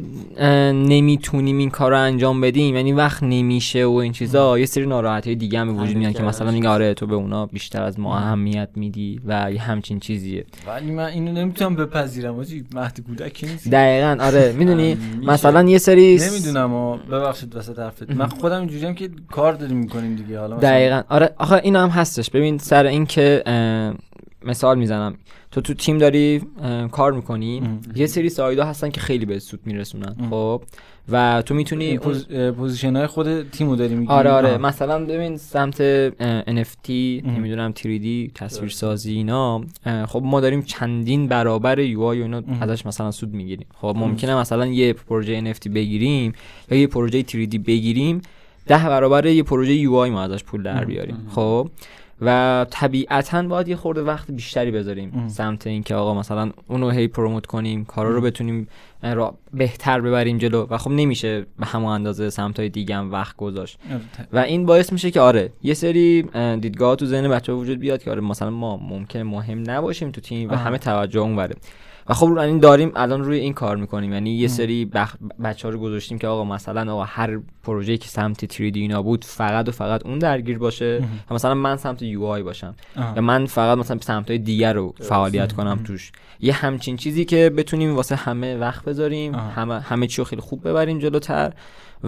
نمی‌تونیم 0.73 1.57
این 1.57 1.69
کار 1.69 1.91
رو 1.91 1.97
انجام 1.97 2.41
بدیم. 2.41 2.75
یعنی 2.75 2.93
وقت 2.93 3.23
نمیشه 3.23 3.85
و 3.85 3.91
این 3.91 4.11
چیزا. 4.11 4.59
یه 4.59 4.65
سری 4.65 4.85
ناراحتی 4.85 5.35
دیگه 5.35 5.59
هم 5.59 5.79
وجود 5.79 5.97
میاد 5.97 6.13
که 6.13 6.23
مثلا 6.23 6.51
میگه 6.51 6.69
آره 6.69 6.93
تو 6.93 7.07
به 7.07 7.15
اونا 7.15 7.45
بیشتر 7.45 7.83
از 7.83 7.99
ما 7.99 8.17
اهمیت 8.17 8.69
میدی 8.75 9.21
و 9.25 9.51
همچین 9.77 9.99
چیزیه. 9.99 10.45
ولی 10.67 10.91
من 10.91 11.05
اینو 11.05 11.31
نمی‌تونم 11.31 11.75
بپذیرم 11.75 12.39
آجی 12.39 12.65
مهد 12.73 12.99
کودک 13.07 13.43
نیست. 13.43 13.67
دقیقاً 13.71 14.17
آره. 14.19 14.51
می‌دونی؟ 14.59 14.97
مثلا 15.23 15.69
یه 15.69 15.77
سری 15.77 16.19
نمی‌دونم 16.29 16.73
و 16.73 16.97
ببخشید 16.97 17.55
وسط 17.55 17.79
حرفت 17.79 18.11
من 18.11 18.27
خودم 18.27 18.59
اینجوریم 18.59 18.95
که 18.95 19.09
کار 19.31 19.53
داریم 19.53 19.77
می‌کنیم 19.77 20.15
دیگه. 20.15 20.39
حالا 20.39 20.57
دقیقاً. 20.57 21.01
آره 21.09 21.29
آخه 21.37 21.61
اینا 21.63 21.83
هم 21.83 21.89
هستش. 21.89 22.29
ببین 22.29 22.57
سر 22.57 22.85
اینکه 22.85 23.43
مثال 24.45 24.77
می‌زنم. 24.77 25.15
تو 25.51 25.61
تو 25.61 25.73
تیم 25.73 25.97
داری 25.97 26.41
کار 26.91 27.11
می‌کنی. 27.11 27.79
یه 27.95 28.07
سری 28.07 28.29
side 28.29 28.58
ا 28.58 28.65
هستن 28.65 28.89
که 28.89 29.01
خیلی 29.01 29.25
به 29.25 29.39
سود 29.39 29.59
میرسونن. 29.65 30.15
خب؟ 30.29 30.63
و 31.11 31.41
تو 31.41 31.55
می‌تونی 31.55 31.97
position 32.57 32.95
های 32.95 33.07
خود 33.07 33.49
تیمو 33.49 33.75
داری 33.75 33.95
میگی؟ 33.95 34.11
آره 34.11 34.31
آره. 34.31 34.57
مثلا 34.57 35.05
ببین 35.05 35.37
سمت 35.37 36.09
NFT 36.39 36.89
نمی‌دونم 37.25 37.73
3D 37.77 38.31
تصویر 38.35 38.69
سازی 38.69 39.13
اینا. 39.13 39.61
خب 40.07 40.21
ما 40.25 40.41
داریم 40.41 40.61
چندین 40.61 41.27
برابر 41.27 41.79
UI 41.79 42.19
و 42.19 42.23
اینا 42.23 42.43
ازش 42.61 42.85
مثلا 42.85 43.11
سود 43.11 43.33
می‌گیریم. 43.33 43.67
خب 43.81 43.95
ممکنه 43.97 44.35
مثلا 44.35 44.65
یه 44.65 44.93
پروژه 44.93 45.53
NFT 45.53 45.67
بگیریم 45.67 46.33
یا 46.71 46.77
یه 46.77 46.87
پروژه 46.87 47.23
3D 47.23 47.57
بگیریم 47.57 48.21
ده 48.67 48.89
برابر 48.89 49.25
یه 49.25 49.43
پروژه 49.43 49.73
یو 49.73 49.95
آی 49.95 50.09
ما 50.09 50.21
ازش 50.21 50.43
پول 50.43 50.63
در 50.63 50.85
بیاریم. 50.85 51.27
خب؟ 51.35 51.69
و 52.21 52.65
طبیعتا 52.69 53.43
باید 53.43 53.67
یه 53.67 53.75
خورده 53.75 54.01
وقت 54.01 54.31
بیشتری 54.31 54.71
بذاریم 54.71 55.27
سمت 55.27 55.67
اینکه 55.67 55.95
آقا 55.95 56.13
مثلا 56.13 56.51
اونو 56.67 56.89
هی 56.89 57.07
پروموت 57.07 57.45
کنیم 57.45 57.85
کارا 57.85 58.09
رو 58.09 58.21
بتونیم 58.21 58.67
را 59.03 59.37
بهتر 59.53 60.01
ببریم 60.01 60.37
جلو 60.37 60.67
و 60.69 60.77
خب 60.77 60.91
نمیشه 60.91 61.45
به 61.59 61.65
همون 61.65 61.91
اندازه 61.91 62.29
سمت 62.29 62.59
های 62.59 62.69
دیگه 62.69 62.95
هم 62.95 63.11
وقت 63.11 63.35
گذاشت. 63.35 63.79
و 64.33 64.37
این 64.37 64.65
باعث 64.65 64.93
میشه 64.93 65.11
که 65.11 65.21
آره 65.21 65.51
یه 65.63 65.73
سری 65.73 66.21
دیدگاه 66.61 66.95
تو 66.95 67.05
ذهن 67.05 67.29
بچه 67.29 67.53
وجود 67.53 67.79
بیاد 67.79 68.03
که 68.03 68.11
آره 68.11 68.21
مثلا 68.21 68.49
ما 68.49 68.77
ممکن 68.77 69.21
مهم 69.21 69.71
نباشیم 69.71 70.11
تو 70.11 70.21
تیم 70.21 70.49
و 70.49 70.55
همه 70.55 70.77
توجه 70.77 71.19
اون 71.19 71.35
وره 71.35 71.55
و 72.09 72.13
خب 72.13 72.37
این 72.37 72.59
داریم 72.59 72.91
الان 72.95 73.23
روی 73.23 73.39
این 73.39 73.53
کار 73.53 73.77
می‌کنیم. 73.77 74.13
یعنی 74.13 74.31
یه 74.31 74.47
سری 74.47 74.85
بخ... 74.85 75.15
بچه 75.43 75.67
ها 75.67 75.73
رو 75.73 75.79
گذاشتیم 75.79 76.17
که 76.17 76.27
آقا 76.27 76.43
مثلا 76.43 76.93
آقا 76.93 77.03
هر 77.03 77.39
پروژه 77.63 77.97
که 77.97 78.09
سمت 78.09 78.53
3D 78.53 78.75
اینا 78.75 79.01
بود 79.01 79.25
فقط 79.25 79.69
و 79.69 79.71
فقط 79.71 80.05
اون 80.05 80.19
درگیر 80.19 80.57
باشه 80.57 81.03
و 81.29 81.33
مثلا 81.35 81.53
من 81.53 81.77
سمت 81.77 82.01
یو 82.01 82.23
آی 82.23 82.43
باشم 82.43 82.75
یا 83.15 83.21
من 83.21 83.45
فقط 83.45 83.77
مثلا 83.77 83.97
سمت 84.01 84.29
های 84.29 84.39
دیگر 84.39 84.73
رو 84.73 84.93
فعالیت 84.99 85.53
کنم 85.53 85.79
توش. 85.83 86.11
یه 86.39 86.53
همچین 86.53 86.97
چیزی 86.97 87.25
که 87.25 87.49
بتونیم 87.49 87.95
واسه 87.95 88.15
همه 88.15 88.57
وقت 88.57 88.85
بذاریم 88.85 89.35
همه 89.35 89.79
همه 89.79 90.07
چی 90.07 90.17
رو 90.21 90.25
خیلی 90.25 90.41
خوب 90.41 90.67
ببریم 90.69 90.99
جلوتر 90.99 91.53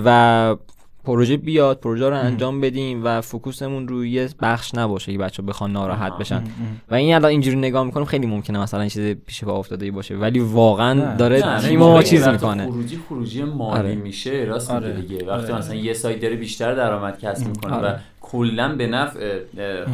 و 0.05 0.55
پروژه 1.03 1.37
بیاد 1.37 1.79
پروژه 1.79 2.09
رو 2.09 2.15
انجام 2.15 2.61
بدیم 2.61 3.05
و 3.05 3.21
فوکوسمون 3.21 3.87
روی 3.87 4.11
یه 4.11 4.29
بخش 4.41 4.75
نباشه 4.75 5.11
که 5.11 5.17
بچه 5.17 5.41
بخوان 5.43 5.71
ناراحت 5.71 6.17
بشن. 6.17 6.43
و 6.91 6.95
این 6.95 7.15
الان 7.15 7.31
اینجوری 7.31 7.57
نگاه 7.57 7.83
می‌کنم 7.83 8.05
خیلی 8.05 8.27
ممکنه 8.27 8.59
مثلا 8.59 8.79
این 8.79 8.89
چیز 8.89 9.15
پیش 9.25 9.43
پا 9.43 9.59
افتاده 9.59 9.91
باشه. 9.91 10.15
ولی 10.15 10.39
واقعا 10.39 11.15
داره 11.15 11.59
تیم 11.61 12.01
چیز 12.01 12.27
می‌کنه. 12.27 12.65
خروجی 12.65 12.99
خروجی 13.09 13.43
مالی 13.43 13.79
آره. 13.79 13.95
میشه 13.95 14.31
راست 14.31 14.71
آره. 14.71 14.93
دیگه. 14.93 15.25
وقتی 15.25 15.51
آره. 15.51 15.57
مثلا 15.57 15.75
یه 15.75 15.93
سایت 15.93 16.21
داره 16.21 16.35
بیشتر 16.35 16.75
درآمد 16.75 17.19
کسب 17.19 17.47
می‌کنه 17.47 17.77
و 17.77 17.93
کلا 18.21 18.75
به 18.75 18.87
نفع 18.87 19.39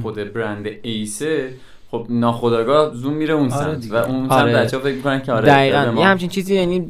خود 0.01 0.33
برند 0.33 0.67
ایسه 0.81 1.53
خب 1.97 2.05
ناخداگاه 2.09 2.93
زوم 2.93 3.13
میره 3.13 3.33
اون 3.33 3.51
آره 3.51 3.73
سمت 3.73 3.91
و 3.91 3.95
اون 3.95 4.31
آره. 4.31 4.53
سمت 4.53 4.65
بچه‌ها 4.65 4.83
فکر 4.83 4.95
می‌کنن 4.95 5.21
که 5.21 5.31
آره 5.33 5.45
دقیقاً. 5.45 5.93
یه 5.97 6.05
همچین 6.05 6.29
چیزی 6.29 6.55
یعنی 6.55 6.87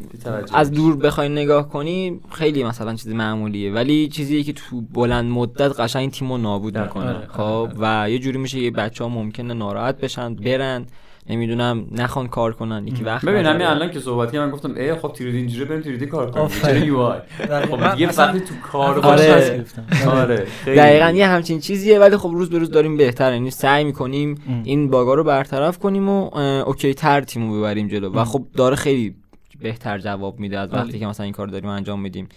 از 0.54 0.72
دور 0.72 0.96
بخوای 0.96 1.30
نگاه 1.30 1.70
کنی 1.70 2.20
خیلی 2.32 2.64
مثلا 2.64 2.94
چیز 2.94 3.08
معمولیه. 3.08 3.74
ولی 3.74 4.08
چیزی 4.08 4.44
که 4.44 4.54
تو 4.54 4.82
بلند 4.82 5.32
مدت 5.32 5.80
قشنگ 5.80 6.12
تیمو 6.12 6.38
نابود 6.38 6.78
می‌کنه. 6.78 7.10
آره. 7.10 7.28
خب؟ 7.30 7.70
و 7.80 8.10
یه 8.10 8.20
جوری 8.20 8.38
میشه 8.38 8.60
یه 8.60 8.72
بچه 8.72 9.04
ها 9.04 9.10
ممکنه 9.10 9.54
ناراحت 9.54 9.98
بشن 9.98 10.36
برن. 10.36 10.86
نمی‌دونم 11.30 11.88
نخوان 11.92 12.28
کار 12.28 12.54
کنن 12.54 12.88
یکی 12.88 13.04
وقت 13.04 13.26
ببین 13.26 13.46
همین 13.46 13.68
الان 13.68 13.92
که 13.92 14.00
صحبتی 14.00 14.40
من 14.40 14.50
گفتم 14.50 14.76
ای 14.76 14.96
خب 14.96 15.12
تیرید 15.14 15.36
اینجوری 15.36 15.66
بریم 15.66 15.82
تیریدی 15.82 16.06
کار 16.06 16.32
کنیم. 16.32 16.48
چرا 16.48 16.78
یو 16.78 16.98
آی. 16.98 17.20
خب 17.48 17.92
دیگه 17.96 18.08
وقتی 18.08 18.40
تو 18.40 18.56
کار 18.72 19.00
آره. 19.00 19.66
آره 20.08 20.48
دقیقاً 20.66 21.10
یه 21.10 21.28
همچین 21.28 21.60
چیزیه 21.60 22.00
ولی 22.00 22.18
خب 22.18 22.30
روز 22.34 22.50
به 22.50 22.58
روز 22.58 22.72
داریم 22.72 22.98
بهتر 22.98 23.34
یعنی 23.34 23.52
سعی 23.52 23.84
می‌کنیم 23.84 24.62
این 24.64 24.90
باگا 24.90 25.14
رو 25.14 25.24
برطرف 25.24 25.80
کنیم 25.80 26.10
و 26.10 26.38
اوکی 26.38 26.94
تر 26.94 27.22
تیمو 27.22 27.60
ببریم 27.60 27.88
جلو. 27.88 28.14
و 28.14 28.24
خب 28.24 28.46
داره 28.54 28.76
خیلی 28.76 29.16
بهتر 29.62 29.98
جواب 29.98 30.40
میده 30.40 30.60
از 30.60 30.74
وقتی 30.74 31.00
که 31.00 31.08
مثلا 31.08 31.24
این 31.24 31.34
کار 31.34 31.48
داریم 31.48 31.70
انجام 31.70 32.02
میدیم. 32.02 32.28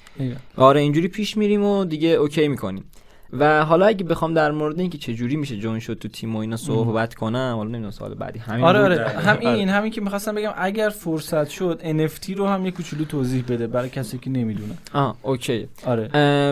آره 0.56 0.80
اینجوری 0.80 1.08
پیش 1.08 1.36
میریم 1.36 1.64
و 1.64 1.84
دیگه 1.84 2.08
اوکی 2.08 2.48
می‌کنیم. 2.48 2.84
و 3.32 3.64
حالا 3.64 3.86
اگه 3.86 4.04
بخوام 4.04 4.34
در 4.34 4.50
مورد 4.50 4.80
اینکه 4.80 4.98
چه 4.98 5.14
جوری 5.14 5.36
میشه 5.36 5.56
جوین 5.56 5.78
شد 5.78 5.94
تو 5.94 6.08
تیم 6.08 6.36
و 6.36 6.38
اینا 6.38 6.56
صحبت 6.56 7.14
کنم 7.14 7.54
حالا 7.56 7.68
نمی‌دونم 7.68 7.90
سوال 7.90 8.14
بعدی 8.14 8.38
همین 8.38 8.64
آره 8.64 8.78
آره. 8.80 9.08
هم 9.08 9.38
این 9.40 9.68
همین 9.68 9.92
که 9.92 10.00
می‌خواستم 10.00 10.34
بگم 10.34 10.52
اگر 10.56 10.88
فرصت 10.88 11.48
شد 11.48 11.80
NFT 11.82 12.36
رو 12.36 12.46
هم 12.46 12.64
یه 12.64 12.70
کوچولو 12.70 13.04
توضیح 13.04 13.44
بده 13.48 13.66
برای 13.66 13.88
کسی 13.88 14.18
که 14.18 14.30
نمی‌دونه. 14.30 14.74
آه 14.94 15.16
اوکی. 15.22 15.68
آره. 15.86 16.04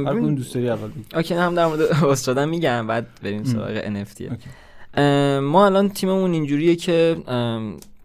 آره 0.06 0.20
اون 0.20 0.34
دوست 0.34 0.54
داری 0.54 0.70
اول 0.70 0.88
بگی 0.88 1.04
اوکی 1.14 1.34
هم 1.34 1.54
در 1.54 1.66
مورد 1.66 1.80
استادم 2.04 2.48
میگم 2.48 2.86
بعد 2.86 3.06
بریم 3.22 3.44
سراغ 3.44 3.80
NFT 3.80 4.22
ما 5.40 5.66
الان 5.66 5.88
تیممون 5.88 6.32
اینجوریه 6.32 6.76
که 6.76 7.16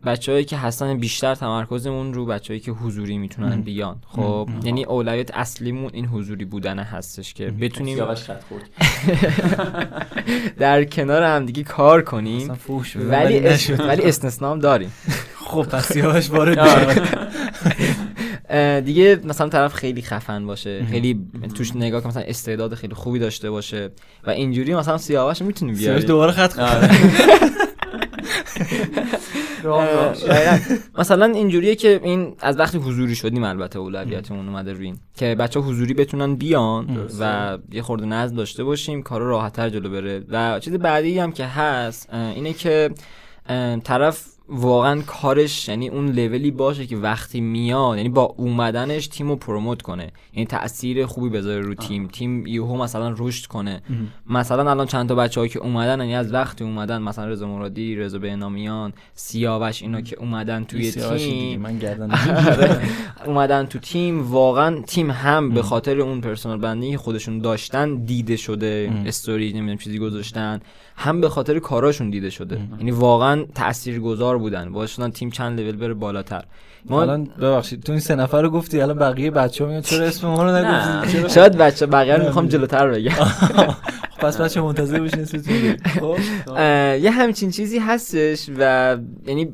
بچههایی 0.06 0.46
که 0.46 0.58
هستن 0.58 0.98
بیشتر 0.98 1.36
تمرکزمون 1.36 2.14
رو 2.14 2.26
بچههایی 2.26 2.60
که 2.60 2.72
حضوری 2.72 3.18
می‌تونن 3.18 3.62
بیان. 3.62 3.98
خب 4.08 4.50
یعنی 4.64 4.84
اولویت 4.84 5.32
اصلیمون 5.34 5.90
این 5.94 6.06
حضوری 6.06 6.46
بودن 6.46 6.80
هستش 6.80 7.34
که 7.34 7.52
بتونیم 7.52 7.98
در 10.60 10.84
کنار 10.84 11.24
هم 11.24 11.46
دیگه 11.46 11.64
کار 11.64 12.02
کنیم. 12.02 12.52
ولی 12.96 13.40
ولی 13.80 14.04
استثنام 14.04 14.60
داریم. 14.60 14.92
خب 15.46 15.64
پس 15.64 15.96
یاش 15.96 16.30
وارد 16.30 16.60
دیگه 18.86 19.20
مثلا 19.24 19.50
طرف 19.50 19.74
خیلی 19.74 20.02
خفن 20.02 20.46
باشه 20.46 20.86
خیلی 20.92 21.20
توش 21.56 21.76
نگاه 21.76 22.02
که 22.02 22.08
مثلا 22.08 22.24
استعداد 22.24 22.76
خیلی 22.76 22.94
خوبی 22.94 23.20
داشته 23.20 23.50
باشه 23.50 23.90
و 24.24 24.30
اینجوری 24.30 24.76
مثلا 24.76 24.98
سیاوش 24.98 25.42
می‌تونیم 25.42 25.76
بیاریم. 25.76 26.08
دوباره 26.08 26.32
خط 26.32 26.60
مثلا 31.00 31.26
اینجوریه 31.26 31.76
که 31.76 32.00
این 32.04 32.36
از 32.40 32.60
وقتی 32.60 32.78
حضوری 32.78 33.16
شدیم 33.16 33.44
البته 33.44 33.80
اولویتمون 33.80 34.48
اومده 34.48 34.74
روی 34.74 34.86
این 34.86 34.98
که 35.16 35.36
بچه 35.36 35.60
حضوری 35.60 35.94
بتونن 35.94 36.36
بیان 36.36 37.10
و 37.20 37.58
یه 37.72 37.82
خورده 37.82 38.06
نزد 38.06 38.36
داشته 38.36 38.64
باشیم 38.64 39.04
کارو 39.04 39.28
راحتتر 39.28 39.70
جلو 39.70 39.90
بره. 39.90 40.24
و 40.30 40.60
چیز 40.60 40.74
بعدی 40.74 41.20
هم 41.20 41.32
که 41.32 41.46
هست 41.46 42.14
اینه 42.14 42.54
که 42.54 42.90
طرف 43.84 44.31
واقعا 44.50 45.02
کارش 45.02 45.70
یعنی 45.70 45.90
اون 45.90 46.12
لولی 46.12 46.52
باشه 46.52 46.86
که 46.86 46.98
وقتی 46.98 47.42
میاد 47.42 47.98
یعنی 47.98 48.10
با 48.10 48.22
اومدنش 48.38 49.08
تیم 49.08 49.30
رو 49.30 49.36
پروموت 49.36 49.82
کنه. 49.82 50.12
یعنی 50.34 50.46
تاثیر 50.46 51.06
خوبی 51.06 51.30
بذاره 51.30 51.62
رو 51.62 51.74
تیم. 51.76 52.08
تیم 52.08 52.48
یهو 52.48 52.78
مثلا 52.78 53.16
رشد 53.18 53.46
کنه. 53.46 53.82
مثلا 54.30 54.72
الان 54.72 54.88
چند 54.88 55.10
تا 55.10 55.16
بچه‌ها 55.16 55.48
که 55.48 55.60
اومدن 55.60 56.00
یعنی 56.00 56.16
از 56.16 56.34
وقتی 56.34 56.64
اومدن 56.64 57.02
مثلا 57.02 57.26
رضا 57.28 57.48
مرادی 57.48 57.96
رضا 57.96 58.20
بهنامیان 58.20 58.94
سیاوش 59.14 59.82
اینا 59.82 60.02
که 60.02 60.20
اومدن 60.20 60.64
توی 60.64 60.92
تیم. 60.92 61.62
من 61.62 61.80
اومدن 63.26 63.66
تو 63.66 63.80
تیم. 63.80 64.32
واقعا 64.32 64.82
تیم 64.82 65.12
هم 65.12 65.50
به 65.50 65.62
خاطر 65.62 66.00
اون 66.00 66.22
پرسونال 66.22 66.58
بندی 66.58 66.98
خودشون 66.98 67.40
داشتن 67.40 67.96
دیده 67.96 68.36
شده. 68.36 68.92
استوری 69.06 69.54
نمی‌دونم 69.54 69.78
چیزی 69.78 70.00
گذاشتن. 70.00 70.60
هم 70.96 71.22
به 71.22 71.30
خاطر 71.30 71.60
کاراشون 71.60 72.10
دیده 72.10 72.30
شده. 72.30 72.60
یعنی 72.78 72.92
واقعا 72.92 73.46
تاثیرگذار 73.56 74.38
بودن. 74.38 74.72
باشون 74.72 75.12
تیم 75.12 75.30
چند 75.30 75.60
لول 75.60 75.76
بره 75.76 75.94
بالاتر. 75.94 76.44
ما 76.86 77.02
الان 77.02 77.24
ببخشید 77.24 77.84
تو 77.84 77.92
این 77.92 78.02
سه 78.02 78.16
نفر 78.16 78.42
رو 78.42 78.50
گفتی 78.50 78.82
الان 78.82 78.98
بقیه 78.98 79.32
بچه‌ها 79.32 79.70
میاد 79.70 79.84
چرا 79.84 80.06
اسم 80.06 80.28
ما 80.28 80.44
رو 80.44 80.56
نگفتی 80.56 81.30
شاید 81.36 81.58
بچه 81.58 81.86
بقیه 81.86 82.16
رو 82.16 82.26
می‌خوام 82.26 82.48
جلوتر 82.48 82.88
بگم. 82.88 83.12
پس 84.20 84.42
بچه 84.42 84.62
منتظر 84.62 85.00
باشین 85.00 85.26
خب. 86.00 86.18
یه 87.06 87.12
همچین 87.12 87.52
چیزی 87.52 87.80
هستش 87.80 88.50
و 88.58 88.98
یعنی 89.28 89.54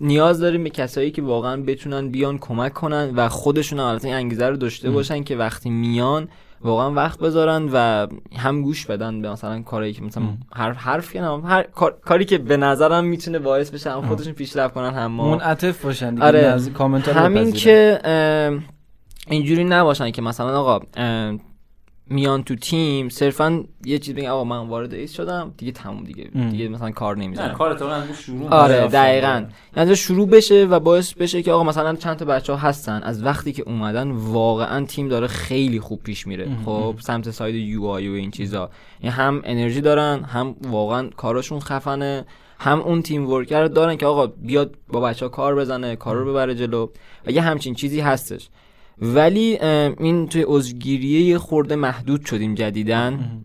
نیاز 0.00 0.40
داریم 0.40 0.64
به 0.64 0.70
کسایی 0.70 1.10
که 1.10 1.22
واقعا 1.22 1.62
بتونن 1.62 2.08
بیان 2.08 2.38
کمک 2.38 2.72
کنن 2.72 3.12
و 3.16 3.28
خودشون 3.28 3.80
این 3.80 4.14
انگیزه 4.14 4.46
رو 4.46 4.56
داشته 4.56 4.90
باشن 4.90 5.24
که 5.24 5.36
وقتی 5.36 5.70
میان 5.70 6.28
واقعا 6.64 6.90
وقت 6.90 7.18
بذارن 7.18 7.68
و 7.72 8.06
هم 8.36 8.62
گوش 8.62 8.86
بدن 8.86 9.22
به 9.22 9.30
مثلا 9.30 9.62
کاری 9.62 9.92
که 9.92 10.02
مثلا 10.02 10.24
حرف 10.52 10.76
حرف 10.76 11.16
هر 11.44 11.62
کاری 12.04 12.24
که 12.24 12.38
به 12.38 12.56
نظرم 12.56 13.04
می‌تونه 13.04 13.38
باعث 13.38 13.70
بشه 13.70 13.90
هم 13.90 14.06
خودشون 14.06 14.32
پیشرفت 14.32 14.74
کنن 14.74 14.94
هم 14.94 15.06
ما 15.06 15.36
منعطف 15.36 15.84
باشن 15.84 16.10
دیگه 16.14 16.26
آره. 16.26 16.60
همین 17.14 17.52
که 17.52 18.00
اینجوری 19.30 19.64
نباشن 19.64 20.10
که 20.10 20.22
مثلا 20.22 20.60
آقا 20.60 20.86
میان 22.10 22.42
تو 22.42 22.54
تیم 22.54 23.08
صرفا 23.08 23.64
یه 23.84 23.98
چیز 23.98 24.14
بگن 24.14 24.28
آقا 24.28 24.44
من 24.44 24.68
وارد 24.68 24.94
ایس 24.94 25.12
شدم 25.12 25.52
دیگه 25.56 25.72
تموم 25.72 26.04
دیگه. 26.04 26.30
ام. 26.34 26.50
دیگه 26.50 26.68
مثلا 26.68 26.90
کار 26.90 27.16
نمی‌زنم 27.16 27.54
کار 27.54 27.74
تو 27.74 28.14
شروع 28.14 28.48
آره 28.48 28.86
دقیقاً. 28.86 29.44
یعنی 29.76 29.96
شروع 29.96 30.28
بشه 30.28 30.66
و 30.70 30.80
باعث 30.80 31.14
بشه 31.14 31.42
که 31.42 31.52
آقا 31.52 31.64
مثلا 31.64 31.94
چند 31.94 32.16
تا 32.16 32.24
بچه 32.24 32.52
ها 32.52 32.58
هستن 32.58 33.02
از 33.02 33.24
وقتی 33.24 33.52
که 33.52 33.62
اومدن 33.62 34.10
واقعا 34.10 34.84
تیم 34.84 35.08
داره 35.08 35.26
خیلی 35.26 35.80
خوب 35.80 36.02
پیش 36.02 36.26
میره. 36.26 36.46
ام. 36.46 36.62
خب 36.64 36.94
سمت 37.00 37.30
side 37.30 37.54
UI 37.54 38.08
و 38.08 38.12
این 38.12 38.30
چیزا. 38.30 38.70
یعنی 39.02 39.16
هم 39.16 39.40
انرژی 39.44 39.80
دارن 39.80 40.22
هم 40.22 40.56
واقعا 40.62 41.08
کاراشون 41.16 41.60
خفنه 41.60 42.24
هم 42.58 42.80
اون 42.80 43.02
تیم 43.02 43.30
ورکر 43.30 43.64
دارن 43.64 43.96
که 43.96 44.06
آقا 44.06 44.26
بیاد 44.26 44.74
با 44.88 45.00
بچه 45.00 45.26
ها 45.26 45.28
کار 45.28 45.54
بزنه 45.54 45.96
کار 45.96 46.16
رو 46.16 46.30
ببره 46.30 46.54
جلو. 46.54 46.88
و 47.26 47.30
یه 47.30 47.42
همچین 47.42 47.74
چیزی 47.74 48.00
هستش. 48.00 48.48
ولی 49.02 49.58
این 49.98 50.26
توی 50.26 50.44
عضوگیریه 50.46 51.20
یه 51.20 51.38
خورده 51.38 51.76
محدود 51.76 52.26
شدیم 52.26 52.54
جدیدن 52.54 53.44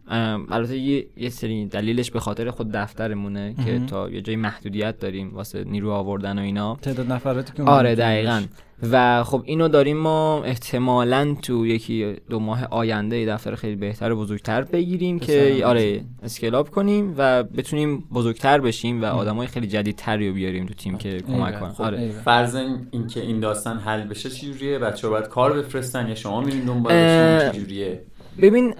البته 0.51 0.78
یه،, 0.78 1.06
یه 1.18 1.30
سری 1.30 1.66
دلیلش 1.66 2.12
به 2.12 2.20
خاطر 2.20 2.51
خود 2.51 2.72
دفترمونه 2.72 3.56
که 3.66 3.82
تا 3.88 4.10
یه 4.10 4.22
جای 4.22 4.36
محدودیت 4.36 4.99
داریم 4.99 5.34
واسه 5.34 5.64
نیرو 5.64 5.91
آوردن 5.91 6.39
و 6.39 6.41
اینا. 6.41 6.78
تعداد 6.82 7.12
نفراتی 7.12 7.54
که 7.54 7.64
آره 7.64 7.95
دقیقا. 7.95 8.43
و 8.92 9.24
خب 9.24 9.42
اینو 9.46 9.68
داریم 9.68 9.98
ما 9.98 10.44
احتمالا 10.44 11.36
تو 11.42 11.66
یکی 11.66 12.16
دو 12.30 12.40
ماه 12.40 12.68
آینده 12.72 13.26
دفتر 13.26 13.56
خیلی 13.56 13.76
بهتر 13.76 14.12
و 14.12 14.16
بزرگتر 14.16 14.62
بگیریم 14.62 15.20
که 15.20 15.64
آره 15.66 16.02
اسکلاب 16.24 16.70
کنیم 16.70 17.14
و 17.18 17.44
بتونیم 17.44 18.04
بزرگتر 18.14 18.62
بشیم 18.62 19.02
و 19.02 19.06
آدمای 19.06 19.48
خیلی 19.48 19.68
جدیدتری 19.68 20.28
رو 20.28 20.34
بیاریم 20.34 20.66
تو 20.66 20.74
تیم 20.74 20.98
که 20.98 21.22
کمک 21.22 21.60
کنن. 21.60 21.72
خب 21.72 21.82
آره 21.82 22.12
فرض 22.26 22.56
اینکه 22.92 23.22
این 23.22 23.40
داستان 23.40 23.78
حل 23.78 24.04
بشه 24.04 24.30
چجوریه 24.30 24.80
بچه‌ها 24.80 25.14
باید 25.14 25.28
کار 25.28 25.54
بفرستن 25.54 26.08
یا 26.08 26.16
شما 26.16 26.42
میرین 26.42 26.66
دنبالشون 26.66 27.52
چجوریه 27.52 28.02
ببین 28.42 28.74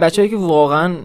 بچه‌ای 0.00 0.28
که 0.28 0.36
واقعا 0.36 0.96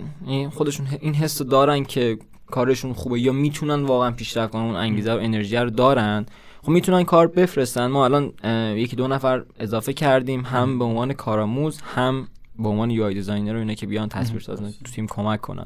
خودشون 0.54 0.88
این 1.02 1.14
حس 1.14 1.42
دارن 1.42 1.84
که 1.84 2.18
کارشون 2.52 2.94
خوبه 2.94 3.20
یا 3.20 3.32
می‌تونن 3.32 3.84
واقعا 3.84 4.12
پیشرفت 4.12 4.54
کنن 4.54 4.62
اون 4.62 4.76
انگیزه 4.76 5.14
و 5.14 5.18
انرژی 5.18 5.56
رو 5.56 5.70
دارن 5.70 6.26
خب 6.66 6.72
می‌تونن 6.72 7.04
کار 7.04 7.28
بفرستن. 7.28 7.88
ما 7.88 8.06
الان 8.06 8.34
یکی 8.78 8.96
دو 8.96 9.08
نفر 9.08 9.44
اضافه 9.60 9.94
کردیم 9.94 10.42
هم 10.42 10.80
به 10.80 10.86
عنوان 10.86 11.14
کارآموز 11.14 11.82
هم 11.82 12.28
به 12.60 12.70
عنوان 12.70 12.90
UI 12.92 13.04
designer 13.04 13.56
و 13.56 13.60
اینا 13.60 13.74
که 13.74 13.88
بیان 13.88 14.10
تصویر 14.10 14.42
ساز 14.42 14.60
تو 14.60 14.92
تیم 14.92 15.08
کمک 15.08 15.42
کنن. 15.42 15.66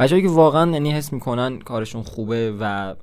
بچه‌ای 0.00 0.22
که 0.22 0.28
واقعا 0.28 0.70
یعنی 0.70 0.92
حس 0.92 1.12
می‌کنن 1.12 1.58
کارشون 1.58 2.02
خوبه 2.02 2.54
و 2.60 2.94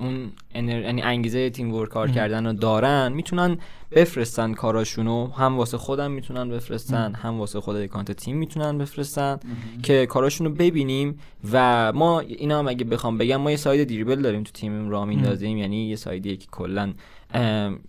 اون 0.00 0.32
یعنی 0.54 1.02
انگیزه 1.02 1.50
teamwork 1.50 1.88
کار 1.88 2.10
کردن 2.10 2.46
رو 2.46 2.52
دارن 2.52 3.12
می‌تونن 3.12 3.58
بفرستن 3.92 4.54
کاراشونو 4.54 5.26
هم 5.26 5.56
واسه 5.56 5.78
خودم 5.78 6.10
می‌تونن 6.10 6.50
بفرستن 6.50 7.14
هم 7.14 7.38
واسه 7.38 7.60
خود 7.60 7.76
account 7.76 8.12
تیم 8.12 8.36
می‌تونن 8.36 8.78
بفرستن 8.78 9.38
که 9.82 10.06
کاراشونو 10.06 10.50
ببینیم. 10.50 11.18
و 11.52 11.92
ما 11.92 12.20
اینا 12.20 12.58
هم 12.58 12.68
اگه 12.68 12.84
بخوام 12.84 13.18
بگم 13.18 13.36
ما 13.36 13.50
یه 13.50 13.56
side 13.56 13.88
Dribbble 13.88 14.22
داریم 14.22 14.42
تو 14.42 14.52
تیم 14.52 14.90
را 14.90 15.04
میندازیم. 15.04 15.58
یعنی 15.58 15.88
یه 15.88 15.96
side 15.96 16.23
یه 16.23 16.36
که 16.36 16.46
کلا 16.50 16.92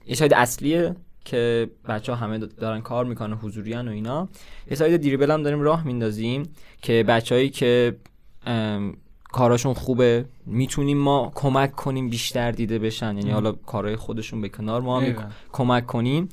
یه 0.05 0.16
ساید 0.16 0.34
اصلیه 0.34 0.95
که 1.26 1.70
بچه 1.88 2.12
ها 2.12 2.18
همه 2.18 2.38
دارن 2.38 2.82
کار 2.82 3.05
می‌کنن 3.05 3.34
حضوریان 3.34 3.88
و 3.88 3.91
اینا. 3.91 4.30
یه 4.70 4.78
ساید 4.78 5.01
دریبل 5.01 5.32
هم 5.32 5.43
داریم 5.43 5.62
راه 5.62 5.86
میندازیم 5.88 6.43
که 6.82 7.03
بچههایی 7.07 7.49
که 7.49 7.95
کاراشون 9.32 9.73
خوبه 9.73 10.25
می‌تونیم 10.45 10.97
ما 10.97 11.32
کمک 11.36 11.75
کنیم 11.75 12.09
بیشتر 12.09 12.51
دیده 12.51 12.79
بشن. 12.79 13.17
یعنی 13.17 13.32
حالا 13.32 13.51
کارهای 13.51 13.95
خودشون 13.95 14.41
به 14.41 14.49
کنار 14.49 14.82
ما 14.82 14.99
هم 14.99 15.15
کمک 15.51 15.86
کنیم. 15.86 16.29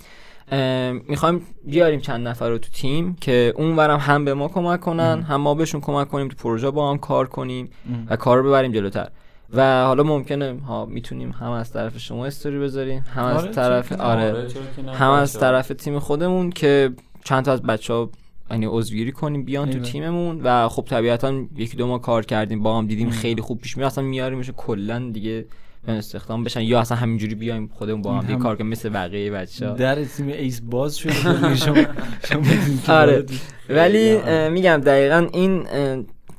می‌خوایم 1.09 1.47
بیاریم 1.67 2.01
چند 2.01 2.29
نفر 2.29 2.49
رو 2.49 2.59
تو 2.59 2.71
تیم 2.71 3.17
که 3.21 3.55
اونورم 3.57 3.99
هم 3.99 4.25
به 4.25 4.35
ما 4.35 4.49
کمک 4.49 4.81
کنن 4.81 5.23
هم 5.23 5.41
ما 5.41 5.55
بهشون 5.55 5.81
کمک 5.81 6.09
کنیم 6.09 6.29
تو 6.29 6.37
پروژه 6.37 6.71
با 6.71 6.91
هم 6.91 6.99
کار 6.99 7.27
کنیم 7.27 7.71
و 8.11 8.17
کار 8.17 8.39
رو 8.39 8.49
ببریم 8.49 8.73
جلوتر. 8.73 9.09
و 9.55 9.85
حالا 9.85 10.03
ممکنه 10.03 10.61
ها 10.61 10.87
می‌تونیم 10.87 11.31
هم 11.31 11.51
از 11.51 11.73
طرف 11.73 11.99
شما 11.99 12.27
استوری 12.27 12.59
بذاریم 12.59 13.05
هم 13.15 13.25
از 13.25 13.37
آره، 13.37 13.53
طرف 13.53 13.93
آره, 13.93 14.33
آره، 14.33 14.49
هم 14.93 15.11
از 15.11 15.39
طرف 15.39 15.69
تیم 15.69 15.99
خودمون 15.99 16.51
که 16.51 16.93
چند 17.25 17.45
تا 17.45 17.53
از 17.53 17.63
بچه 17.63 17.95
ها 17.95 18.11
یعنی 18.51 18.67
عضوگیری 18.67 19.13
کنیم 19.13 19.45
بیان 19.45 19.71
تو 19.71 19.79
تیممون. 19.79 20.41
و 20.45 20.69
خب 20.69 20.85
طبیعتا 20.85 21.43
یکی 21.57 21.77
دو 21.77 21.87
ما 21.87 21.99
کار 21.99 22.25
کردیم 22.25 22.63
با 22.63 22.79
هم 22.79 22.87
دیدیم 22.87 23.11
خیلی 23.11 23.43
خوب 23.43 23.61
پیش 23.61 23.77
میاد. 23.77 23.87
اصلا 23.87 24.05
میاریمش 24.05 24.51
کلا 24.57 25.11
دیگه 25.13 25.45
استخدام 25.89 26.45
بشن. 26.45 26.61
یا 26.63 26.81
اصلا 26.81 26.97
همینجوری 26.97 27.35
بیایم 27.35 27.71
خودمون 27.75 28.03
با 28.03 28.15
هم 28.15 28.27
دیگه 28.27 28.39
کار 28.39 28.57
کنیم 28.57 28.71
مثل 28.71 28.89
بقیه 28.89 29.31
بچه‌ها. 29.31 29.75
در 29.75 30.05
تیم 30.05 30.29
ایس 30.29 30.61
باز 30.61 30.97
شده 30.97 31.55
شما 31.57 32.45
آره. 32.99 33.27
ولی 33.69 34.19
میگم 34.49 34.77
دقیقا 34.77 35.29
این 35.33 35.67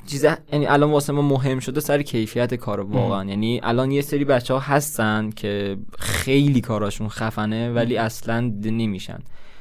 چیز 0.07 0.25
یعنی 0.53 0.65
الان 0.65 0.91
واسه 0.91 1.13
ما 1.13 1.21
مهم 1.21 1.59
شده 1.59 1.79
سر 1.79 2.01
کیفیت 2.01 2.53
کار 2.53 2.79
واقعا. 2.79 3.25
یعنی 3.25 3.59
الان 3.63 3.91
یه 3.91 4.01
سری 4.01 4.25
بچه 4.25 4.53
ها 4.53 4.59
هستن 4.59 5.29
که 5.29 5.77
خیلی 5.99 6.61
کاراشون 6.61 7.09
خفنه 7.09 7.71
ولی 7.73 7.97
اصلا 7.97 8.39
نمیشن. 8.63 9.19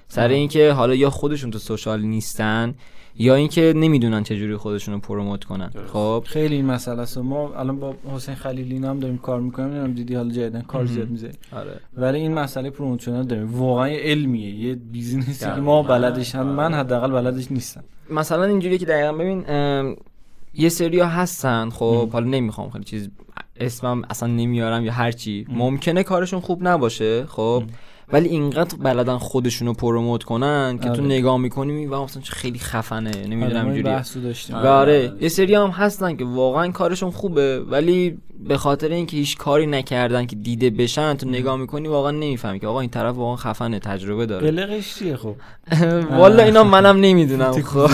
سر 0.08 0.28
اینکه 0.28 0.72
حالا 0.72 0.94
یا 0.94 1.10
خودشون 1.10 1.50
تو 1.50 1.58
social 1.58 2.02
نیستن 2.02 2.74
یا 3.20 3.34
اینکه 3.34 3.72
نمی‌دونن 3.76 4.22
چجوری 4.22 4.56
خودشون 4.56 4.94
رو 4.94 5.00
promote 5.00 5.44
کنن. 5.44 5.70
خب؟ 5.92 6.24
خیلی 6.26 6.54
این 6.54 6.66
مسئله 6.66 7.00
است. 7.00 7.18
ما 7.18 7.54
الان 7.54 7.80
با 7.80 7.94
حسین 8.14 8.34
خلیلی 8.34 8.76
هم 8.76 9.00
داریم 9.00 9.18
کار 9.18 9.40
می‌کنیم. 9.40 9.68
نمی‌دونم 9.68 9.94
دیدی 9.94 10.14
حالا 10.14 10.30
جدیدن 10.30 10.60
کار 10.60 10.86
زیاد 10.86 11.08
میزه 11.08 11.30
آره. 11.52 11.80
ولی 11.96 12.18
این 12.18 12.34
مسئله 12.34 12.70
promotional 12.70 13.24
داریم 13.24 13.54
واقعا 13.54 13.86
علمیه. 13.86 14.54
یه 14.54 14.74
business 14.74 15.36
ی 15.36 15.44
که 15.44 15.60
ما 15.60 15.82
بلدش 15.82 16.34
هم 16.34 16.46
من 16.46 16.74
حداقل 16.74 17.10
بلدش 17.10 17.52
نیستم. 17.52 17.84
مثلا 18.10 18.44
اینجوری 18.44 18.78
که 18.78 18.86
دقیقا 18.86 19.12
ببین 19.12 19.44
یه 20.54 20.68
سری 20.68 21.00
هستن. 21.00 21.70
خب 21.70 22.10
حالا 22.10 22.26
نمی‌خوام 22.26 22.70
خیلی 22.70 22.84
چیز 22.84 23.10
اسمم 23.60 24.02
اصلا 24.10 24.28
نمیارم 24.28 24.84
یا 24.84 24.92
هرچی. 24.92 25.46
ممکنه 25.48 26.02
کارشون 26.02 26.40
خوب 26.40 26.68
نباشه. 26.68 27.26
خب 27.26 27.62
ولی 28.12 28.28
اینقدر 28.28 28.76
بلدن 28.76 29.18
خودشونو 29.18 29.72
پروموت 29.72 30.24
کنن 30.24 30.78
که 30.78 30.88
تو 30.88 30.90
آره. 30.90 31.02
نگاه 31.02 31.38
می‌کنی 31.38 31.86
و 31.86 32.02
مثلا 32.02 32.22
خیلی 32.22 32.58
خفنه 32.58 33.10
نمی‌دونم 33.26 33.66
آره، 33.66 33.74
اینجوری 33.74 34.22
داشتیم 34.22 34.56
آره 34.56 35.12
یه 35.20 35.28
سری 35.28 35.54
هم 35.54 35.70
هستن 35.70 36.16
که 36.16 36.24
واقعا 36.24 36.70
کارشون 36.70 37.10
خوبه 37.10 37.60
ولی 37.60 38.18
به 38.48 38.56
خاطر 38.56 38.88
اینکه 38.88 39.16
هیچ 39.16 39.36
کاری 39.36 39.66
نکردن 39.66 40.26
که 40.26 40.36
دیده 40.36 40.70
بشن 40.70 41.14
تو 41.14 41.28
نگاه 41.28 41.56
می‌کنی 41.56 41.88
واقعا 41.88 42.10
نمی‌فهمی 42.10 42.60
که 42.60 42.66
آقا 42.66 42.80
این 42.80 42.90
طرف 42.90 43.16
واقعا 43.16 43.36
خفنه 43.36 43.78
تجربه 43.78 44.26
داره. 44.26 44.50
قلقش 44.50 44.94
چیه 44.94 45.16
خب؟ 45.16 45.34
والا 46.18 46.42
اینا 46.42 46.64
منم 46.64 46.96
نمی‌دونم 47.00 47.52
خب. 47.52 47.90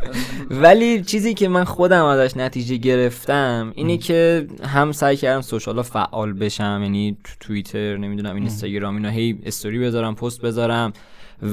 ولی 0.62 1.02
چیزی 1.02 1.34
که 1.34 1.48
من 1.48 1.64
خودم 1.64 2.04
ازش 2.04 2.36
نتیجه 2.36 2.76
گرفتم 2.76 3.72
اینه 3.74 3.96
که 3.96 4.46
هم 4.64 4.92
سعی 4.92 5.16
کردم 5.16 5.40
social 5.40 5.76
ا 5.76 5.82
فعال 5.82 6.32
بشم 6.32 6.80
یعنی 6.82 7.16
تو 7.24 7.32
توییتر 7.40 7.96
نمی‌دونم 7.96 8.34
اینستاگرام 8.34 8.96
اینا 8.96 9.10
هی 9.10 9.38
استوری 9.50 9.78
بذارم 9.78 10.14
پست 10.14 10.40
بذارم 10.40 10.92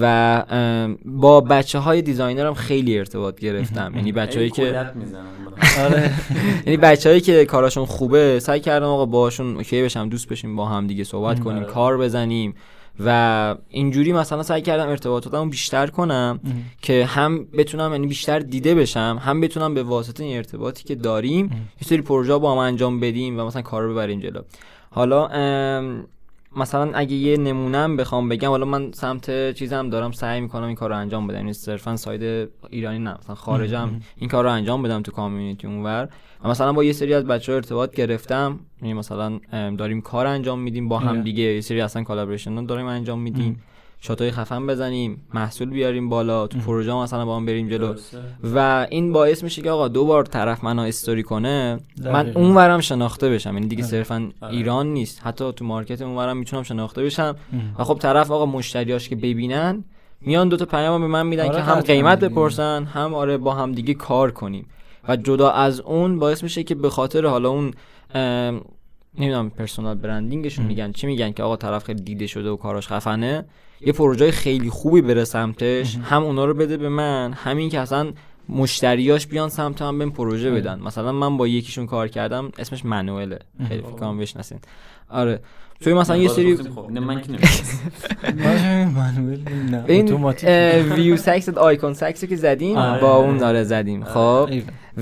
و 0.02 0.44
با 1.06 1.42
بچه 1.42 1.80
های 1.80 2.02
designer 2.02 2.48
م 2.48 2.54
خیلی 2.54 3.00
ارتباط 3.00 3.40
گرفتم. 3.40 3.94
یعنی 3.96 4.12
بچه 4.12 4.40
هایی 4.40 4.52
که 4.52 4.92
آره. 5.80 6.14
یعنی 6.66 6.78
بچه 6.78 7.10
هایی 7.10 7.22
که 7.22 7.46
کاراشون 7.46 7.86
خوبه 7.86 8.40
سعی 8.40 8.60
کردم 8.60 8.86
آقا 8.86 9.06
باشون 9.06 9.56
اوکی 9.56 9.84
بشم 9.84 10.10
دوست 10.10 10.28
بشیم 10.28 10.56
با 10.56 10.66
هم 10.66 10.88
دیگه 10.88 11.04
صحبت 11.04 11.40
کنیم 11.40 11.64
آره. 11.64 11.74
کار 11.74 11.98
بزنیم. 11.98 12.54
و 13.06 13.56
اینجوری 13.70 14.14
مثلا 14.14 14.44
سعی 14.44 14.62
کردم 14.62 14.90
ارتباطاتمو 14.90 15.50
بیشتر 15.50 15.88
کنم 15.88 16.40
که 16.82 17.06
هم 17.06 17.46
بتونم 17.46 17.92
یعنی 17.92 18.08
بیشتر 18.08 18.40
دیده 18.40 18.76
بشم 18.76 19.20
هم 19.22 19.42
بتونم 19.42 19.74
به 19.74 19.84
واسطه 19.84 20.24
این 20.24 20.38
ارتباطی 20.38 20.84
که 20.84 20.96
داریم 20.96 21.46
یه 21.82 21.88
سری 21.88 22.02
پروژه 22.02 22.38
با 22.38 22.52
هم 22.52 22.58
انجام 22.58 23.00
بدیم 23.00 23.40
و 23.40 23.46
مثلا 23.46 23.62
کار 23.62 23.84
رو 23.84 23.92
ببریم 23.94 24.20
جلو. 24.20 24.42
حالا 24.90 25.28
مثلا 26.58 26.92
اگه 26.94 27.14
یه 27.14 27.38
نمونم 27.38 27.98
بخوام 27.98 28.30
بگم 28.30 28.50
حالا 28.50 28.66
من 28.66 28.92
سمت 28.92 29.54
چیزم 29.54 29.90
دارم 29.90 30.12
سعی 30.12 30.42
می‌کنم 30.42 30.64
این 30.64 30.76
کار 30.76 30.90
رو 30.90 30.98
انجام 30.98 31.28
بدم. 31.28 31.38
یعنی 31.38 31.54
صرفا 31.54 31.96
ساید 31.96 32.50
ایرانی 32.70 33.00
نه 33.00 33.18
مثلا 33.20 33.36
خارجم 33.36 34.02
این 34.18 34.30
کار 34.30 34.44
رو 34.44 34.52
انجام 34.52 34.84
بدم 34.84 35.02
تو 35.02 35.12
کامیونیتی 35.12 35.68
اونور. 35.68 36.10
مثلا 36.46 36.74
با 36.74 36.84
یه 36.84 36.94
سری 36.94 37.14
از 37.14 37.26
بچه 37.26 37.52
ها 37.52 37.56
ارتباط 37.56 37.96
گرفتم. 37.96 38.60
یعنی 38.82 38.94
مثلا 38.94 39.40
داریم 39.78 40.02
کار 40.02 40.28
انجام 40.28 40.60
میدیم 40.60 40.90
با 40.90 41.00
هم 41.00 41.22
دیگه 41.22 41.44
یه 41.44 41.62
سری 41.62 41.82
اصلا 41.82 42.04
collaboration 42.04 42.66
داریم 42.66 42.86
انجام 42.86 43.20
میدیم. 43.20 43.64
shot 44.02 44.26
ای 44.26 44.32
خفن 44.32 44.68
بزنیم 44.68 45.28
محصول 45.34 45.70
بیاریم 45.70 46.10
بالا 46.10 46.48
تو 46.48 46.60
پروژه 46.60 46.94
مثلا 46.94 47.26
با 47.26 47.38
هم 47.38 47.46
بریم 47.46 47.70
جلو. 47.70 47.96
و 48.56 48.88
این 48.90 49.14
باعث 49.14 49.44
میشه 49.44 49.62
که 49.62 49.72
آقا 49.72 49.88
دو 49.88 50.06
بار 50.06 50.26
طرف 50.26 50.64
منو 50.64 50.82
استوری 50.82 51.24
کنه 51.24 51.80
من 52.04 52.30
اونورم 52.30 52.80
شناخته 52.80 53.30
بشم. 53.30 53.54
یعنی 53.54 53.68
دیگه 53.68 53.84
صرفا 53.84 54.32
آره. 54.42 54.54
ایران 54.54 54.88
نیست. 54.88 55.22
حتی 55.24 55.54
تو 55.54 55.66
market 55.66 56.02
اونورم 56.02 56.38
می‌تونم 56.38 56.64
شناخته 56.64 57.04
بشم. 57.04 57.36
و 57.80 57.84
خب 57.84 57.98
طرف 58.00 58.32
آقا 58.32 58.46
مشتریاش 58.46 59.10
که 59.10 59.16
ببینن 59.16 59.84
میان 60.22 60.50
دو 60.50 60.58
تا 60.58 60.66
پیام 60.66 61.02
به 61.02 61.08
من 61.08 61.28
میدن 61.28 61.48
آره، 61.48 61.56
که 61.56 61.62
هم 61.62 61.80
قیمت 61.80 62.20
بپرسن 62.20 62.84
هم 62.84 63.14
آره 63.14 63.38
با 63.38 63.54
هم 63.54 63.72
دیگه 63.72 63.94
کار 63.94 64.32
کنیم. 64.32 64.68
و 65.08 65.16
جدا 65.16 65.50
از 65.50 65.80
اون 65.80 66.20
باعث 66.20 66.44
میشه 66.44 66.64
که 66.64 66.76
به 66.76 66.90
خاطر 66.90 67.26
حالا 67.26 67.50
اون 67.50 67.74
نمی‌دونم 69.18 69.50
پرسونال 69.50 69.98
برندینگشون 69.98 70.66
میگن. 70.66 70.92
چی 70.92 71.08
میگن 71.08 71.32
که 71.32 71.44
آقا 71.44 71.56
طرف 71.56 71.84
خیلی 71.84 72.02
دیده 72.02 72.28
شده 72.28 72.50
و 72.50 72.56
کاراش 72.56 72.88
خفنه؟ 72.88 73.46
یه 73.82 73.94
پروژه 73.94 74.32
خیلی 74.32 74.70
خوبی 74.70 75.02
بره 75.02 75.24
سمتش. 75.24 75.98
هم 76.04 76.24
اونا 76.24 76.46
رو 76.46 76.54
بده 76.54 76.78
به 76.78 76.90
من 76.90 77.34
همین 77.34 77.70
که 77.70 77.80
اصلا 77.80 78.14
مشتریاش 78.50 79.28
بیان 79.28 79.50
سمت 79.50 79.82
هم 79.82 80.00
بهم 80.00 80.12
پروژه 80.12 80.52
بدن. 80.52 80.80
مثلا 80.80 81.12
من 81.12 81.38
با 81.38 81.48
یکیشون 81.48 81.86
کار 81.86 82.08
کردم 82.08 82.52
اسمش 82.58 82.86
منوئله. 82.86 83.40
خیلی 83.68 83.82
فکر 83.82 83.92
کنم 83.92 84.18
بشناسین 84.18 84.60
آره. 85.10 85.40
توی 85.82 85.94
مثلا 85.94 86.18
یه 86.18 86.28
سری 86.28 86.58
نه 86.90 87.00
من 87.00 87.22
که 87.22 87.28
این 89.94 90.16
ویو 90.94 91.18
سکس 91.18 91.50
آیکون 91.50 91.94
سکس 91.94 92.26
که 92.26 92.36
زدیم 92.36 92.78
آره. 92.78 93.02
با 93.02 93.16
اون 93.16 93.38
داره 93.38 93.64
زدیم 93.64 94.04
خب. 94.04 94.50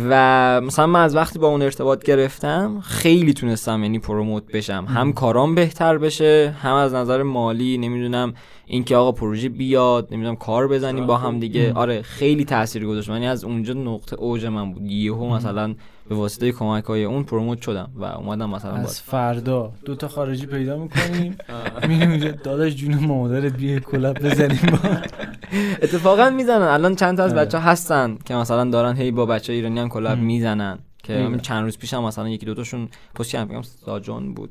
و 0.09 0.61
مثلا 0.61 0.87
من 0.87 1.03
از 1.03 1.15
وقتی 1.15 1.39
با 1.39 1.47
اون 1.47 1.61
ارتباط 1.61 2.03
گرفتم 2.03 2.79
خیلی 2.83 3.33
تونستم 3.33 3.83
یعنی 3.83 3.99
promote 3.99 4.43
بشم. 4.51 4.85
هم 4.87 5.13
کارام 5.13 5.55
بهتر 5.55 5.97
بشه 5.97 6.55
هم 6.61 6.73
از 6.73 6.93
نظر 6.93 7.23
مالی 7.23 7.77
نمی‌دونم 7.77 8.33
اینکه 8.65 8.95
آقا 8.95 9.11
پروژه 9.11 9.49
بیاد 9.49 10.07
نمی‌دونم 10.11 10.35
کار 10.35 10.67
بزنیم 10.67 11.05
با 11.05 11.17
هم 11.17 11.39
دیگه. 11.39 11.73
آره 11.73 12.01
خیلی 12.01 12.45
تاثیر 12.45 12.85
گذاشت. 12.85 13.09
یعنی 13.09 13.27
از 13.27 13.43
اونجا 13.43 13.73
نقطه 13.73 14.15
اوج 14.15 14.45
من 14.45 14.73
بود. 14.73 14.85
یهو 14.85 15.35
مثلا 15.35 15.75
به 16.09 16.15
واسطه 16.15 16.51
کمک 16.51 16.83
های 16.83 17.03
اون 17.03 17.23
promote 17.23 17.61
شدم 17.61 17.91
و 17.95 18.03
اومدم 18.03 18.49
مثلا 18.49 18.71
از 18.71 19.01
فردا 19.01 19.73
دو 19.85 19.95
تا 19.95 20.07
خارجی 20.07 20.45
پیدا 20.45 20.77
می‌کنیم. 20.77 21.37
میریم 21.87 22.09
اونجا 22.09 22.31
داداش 22.31 22.75
جون 22.75 22.95
مادرت 22.95 23.53
بیا 23.53 23.79
collab 23.79 24.19
بزنیم 24.19 24.59
با. 24.71 24.89
اتفاقا 25.83 26.29
می‌زنن. 26.29 26.61
الان 26.61 26.95
چند 26.95 27.17
تا 27.17 27.23
از 27.23 27.33
آره. 27.33 27.45
بچه 27.45 27.59
هستن 27.59 28.17
که 28.25 28.35
مثلا 28.35 28.69
دارن 28.69 28.95
هی 28.95 29.11
با 29.11 29.25
بچه 29.25 29.53
ایرانی 29.53 29.79
هم 29.79 29.89
کلاب 29.89 30.17
می‌زنن 30.17 30.79
که 31.03 31.39
چند 31.41 31.63
روز 31.63 31.77
پیشم 31.77 32.03
مثلا 32.03 32.29
یکی 32.29 32.45
دو 32.45 32.53
تاشون 32.53 32.89
پست 33.15 33.31
کردم 33.31 33.61
ساجون 33.61 34.33
بود. 34.33 34.49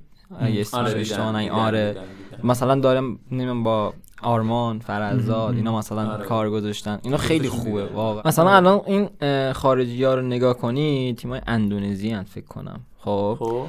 یه 0.52 0.64
آره, 0.72 1.50
آره. 1.50 1.96
مثلا 2.44 2.74
دارم 2.74 3.18
نمی‌دونم 3.30 3.62
با 3.62 3.94
آرمان 4.24 4.78
فرزاد 4.78 5.54
اینا 5.54 5.78
مثلا 5.78 6.12
آره. 6.12 6.24
کار 6.24 6.50
گذاشتن. 6.50 6.98
اینا 7.02 7.16
خیلی 7.16 7.48
خوبه. 7.48 7.84
واقعا. 7.84 8.22
مثلا 8.24 8.50
الان 8.50 8.80
این 8.86 9.08
خارجی 9.52 10.04
ها 10.04 10.14
رو 10.14 10.22
نگاه 10.22 10.54
کنی 10.54 11.14
تیمای 11.14 11.40
اندونزی 11.46 12.10
هن 12.10 12.22
فکر 12.22 12.46
کنم. 12.46 12.80
خب, 12.98 13.36
خب. 13.38 13.66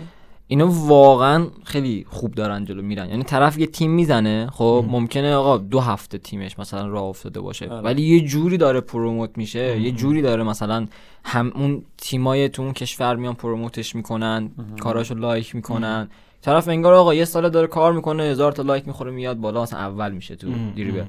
اینا 0.48 0.68
واقعا 0.68 1.48
خیلی 1.64 2.06
خوب 2.10 2.34
دارن 2.34 2.66
جلو 2.66 2.82
میرن. 2.82 3.10
یعنی 3.10 3.24
طرف 3.24 3.58
یه 3.58 3.66
تیم 3.66 3.92
می‌زنه 3.92 4.48
خب 4.54 4.86
ممکنه 4.88 5.36
آقا 5.36 5.58
دو 5.58 5.80
هفته 5.80 6.18
تیمش 6.18 6.60
مثلا 6.60 6.88
راه 6.88 7.04
افتاده 7.04 7.40
باشه. 7.40 7.70
آره. 7.70 7.82
ولی 7.82 8.02
یه 8.02 8.22
جوری 8.22 8.58
داره 8.58 8.82
پروموت 8.82 9.30
میشه 9.38 9.82
یه 9.82 9.92
جوری 9.92 10.22
داره 10.22 10.44
مثلا 10.44 10.88
هم 11.24 11.52
اون 11.56 11.84
تیمای 11.98 12.50
تو 12.50 12.62
اون 12.62 12.74
کشور 12.74 13.16
میان 13.16 13.34
promote 13.34 13.82
ش 13.82 13.96
می‌کنن 13.96 14.52
کاراشو 14.80 15.16
لایک 15.16 15.56
می‌کنن. 15.56 16.10
طرف 16.46 16.68
انگار 16.68 16.94
آقا 16.94 17.14
یه 17.14 17.26
سال 17.26 17.50
داره 17.50 17.68
کار 17.68 17.94
می‌کنه 17.94 18.24
هزار 18.24 18.52
تا 18.52 18.64
لایک 18.64 18.88
می‌خوره 18.88 19.12
میاد 19.12 19.38
بالا 19.38 19.62
اصلا 19.62 19.80
اول 19.80 20.12
میشه 20.12 20.36
تو 20.36 20.48
Dribbble 20.78 21.04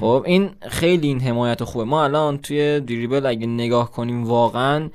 خب 0.00 0.22
این 0.26 0.50
خیلی 0.68 1.06
این 1.06 1.20
حمایت 1.20 1.64
خوبه. 1.64 1.84
ما 1.84 2.04
الان 2.04 2.38
توی 2.38 2.80
Dribbble 2.80 3.26
اگه 3.26 3.46
نگاه 3.46 3.90
کنیم 3.90 4.24
واقعا 4.24 4.88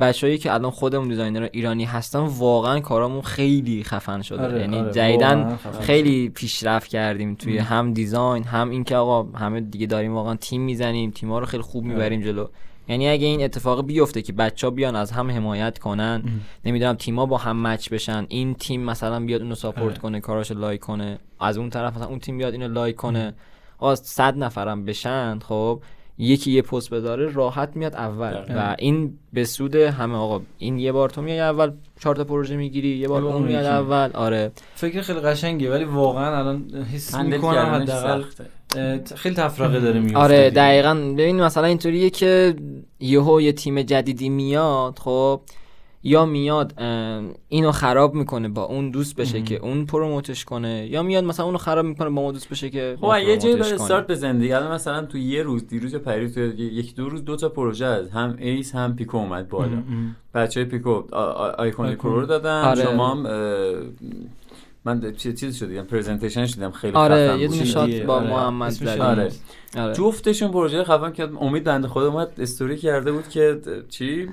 بچه‌ای 0.00 0.38
که 0.38 0.54
الان 0.54 0.70
خودمون 0.70 1.08
designer 1.08 1.48
ایرانی 1.52 1.84
هستن 1.84 2.18
واقعا 2.18 2.80
کارامون 2.80 3.22
خیلی 3.22 3.84
خفن 3.84 4.22
شده. 4.22 4.42
آره، 4.42 4.60
یعنی 4.60 4.78
آره، 4.78 4.92
جدیدن 4.92 5.58
خیلی 5.80 6.28
پیشرفت 6.28 6.90
کردیم 6.90 7.34
توی 7.34 7.58
هم 7.58 7.92
design 7.92 8.44
هم 8.44 8.70
اینکه 8.70 8.96
آقا 8.96 9.38
همه 9.38 9.60
دیگه 9.60 9.86
داریم 9.86 10.14
واقعا 10.14 10.34
تیم 10.34 10.62
می‌زنیم 10.62 11.10
تیم‌ها 11.10 11.38
رو 11.38 11.46
خیلی 11.46 11.62
خوب 11.62 11.84
می‌بریم 11.84 12.20
جلو. 12.20 12.46
یعنی 12.88 13.08
اگه 13.08 13.26
این 13.26 13.44
اتفاق 13.44 13.86
بیفته 13.86 14.22
که 14.22 14.32
بچه 14.32 14.66
ها 14.66 14.70
بیان 14.70 14.96
از 14.96 15.10
هم 15.10 15.30
حمایت 15.30 15.78
کنن 15.78 16.22
نمی‌دونم 16.64 16.94
تیما 16.94 17.26
با 17.26 17.36
هم 17.36 17.66
match 17.66 17.88
بشن 17.88 18.26
این 18.28 18.54
تیم 18.54 18.84
مثلا 18.84 19.20
بیاد 19.20 19.42
اونو 19.42 19.54
support 19.54 19.92
آره. 19.92 19.98
کنه 19.98 20.20
کاراشو 20.20 20.54
لایک 20.54 20.80
کنه 20.80 21.18
از 21.40 21.58
اون 21.58 21.70
طرف 21.70 21.96
مثلا 21.96 22.06
اون 22.06 22.18
تیم 22.18 22.38
بیاد 22.38 22.52
اینو 22.52 22.68
لایک 22.68 22.96
کنه 22.96 23.34
آقا 23.78 23.94
صد 23.94 24.38
نفرم 24.38 24.84
بشن 24.84 25.38
خب 25.38 25.82
یکی 26.18 26.50
یه 26.52 26.62
پست 26.62 26.94
بذاره 26.94 27.32
راحت 27.32 27.76
میاد 27.76 27.94
اول. 27.94 28.44
و 28.56 28.76
این 28.78 29.18
به 29.32 29.44
سود 29.44 29.74
همه 29.76 30.16
آقا 30.16 30.40
این 30.58 30.78
یه 30.78 30.92
بار 30.92 31.10
تو 31.10 31.22
میای 31.22 31.40
اول 31.40 31.72
چهار 32.00 32.16
تا 32.16 32.24
پروژه 32.24 32.56
می‌گیری 32.56 32.88
یه 32.88 33.08
بار 33.08 33.24
اون 33.24 33.42
میاد 33.42 33.64
اول. 33.64 34.10
آره. 34.14 34.52
فکر 34.74 35.00
خیلی 35.00 35.20
قشنگه 35.20 35.70
ولی 35.70 35.84
واقعا 35.84 36.38
الان 36.38 36.70
حس 36.94 37.14
می‌کنم 37.14 37.74
حداقل 37.74 38.24
خیلی 39.14 39.34
تفرقه 39.34 39.80
داره 39.80 40.00
میفته 40.00 40.18
آره 40.18 40.50
دقیقا. 40.50 40.94
ببین 40.94 41.42
مثلا 41.42 41.64
اینطوریه 41.64 42.10
که 42.10 42.54
یهو 43.00 43.40
یه 43.40 43.52
تیم 43.52 43.82
جدیدی 43.82 44.28
میاد 44.28 44.98
خب 44.98 45.40
یا 46.02 46.24
میاد 46.24 46.74
اینو 47.48 47.72
خراب 47.72 48.14
می‌کنه 48.14 48.48
با 48.48 48.62
اون 48.62 48.90
دوست 48.90 49.16
بشه 49.16 49.42
که 49.42 49.56
اون 49.56 49.86
promote 49.86 50.31
ش 50.31 50.44
کنه 50.44 50.86
یا 50.90 51.02
میاد 51.02 51.24
مثلا 51.24 51.46
اونو 51.46 51.58
خراب 51.58 51.84
می‌کنه 51.84 52.10
با 52.10 52.22
ما 52.22 52.32
دوست 52.32 52.48
بشه 52.48 52.70
که 52.70 52.96
خب 53.00 53.14
یه 53.26 53.36
جایی 53.36 53.56
برای 53.56 53.72
استارت 53.72 54.06
بزنید 54.06 54.42
دیگه. 54.42 54.72
مثلا 54.72 55.06
تو 55.06 55.18
یه 55.18 55.42
روز 55.42 55.66
دیروز 55.66 55.92
یا 55.92 55.98
پریروز 55.98 56.34
تو 56.34 56.40
یک 56.40 56.94
دو 56.94 57.08
روز 57.08 57.24
دو 57.24 57.36
تا 57.36 57.48
پروژه 57.48 57.86
از 57.86 58.10
هم 58.10 58.36
ایس 58.38 58.74
هم 58.74 58.96
پیکو 58.96 59.16
اومد 59.16 59.48
بالا. 59.48 59.82
بچه 60.34 60.60
های 60.60 60.68
پیکو 60.68 61.02
آیکون 61.58 61.94
کرو 61.94 62.26
دادن. 62.26 62.62
آره. 62.62 62.82
شما 62.82 63.14
هم 63.14 63.26
من 64.88 65.12
چیز 65.16 65.56
شد 65.56 65.68
دیدم 65.68 65.84
پرزنتیشنش 65.84 66.54
دیدم 66.54 66.70
خیلی 66.70 66.96
آره 66.96 67.38
یه 67.40 67.48
دونه 67.48 67.64
شات 67.64 67.94
با 67.94 68.14
آره. 68.14 68.30
محمد 68.30 68.88
آره. 68.88 69.30
آره. 69.76 69.94
جفتشون 69.94 70.50
پروژه 70.50 70.84
خفن 70.84 71.12
کرد 71.12 71.30
امید 71.40 71.64
بنده 71.64 71.88
خدا 71.88 72.08
اومد 72.08 72.28
استوری 72.38 72.76
کرده 72.76 73.12
بود 73.12 73.28
که 73.28 73.60
چی 73.88 74.28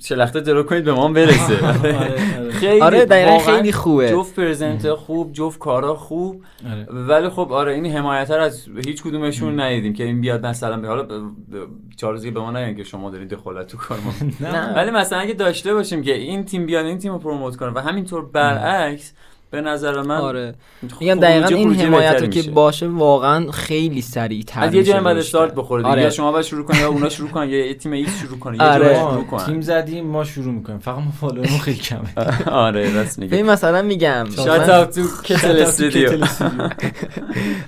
شلخته 0.00 0.40
جلو 0.40 0.62
کنید 0.62 0.84
به 0.84 0.92
ما 0.92 1.08
برسه. 1.08 1.66
آره, 1.66 1.98
آره. 1.98 2.50
خیلی 2.50 2.80
آره 2.80 3.04
دقیقا 3.04 3.38
خیلی 3.38 3.72
خوبه. 3.72 4.10
جفت 4.10 4.34
پرزنت 4.34 4.94
خوب 4.94 5.32
جفت 5.32 5.58
کارا 5.58 5.94
خوب. 5.94 6.44
ولی 6.90 7.28
خب 7.28 7.52
آره 7.52 7.74
این 7.74 7.86
حمایت 7.86 8.30
از 8.30 8.68
هیچ 8.86 9.02
کدومشون 9.02 9.60
ندیدیم 9.60 9.92
که 9.92 10.04
این 10.04 10.20
بیاد 10.20 10.46
مثلا 10.46 10.76
به 10.76 10.88
حالا 10.88 11.06
چارزی 11.96 12.30
به 12.30 12.40
ما 12.40 12.50
نگن 12.50 12.76
که 12.76 12.84
شما 12.84 13.10
دارید 13.10 13.28
دخالت 13.28 13.66
تو 13.66 13.76
کار 13.76 13.98
ما 13.98 14.12
ولی 14.76 14.90
مثلا 14.90 15.18
اگه 15.18 15.34
داشته 15.34 15.74
باشیم 15.74 16.02
که 16.02 16.14
این 16.14 16.44
تیم 16.44 16.66
بیاد 16.66 16.86
این 16.86 16.98
تیم 16.98 17.12
رو 17.12 17.18
promote 17.18 17.56
کنه 17.56 17.70
و 17.70 17.78
همینطور 17.78 18.24
برعکس 18.24 19.12
به 19.54 19.60
نظر 19.60 20.02
من 20.02 20.16
آره. 20.16 20.54
میگم 21.00 21.14
دقیقا 21.14 21.46
این 21.46 21.74
حمایت 21.74 22.30
که 22.30 22.50
باشه 22.50 22.88
واقعا 22.88 23.50
خیلی 23.50 24.02
سریع 24.02 24.42
تر 24.42 24.64
از 24.64 24.74
یه 24.74 24.82
جایی 24.82 25.00
بعد 25.00 25.16
استارت 25.16 25.54
بخوره 25.54 25.84
آره. 25.84 26.02
یا 26.02 26.10
شما 26.10 26.32
باید 26.32 26.44
شروع 26.44 26.64
کنید 26.64 26.80
یا 26.80 26.88
اونا 26.88 27.08
شروع 27.08 27.28
کنن 27.30 27.48
یا 27.48 27.74
تیم 27.74 27.92
X 27.92 28.20
شروع 28.20 28.38
کنه 28.38 28.56
یه 28.56 28.62
آره. 28.62 28.94
شروع 28.94 29.24
کنن. 29.24 29.46
تیم 29.46 29.60
زدیم 29.60 30.06
ما 30.06 30.24
شروع 30.24 30.54
می‌کنیم. 30.54 30.78
فقط 30.78 30.98
ما 30.98 31.10
follower 31.20 31.48
مون 31.48 31.58
خیلی 31.58 31.76
کمه. 31.76 32.14
آره 32.66 32.94
راست 32.94 33.18
میگم 33.18 33.36
این 33.36 33.46
مثلا 33.46 33.82
میگم. 33.82 34.26
shout 34.36 34.68
out 34.68 34.94
to 34.94 35.02
کتل 35.24 35.62
استودیو 35.62 36.24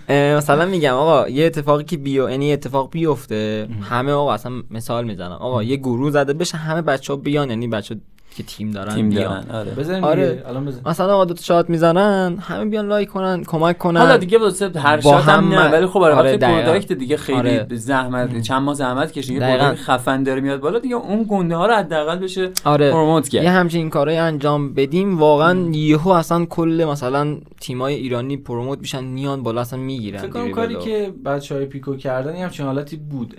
مثلا 0.09 0.66
میگم 0.66 0.95
آقا 0.95 1.28
یه 1.28 1.47
اتفاقی 1.47 1.84
که 1.84 1.97
بیو 1.97 2.30
یعنی 2.30 2.53
اتفاق 2.53 2.91
بیفته 2.91 3.68
همه 3.91 4.12
آقا 4.12 4.32
اصلا 4.32 4.53
مثال 4.70 5.05
می‌زنم. 5.05 5.32
آقا 5.32 5.62
یه 5.62 5.76
گروه 5.76 6.11
زده 6.11 6.32
بشه 6.32 6.57
همه 6.57 6.82
بچه‌ها 6.82 7.16
بیان 7.16 7.51
یعنی 7.51 7.68
بچه 7.68 7.97
که 8.37 8.43
تیم 8.43 8.70
دارن 8.70 8.95
تیم 8.95 9.11
دارن 9.11 9.45
آره. 9.51 10.43
آره. 10.45 10.62
مثلا 10.87 11.14
آقا 11.14 11.24
دو 11.24 11.34
تا 11.34 11.43
shot 11.43 11.70
می‌زنن 11.70 12.39
همه 12.41 12.64
بیان 12.64 12.87
لایک 12.87 13.09
کنن 13.09 13.45
کمک 13.45 13.78
کنن. 13.78 14.01
حالا 14.01 14.16
دیگه 14.16 14.39
واسه 14.39 14.70
هر 14.76 15.01
shot 15.01 15.24
هم 15.24 15.55
نه 15.55 15.70
ولی 15.72 15.87
خب 15.87 15.99
آره 15.99 16.37
product 16.37 16.93
دیگه 16.93 17.16
خیلی 17.16 17.39
آره. 17.39 17.66
زحمت 17.70 18.41
چند 18.41 18.62
ماه 18.62 18.74
زحمت 18.74 19.12
کشید 19.12 19.43
یه 19.43 19.74
خفن 19.74 20.22
داره 20.22 20.41
میاد 20.41 20.61
بالا 20.61 20.78
دیگه 20.78 20.95
اون 20.95 21.26
گنده 21.28 21.57
ها 21.57 21.66
رو 21.66 21.74
حداقل 21.74 22.18
بشه 22.18 22.51
آره. 22.64 22.93
promote 22.93 23.29
کرد. 23.28 23.45
یه 23.45 23.51
همچین 23.51 23.91
کارهای 23.91 24.18
انجام 24.18 24.74
بدیم 24.74 25.18
واقعا 25.18 25.70
یهو 25.72 26.09
اصلا 26.09 26.45
کل 26.45 26.87
مثلا 26.89 27.37
تیمای 27.61 27.95
ایرانی 27.95 28.37
promote 28.37 28.79
میشن 28.78 29.05
میان 29.05 29.43
بالا 29.43 29.61
اصلا 29.61 29.78
می‌گیرن 29.78 30.18
فکر 30.18 30.30
کنم 30.30 30.51
کاری 30.51 30.76
که 30.76 31.12
بچه‌های 31.24 31.66
پیکو 31.66 31.97
کردن 31.97 32.37
همچین 32.37 32.66
حالتی 32.66 32.97
بود. 32.97 33.34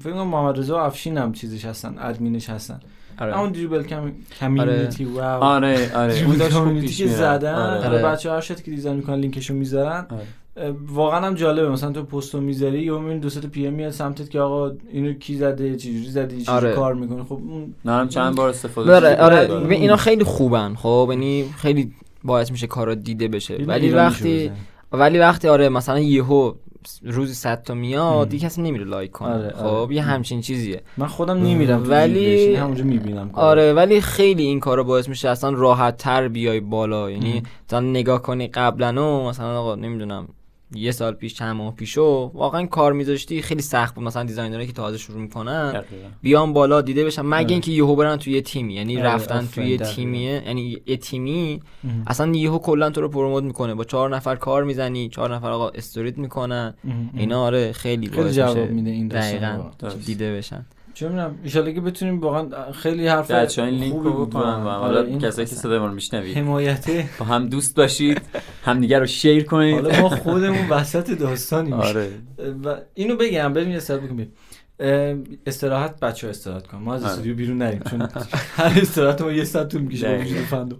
فکر 0.00 0.12
کنم 0.12 0.26
محمد 0.26 0.58
رضا 0.58 0.80
افشین 0.80 1.18
هم 1.18 1.32
چیزش 1.32 1.64
هستن 1.64 1.94
ادمینش 1.98 2.50
هستن. 2.50 2.80
آره. 3.18 3.40
اون 3.40 3.52
Dribbble 3.52 3.82
کم 3.82 4.12
community 4.40 5.04
آره. 5.04 5.14
wow 5.14 5.42
آره 5.42 5.96
آره 5.96 6.24
اون 6.26 6.38
community 6.38 6.94
که 6.94 7.06
زدن 7.06 7.54
آره. 7.54 7.88
آره. 7.88 8.02
بچه 8.02 8.30
هر 8.30 8.40
shot 8.40 8.64
که 8.64 8.70
design 8.70 8.96
می‌کنن 8.96 9.20
لینکشو 9.20 9.54
می‌ذارن 9.54 10.06
آره. 10.10 10.74
واقعا 10.86 11.26
هم 11.26 11.34
جالبه 11.34 11.68
مثلا 11.68 11.92
تو 11.92 12.02
پستو 12.02 12.40
می‌ذاری 12.40 12.82
یا 12.82 12.98
می‌بینی 12.98 13.20
دو 13.20 13.30
تا 13.30 13.48
PM 13.48 13.72
میاد 13.72 13.90
سمتت 13.90 14.30
که 14.30 14.40
آقا 14.40 14.72
اینو 14.92 15.12
کی 15.12 15.36
زده 15.36 15.76
چجوری 15.76 16.10
زده 16.10 16.36
چجوری 16.40 16.56
آره. 16.56 16.72
کار 16.72 16.94
می‌کنه 16.94 17.24
خب 17.24 17.32
اون 17.32 17.74
نه 17.84 18.08
چند 18.08 18.36
بار 18.36 18.48
استفاده 18.48 18.94
آره 18.94 19.16
آره 19.16 19.66
اینا 19.70 19.96
خیلی 19.96 20.24
خوبن 20.24 20.74
خب 20.74 21.08
یعنی 21.10 21.44
خیلی 21.56 21.92
باعث 22.24 22.50
میشه 22.50 22.66
کارا 22.66 22.94
دیده 22.94 23.28
بشه 23.28 23.56
ولی 23.66 23.90
وقتی 23.90 24.50
ولی 24.92 25.18
وقتی 25.18 25.48
آره 25.48 25.68
مثلا 25.68 25.98
یهو 25.98 26.52
روزی 27.02 27.34
100 27.34 27.62
تا 27.62 27.74
میاد 27.74 28.28
دیگه 28.28 28.46
کسی 28.46 28.62
نمیره 28.62 28.84
لایک 28.84 29.10
کنه. 29.10 29.32
آره، 29.34 29.50
خب 29.50 29.64
آره. 29.64 29.94
یه 29.94 30.02
همچین 30.02 30.40
چیزیه. 30.40 30.82
من 30.96 31.06
خودم 31.06 31.38
نمیرم 31.38 31.90
ولی 31.90 32.54
همونجا 32.54 32.84
می‌بینم 32.84 33.30
آره 33.32 33.72
ولی 33.72 34.00
خیلی 34.00 34.42
این 34.42 34.60
کارو 34.60 34.84
باعث 34.84 35.08
میشه 35.08 35.28
اصلا 35.28 35.50
راحت 35.50 35.96
تر 35.96 36.28
بیای 36.28 36.60
بالا. 36.60 37.10
یعنی 37.10 37.42
مثلا 37.68 37.80
نگاه 37.80 38.22
کنی 38.22 38.48
قبلا 38.48 38.92
مثلا 39.28 39.60
آقا 39.60 39.74
نمی‌دونم 39.74 40.28
یه 40.74 40.92
سال 40.92 41.12
پیش 41.12 41.34
چند 41.34 41.56
ماه 41.56 41.74
پیشو 41.74 42.30
واقعا 42.34 42.66
کار 42.66 42.92
میذاشتی 42.92 43.42
خیلی 43.42 43.62
سخت 43.62 43.94
بود. 43.94 44.04
مثلا 44.04 44.24
designer 44.24 44.58
ایی 44.58 44.66
که 44.66 44.72
تازه 44.72 44.98
شروع 44.98 45.20
می‌کنن 45.20 45.84
بیان 46.22 46.52
بالا 46.52 46.80
دیده 46.80 47.04
بشن. 47.04 47.22
مگه 47.22 47.36
آره. 47.36 47.52
اینکه 47.52 47.72
یهو 47.72 47.96
برن 47.96 48.16
توی 48.16 48.32
یه 48.32 48.40
تیمی. 48.40 48.74
یعنی 48.74 48.98
آره، 48.98 49.06
رفتن 49.06 49.48
توی 49.54 49.66
یه 49.66 49.78
تیمیه 49.78 50.42
یعنی 50.46 50.82
یه 50.86 50.96
تیمی 50.96 51.60
اصلا 52.06 52.32
یهو 52.32 52.58
کلا 52.58 52.90
تو 52.90 53.00
رو 53.00 53.08
promote 53.08 53.44
می‌کنه. 53.44 53.74
با 53.74 53.84
چهار 53.84 54.16
نفر 54.16 54.36
کار 54.36 54.64
می‌زنی 54.64 55.08
چهار 55.08 55.34
نفر 55.34 55.50
آقا 55.50 55.68
استوریت 55.68 56.18
می‌کنن. 56.18 56.74
اینا 57.16 57.42
آره 57.42 57.72
خیلی 57.72 58.08
خیلی 58.08 58.30
جواب 58.30 58.70
میده 58.70 58.90
این 58.90 59.08
دقیقاً. 59.08 59.60
دیده 60.06 60.36
بشن. 60.36 60.66
چه 60.94 61.08
می‌دونم 61.08 61.38
ان 61.54 61.74
که 61.74 61.80
بتونیم 61.80 62.20
واقعا 62.20 62.72
خیلی 62.72 63.08
حرف 63.08 63.30
بچه‌ها 63.30 63.68
این 63.68 63.78
لینک 63.78 64.02
رو 64.02 64.26
بکنن 64.26 64.62
و 64.64 64.68
حالا 64.68 64.98
آره، 64.98 65.18
کسایی 65.18 65.48
که 65.48 65.54
صدای 65.54 65.78
ما 65.78 65.86
رو 65.86 65.92
میشنوید. 65.92 66.36
حمایت. 66.36 66.90
با 67.18 67.24
هم 67.24 67.48
دوست 67.48 67.76
باشید 67.76 68.20
هم 68.64 68.80
دیگه 68.80 68.98
رو 68.98 69.06
share 69.06 69.44
کنید. 69.44 69.74
حالا 69.74 70.00
ما 70.00 70.08
خودمون 70.08 70.68
وسط 70.68 71.10
داستانی 71.10 71.72
آره. 71.72 72.08
و 72.64 72.76
اینو 72.94 73.16
بگم 73.16 73.52
بریم 73.52 73.70
یه 73.70 73.78
سر 73.78 73.96
بکنیم 73.96 74.32
استراحت 75.46 76.00
بچه 76.00 76.26
ها 76.26 76.30
استراحت 76.30 76.66
کن 76.66 76.78
ما 76.78 76.94
از 76.94 77.02
آره. 77.02 77.10
استودیو 77.10 77.34
بیرون 77.34 77.58
نریم 77.58 77.82
چون 77.90 78.08
هر 78.56 78.78
استراحت 78.82 79.22
ما 79.22 79.32
یه 79.32 79.44
ساعت 79.44 79.68
طول 79.68 79.80
می‌کشه 79.80 80.18
وجود 80.18 80.36
فندق. 80.36 80.76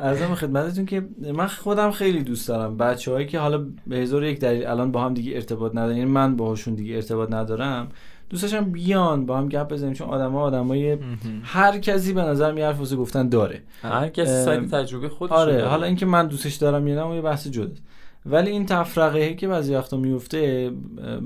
ارزم 0.00 0.34
خدمتتون 0.34 0.86
که 0.86 1.08
من 1.34 1.46
خودم 1.46 1.90
خیلی 1.90 2.22
دوست 2.22 2.48
دارم. 2.48 2.76
بچه 2.76 3.12
هایی 3.12 3.26
که 3.26 3.38
حالا 3.38 3.66
به 3.86 3.96
هزار 3.96 4.24
یک 4.24 4.40
دلیل 4.40 4.66
الان 4.66 4.92
با 4.92 5.04
هم 5.04 5.14
دیگه 5.14 5.34
ارتباط 5.34 5.72
ندارن 5.72 5.96
یعنی 5.96 6.10
من 6.10 6.36
باهاشون 6.36 6.74
دیگه 6.74 6.94
ارتباط 6.94 7.32
ندارم 7.32 7.88
دوستشم 8.30 8.64
بیان 8.64 9.26
با 9.26 9.38
هم 9.38 9.48
گپ 9.48 9.68
بزنیم 9.68 9.92
چون 9.92 10.08
آدما 10.08 10.42
آدمای 10.42 10.98
هر 11.42 11.78
کسی 11.78 12.12
به 12.12 12.22
نظر 12.22 12.52
می 12.52 12.62
حرف 12.62 12.92
گفتن 12.92 13.28
داره. 13.28 13.62
هر 13.82 14.08
کسی 14.08 14.44
سایت 14.44 14.70
تجربه 14.70 15.08
خودش 15.08 15.32
آره 15.32 15.64
حالا 15.64 15.86
اینکه 15.86 16.06
من 16.06 16.26
دوستش 16.26 16.54
دارم 16.54 16.88
یا 16.88 17.08
نه 17.08 17.14
یه 17.14 17.20
بحث 17.20 17.46
جداست. 17.46 17.82
ولی 18.26 18.50
این 18.50 18.66
تفرقه 18.66 19.34
که 19.34 19.48
بعضی 19.48 19.74
وقتا 19.74 19.96
میفته 19.96 20.72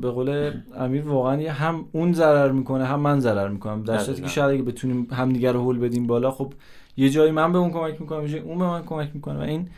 به 0.00 0.10
قول 0.10 0.50
امیر 0.78 1.08
واقعا 1.08 1.52
هم 1.52 1.84
اون 1.92 2.12
ضرر 2.12 2.52
می‌کنه 2.52 2.84
هم 2.84 3.00
من 3.00 3.20
ضرر 3.20 3.48
می‌کنم. 3.48 3.82
در 3.82 3.98
صورتی 3.98 4.22
که 4.22 4.28
شاید 4.28 4.50
اگه 4.50 4.62
بتونیم 4.62 5.08
همدیگه 5.12 5.52
رو 5.52 5.60
هول 5.60 5.78
بدیم 5.78 6.06
بالا 6.06 6.30
خب 6.30 6.52
یه 6.96 7.10
جایی 7.10 7.32
من 7.32 7.52
به 7.52 7.58
اون 7.58 7.70
کمک 7.70 8.00
می‌کنم 8.00 8.18
اون 8.44 8.58
به 8.58 8.64
من 8.64 8.82
کمک 8.82 9.10
می‌کنه. 9.14 9.38
و 9.38 9.42
این 9.42 9.68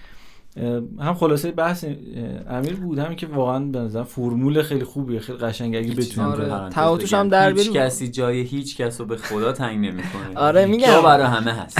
هم 1.00 1.14
خلاصه 1.14 1.50
بحث 1.50 1.84
امیر 2.50 2.74
بود 2.76 2.98
همین 2.98 3.16
که 3.16 3.26
واقعا 3.26 3.59
به 3.59 3.78
نظر 3.78 4.02
فرمول 4.02 4.62
خیلی 4.62 4.84
خوبیه 4.84 5.20
خیلی 5.20 5.38
قشنگه. 5.38 5.78
اگه 5.78 5.94
بتونیم 5.94 6.30
آره. 6.30 6.68
تعاطوش 6.70 7.14
هم 7.14 7.28
در 7.28 7.52
هیچ 7.52 7.72
کسی 7.72 8.09
جای 8.09 8.40
هیچ 8.40 8.76
کس 8.76 9.00
رو 9.00 9.07
به 9.07 9.16
خدا 9.16 9.52
تنگ 9.52 9.78
نمی‌کنه. 9.78 10.38
آره 10.46 10.66
میگم. 10.66 11.02
برای 11.05 11.26
همه 11.26 11.52
هست. 11.52 11.78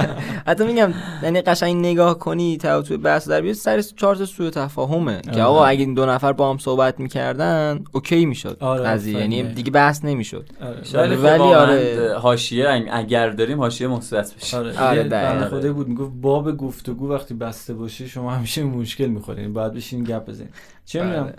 حتی 0.48 0.64
میگم 0.64 0.94
یعنی 1.22 1.40
قشنگ 1.40 1.76
نگاه 1.86 2.18
کنی 2.18 2.56
تعاطو 2.56 2.98
بحث 2.98 3.28
در 3.28 3.40
بیاد 3.40 3.54
سر 3.54 3.80
چهار 3.80 4.16
تا 4.16 4.24
سوء 4.24 4.50
تفاهمه. 4.50 5.20
که 5.20 5.30
آره. 5.30 5.42
آقا 5.42 5.64
اگه 5.64 5.80
این 5.80 5.94
دو 5.94 6.06
نفر 6.06 6.32
با 6.32 6.50
هم 6.50 6.58
صحبت 6.58 7.00
می‌کردن 7.00 7.84
اوکی 7.92 8.26
می‌شد. 8.26 8.56
آره 8.60 8.84
قضیه 8.84 9.18
یعنی 9.18 9.42
دیگه 9.42 9.70
بحث 9.70 10.04
نمی‌شد. 10.04 10.48
آره. 10.94 11.16
ولی 11.16 11.42
آره. 11.42 12.14
حاشیه 12.18 12.84
اگر 12.92 13.30
داریم 13.30 13.58
حاشیه 13.58 13.86
مثبت 13.86 14.34
بشه. 14.34 14.58
آره, 14.58 14.80
آره 14.80 15.44
خدا 15.48 15.72
بود 15.72 15.88
می‌گفت 15.88 16.12
باب 16.20 16.56
گفتگو 16.56 17.12
وقتی 17.12 17.34
بسته 17.34 17.74
باشه 17.74 18.11
شما 18.12 18.30
همیشه 18.34 18.64
مشکل 18.64 19.06
می‌خورین 19.06 19.52
باید 19.52 19.72
بشین 19.72 20.04
گپ 20.04 20.24
بزنین 20.24 20.50
چه 20.84 21.02
می‌دونم 21.04 21.24
بله. 21.24 21.34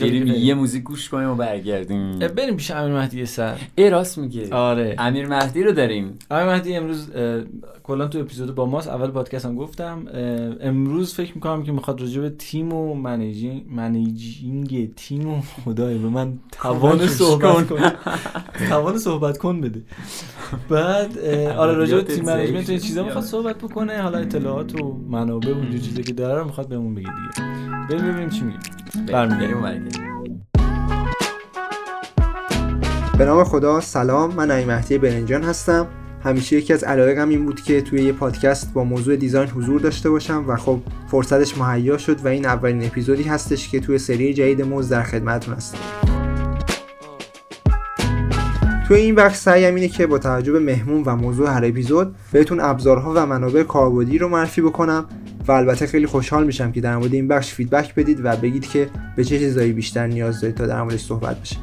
بریم 0.00 0.26
یه 0.26 0.54
موزیک 0.54 0.82
گوش 0.82 1.08
کنیم 1.08 1.28
و 1.28 1.34
برگردیم. 1.34 2.18
بریم 2.18 2.56
پیش 2.56 2.70
امیر 2.70 2.98
مهدی 2.98 3.26
سر. 3.26 3.56
ای 3.76 3.90
راست 3.90 4.18
میگه 4.18 4.54
آره. 4.54 4.94
امیر 4.98 5.26
مهدی 5.26 5.62
رو 5.62 5.72
داریم. 5.72 6.18
امیر 6.30 6.46
مهدی 6.46 6.76
امروز 6.76 7.10
کلا 7.82 8.08
تو 8.08 8.18
اپیزود 8.18 8.54
با 8.54 8.66
ماست. 8.66 8.88
اول 8.88 9.10
پادکست 9.10 9.46
هم 9.46 9.56
گفتم. 9.56 10.04
امروز 10.60 11.14
فکر 11.14 11.34
می‌کنم 11.34 11.62
که 11.62 11.72
می‌خواد 11.72 12.00
راجع 12.00 12.20
به 12.20 12.30
تیم 12.30 12.72
و 12.72 12.94
managing 12.94 13.64
managing 13.70 14.94
تیم 14.94 15.28
و 15.28 15.40
خدای 15.64 15.98
به 15.98 16.08
من 16.08 16.38
توان 16.52 17.06
صحبت 17.06 17.68
کن. 17.68 17.80
توان 18.68 18.98
صحبت 18.98 19.38
کن 19.38 19.60
بده. 19.60 19.82
بعد 20.68 21.18
آره 21.62 21.72
راجع 21.72 21.96
به 21.96 22.02
team 22.02 22.24
management 22.24 22.66
چیزا 22.66 23.04
می‌خواد 23.04 23.24
صحبت 23.24 23.58
بکنه. 23.58 24.02
حالا 24.02 24.18
اطلاعات 24.18 24.80
و 24.80 25.00
منابع 25.08 25.52
و 25.52 25.70
چیزی 25.70 26.02
که 26.02 26.12
داره 26.12 26.44
می‌خواد 26.44 26.68
بهمون 26.68 26.94
بگه 26.94 27.06
دیگه. 27.06 27.69
بریم 27.90 28.04
ببینیم 28.04 28.28
چی 28.28 28.44
میگه. 28.44 28.58
برمیگردیم 29.12 29.88
به 33.18 33.24
نام 33.24 33.44
خدا 33.44 33.80
سلام. 33.80 34.34
من 34.34 34.46
امیر 34.46 34.68
مهدی 34.68 34.98
برنجان 34.98 35.42
هستم. 35.42 35.86
همیشه 36.24 36.56
یکی 36.56 36.72
از 36.72 36.84
علایقم 36.84 37.28
این 37.28 37.44
بود 37.44 37.60
که 37.60 37.80
توی 37.80 38.02
یه 38.02 38.12
پادکست 38.12 38.72
با 38.72 38.84
موضوع 38.84 39.16
design 39.16 39.48
حضور 39.48 39.80
داشته 39.80 40.10
باشم 40.10 40.44
و 40.48 40.56
خب 40.56 40.80
فرصتش 41.08 41.58
مهیا 41.58 41.98
شد 41.98 42.24
و 42.24 42.28
این 42.28 42.46
اولین 42.46 42.86
اپیزودی 42.86 43.22
هستش 43.22 43.68
که 43.68 43.80
توی 43.80 43.98
سری 43.98 44.34
جدید 44.34 44.62
موز 44.62 44.88
در 44.88 45.02
خدمتتون 45.02 45.54
هستم. 45.54 45.78
توی 48.88 48.96
این 48.96 49.14
بخش 49.14 49.36
سعیم 49.36 49.74
اینه 49.74 49.88
که 49.88 50.06
با 50.06 50.18
توجه 50.18 50.52
به 50.52 50.60
مهمون 50.60 51.02
و 51.02 51.16
موضوع 51.16 51.50
هر 51.50 51.64
اپیزود 51.64 52.14
بهتون 52.32 52.60
ابزارها 52.60 53.12
و 53.16 53.26
منابع 53.26 53.62
کاربردی 53.62 54.18
رو 54.18 54.28
معرفی 54.28 54.60
بکنم 54.60 55.06
و 55.50 55.52
البته 55.52 55.86
خیلی 55.86 56.06
خوشحال 56.06 56.46
میشم 56.46 56.72
که 56.72 56.80
در 56.80 56.96
مورد 56.96 57.14
این 57.14 57.28
بخش 57.28 57.54
فیدبک 57.54 57.94
بدید 57.94 58.20
و 58.24 58.36
بگید 58.36 58.66
که 58.66 58.88
به 59.16 59.24
چه 59.24 59.38
چیزایی 59.38 59.72
بیشتر 59.72 60.06
نیاز 60.06 60.40
دارید 60.40 60.56
تا 60.56 60.66
در 60.66 60.82
موردش 60.82 61.04
صحبت 61.04 61.40
بشه. 61.40 61.56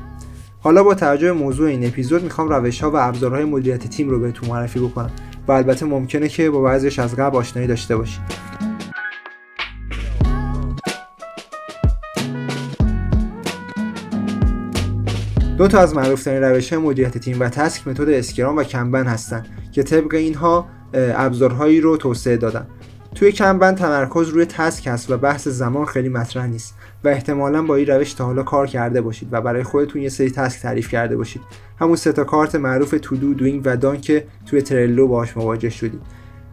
حالا 0.60 0.84
با 0.84 0.94
توجه 0.96 1.32
موضوع 1.32 1.70
این 1.70 1.88
اپیزود 1.88 2.24
می‌خوام 2.24 2.50
روش 2.50 2.84
ها 2.84 2.92
و 2.92 2.96
ابزارهای 2.96 3.46
مدیریت 3.46 3.88
تیم 3.88 4.10
رو 4.10 4.20
بهتون 4.20 4.50
معرفی 4.50 4.80
بکنم 4.80 5.12
و 5.48 5.52
البته 5.52 5.86
ممکنه 5.86 6.28
که 6.28 6.50
با 6.50 6.62
بعضیش 6.62 7.00
از 7.00 7.16
قبل 7.16 7.38
آشنایی 7.38 7.68
داشته 7.68 7.98
باشید 7.98 8.22
دو 15.58 15.68
تا 15.68 15.80
از 15.80 15.96
معروفترین 15.96 16.44
روش 16.44 16.74
های 16.74 16.82
مدیریت 16.82 17.18
تیم 17.18 17.40
و 17.40 17.50
task 17.50 17.88
متد 17.88 18.10
Scrum 18.10 18.58
و 18.58 18.64
Kanban 18.64 19.06
هستند 19.06 19.48
که 19.72 19.84
طبق 19.84 20.14
اینها 20.14 20.68
ابزارهایی 20.94 21.82
رو 21.82 21.98
توسعه 21.98 22.38
دادن. 22.38 22.68
توی 23.18 23.32
Kanban 23.32 23.76
تمرکز 23.76 24.30
روی 24.30 24.46
task 24.46 24.88
هست 24.88 25.12
و 25.12 25.18
بحث 25.18 25.48
زمان 25.48 25.86
خیلی 25.86 26.10
مطرح 26.10 26.48
نیست 26.48 26.76
و 27.04 27.08
احتمالا 27.08 27.64
با 27.64 27.76
این 27.76 27.88
روش 27.88 28.14
تا 28.14 28.26
حالا 28.26 28.44
کار 28.44 28.68
کرده 28.68 29.02
باشید 29.02 29.28
و 29.32 29.42
برای 29.42 29.64
خودتون 29.64 30.02
یه 30.02 30.10
سری 30.10 30.32
task 30.32 30.60
تعریف 30.60 30.90
کرده 30.90 31.18
باشید. 31.18 31.42
همون 31.80 31.96
سه 31.96 32.12
تا 32.12 32.24
کارت 32.24 32.56
معروف 32.56 32.96
to 33.02 33.16
do 33.16 33.34
doing 33.34 33.62
و 33.66 33.78
done 33.78 34.02
که 34.02 34.28
توی 34.46 34.62
Trello 34.62 35.08
باهاش 35.08 35.38
مواجه 35.38 35.70
شدید 35.70 36.02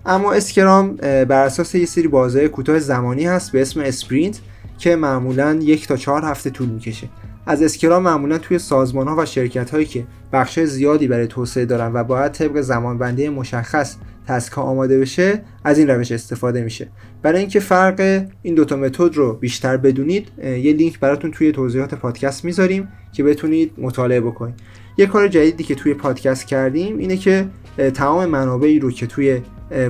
اما 0.07 0.33
Scrum 0.33 0.97
بر 0.97 1.45
اساس 1.45 1.75
یه 1.75 1.87
سری 1.87 2.09
بازه 2.09 2.49
کوتاه 2.49 2.79
زمانی 2.79 3.25
هست 3.25 3.53
به 3.53 3.63
اسم 3.63 3.81
sprint 3.81 4.41
که 4.79 4.97
معمولا 4.97 5.59
یک 5.63 5.89
تا 5.89 5.97
چهار 5.97 6.25
هفته 6.25 6.51
طول 6.51 6.69
می‌کشه. 6.69 7.09
از 7.47 7.63
اسکرام 7.63 8.03
معمولا 8.03 8.39
توی 8.39 8.59
سازمان 8.59 9.09
ها 9.09 9.17
و 9.19 9.27
شرکت 9.27 9.71
هایی 9.71 9.87
که 9.87 10.05
بخش 10.33 10.61
زیادی 10.61 11.09
برای 11.09 11.27
توسعه 11.27 11.65
دارن 11.65 11.93
و 11.95 12.05
باید 12.05 12.33
طبق 12.33 12.61
زمانبندی 12.61 13.29
مشخص 13.29 13.97
تسک 14.29 14.59
آماده 14.59 15.01
بشه 15.01 15.43
از 15.65 15.79
این 15.79 15.89
روش 15.89 16.13
استفاده 16.13 16.63
میشه. 16.63 16.89
برای 17.23 17.41
اینکه 17.41 17.61
فرق 17.61 18.27
این 18.43 18.55
دوتا 18.55 18.77
متد 18.77 19.17
رو 19.17 19.33
بیشتر 19.33 19.77
بدونید 19.77 20.29
یه 20.39 20.73
لینک 20.73 21.01
براتون 21.01 21.31
توی 21.31 21.53
توضیحات 21.53 21.95
پادکست 21.95 22.45
می‌ذاریم 22.45 22.89
که 23.13 23.23
بتونید 23.23 23.73
مطالعه 23.79 24.21
بکنید. 24.21 24.55
یه 24.97 25.07
کار 25.07 25.29
جدیدی 25.29 25.65
که 25.65 25.75
توی 25.75 25.95
پادکست 25.95 26.47
کردیم 26.47 26.99
اینه 26.99 27.17
که 27.17 27.47
تمام 27.95 28.27
منابعی 28.27 28.79
رو 28.79 28.91
که 28.91 29.07
توی 29.07 29.41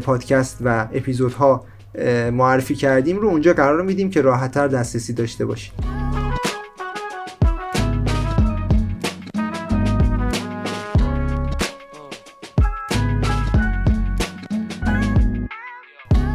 پادکست 0.03 0.59
و 0.65 0.89
اپیزودها 0.93 1.65
معرفی 2.33 2.75
کردیم 2.75 3.19
رو 3.19 3.29
اونجا 3.29 3.53
قرار 3.53 3.83
میدیم 3.83 4.11
که 4.11 4.21
راحتتر 4.21 4.69
دسترسی 4.69 5.13
داشته 5.13 5.47
باشید. 5.47 6.04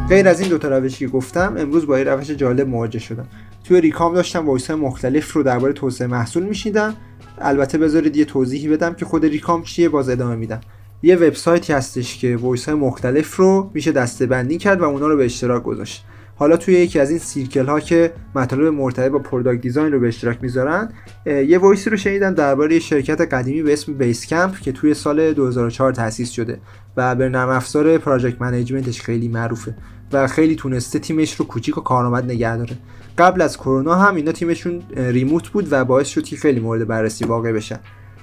غیر 0.10 0.28
از 0.28 0.40
این 0.40 0.50
دو 0.50 0.58
تا 0.58 0.78
روشی 0.78 1.06
که 1.06 1.08
گفتم 1.08 1.56
امروز 1.58 1.88
با 1.88 2.00
یه 2.00 2.04
روش 2.04 2.30
جالب 2.30 2.68
مواجه 2.68 3.00
شدم. 3.00 3.28
توی 3.64 3.82
ریکام 3.82 4.14
داشتم 4.14 4.46
voice 4.46 4.72
مختلف 4.72 5.34
رو 5.34 5.44
درباره 5.44 5.74
توسعه 5.74 6.08
محصول 6.08 6.44
میشنیدم 6.44 6.94
البته 7.42 7.78
بذارید 7.78 8.18
یه 8.18 8.26
توضیحی 8.26 8.68
بدم 8.68 8.94
که 8.94 9.06
خود 9.06 9.26
ریکام 9.26 9.64
چیه 9.64 9.90
باز 9.90 10.10
ادامه 10.10 10.36
میدم. 10.36 10.62
یه 11.04 11.16
وبسایتی 11.16 11.74
هستش 11.74 12.18
که 12.18 12.38
voice 12.38 12.70
مختلف 12.70 13.36
رو 13.36 13.72
میشه 13.74 13.92
دسته 13.92 14.26
بندی 14.26 14.58
کرد 14.58 14.82
و 14.82 14.84
اونا 14.84 15.08
رو 15.08 15.18
به 15.18 15.26
اشتراک 15.26 15.64
گذاشت. 15.64 16.06
حالا 16.36 16.58
توی 16.58 16.74
یکی 16.74 17.00
از 17.00 17.10
این 17.10 17.20
circle 17.20 17.66
ها 17.66 17.80
که 17.80 18.14
مطالب 18.36 18.74
مرتبط 18.74 19.12
با 19.12 19.20
product 19.20 19.62
design 19.62 19.94
رو 19.94 20.00
به 20.00 20.08
اشتراک 20.08 20.38
می‌ذارن 20.42 20.90
یه 21.26 21.58
voice 21.58 21.85
ی 21.85 21.90
رو 21.90 21.98
شنیدم 21.98 22.34
درباره 22.34 22.80
شرکت 22.80 23.22
قدیمی 23.22 23.64
به 23.64 23.74
اسم 23.74 23.94
Basecamp 23.94 24.60
که 24.60 24.72
توی 24.72 24.94
سال 24.94 25.34
2004 25.34 25.94
تأسیس 25.94 26.32
شده 26.32 26.60
و 26.98 27.16
به 27.16 27.30
نرم 27.30 27.50
افزار 27.50 27.98
project 27.98 28.42
management 28.42 28.92
ش 28.92 29.02
خیلی 29.02 29.28
معروفه. 29.28 29.76
و 30.14 30.28
خیلی 30.28 30.56
تونسته 30.56 31.00
تیمش 31.00 31.36
رو 31.36 31.46
کوچیک 31.46 31.78
و 31.78 31.82
کارآمد 31.82 32.24
نگه 32.26 32.58
داره. 32.58 32.78
قبل 33.18 33.42
از 33.42 33.58
کرونا 33.58 33.96
هم 33.96 34.16
اینا 34.16 34.32
تیمشون 34.32 34.82
remote 34.96 35.50
بود 35.50 35.68
و 35.72 35.86
باعث 35.86 36.08
شد 36.08 36.24
که 36.24 36.36
خیلی 36.36 36.60
مورد 36.60 36.88
بررسی 36.88 37.26
واقع 37.26 37.52
بشن. 37.52 37.80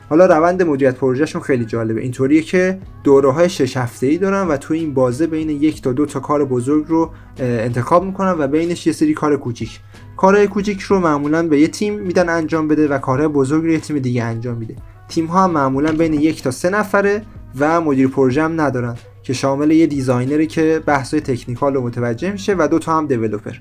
حالا 0.08 0.26
روند 0.26 0.62
مدیریت 0.62 0.94
پروژهشون 0.94 1.42
خیلی 1.42 1.64
جالبه. 1.64 2.00
اینطوریه 2.00 2.42
که 2.42 2.78
دوره 3.04 3.32
های 3.32 3.48
شش 3.48 3.76
هفته 3.76 4.06
ای 4.06 4.18
دارن 4.18 4.48
و 4.48 4.56
تو 4.56 4.74
این 4.74 4.94
بازه 4.94 5.26
بین 5.26 5.50
یک 5.50 5.82
تا 5.82 5.92
دو 5.92 6.06
تا 6.06 6.20
کار 6.20 6.44
بزرگ 6.44 6.84
رو 6.88 7.10
انتخاب 7.38 8.04
می‌کنن 8.04 8.30
و 8.38 8.46
بینش 8.46 8.86
یه 8.86 8.92
سری 8.92 9.14
کار 9.14 9.36
کوچیک. 9.36 9.80
کارهای 10.16 10.46
کوچیک 10.46 10.80
رو 10.80 11.00
معمولا 11.00 11.48
به 11.48 11.60
یه 11.60 11.68
تیم 11.68 11.98
میدن 11.98 12.28
انجام 12.28 12.68
بده 12.68 12.88
و 12.88 12.98
کارهای 12.98 13.28
بزرگ 13.28 13.64
رو 13.64 13.70
یه 13.70 13.80
تیم 13.80 13.98
دیگه 13.98 14.24
انجام 14.24 14.56
میده. 14.56 14.76
تیم 15.08 15.26
ها 15.26 15.48
معمولا 15.48 15.92
بین 15.92 16.14
یک 16.14 16.42
تا 16.42 16.50
سه 16.50 16.70
نفره 16.70 17.22
و 17.58 17.80
مدیر 17.80 18.08
پروژه 18.08 18.42
هم 18.42 18.60
ندارن. 18.60 18.96
که 19.26 19.32
شامل 19.32 19.70
یه 19.70 19.86
designer 19.86 20.40
ی 20.40 20.46
که 20.46 20.82
بحث‌های 20.86 21.20
technical 21.20 21.74
رو 21.74 21.82
متوجه 21.82 22.32
میشه 22.32 22.54
و 22.58 22.68
دو 22.70 22.78
تا 22.78 22.98
هم 22.98 23.06
developer 23.06 23.56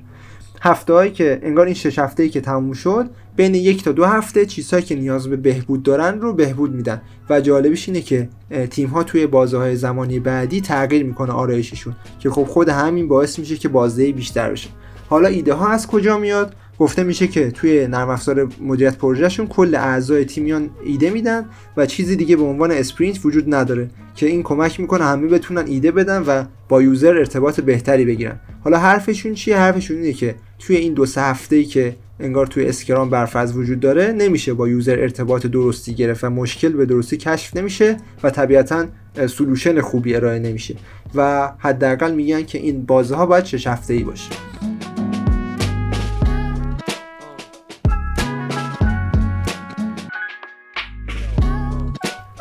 هفته 0.62 1.10
که 1.10 1.40
انگار 1.44 1.66
این 1.66 1.76
شش 1.76 2.00
هفته 2.00 2.24
ای 2.24 2.30
که 2.30 2.42
تموم 2.42 2.74
شد 2.74 3.10
بین 3.36 3.56
یک 3.56 3.84
تا 3.84 3.92
دو 3.92 4.06
هفته 4.06 4.46
چیزهایی 4.46 4.86
که 4.86 4.96
نیاز 4.96 5.28
به 5.28 5.36
بهبود 5.36 5.84
دارن 5.84 6.22
رو 6.22 6.34
بهبود 6.34 6.76
میدن 6.76 7.02
و 7.30 7.42
جالبش 7.42 7.90
اینه 7.90 8.02
که 8.02 8.30
تیم 8.70 8.90
ها 8.90 9.04
توی 9.04 9.28
بازه 9.28 9.58
های 9.58 9.76
زمانی 9.76 10.20
بعدی 10.20 10.62
تغییر 10.62 11.04
می‌کنه 11.04 11.32
آرایششون 11.32 11.96
که 12.20 12.30
خب 12.30 12.44
خود 12.44 12.70
همین 12.70 13.08
باعث 13.08 13.40
میشه 13.40 13.58
که 13.58 13.70
بازده 13.70 14.12
بیشتر 14.12 14.52
بشه. 14.52 14.70
حالا 15.10 15.28
ایده 15.28 15.54
ها 15.54 15.70
از 15.70 15.88
کجا 15.88 16.18
میاد؟ 16.18 16.56
گفته 16.80 17.04
میشه 17.04 17.28
که 17.28 17.52
توی 17.52 17.88
نرم 17.88 18.10
افزار 18.10 18.48
مدیریت 18.62 18.98
پروژهشون 18.98 19.48
کل 19.48 19.76
اعضای 19.76 20.26
تیم 20.26 20.48
میان 20.48 20.70
ایده 20.86 21.10
میدن 21.10 21.46
و 21.78 21.86
چیزی 21.86 22.16
دیگه 22.16 22.36
به 22.36 22.44
عنوان 22.44 22.72
sprint 22.72 23.26
وجود 23.26 23.56
نداره 23.56 23.90
که 24.16 24.26
این 24.26 24.44
کمک 24.44 24.80
می‌کنه 24.80 25.04
همه 25.04 25.28
بتونن 25.28 25.68
ایده 25.68 25.92
بدن 25.92 26.22
و 26.22 26.44
با 26.70 26.82
user 26.82 27.18
ارتباط 27.18 27.60
بهتری 27.60 28.06
بگیرن. 28.06 28.40
حالا 28.64 28.78
حرفشون 28.78 29.34
چیه؟ 29.34 29.58
حرفشون 29.58 29.98
اینه 29.98 30.14
که 30.14 30.36
توی 30.60 30.76
این 30.76 30.94
دو 30.94 31.06
سه 31.06 31.22
هفته 31.22 31.64
که 31.64 31.96
انگار 32.20 32.48
توی 32.48 32.66
Scrum 32.66 33.10
برفرض 33.10 33.58
وجود 33.58 33.80
داره 33.80 34.12
نمیشه 34.12 34.54
با 34.54 34.68
user 34.68 35.00
ارتباط 35.00 35.46
درستی 35.46 35.94
گرفت 35.94 36.24
و 36.24 36.30
مشکل 36.30 36.70
به 36.70 36.86
درستی 36.86 37.18
کشف 37.18 37.58
نمیشه 37.58 37.98
و 38.24 38.30
طبیعتا 38.30 38.86
سلوشن 39.28 39.82
خوبی 39.82 40.16
ارائه 40.16 40.40
نمیشه. 40.40 40.76
و 41.16 41.52
حداقل 41.58 42.14
میگن 42.14 42.44
که 42.44 42.58
این 42.58 42.86
بازه 42.86 43.16
ها 43.16 43.26
باید 43.26 43.46
شش 43.46 43.68
هفته 43.68 43.94
ای 43.94 44.04
باشه. 44.04 44.55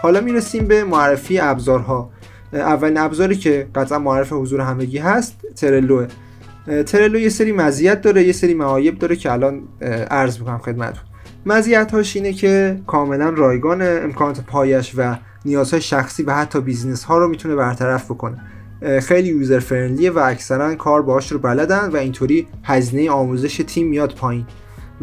حالا 0.04 0.20
می‌رسیم 0.20 0.66
به 0.66 0.84
معرفی 0.84 1.38
ابزارها. 1.38 2.10
اولین 2.52 2.98
ابزاری 2.98 3.36
که 3.36 3.66
قطعا 3.74 3.98
معرف 3.98 4.32
حضور 4.32 4.60
همگی 4.60 4.98
هست 4.98 5.40
ترلوه 5.56 6.06
ترلو 6.86 7.18
یه 7.18 7.28
سری 7.28 7.52
مزیت 7.52 8.00
داره 8.00 8.24
یه 8.24 8.32
سری 8.32 8.54
معایب 8.54 8.98
داره 8.98 9.16
که 9.16 9.32
الان 9.32 9.62
عرض 10.10 10.38
می‌کنم 10.38 10.58
خدمتتون. 10.58 11.04
مزیت 11.46 11.90
هاش 11.92 12.16
اینه 12.16 12.32
که 12.32 12.80
کاملا 12.86 13.28
رایگان 13.28 13.82
امکانات 13.82 14.40
پایه‌ش 14.40 14.92
و 14.96 15.16
نیازهای 15.44 15.80
شخصی 15.80 16.22
و 16.22 16.34
حتی 16.34 16.60
business 16.60 17.04
ها 17.04 17.18
رو 17.18 17.28
می‌تونه 17.28 17.54
برطرف 17.54 18.04
بکنه. 18.04 18.40
خیلی 19.02 19.28
user 19.28 19.58
friendly 19.58 20.05
ه 20.05 20.10
و 20.10 20.18
اکثرا 20.18 20.74
کار 20.74 21.02
باهاش 21.02 21.32
رو 21.32 21.38
بلدن 21.38 21.88
و 21.88 21.96
اینطوری 21.96 22.48
هزینه 22.64 23.10
آموزش 23.10 23.56
تیم 23.66 23.88
میاد 23.88 24.14
پایین. 24.14 24.46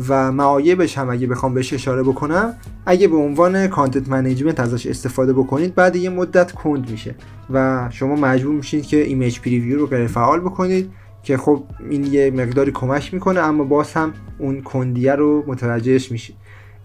و 0.09 0.31
معایبش 0.31 0.97
هم 0.97 1.09
اگه 1.09 1.27
بخوام 1.27 1.53
بهش 1.53 1.73
اشاره 1.73 2.03
بکنم 2.03 2.53
اگه 2.85 3.07
به 3.07 3.15
عنوان 3.15 3.67
content 3.67 4.09
management 4.09 4.59
ازش 4.59 4.85
استفاده 4.87 5.33
بکنید 5.33 5.75
بعد 5.75 5.95
یه 5.95 6.09
مدت 6.09 6.51
کند 6.51 6.89
میشه 6.89 7.15
و 7.49 7.87
شما 7.91 8.15
مجبور 8.15 8.55
میشین 8.55 8.81
که 8.81 9.03
image 9.03 9.39
preview 9.39 9.79
رو 9.79 9.87
غیر 9.87 10.07
فعال 10.07 10.39
بکنید 10.39 10.91
که 11.23 11.37
خب 11.37 11.63
این 11.89 12.13
یه 12.13 12.31
مقداری 12.31 12.71
کمک 12.71 13.13
می‌کنه 13.13 13.39
اما 13.39 13.63
باز 13.63 13.93
هم 13.93 14.13
اون 14.37 14.61
کندیه 14.61 15.15
رو 15.15 15.43
متوجهش 15.47 16.11
میشید. 16.11 16.35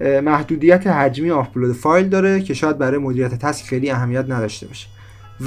محدودیت 0.00 0.86
حجمی 0.86 1.30
آپلود 1.30 1.76
فایل 1.76 2.08
داره 2.08 2.40
که 2.40 2.54
شاید 2.54 2.78
برای 2.78 2.98
مدیریت 2.98 3.34
تسک 3.34 3.64
خیلی 3.64 3.90
اهمیت 3.90 4.24
نداشته 4.28 4.66
باشه. 4.66 4.86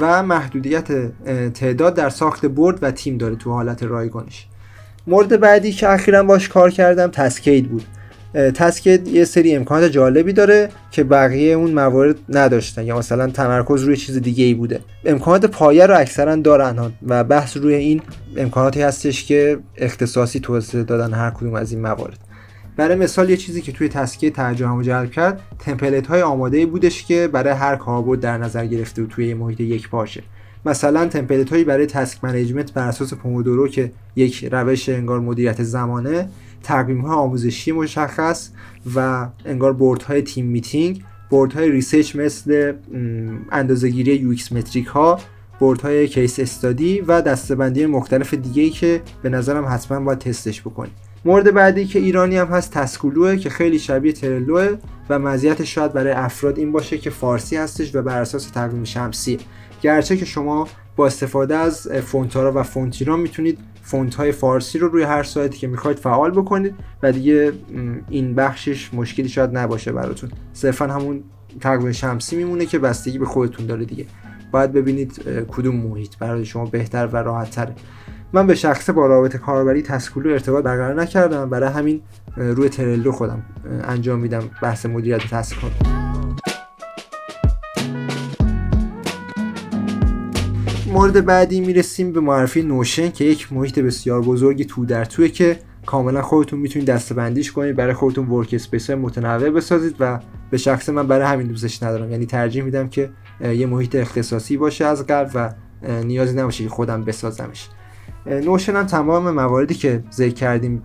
و 0.00 0.22
محدودیت 0.22 1.12
تعداد 1.54 1.94
در 1.94 2.08
ساخت 2.08 2.46
برد 2.46 2.82
و 2.82 2.90
تیم 2.90 3.18
داره 3.18 3.36
تو 3.36 3.50
حالت 3.50 3.82
رایگانش. 3.82 4.46
مورد 5.06 5.40
بعدی 5.40 5.72
که 5.72 5.88
اخیرا 5.88 6.22
باش 6.22 6.48
کار 6.48 6.70
کردم 6.70 7.06
تسکید 7.06 7.68
بود. 7.68 7.84
تسکید 8.34 9.08
یه 9.08 9.24
سری 9.24 9.56
امکانات 9.56 9.90
جالبی 9.90 10.32
داره 10.32 10.68
که 10.90 11.04
بقیه 11.04 11.54
اون 11.54 11.70
موارد 11.70 12.16
نداشتن. 12.28 12.84
یا 12.84 12.98
مثلا 12.98 13.26
تمرکز 13.26 13.82
روی 13.82 13.96
چیز 13.96 14.18
دیگه 14.18 14.44
ای 14.44 14.54
بوده. 14.54 14.80
امکانات 15.04 15.46
پایه 15.46 15.86
رو 15.86 15.98
اکثرا 15.98 16.36
دارن 16.36 16.92
و 17.06 17.24
بحث 17.24 17.56
روی 17.56 17.74
این 17.74 18.02
امکاناتی 18.36 18.82
هستش 18.82 19.24
که 19.24 19.58
اختصاصی 19.76 20.40
توسعه 20.40 20.82
دادن 20.82 21.14
هر 21.14 21.30
کدوم 21.30 21.54
از 21.54 21.72
این 21.72 21.80
موارد. 21.80 22.18
برای 22.76 22.96
مثال 22.96 23.30
یه 23.30 23.36
چیزی 23.36 23.62
که 23.62 23.72
توی 23.72 23.88
تسکیه 23.88 24.30
توجهمو 24.30 24.82
جلب 24.82 25.10
کرد 25.10 25.40
template 25.58 26.06
های 26.06 26.22
آماده 26.22 26.66
بودش 26.66 27.04
که 27.04 27.28
برای 27.32 27.52
هر 27.52 27.76
کاربرد 27.76 28.20
در 28.20 28.38
نظر 28.38 28.66
گرفته 28.66 29.02
بود 29.02 29.10
توی 29.10 29.34
محیط 29.34 29.60
یک 29.60 29.88
پاشه 29.88 30.22
مثلا 30.66 31.06
template 31.06 31.50
هایی 31.50 31.64
برای 31.64 31.86
task 31.86 32.24
management 32.24 32.72
بر 32.72 32.88
اساس 32.88 33.14
Pomodoro 33.14 33.68
که 33.68 33.92
یک 34.16 34.48
روش 34.52 34.88
انگار 34.88 35.20
مدیریت 35.20 35.62
زمانه 35.62 36.28
تقویم 36.62 37.00
های 37.00 37.16
آموزشی 37.16 37.72
مشخص 37.72 38.50
و 38.94 39.28
انگار 39.44 39.72
board 39.72 40.02
های 40.02 40.22
team 40.22 40.46
meeting 40.46 41.02
board 41.30 41.52
های 41.52 41.70
research 41.70 42.16
مثل 42.16 42.72
اندازهگیری 43.52 44.14
UX 44.14 44.52
metric 44.52 44.86
ها 44.86 45.20
board 45.58 45.80
های 45.80 46.08
case 46.08 46.38
study 46.38 47.00
و 47.00 47.22
دسته‌بندی 47.22 47.86
مختلف 47.86 48.34
دیگه 48.34 48.62
ای 48.62 48.70
که 48.70 49.02
به 49.22 49.28
نظرم 49.28 49.64
حتما 49.64 50.00
باید 50.00 50.18
تستش 50.18 50.60
بکنید 50.60 51.10
مورد 51.24 51.54
بعدی 51.54 51.84
که 51.86 51.98
ایرانی 51.98 52.36
هم 52.36 52.46
هست 52.46 52.72
تسکولوه 52.72 53.36
که 53.36 53.50
خیلی 53.50 53.78
شبیه 53.78 54.12
Trello 54.12 54.67
ه 54.67 54.76
و 55.08 55.18
مزیتش 55.18 55.74
شاید 55.74 55.92
برای 55.92 56.12
افراد 56.12 56.58
این 56.58 56.72
باشه 56.72 56.98
که 56.98 57.10
فارسی 57.10 57.56
هستش 57.56 57.94
و 57.94 58.02
بر 58.02 58.20
اساس 58.20 58.46
تقویم 58.46 58.84
شمسی. 58.84 59.38
گرچه 59.80 60.16
که 60.16 60.24
شما 60.24 60.68
با 60.96 61.06
استفاده 61.06 61.56
از 61.56 61.88
فونتارا 61.88 62.52
و 62.52 62.62
فونتیران 62.62 63.20
می‌تونید 63.20 63.58
فونت 63.82 64.14
های 64.14 64.32
فارسی 64.32 64.78
رو 64.78 64.88
روی 64.88 65.02
هر 65.02 65.22
سایتی 65.22 65.58
که 65.58 65.66
می‌خواید 65.66 65.98
فعال 65.98 66.30
بکنید 66.30 66.74
و 67.02 67.12
دیگه 67.12 67.52
این 68.08 68.34
بخشش 68.34 68.94
مشکلی 68.94 69.28
شاید 69.28 69.58
نباشه 69.58 69.92
براتون. 69.92 70.30
صرفا 70.52 70.86
همون 70.86 71.22
تقویم 71.60 71.92
شمسی 71.92 72.36
میمونه 72.36 72.66
که 72.66 72.78
بستگی 72.78 73.18
به 73.18 73.26
خودتون 73.26 73.66
داره 73.66 73.84
دیگه. 73.84 74.06
باید 74.52 74.72
ببینید 74.72 75.22
کدوم 75.48 75.76
محیط 75.76 76.18
برای 76.18 76.44
شما 76.44 76.64
بهتر 76.64 77.06
و 77.06 77.16
راحت 77.16 77.50
تره 77.50 77.74
من 78.32 78.46
به 78.46 78.54
شخص 78.54 78.90
با 78.90 79.06
رابط 79.06 79.36
کاربری 79.36 79.82
تسکولو 79.82 80.30
ارتباط 80.30 80.64
برقرار 80.64 81.02
نکردم. 81.02 81.50
برای 81.50 81.68
همین 81.68 82.00
روی 82.36 82.68
Trello 82.68 83.12
خودم 83.12 83.42
انجام 83.84 84.18
میدم 84.18 84.42
بحث 84.62 84.86
مدیریت 84.86 85.20
task 85.30 85.56
مورد 90.92 91.24
بعدی 91.24 91.60
می‌رسیم 91.60 92.12
به 92.12 92.20
معرفی 92.20 92.62
Notion 92.62 93.10
که 93.10 93.24
یک 93.24 93.52
محیط 93.52 93.78
بسیار 93.78 94.20
بزرگی 94.20 94.64
تو 94.64 94.84
در 94.84 95.04
توی 95.04 95.28
که 95.28 95.58
کاملا 95.86 96.22
خودتون 96.22 96.58
می‌تونید 96.58 96.88
دسته‌بندیش 96.88 97.52
کنید 97.52 97.76
برای 97.76 97.94
خودتون 97.94 98.28
workspace 98.28 98.90
متنوع 98.90 99.50
بسازید 99.50 99.96
و 100.00 100.20
به 100.50 100.56
شخص 100.56 100.88
من 100.88 101.06
برای 101.06 101.26
همین 101.26 101.46
دوستش 101.46 101.82
ندارم. 101.82 102.10
یعنی 102.10 102.26
ترجیح 102.26 102.62
میدم 102.62 102.88
که 102.88 103.10
یه 103.40 103.66
محیط 103.66 103.94
اختصاصی 103.94 104.56
باشه 104.56 104.84
از 104.84 105.06
قبل 105.06 105.30
و 105.34 105.50
نیازی 106.04 106.36
نباشه 106.36 106.64
که 106.64 106.70
خودم 106.70 107.04
بسازمش. 107.04 107.68
نوشن 108.26 108.76
هم 108.76 108.86
تمام 108.86 109.30
مواردی 109.30 109.74
که 109.74 110.04
ذکر 110.12 110.34
کردیم 110.34 110.82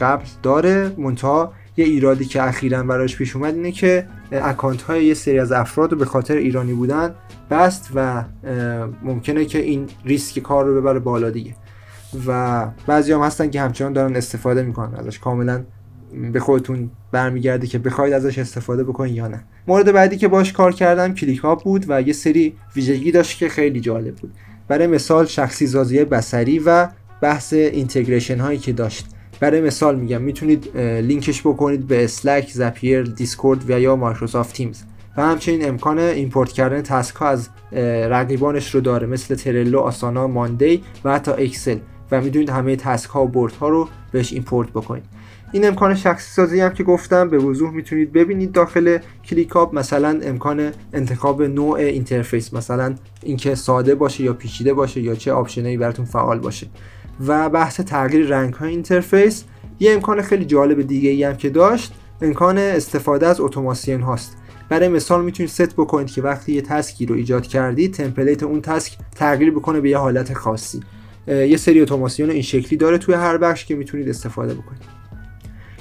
قبل 0.00 0.24
داره. 0.42 0.92
منتها 0.98 1.52
یه 1.76 1.84
ایرادی 1.84 2.24
که 2.24 2.42
اخیرا 2.42 2.82
براش 2.82 3.16
پیش 3.16 3.36
اومد 3.36 3.54
اینه 3.54 3.72
که 3.72 4.06
اکانت 4.32 4.82
های 4.82 5.04
یه 5.04 5.14
سری 5.14 5.38
از 5.38 5.52
افراد 5.52 5.92
رو 5.92 5.98
به 5.98 6.04
خاطر 6.04 6.36
ایرانی 6.36 6.72
بودن 6.72 7.14
بست 7.50 7.90
و 7.94 8.24
ممکنه 9.02 9.44
که 9.44 9.58
این 9.58 9.86
ریسک 10.04 10.38
کار 10.38 10.64
رو 10.64 10.80
ببره 10.80 10.98
بالا 10.98 11.30
دیگه. 11.30 11.54
و 12.26 12.66
بعضی 12.86 13.12
هم 13.12 13.20
هستن 13.20 13.50
که 13.50 13.60
همچنان 13.60 13.92
دارن 13.92 14.16
استفاده 14.16 14.62
می‌کنن 14.62 14.94
ازش 14.94 15.18
کاملا 15.18 15.64
به 16.32 16.40
خودتون 16.40 16.90
برمیگرده 17.12 17.66
که 17.66 17.78
بخواید 17.78 18.12
ازش 18.12 18.38
استفاده 18.38 18.84
بکنید 18.84 19.14
یا 19.14 19.28
نه. 19.28 19.44
مورد 19.66 19.92
بعدی 19.92 20.16
که 20.16 20.28
باش 20.28 20.52
کار 20.52 20.72
کردم 20.72 21.14
ClickUp 21.14 21.54
بود 21.54 21.84
و 21.88 22.02
یه 22.02 22.12
سری 22.12 22.54
ویژگی 22.76 23.12
داشت 23.12 23.38
که 23.38 23.48
خیلی 23.48 23.80
جالب 23.80 24.14
بود. 24.14 24.32
برای 24.68 24.86
مثال 24.86 25.26
شخصی 25.26 25.66
سازی 25.66 26.04
بصری 26.04 26.58
و 26.58 26.88
بحث 27.20 27.52
integration 27.52 28.38
هایی 28.38 28.58
که 28.58 28.72
داشت. 28.72 29.06
برای 29.40 29.60
مثال 29.60 29.96
میگم 29.98 30.22
می‌تونید 30.22 30.76
لینکش 30.78 31.40
بکنید 31.40 31.86
به 31.86 32.04
Slack، 32.04 32.50
Zapier، 32.52 33.02
Discord 33.02 33.70
و 33.70 33.80
یا 33.80 33.96
Microsoft 33.96 34.54
Teams 34.54 34.82
و 35.16 35.22
همچنین 35.22 35.68
امکان 35.68 35.98
import 35.98 36.52
کردن 36.52 36.82
task 36.82 37.22
از 37.22 37.48
رقیبانش 38.10 38.74
رو 38.74 38.80
داره 38.80 39.06
مثل 39.06 39.34
Trello، 39.34 39.78
Asana، 39.80 40.26
Monday 40.26 40.82
و 41.04 41.14
حتی 41.14 41.30
اکسل 41.30 41.78
و 42.10 42.20
می‌دونید 42.20 42.50
همه 42.50 42.76
task 42.76 43.10
ها 43.10 43.24
و 43.24 43.28
board 43.28 43.52
ها 43.52 43.68
رو 43.68 43.88
بهش 44.12 44.32
import 44.32 44.70
بکنید. 44.70 45.04
این 45.52 45.66
امکان 45.66 45.94
شخصی 45.94 46.32
سازی 46.32 46.60
هم 46.60 46.72
که 46.72 46.84
گفتم 46.84 47.28
به 47.28 47.38
وضوح 47.38 47.70
می‌تونید 47.70 48.12
ببینید 48.12 48.52
داخل 48.52 48.98
ClickUp 49.24 49.74
مثلا 49.74 50.20
امکان 50.22 50.72
انتخاب 50.92 51.42
نوع 51.42 51.74
interface 51.78 52.54
مثلا 52.54 52.94
اینکه 53.22 53.54
ساده 53.54 53.94
باشه 53.94 54.24
یا 54.24 54.32
پیچیده 54.32 54.74
باشه 54.74 55.00
یا 55.00 55.14
چه 55.14 55.32
option 55.32 55.65
ایی 55.65 55.76
براتون 55.76 56.04
فعال 56.04 56.38
باشه. 56.38 56.66
و 57.26 57.48
بحث 57.48 57.80
تغییر 57.80 58.26
رنگ 58.26 58.54
های 58.54 58.70
interface 58.70 59.44
یه 59.80 59.92
امکان 59.92 60.22
خیلی 60.22 60.44
جالب 60.44 60.82
دیگه 60.82 61.10
ای 61.10 61.24
هم 61.24 61.36
که 61.36 61.50
داشت 61.50 61.94
امکان 62.22 62.58
استفاده 62.58 63.26
از 63.26 63.40
اتوماسیون 63.40 64.00
هاست. 64.00 64.36
برای 64.68 64.88
مثال 64.88 65.24
می‌تونید 65.24 65.50
ست 65.50 65.74
بکنید 65.74 66.10
که 66.10 66.22
وقتی 66.22 66.52
یه 66.52 66.62
task 66.62 66.97
ی 66.97 67.06
رو 67.06 67.14
ایجاد 67.14 67.46
کردید 67.46 67.94
template 67.94 68.42
اون 68.42 68.60
task 68.60 68.98
تغییر 69.14 69.50
بکنه 69.50 69.80
به 69.80 69.90
یه 69.90 69.98
حالت 69.98 70.34
خاصی. 70.34 70.80
یه 71.26 71.56
سری 71.56 71.80
اتوماسیون 71.80 72.30
این 72.30 72.42
شکلی 72.42 72.76
داره 72.76 72.98
توی 72.98 73.14
هر 73.14 73.38
بخش 73.38 73.64
که 73.64 73.74
می‌تونید 73.74 74.08
استفاده 74.08 74.54
بکنید. 74.54 74.95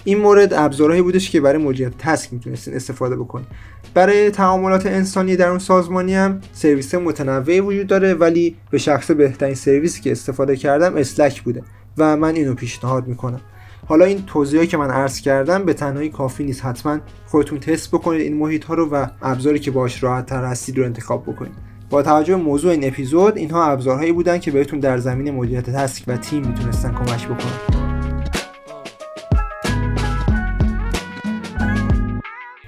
این 0.07 0.17
مورد 0.17 0.53
ابزارهایی 0.53 1.01
بودش 1.01 1.29
که 1.29 1.41
برای 1.41 1.63
مدیریت 1.63 1.97
تسک 1.97 2.33
می‌تونستین 2.33 2.73
استفاده 2.73 3.15
بکنید 3.15 3.47
برای 3.93 4.29
تعاملات 4.29 4.85
انسانی 4.85 5.35
در 5.35 5.49
اون 5.49 5.59
سازمانی 5.59 6.15
هم 6.15 6.41
سرویس 6.53 6.95
متنوعی 6.95 7.59
وجود 7.59 7.87
داره 7.87 8.13
ولی 8.13 8.55
به 8.69 8.77
شخص 8.77 9.11
بهترین 9.11 9.55
سرویسی 9.55 10.01
که 10.01 10.11
استفاده 10.11 10.55
کردم 10.55 10.97
اسلک 10.97 11.41
بوده 11.41 11.63
و 11.97 12.17
من 12.17 12.35
اینو 12.35 12.53
پیشنهاد 12.53 13.07
می‌کنم. 13.07 13.41
حالا 13.87 14.05
این 14.05 14.23
توضیحی 14.25 14.67
که 14.67 14.77
من 14.77 14.91
عرض 14.91 15.21
کردم 15.21 15.63
به 15.63 15.73
تنهایی 15.73 16.09
کافی 16.09 16.43
نیست. 16.43 16.65
حتما 16.65 16.99
خودتون 17.25 17.59
تست 17.59 17.91
بکنید 17.91 18.21
این 18.21 18.37
محیط 18.37 18.63
ها 18.63 18.73
رو 18.73 18.89
و 18.89 19.07
ابزاری 19.21 19.59
که 19.59 19.71
باش 19.71 20.03
راحت 20.03 20.25
تر 20.25 20.45
هستید 20.45 20.77
رو 20.77 20.85
انتخاب 20.85 21.23
بکنید. 21.23 21.53
با 21.89 22.01
توجه 22.01 22.35
به 22.35 22.43
موضوع 22.43 22.71
این 22.71 22.87
اپیزود 22.87 23.37
اینها 23.37 23.65
ابزارهایی 23.65 24.11
بودن 24.11 24.37
که 24.37 24.51
بهتون 24.51 24.79
در 24.79 24.97
زمین 24.97 25.35
مدیریت 25.35 25.69
تسک 25.69 26.03
و 26.07 26.17
تیم 26.17 26.47
می‌تونستن 26.47 26.91
کمک 26.93 27.25
بکنن. 27.25 27.74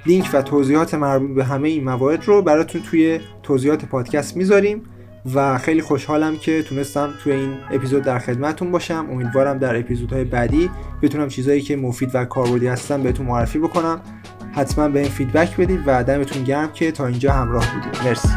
لینک 0.08 0.30
و 0.34 0.42
توضیحات 0.42 0.94
مربوط 0.94 1.36
به 1.36 1.44
همه 1.44 1.70
این 1.70 1.84
موارد 1.84 2.26
رو 2.26 2.42
براتون 2.42 2.82
توی 2.82 3.20
توضیحات 3.44 3.86
پادکست 3.86 4.38
می‌ذاریم 4.38 4.84
و 5.36 5.58
خیلی 5.58 5.82
خوشحالم 5.82 6.38
که 6.38 6.64
تونستم 6.64 7.14
توی 7.24 7.32
این 7.34 7.58
اپیزود 7.72 8.04
در 8.04 8.20
خدمتتون 8.20 8.72
باشم. 8.72 9.08
امیدوارم 9.12 9.58
در 9.58 9.80
اپیزودهای 9.80 10.24
بعدی 10.24 10.70
بتونم 11.02 11.28
چیزایی 11.28 11.62
که 11.62 11.76
مفید 11.76 12.10
و 12.14 12.26
کاربردی 12.26 12.68
هستن 12.68 13.04
بهتون 13.04 13.26
معرفی 13.26 13.60
بکنم. 13.60 14.02
حتما 14.52 14.88
به 14.88 15.00
این 15.00 15.10
feedback 15.10 15.58
بدید 15.58 15.84
و 15.86 16.04
دمتون 16.04 16.44
گرم 16.44 16.72
که 16.72 16.92
تا 16.92 17.08
اینجا 17.08 17.34
همراه 17.34 17.66
بودید. 17.74 18.08
مرسی. 18.08 18.30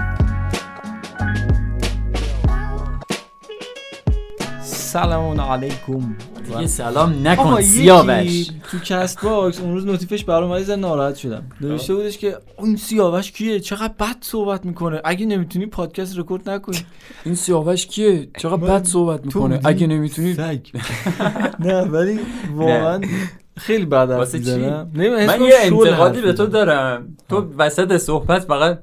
سلام 4.62 5.40
علیکم. 5.40 6.16
دیگه 6.54 6.66
سلام 6.66 7.28
نکن 7.28 7.60
سیاوش. 7.60 8.50
تو 8.70 8.78
Castbox 8.78 9.60
اون 9.60 9.74
روز 9.74 9.86
notif 9.86 10.13
ش 10.13 10.24
برام 10.24 10.50
اومد 10.50 10.70
ناراحت 10.70 11.16
شدم. 11.16 11.42
نوشته 11.60 11.94
بودش 11.94 12.18
که 12.18 12.36
اون 12.56 12.76
سیاوش 12.76 13.32
کیه؟ 13.32 13.60
چقدر 13.60 13.94
بد 14.00 14.16
صحبت 14.20 14.66
می‌کنه؟ 14.66 15.00
اگه 15.04 15.26
نمی‌تونی 15.26 15.66
پادکست 15.66 16.18
رکورد 16.18 16.50
نکنی. 16.50 16.78
این 17.24 17.34
سیاوش 17.34 17.86
کیه؟ 17.86 18.28
چقدر 18.38 18.56
بد 18.56 18.84
صحبت 18.84 19.24
می‌کنه؟ 19.24 19.60
اگه 19.64 19.86
نمی‌تونی 19.86 20.36
نه 21.60 21.80
ولی 21.82 22.20
واقعا 22.54 23.00
خیلی 23.56 23.84
بعد 23.84 24.10
از 24.10 24.34
من 24.34 25.40
یه 25.40 25.54
انتقادی 25.60 26.20
به 26.20 26.32
تو 26.32 26.46
دارم. 26.46 27.16
تو 27.28 27.52
وسط 27.58 27.96
صحبت 27.96 28.44
فقط 28.44 28.82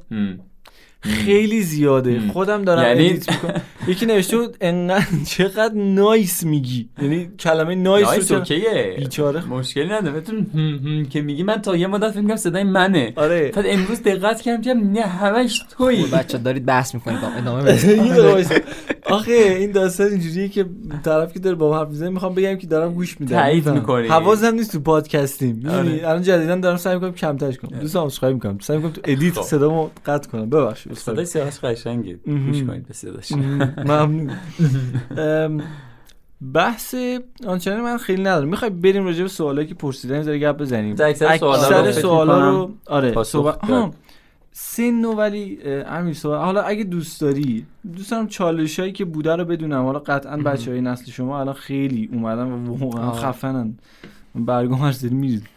خیلی 1.02 1.62
زیاده. 1.62 2.22
خودم 2.34 2.64
دارم 2.64 2.84
یعنی... 2.88 3.10
edit 3.10 3.32
می‌کنم. 3.32 3.62
یکی 3.88 4.06
نوشته 4.06 4.38
بود 4.38 4.58
انقدر 4.62 5.06
چقدر 5.38 5.74
nice 5.76 6.44
میگی. 6.44 6.90
یعنی 7.02 7.30
کلمه 7.40 7.76
nice, 7.76 8.08
nice 8.08 8.32
رو 8.32 8.38
OK 8.38 8.67
ه. 8.67 8.96
بیچاره. 8.98 9.46
مشکلی 9.46 9.90
نداره. 9.90 10.24
که 11.10 11.22
میگی 11.22 11.44
من 11.44 11.62
تا 11.62 11.76
یه 11.76 11.88
مدت 11.88 12.12
فکر 12.12 12.22
کنم 12.22 12.36
صدای 12.36 12.64
منه. 12.64 13.14
آره. 13.16 13.52
بعد 13.56 13.66
امروز 13.68 14.04
دقت 14.04 14.42
کردم 14.42 14.62
که 14.62 14.74
نه 14.74 15.02
همش 15.02 15.66
تویی. 15.78 16.06
بچا 16.06 16.38
دارید 16.38 16.66
بحث 16.66 16.94
می‌کنید. 16.94 17.20
ادامه 17.38 17.64
بدید 17.74 18.64
آخه 19.10 19.32
این 19.32 19.72
داستان 19.72 20.08
اینجوریه 20.08 20.50
که 20.50 20.66
طرف 21.04 21.34
که 21.34 21.40
داره 21.40 21.56
با 21.56 21.80
حرف 21.80 21.88
می‌زنه 21.88 22.10
می‌خوام 22.10 22.36
بگم 22.36 22.56
که 22.56 22.68
دارم 22.68 22.94
گوش 22.94 23.20
میدم. 23.22 23.36
تایید 23.36 23.70
می‌کنی؟ 23.70 24.08
حواسم 24.08 24.54
نیست 24.54 24.72
تو 24.72 24.80
پادکستیم. 24.80 25.56
می‌دونی؟ 25.56 26.00
الان 26.00 26.22
جدیدا 26.22 26.56
دارم 26.56 26.78
سعی 26.78 26.96
می‌کنم 26.96 27.12
کمترش 27.12 27.58
کنم. 27.58 27.80
دوستام 27.80 28.06
عذرخواهی 28.06 28.34
می‌کنم. 28.34 28.60
سعی 28.60 28.78
می‌کنم 28.78 28.92
تو 28.92 29.02
ادیت 29.04 29.42
صدامو 29.42 29.90
قطع 30.06 30.30
کنم. 30.30 30.50
ببخشید. 30.50 30.94
صدای 30.94 31.26
سیاوش 31.26 31.60
قشنگه. 31.60 32.20
گوش 32.26 32.64
کنید 32.64 32.88
به 32.88 32.94
صداش. 32.94 33.32
ممنون. 33.32 34.32
بحث 36.54 36.96
آنچنانی 37.48 37.82
من 37.82 37.98
خیلی 37.98 38.22
ندارم. 38.22 38.48
می‌خوای 38.48 38.72
بریم 38.72 39.06
راجع 39.06 39.22
به 39.22 39.30
سوالایی 39.30 39.68
که 39.68 39.76
پرسیدن 39.76 40.22
زیر 40.22 40.38
گپ 40.38 40.58
بزنیم. 40.58 40.96
اکثر 41.00 41.92
سوالا 41.92 42.50
رو 42.50 42.72
آره 42.86 43.24
صحبت 43.24 43.60
سن 44.60 45.06
و 45.06 45.14
ولی 45.14 45.64
امیر 45.64 46.18
حالا 46.24 46.62
اگه 46.62 46.84
دوست 46.84 47.22
داری 47.22 47.66
دوست 47.96 48.12
دارم 48.12 48.28
چالش 48.28 48.80
هایی 48.80 48.92
که 48.92 49.06
بوده 49.06 49.36
رو 49.36 49.46
بدونم. 49.46 49.86
حالا 49.86 50.00
قطعا 50.00 50.38
بچه 50.38 50.72
های 50.72 50.82
نسل 50.82 51.12
شما 51.12 51.40
الان 51.40 51.54
خیلی 51.54 52.10
اومدن 52.14 52.44
و 52.44 52.78
واقعا 52.78 53.12
خفنن. 53.12 53.74
برگام 54.36 54.80
هر 54.80 54.92
سری 54.92 55.16
میرید 55.16 55.48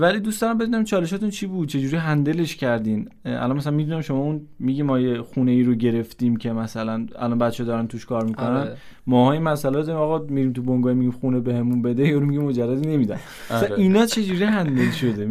ولی 0.00 0.20
دوست 0.20 0.42
دارم 0.42 0.58
بدونم 0.58 0.84
چالشاتون 0.84 1.30
چی 1.30 1.46
بود؟ 1.46 1.68
چجوری 1.68 1.96
هندلش 1.96 2.56
کردین؟ 2.56 3.08
الان 3.24 3.56
مثلا 3.56 3.72
می‌دونم 3.72 4.00
شما 4.00 4.18
اون 4.18 4.40
میگه 4.58 4.82
ما 4.82 5.00
یه 5.00 5.22
خونه 5.22 5.50
ای 5.50 5.62
رو 5.62 5.74
گرفتیم 5.74 6.36
که 6.36 6.52
مثلا 6.52 7.06
الان 7.18 7.38
بچه 7.38 7.64
دارن 7.64 7.86
توش 7.86 8.06
کار 8.06 8.24
می‌کنن. 8.24 8.46
آره. 8.46 8.76
ماهای 9.06 9.38
مسئله 9.38 9.72
داریم 9.72 9.96
آقا 9.96 10.18
میریم 10.18 10.52
تو 10.52 10.62
بنگاه 10.62 10.92
میگیم 10.92 11.10
خونه 11.10 11.40
بهمون 11.40 11.82
بده 11.82 12.08
یارو 12.08 12.26
میگه 12.26 12.40
مجردی 12.40 12.88
نمیدن. 12.88 13.18
آره. 13.50 13.72
اینا 13.78 14.06
چجوری 14.06 14.44
هندل 14.44 14.90
شده؟ 14.90 15.26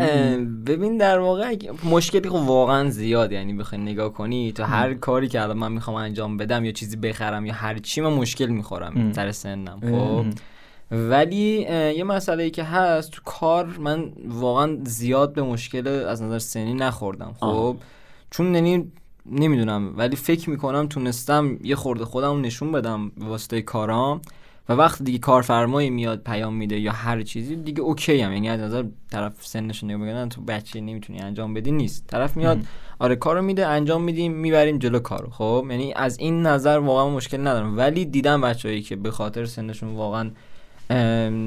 ببین 0.65 0.97
در 0.97 1.19
واقع 1.19 1.55
مشکلی 1.91 2.29
خب 2.29 2.35
واقعا 2.35 2.89
زیاد 2.89 3.31
یعنی 3.31 3.53
بخوای 3.53 3.81
نگاه 3.81 4.13
کنی 4.13 4.51
تو 4.51 4.63
هر 4.63 4.93
کاری 4.93 5.27
که 5.27 5.41
الان 5.41 5.57
من 5.57 5.71
می‌خوام 5.71 5.95
انجام 5.95 6.37
بدم 6.37 6.65
یا 6.65 6.71
چیزی 6.71 6.95
بخرم 6.95 7.45
یا 7.45 7.53
هر 7.53 7.77
چی 7.77 8.01
من 8.01 8.13
مشکل 8.13 8.47
می‌خورم 8.47 9.11
سر 9.11 9.31
سنم. 9.31 9.79
خب؟ 9.81 10.25
ولی 10.91 11.65
یه 11.97 12.03
مسئله 12.03 12.43
ای 12.43 12.51
که 12.51 12.63
هست 12.63 13.11
تو 13.11 13.21
کار 13.25 13.65
من 13.65 14.11
واقعا 14.27 14.77
زیاد 14.83 15.33
به 15.33 15.41
مشکل 15.41 15.87
از 15.87 16.21
نظر 16.21 16.39
سنی 16.39 16.73
نخوردم. 16.73 17.35
خب 17.39 17.77
چون 18.29 18.55
یعنی 18.55 18.91
نمی‌دونم 19.25 19.93
ولی 19.97 20.15
فکر 20.15 20.49
می‌کنم 20.49 20.87
تونستم 20.87 21.57
یه 21.63 21.75
خورده 21.75 22.05
خودم 22.05 22.41
نشون 22.41 22.71
بدم 22.71 23.09
به 23.09 23.25
واسطه 23.25 23.61
کارام 23.61 24.21
و 24.69 24.73
وقتی 24.73 25.03
دیگه 25.03 25.19
کارفرمایی 25.19 25.89
میاد 25.89 26.23
پیام 26.23 26.53
میده 26.53 26.79
یا 26.79 26.91
هر 26.91 27.21
چیزی 27.21 27.55
دیگه 27.55 27.81
اوکی 27.81 28.21
هم 28.21 28.33
یعنی 28.33 28.49
از 28.49 28.59
نظر 28.59 28.83
طرف 29.11 29.33
سنش 29.45 29.83
نگاه 29.83 30.07
بگن 30.07 30.29
تو 30.29 30.41
بچه 30.41 30.81
نمی‌تونی 30.81 31.19
انجام 31.19 31.53
بدی 31.53 31.71
نیست. 31.71 32.07
طرف 32.07 32.37
میاد 32.37 32.59
آره 32.99 33.15
کارو 33.15 33.41
میده 33.41 33.67
انجام 33.67 34.03
میدیم 34.03 34.31
می‌بریم 34.31 34.77
جلو 34.77 34.99
کارو. 34.99 35.29
خب 35.29 35.67
یعنی 35.69 35.93
از 35.93 36.19
این 36.19 36.41
نظر 36.41 36.77
واقعا 36.77 37.09
مشکل 37.09 37.39
ندارم. 37.39 37.77
ولی 37.77 38.05
دیدم 38.05 38.41
بچههایی 38.41 38.81
که 38.81 38.95
به 38.95 39.11
خاطر 39.11 39.45
سنشون 39.45 39.95
واقعا 39.95 40.31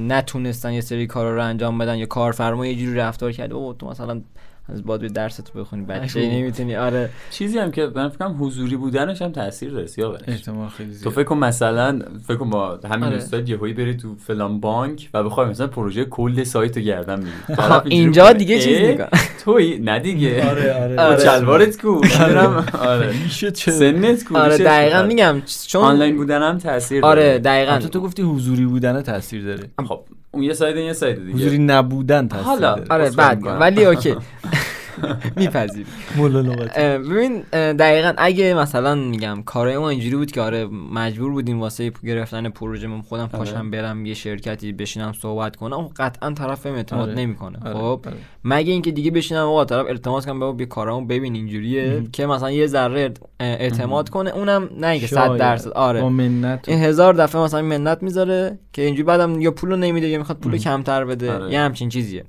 نتونستن 0.09 0.73
یه 0.73 0.81
سری 0.81 1.07
کارا 1.07 1.35
رو 1.35 1.45
انجام 1.45 1.79
بدن 1.79 1.97
یا 1.97 2.07
کارفرما 2.07 2.67
یه 2.67 2.75
جوری 2.75 2.95
رفتار 2.95 3.33
کرده 3.33 3.55
او 3.55 3.75
تو 3.75 3.87
مثلا 3.87 4.21
از 4.69 4.85
باید 4.85 5.13
درس 5.13 5.37
تو 5.37 5.59
بخونی 5.59 5.83
بچه 5.83 6.31
نمی‌تونی 6.31 6.77
آره. 6.77 7.11
چیزی 7.31 7.59
هم 7.59 7.71
که 7.71 7.91
من 7.95 8.09
فکرم 8.09 8.37
حضوری 8.45 8.77
بودنش 8.77 9.23
هم 9.23 9.33
تاثیر 9.33 9.71
داره 9.71 9.87
سیاوش 9.87 10.21
احتمال 10.29 10.69
خیلی 10.69 10.93
زیاد. 10.93 11.05
تو 11.05 11.11
فکر 11.11 11.25
کن 11.25 11.39
مثلا 11.39 11.99
فکر 12.27 12.37
کن 12.37 12.51
با 12.51 12.81
همین 12.91 13.05
آره. 13.05 13.17
استاد 13.17 13.49
یهویی 13.49 13.73
بری 13.73 13.97
تو 13.97 14.15
فلان 14.15 14.61
بانک 14.61 15.09
و 15.15 15.25
بخوای 15.25 15.49
مثلا 15.49 15.67
پروژه 15.67 16.05
کل 16.05 16.45
سایت 16.45 16.77
رو 16.77 16.83
گردن 16.83 17.17
بگیری. 17.17 17.97
اینجا 17.97 18.33
دیگه 18.33 18.61
چیز 18.61 18.79
نگاه 18.79 19.09
توی 19.45 19.79
نه 19.79 19.99
دیگه. 19.99 20.45
آره 20.51 20.75
آره 20.83 21.01
آره. 21.01 21.25
چلوارت 21.25 21.81
کو. 21.83 22.01
آره. 22.93 23.13
میشه 23.25 23.51
چه؟ 23.51 23.71
سنت 23.71 24.25
کو 24.25 24.37
آره 24.39 24.59
دقیقاً 24.59 25.03
میگم 25.03 25.43
چون 25.69 25.83
آنلاین 25.83 26.17
بودن 26.17 26.43
هم 26.43 26.59
تاثیر 26.59 27.01
داره. 27.03 27.11
آره 27.23 27.39
دقیقاً 27.39 27.79
تو 27.79 28.01
گفتی 28.01 28.23
حضوری 28.23 28.65
بودن 28.65 29.03
تاثیر 29.03 29.45
داره. 29.45 29.71
خب 29.89 30.01
اون 30.31 30.43
یه 30.43 30.53
ساید 30.53 30.77
یه 30.77 30.93
ساید 30.93 31.27
دیگه. 31.27 31.33
حضوری 31.33 31.59
نبودن 31.59 32.29
تاثیر 32.29 32.47
حالا 32.47 32.77
آره 32.91 33.11
بعد 33.11 33.43
ولی 33.61 33.85
اوکی. 33.85 34.17
میپذیر 35.37 35.87
ببین 36.99 37.41
دقیقا 37.53 38.13
اگه 38.17 38.55
مثلا 38.55 38.95
میگم 38.95 39.43
کارای 39.43 39.79
ما 39.79 39.89
اینجوری 39.89 40.17
بود 40.17 40.33
که 40.33 40.41
آره 40.41 40.67
مجبور 40.93 41.33
بودیم 41.33 41.61
واسه 41.61 41.93
گرفتن 42.05 42.49
پروژه 42.49 42.87
من 42.87 43.03
خودم 43.03 43.23
آره. 43.23 43.33
پاشم 43.33 43.71
برم 43.71 44.07
یه 44.07 44.15
شرکتی 44.15 44.73
بشینم 44.73 45.13
صحبت 45.13 45.57
کنم 45.57 45.89
قطعا 45.97 46.31
طرف 46.31 46.67
اعتماد 46.67 47.09
آره. 47.09 47.19
نمی‌کنه. 47.19 47.59
آره. 47.65 47.75
خب؟ 47.75 48.07
مگه 48.45 48.73
اینکه 48.73 48.91
دیگه 48.91 49.11
بشینم 49.11 49.47
آقا 49.47 49.65
طرف 49.65 49.87
التماس 49.87 50.27
کنم 50.27 50.41
بابا 50.41 50.65
کارامو 50.65 51.07
ببین 51.07 51.35
اینجوریه 51.35 52.03
که 52.13 52.27
مثلا 52.27 52.51
یه 52.51 52.67
ذره 52.67 53.15
اعتماد 53.41 54.09
کنه 54.09 54.31
اونم 54.31 54.69
نه 54.79 54.87
اینکه 54.87 55.07
100 55.07 55.37
درصد. 55.37 55.71
آره. 55.71 56.05
این 56.05 56.79
هزار 56.79 57.15
دفعه 57.15 57.41
مثلا 57.43 57.63
منت 57.63 58.03
می‌ذاره 58.03 58.59
که 58.73 58.83
اینجوری 58.83 59.03
بعدم 59.03 59.41
یا 59.41 59.51
پولو 59.51 59.77
نمیده 59.77 60.09
یا 60.09 60.19
می‌خواد 60.19 60.39
پولو 60.39 60.57
کمتر 60.57 61.05
بده 61.05 61.53
یه 61.53 61.61
همچین 61.61 61.89
چیزیه. 61.89 62.25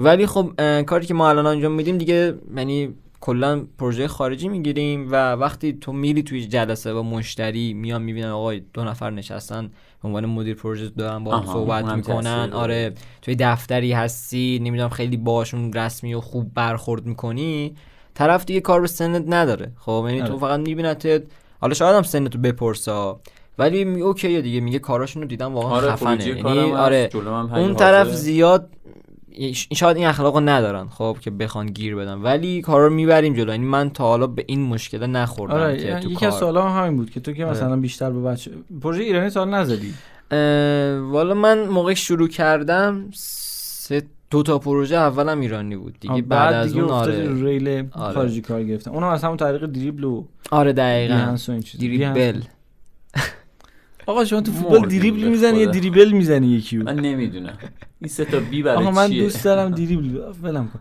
ولی 0.00 0.26
خب 0.26 0.52
کاری 0.82 1.06
که 1.06 1.14
ما 1.14 1.28
الان 1.28 1.46
انجام 1.46 1.72
میدیم 1.72 1.98
دیگه 1.98 2.34
یعنی 2.56 2.94
کلا 3.20 3.66
پروژه 3.78 4.08
خارجی 4.08 4.48
می‌گیریم 4.48 5.12
و 5.12 5.32
وقتی 5.32 5.72
تو 5.72 5.92
میری 5.92 6.22
توی 6.22 6.46
جلسه 6.46 6.92
و 6.92 7.02
مشتری 7.02 7.74
میان 7.74 8.02
می‌بینن 8.02 8.28
آقای 8.28 8.62
دو 8.74 8.84
نفر 8.84 9.10
نشستن 9.10 9.70
به 10.02 10.08
عنوان 10.08 10.26
مدیر 10.26 10.54
پروژه 10.54 10.88
دارن 10.88 11.24
با 11.24 11.46
صحبت 11.46 11.84
می‌کنن. 11.84 12.50
آره 12.52 12.92
توی 13.22 13.36
دفتری 13.40 13.92
هستی 13.92 14.60
نمی‌دونم 14.62 14.88
خیلی 14.88 15.16
باشون 15.16 15.72
رسمی 15.72 16.14
و 16.14 16.20
خوب 16.20 16.54
برخورد 16.54 17.06
می‌کنی 17.06 17.74
طرف 18.14 18.44
دیگه 18.44 18.60
کار 18.60 18.80
به 18.80 18.86
سنت 18.86 19.24
نداره. 19.26 19.72
خب 19.78 20.04
یعنی 20.06 20.22
تو 20.22 20.26
آره. 20.26 20.38
فقط 20.38 20.60
میبینتت. 20.60 21.22
حالا 21.60 21.74
شاید 21.74 21.96
هم 21.96 22.02
سنتو 22.02 22.38
بپرسا 22.38 23.20
ولی 23.58 23.84
می 23.84 24.00
اوکی 24.00 24.42
دیگه 24.42 24.60
میگه 24.60 24.78
کاراشونو 24.78 25.26
دیدم 25.26 25.54
واقعا 25.54 25.70
آره 25.70 25.90
خفنه. 25.90 26.26
یعنی 26.26 26.72
آره 26.72 27.10
اون 27.54 27.74
طرف 27.74 28.08
زیاد 28.14 28.70
شاید 29.74 29.96
این 29.96 30.06
اخلاقو 30.06 30.40
ندارن 30.40 30.88
خب 30.88 31.16
که 31.20 31.30
بخوان 31.30 31.66
گیر 31.66 31.96
بدن. 31.96 32.14
ولی 32.14 32.60
کارا 32.60 32.86
رو 32.86 32.92
می‌بریم 32.92 33.34
جلو. 33.34 33.50
یعنی 33.50 33.64
من 33.64 33.90
تا 33.90 34.04
حالا 34.04 34.26
به 34.26 34.44
این 34.48 34.62
مشکل 34.62 35.06
نخوردم 35.06 35.54
آره 35.54 35.76
که 35.76 35.94
تو 35.94 36.10
یکی 36.10 36.26
از 36.26 36.34
سوالا 36.34 36.68
همین 36.68 36.96
بود 36.96 37.10
که 37.10 37.20
تو 37.20 37.32
که 37.32 37.44
مثلا 37.44 37.70
آره. 37.70 37.80
بیشتر 37.80 38.10
به 38.10 38.20
بچه 38.20 38.50
پروژه 38.82 39.02
ایرانی 39.02 39.30
سال 39.30 39.48
نزدی؟ 39.48 39.94
والا 41.10 41.34
من 41.34 41.68
موقع 41.68 41.94
شروع 41.94 42.28
کردم 42.28 43.04
سه 43.14 44.02
دو 44.30 44.42
تا 44.42 44.58
پروژه 44.58 44.96
اولم 44.96 45.40
ایرانی 45.40 45.76
بود 45.76 45.96
دیگه 46.00 46.22
بعد, 46.22 46.54
از 46.54 46.76
اون 46.76 46.90
آره. 46.90 47.44
ریل 47.44 47.68
آره. 47.92 48.14
خارجی 48.14 48.40
کار 48.40 48.62
گرفتم. 48.62 48.90
اونم 48.90 49.08
از 49.08 49.24
همون 49.24 49.36
طریق 49.36 49.66
دریبل 49.66 50.04
و 50.04 50.24
آره 50.50 50.72
دقیقاً. 50.72 51.36
دریبل. 51.80 52.40
آقا 54.10 54.24
شما 54.24 54.40
تو 54.40 54.52
فوتبال 54.52 54.88
دریبل 54.88 55.28
می‌زنی 55.28 55.58
یا 55.58 55.66
دریبل 55.66 56.10
می‌زنی 56.12 56.46
یکی 56.46 56.76
من 56.76 56.96
نمی‌دونم. 57.00 57.58
این 58.00 58.08
سه 58.08 58.24
تا 58.24 58.40
بی 58.40 58.62
برای 58.62 58.76
آقا 58.76 58.90
من 58.90 59.10
دوست 59.10 59.44
دارم 59.44 59.70
دریبل 59.70 60.20
ولم 60.42 60.68
کن. 60.68 60.80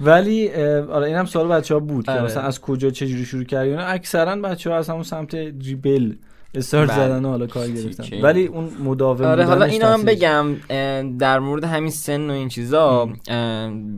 ولی 0.00 0.50
آره 0.90 1.06
اینم 1.06 1.24
سوال 1.24 1.48
بچه‌ها 1.48 1.80
بود 1.80 2.04
که 2.04 2.12
آره. 2.12 2.24
مثلا 2.24 2.42
از 2.42 2.60
کجا 2.60 2.90
چجوری 2.90 3.24
شروع 3.24 3.44
کردی؟ 3.44 3.72
اکثرا 3.72 4.36
بچه‌ها 4.36 4.76
از 4.76 4.90
همون 4.90 5.02
سمت 5.02 5.36
دریبل 5.36 6.14
استارت 6.54 6.90
بله. 6.90 6.98
زدن 6.98 7.24
و 7.24 7.28
حالا 7.28 7.46
کار 7.46 7.68
گرفتن. 7.68 8.20
ولی 8.20 8.46
اون 8.46 8.70
مداوم 8.84 9.24
آره 9.24 9.44
حالا 9.44 9.64
اینا 9.64 9.92
هم 9.92 10.02
بگم 10.02 10.46
در 11.18 11.38
مورد 11.38 11.64
همین 11.64 11.90
سن 11.90 12.30
و 12.30 12.32
این 12.32 12.48
چیزا 12.48 13.08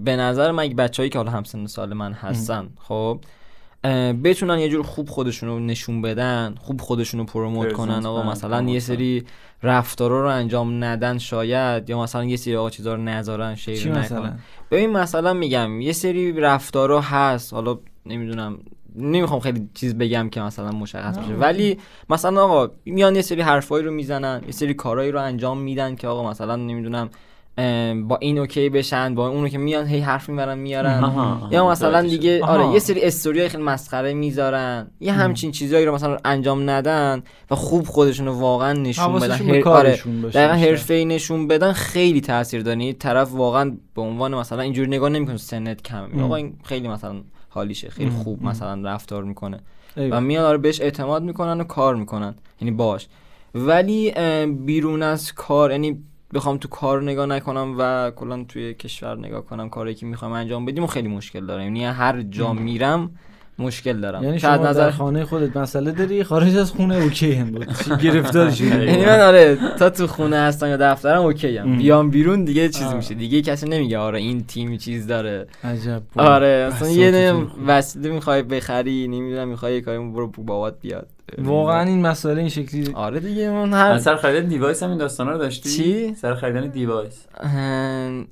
به 0.05 0.17
نظر 0.17 0.51
من 0.51 0.69
بچه‌ای 0.69 1.09
که 1.09 1.19
حالا 1.19 1.31
همسن 1.31 1.67
سال 1.67 1.95
من 1.95 2.13
هستن 2.13 2.69
خب 2.79 3.21
بتونن 4.25 4.59
یه 4.59 4.69
جور 4.69 4.83
خوب 4.83 5.09
خودشونو 5.09 5.59
نشون 5.59 6.03
بدن 6.03 6.55
خوب 6.61 6.81
خودشونو 6.81 7.25
پروموت 7.25 7.73
کنن. 7.73 8.07
آقا 8.07 8.23
مثلا 8.23 8.63
یه 8.63 8.81
سری 8.81 9.25
رفتارا 9.63 10.23
رو 10.23 10.29
انجام 10.29 10.85
ندن 10.85 11.19
شاید 11.19 11.91
یا 11.91 12.03
مثلا 12.03 12.25
یه 12.25 12.37
سری 12.37 12.57
آقا 12.57 12.71
چیزا 12.71 12.95
رو 12.95 13.03
نذارن 13.03 13.55
شیر 13.55 13.93
نکنن 13.93 14.39
ببین 14.71 14.91
مثلا 14.91 15.33
میگم 15.33 15.81
یه 15.81 15.93
سری 15.93 16.33
رفتارا 16.33 17.01
هست. 17.01 17.53
حالا 17.53 17.79
نمی‌دونم 18.07 18.59
نمی‌خوام 18.97 19.41
خیلی 19.41 19.69
چیز 19.75 19.99
بگم 19.99 20.29
که 20.29 20.41
مثلا 20.41 20.71
مشخص 20.71 21.19
بشه. 21.19 21.35
ولی 21.35 21.79
مثلا 22.11 22.45
آقا 22.45 22.75
میان 22.85 23.17
یه 23.17 23.23
سری 23.23 23.43
حرفایی 23.43 23.85
رو 23.85 23.93
می‌زنن 23.93 24.43
یه 24.47 24.53
سری 24.53 24.75
کارهایی 24.75 25.11
رو 25.11 25.21
انجام 25.21 25.59
میدن 25.59 25.95
که 25.95 26.09
آقا 26.09 26.31
مثلا 26.31 26.57
نمی‌دونم 26.57 27.11
با 28.09 28.17
این 28.21 28.39
اوکی 28.39 28.69
بشن 28.69 29.15
با 29.15 29.29
اونو 29.29 29.49
که 29.49 29.59
میان 29.59 29.87
هی 29.87 30.01
حرف 30.01 30.29
می‌برن 30.29 30.59
میارن. 30.59 31.13
یا 31.51 31.69
مثلا 31.69 32.03
دیگه 32.03 32.45
آره 32.45 32.67
یه 32.67 32.79
سری 32.79 33.03
استوری 33.03 33.49
خیلی 33.49 33.63
مسخره 33.63 34.15
می‌ذارن. 34.15 34.91
یه 35.01 35.13
همچین 35.13 35.51
چیزایی 35.51 35.85
رو 35.85 35.95
مثلا 35.95 36.19
انجام 36.25 36.71
ندن 36.71 37.23
و 37.51 37.55
خوب 37.55 37.87
خودشون 37.87 38.27
رو 38.27 38.33
واقعا 38.33 38.73
نشون 38.73 39.19
بدن. 39.19 39.35
هر... 39.35 39.69
آره 39.69 39.97
دقیقا 40.33 40.55
حرفه 40.55 41.05
نشون 41.09 41.49
بدن 41.49 41.73
خیلی 41.73 42.21
تاثیر 42.21 42.63
داره. 42.63 42.79
یعنی 42.79 42.93
طرف 42.93 43.33
واقعا 43.33 43.77
به 43.95 44.03
عنوان 44.03 44.35
مثلا 44.35 44.63
اینجوری 44.63 44.89
نگاه 44.89 45.09
نمی‌کنه 45.09 45.37
سنت 45.37 45.83
کم 45.83 46.23
آقا 46.23 46.37
این 46.37 46.55
خیلی 46.65 46.89
مثلا 46.89 47.15
حالیشه 47.49 47.89
خیلی 47.91 48.11
خوب 48.11 48.43
مثلا 48.43 48.83
رفتار 48.85 49.25
می‌کنه. 49.25 49.61
و 49.97 50.21
میان 50.21 50.45
آره 50.45 50.59
بهش 50.59 50.81
اعتماد 50.81 51.23
می‌کنن 51.23 51.61
و 51.61 51.65
کار 51.65 51.97
می‌کنن. 51.97 52.35
یعنی 52.61 52.71
باش. 52.71 53.09
ولی 53.55 54.13
بیرون 54.47 55.03
از 55.03 55.33
کار 55.33 55.71
یعنی 55.71 56.03
بخوام 56.35 56.57
تو 56.57 56.69
کار 56.69 57.03
نگاه 57.03 57.27
نکنم 57.27 57.75
و 57.79 58.11
کلا 58.17 58.45
توی 58.49 58.75
کشور 58.75 59.19
نگاه 59.19 59.45
کنم 59.45 59.69
کاری 59.69 59.95
که 59.95 60.07
می‌خوام 60.07 60.33
انجام 60.33 60.65
بدیم 60.65 60.85
و 60.85 60.87
خیلی 60.87 61.09
مشکل 61.09 61.47
دارم. 61.47 61.63
یعنی 61.63 61.85
هر 61.85 62.23
جا 62.23 62.53
میرم 62.53 63.11
مشکل 63.59 64.01
دارم. 64.01 64.23
یعنی 64.25 64.39
شما 64.39 64.57
نظر 64.57 64.85
در 64.85 64.91
خانه 64.91 65.25
خودت 65.25 65.57
مسئله 65.57 65.91
داری 65.93 66.25
خارج 66.25 66.57
از 66.57 66.71
خونه 66.71 66.95
OK 66.95 67.33
هم 67.33 67.51
بود. 67.51 67.67
گرفتار 68.03 68.53
یعنی 68.61 69.05
من 69.05 69.21
آره 69.21 69.59
تا 69.79 69.91
تو 69.91 70.07
خونه 70.07 70.37
هستم 70.37 70.67
یا 70.69 70.77
دفترم 70.77 71.23
OK 71.23 71.57
هم 71.57 71.79
بیام 71.79 72.11
بیرون 72.11 72.45
دیگه 72.45 72.69
چیزی 72.69 72.95
میشه. 72.95 73.15
دیگه 73.15 73.43
کسی 73.43 73.69
نمیگه 73.69 73.99
آره 73.99 74.19
این 74.19 74.45
تیمی 74.45 74.79
چیز 74.79 75.07
داره. 75.07 75.47
عجب 75.65 76.03
آره 76.17 76.71
اصلا 76.73 76.89
یه 76.91 77.35
وسیله 77.67 78.11
می‌خوای 78.11 78.43
بخری 78.43 79.09
نمی‌دونم 79.09 79.49
می‌خوای 79.49 79.75
یه 79.75 79.81
کاری 79.81 79.99
برو 79.99 80.27
بابات 80.27 80.81
بیاد. 80.81 81.07
واقعا 81.39 81.83
این 81.83 82.07
مسئله 82.07 82.41
این 82.41 82.49
شکلی 82.49 82.91
آره 82.95 83.21
دیگه 83.21 83.51
من 83.51 83.73
هر 83.73 83.99
سر 83.99 84.17
خریدن 84.17 84.49
device 84.49 84.83
هم 84.83 84.89
این 84.89 84.99
داستانا 84.99 85.31
رو 85.31 85.39
داشتی؟ 85.39 85.71
چی؟ 85.71 86.15
سر 86.15 86.35
خریدن 86.35 86.67
device 86.67 87.27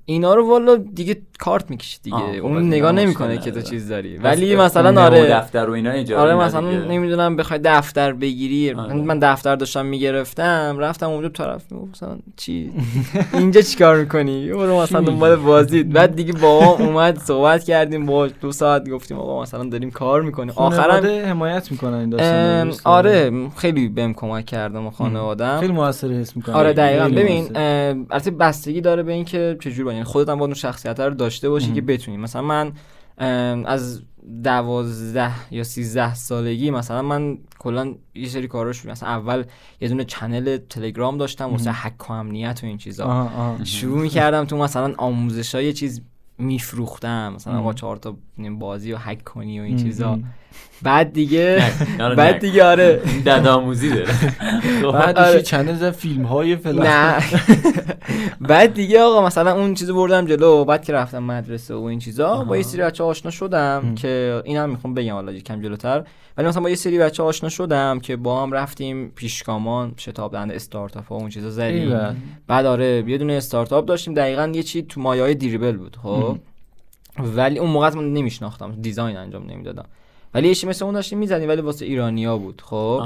اینا 0.04 0.34
رو 0.34 0.48
والا 0.50 0.76
دیگه 0.76 1.16
کارت 1.38 1.70
می‌کشی 1.70 1.98
دیگه. 2.02 2.16
خب 2.16 2.44
اون 2.44 2.66
نگاه 2.66 2.92
نمی‌کنه 2.92 3.38
که 3.38 3.50
تو 3.50 3.60
چیز 3.60 3.88
داری. 3.88 4.16
ولی 4.16 4.56
مثلا 4.56 5.04
آره 5.04 5.26
دفتر 5.30 5.70
و 5.70 5.72
اینا 5.72 5.90
اجاره 5.90 6.22
آره 6.22 6.34
مثلا 6.34 6.70
نمی‌دونم 6.70 7.36
بخوای 7.36 7.60
دفتر 7.64 8.12
بگیری. 8.12 8.72
آره. 8.72 8.94
من 8.94 9.18
دفتر 9.18 9.56
داشتم 9.56 9.86
می‌گرفتم 9.86 10.76
رفتم 10.78 11.10
اونجا 11.10 11.28
طرف 11.28 11.64
مثلا 11.92 12.18
چی؟ 12.36 12.72
اینجا 13.32 13.60
چیکار 13.60 14.00
می‌کنی؟ 14.00 14.48
برو 14.52 14.80
مثلا 14.80 15.00
دنبال 15.00 15.36
بازی. 15.36 15.82
بعد 15.82 16.16
دیگه 16.16 16.32
با 16.32 16.76
اومد 16.78 17.18
صحبت 17.18 17.64
کردیم 17.64 18.06
با 18.06 18.26
دو 18.26 18.52
ساعت 18.52 18.88
گفتیم 18.90 19.18
آقا 19.18 19.42
مثلا 19.42 19.64
داریم 19.64 19.90
کار 19.90 20.22
می‌کنیم. 20.22 20.52
آخرام 20.56 21.06
حمایت 21.06 21.70
می‌کنن 21.70 21.94
این 21.94 22.10
داستان 22.10 22.72
آره 22.88 23.48
خیلی 23.56 23.88
بهم 23.88 24.14
کمک 24.14 24.46
کردم 24.46 24.86
و 24.86 24.90
خانوادم 24.90 25.60
خیلی 25.60 25.72
موثر 25.72 26.08
حس 26.08 26.36
می‌کنم. 26.36 26.54
آره 26.54 26.72
دقیقاً. 26.72 27.08
ببین 27.08 27.56
البته 28.10 28.30
بستگی 28.30 28.80
داره 28.80 29.02
به 29.02 29.12
اینکه 29.12 29.56
چجوری 29.60 29.84
باید 29.84 29.94
یعنی 29.94 30.04
خودت 30.04 30.28
هم 30.28 30.38
باید 30.38 30.48
اون 30.48 30.54
شخصیت 30.54 31.00
رو 31.00 31.14
داشته 31.14 31.48
باشی 31.50 31.72
که 31.72 31.80
بتونی. 31.80 32.16
مثلا 32.16 32.42
من 32.42 32.72
از 33.66 34.02
دوازده 34.44 35.32
یا 35.50 35.64
سیزده 35.64 36.14
سالگی 36.14 36.70
مثلا 36.70 37.02
من 37.02 37.38
کلا 37.58 37.94
یه 38.14 38.28
سری 38.28 38.48
کارا 38.48 38.72
شروع 38.72 38.92
مثلا 38.92 39.08
اول 39.08 39.44
یه 39.80 39.88
دونه 39.88 40.04
چنل 40.04 40.56
تلگرام 40.56 41.18
داشتم 41.18 41.50
واسه 41.50 41.72
حک 41.72 42.10
و 42.10 42.12
امنیت 42.12 42.60
و 42.62 42.66
این 42.66 42.78
چیزا. 42.78 43.28
شروع 43.64 43.98
می‌کردم 44.02 44.44
تو 44.44 44.56
مثلا 44.56 44.94
آموزش 44.98 45.54
های 45.54 45.72
چیز 45.72 46.02
میفروختم. 46.38 47.32
مثلا 47.34 47.58
آقا 47.58 47.72
چهار 47.72 47.96
تا 47.96 48.16
بازی 48.58 48.92
و 48.92 48.96
هک 48.96 49.24
کنی 49.24 49.60
و 49.60 49.62
این 49.62 49.76
چیزا. 49.76 50.18
بعد 50.82 51.12
دیگه 51.12 51.62
بعد 52.16 52.38
دیگه 52.38 52.64
آره. 52.64 53.02
ددآموزی 53.26 53.90
داره. 53.90 54.14
بعد 54.92 55.18
آره. 55.18 55.42
چنل 55.42 55.90
فیلم 55.90 56.24
های 56.24 56.56
فلان؟ 56.56 56.86
نه. 56.86 57.22
بعد 58.48 58.74
دیگه 58.74 59.00
آقا 59.00 59.26
مثلا 59.26 59.52
اون 59.52 59.74
چیزو 59.74 59.94
بردم 59.94 60.26
جلو 60.26 60.64
بعد 60.64 60.84
که 60.84 60.92
رفتم 60.92 61.22
مدرسه 61.22 61.74
و 61.74 61.82
این 61.82 61.98
چیزا 61.98 62.44
با 62.44 62.56
یه 62.56 62.62
سری 62.62 62.82
بچه 62.82 63.04
آشنا 63.04 63.30
شدم 63.30 63.94
که 63.94 64.42
اینم 64.44 64.70
می‌خوام 64.70 64.94
بگم 64.94 65.14
حالا 65.14 65.32
کم 65.32 65.62
جلوتر. 65.62 66.04
ولی 66.36 66.48
مثلا 66.48 66.62
با 66.62 66.70
یه 66.70 66.76
سری 66.76 66.98
بچه 66.98 67.22
آشنا 67.22 67.48
شدم 67.48 68.00
که 68.00 68.16
با 68.16 68.42
هم 68.42 68.52
رفتیم 68.52 69.08
پیشگامان 69.08 69.94
شتاب 69.96 70.32
دهنده 70.32 70.54
استارتاپ 70.54 71.08
ها 71.08 71.16
اون 71.16 71.28
چیزا 71.28 71.50
زدیم. 71.50 71.98
بعد 72.46 72.66
آره 72.66 73.04
یه 73.06 73.18
دونه 73.18 73.32
استارتاپ 73.32 73.84
داشتیم. 73.84 74.14
دقیقا 74.14 74.52
یه 74.54 74.62
چی 74.62 74.82
تو 74.82 75.00
مایه 75.00 75.34
Dribbble 75.34 75.76
بود 75.76 75.96
خب. 76.02 76.38
ولی 77.18 77.58
اون 77.58 77.70
موقع 77.70 77.94
من 77.94 78.12
نمیشناختم 78.12 78.72
design 78.72 79.16
انجام 79.16 79.50
نمی‌دادم. 79.50 79.84
ولی 80.34 80.48
یه 80.48 80.68
مثل 80.68 80.84
اون 80.84 80.94
داشتیم 80.94 81.18
می‌زدیم 81.18 81.48
ولی 81.48 81.60
واسه 81.60 81.86
ایرانیا 81.86 82.38
بود 82.38 82.62
خب؟ 82.64 83.02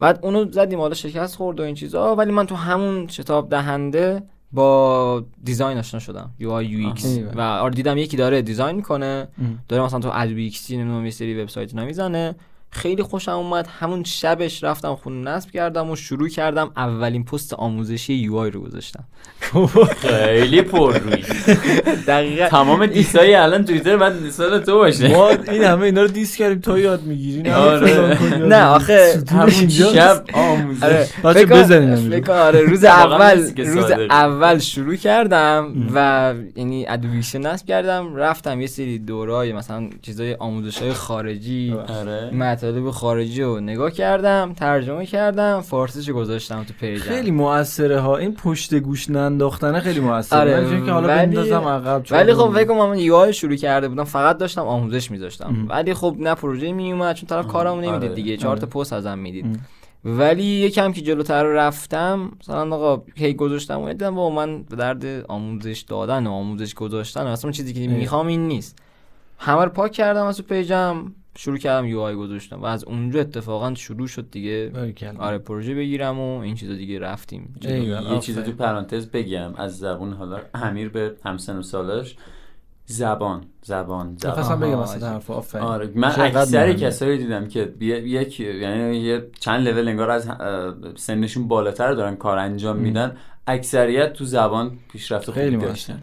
بعد 0.00 0.18
اونو 0.22 0.52
زدیم 0.52 0.78
حالا 0.80 0.94
شکست 0.94 1.36
خورد 1.36 1.60
و 1.60 1.62
این 1.62 1.74
چیزا 1.74 2.16
ولی 2.16 2.32
من 2.32 2.46
تو 2.46 2.54
همون 2.54 3.08
شتاب 3.08 3.48
دهنده 3.48 4.22
با 4.52 5.24
design 5.44 5.78
آشنا 5.78 6.00
شدم. 6.00 6.30
UI 6.38 6.50
UX 6.50 7.18
و 7.34 7.40
آره 7.40 7.74
دیدم 7.74 7.98
یکی 7.98 8.16
داره 8.16 8.42
design 8.42 8.76
می‌کنه 8.76 9.28
داره 9.68 9.82
مثلا 9.82 10.00
تو 10.00 10.10
Adobe 10.12 10.42
XD 10.42 10.70
یه 10.70 11.10
سری 11.10 11.42
وبسایت 11.42 11.74
می‌زنه. 11.74 12.34
خیلی 12.72 13.02
خوشم 13.02 13.32
اومد. 13.32 13.68
همون 13.80 14.04
شبش 14.04 14.64
رفتم 14.64 14.94
خونه 14.94 15.30
نصب 15.30 15.50
کردم 15.50 15.90
و 15.90 15.96
شروع 15.96 16.28
کردم 16.28 16.70
اولین 16.76 17.24
پست 17.24 17.54
آموزشی 17.54 18.14
UI 18.14 18.50
رو 18.50 18.60
گذاشتم. 18.60 19.04
خیلی 19.96 20.62
پر 20.62 20.98
روی. 20.98 21.24
دقیقا. 22.06 22.48
تمام 22.48 22.86
diss 22.86 23.24
ای 23.24 23.34
الان 23.34 23.64
توییتر 23.64 23.96
بعد 23.96 24.22
diss 24.22 24.46
مال 24.46 24.58
تو 24.58 24.74
باشه. 24.74 25.08
ما 25.08 25.28
این 25.28 25.64
همه 25.64 25.82
اینا 25.82 26.02
رو 26.02 26.08
diss 26.08 26.36
کردیم 26.36 26.60
تو 26.60 26.78
یاد 26.78 27.02
می‌گیری. 27.02 27.42
نه 27.42 27.54
آره. 27.54 28.18
نه 28.38 28.64
آخه 28.64 29.22
همون 29.30 29.68
شب 29.68 30.24
آموزش. 30.32 31.08
آره. 31.22 31.46
بزنیم 31.46 32.24
آره 32.30 32.60
روز 32.60 32.84
اول 32.84 33.52
روز 33.56 33.90
اول 34.10 34.58
شروع 34.58 34.96
کردم 34.96 35.88
و 35.94 36.34
یعنی 36.56 36.86
Adobe 36.88 37.25
XD 37.25 37.40
نصب 37.46 37.66
کردم. 37.66 38.16
رفتم 38.16 38.60
یه 38.60 38.66
سری 38.66 38.98
دورای 38.98 39.52
مثلا 39.52 39.90
چیزای 40.02 40.34
آموزش 40.34 40.78
های 40.82 40.92
خارجی 40.92 41.74
آره. 42.00 42.30
مطالب 42.60 42.90
خارجی 42.90 43.42
رو 43.42 43.60
نگاه 43.60 43.90
کردم 43.90 44.52
ترجمه 44.52 45.06
کردم 45.06 45.60
فارسیش 45.60 46.10
گذاشتم 46.10 46.64
تو 46.64 46.74
پیجم. 46.80 47.02
خیلی 47.02 47.30
موثره 47.30 48.00
ها. 48.00 48.16
این 48.16 48.34
پشت 48.34 48.74
گوش 48.74 49.10
ننداختن 49.10 49.80
خیلی 49.80 50.00
موثره 50.00 50.38
آره 50.56 50.84
که 50.86 50.92
حالا 50.92 51.08
ولی... 51.08 51.26
بندازم 51.26 51.60
عقب 51.68 52.02
ولی 52.10 52.34
خب 52.34 52.50
فکر 52.54 52.64
کنم 52.64 52.88
من 52.88 52.98
یو 52.98 53.32
شروع 53.32 53.56
کرده 53.56 53.88
بودم 53.88 54.04
فقط 54.04 54.38
داشتم 54.38 54.62
آموزش 54.62 55.10
میذاشتم. 55.10 55.66
ولی 55.68 55.94
خب 55.94 56.16
نه 56.18 56.34
پروژه 56.34 56.72
می 56.72 56.92
اومد 56.92 57.16
چون 57.16 57.26
طرف 57.26 57.46
کارمو 57.46 57.80
نمی‌دید 57.80 58.04
آره. 58.04 58.14
دیگه. 58.14 58.36
چهار 58.36 58.56
تا 58.56 58.62
آره. 58.62 58.72
پست 58.72 58.92
ازم 58.92 59.18
می‌دید. 59.18 59.60
ولی 60.04 60.42
یکم 60.42 60.92
که 60.92 61.00
جلوتر 61.00 61.42
رفتم 61.42 62.30
مثلا 62.40 62.76
آقا 62.76 63.02
هی 63.14 63.34
گذاشتم 63.34 63.80
و 63.80 63.88
دیدم 63.88 64.14
با 64.14 64.30
من 64.30 64.62
به 64.62 64.76
درد 64.76 65.04
آموزش 65.28 65.84
دادن 65.88 66.26
و 66.26 66.30
آموزش 66.30 66.74
گذاشتن 66.74 67.26
اصلا 67.26 67.50
چیزی 67.50 67.72
که 67.72 67.88
می‌خوام 67.88 68.26
این 68.26 68.48
نیست. 68.48 68.78
همه 69.38 69.64
رو 69.64 69.70
پاک 69.70 69.92
کردم 69.92 70.26
از 70.26 70.36
تو 70.36 70.42
پیجم. 70.42 71.12
شروع 71.36 71.58
کردم 71.58 71.86
یو 71.86 72.00
آی 72.00 72.14
گذاشتم 72.14 72.62
و 72.62 72.64
از 72.64 72.84
اونجا 72.84 73.20
اتفاقا 73.20 73.74
شروع 73.74 74.06
شد 74.06 74.30
دیگه. 74.30 74.72
آره 75.18 75.38
پروژه 75.38 75.74
بگیرم 75.74 76.18
و 76.18 76.38
این 76.38 76.54
چیزا 76.54 76.74
دیگه 76.74 76.98
رفتیم. 76.98 77.54
یه 77.62 78.18
چیز 78.20 78.38
تو 78.38 78.52
پرانتز 78.52 79.06
بگم. 79.06 79.54
از 79.54 79.78
زبون 79.78 80.12
حالا 80.12 80.40
امیر 80.54 80.88
به 80.88 81.14
همسن 81.24 81.56
و 81.56 81.62
سالش. 81.62 82.16
زبان 82.86 83.44
زبان 83.62 84.16
زبان. 84.16 84.60
بگم 84.60 84.78
مثلا 84.78 85.20
آره 85.60 85.92
من 85.94 86.08
اکثر 86.08 86.72
کسایی 86.72 87.18
دیدم 87.18 87.48
که 87.48 87.72
یک 87.80 88.40
یعنی 88.40 88.96
یه 88.96 89.26
چند 89.40 89.68
لول 89.68 89.88
انگار 89.88 90.10
از 90.10 90.30
سنشون 90.96 91.48
بالاتر 91.48 91.92
دارن 91.92 92.16
کار 92.16 92.38
انجام 92.38 92.76
میدن. 92.76 93.16
اکثریت 93.46 94.12
تو 94.12 94.24
زبان 94.24 94.78
پیشرفت 94.92 95.30
خیلی 95.30 95.56
داشتن. 95.56 96.02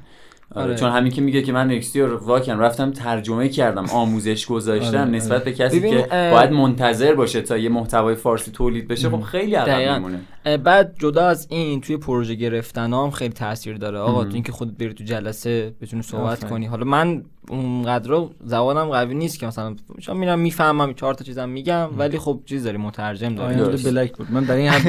آره،, 0.55 0.65
آره. 0.65 0.75
چون 0.75 0.91
همین 0.91 1.11
که 1.11 1.21
میگه 1.21 1.41
که 1.41 1.51
من 1.51 1.71
اکستی 1.71 2.01
رو 2.01 2.17
واکن 2.17 2.59
رفتم 2.59 2.91
ترجمه 2.91 3.49
کردم 3.49 3.85
آموزش 3.85 4.45
گذاشتم 4.45 4.97
آره. 4.97 5.09
نسبت 5.09 5.43
به 5.43 5.53
کسی 5.53 5.89
که 5.89 6.07
باید 6.11 6.51
منتظر 6.51 7.13
باشه 7.13 7.41
تا 7.41 7.57
یه 7.57 7.69
محتوای 7.69 8.15
فارسی 8.15 8.51
تولید 8.51 8.87
بشه 8.87 9.09
خب 9.09 9.21
خیلی 9.21 9.55
عقب 9.55 9.93
میمونه 9.93 10.19
بعد 10.63 10.95
جدا 10.99 11.27
از 11.27 11.47
این 11.49 11.81
توی 11.81 11.97
پروژه 11.97 12.35
گرفتن 12.35 12.93
هم 12.93 13.11
خیلی 13.11 13.33
تاثیر 13.33 13.77
داره. 13.77 13.97
آقا 13.97 14.23
تو 14.23 14.33
اینکه 14.33 14.51
خودت 14.51 14.71
بری 14.71 14.93
تو 14.93 15.03
جلسه 15.03 15.73
بتونی 15.81 16.01
صحبت 16.01 16.49
کنی. 16.49 16.65
حالا 16.65 16.85
من 16.85 17.23
اونقدر 17.49 18.25
زبانم 18.45 18.85
قوی 18.85 19.13
نیست 19.15 19.39
که 19.39 19.47
مثلا 19.47 19.75
شما 19.99 20.15
میرم 20.15 20.39
می‌فهمم 20.39 20.93
چهار 20.93 21.13
تا 21.13 21.23
چیزم 21.23 21.49
میگم 21.49 21.89
ولی 21.97 22.17
خب 22.17 22.39
چیز 22.45 22.63
داری 22.63 22.77
مترجم 22.77 23.35
داری. 23.35 23.83
بلک 23.83 24.17
بود. 24.17 24.31
من 24.31 24.43
در 24.43 24.55
این 24.55 24.69
حد 24.69 24.87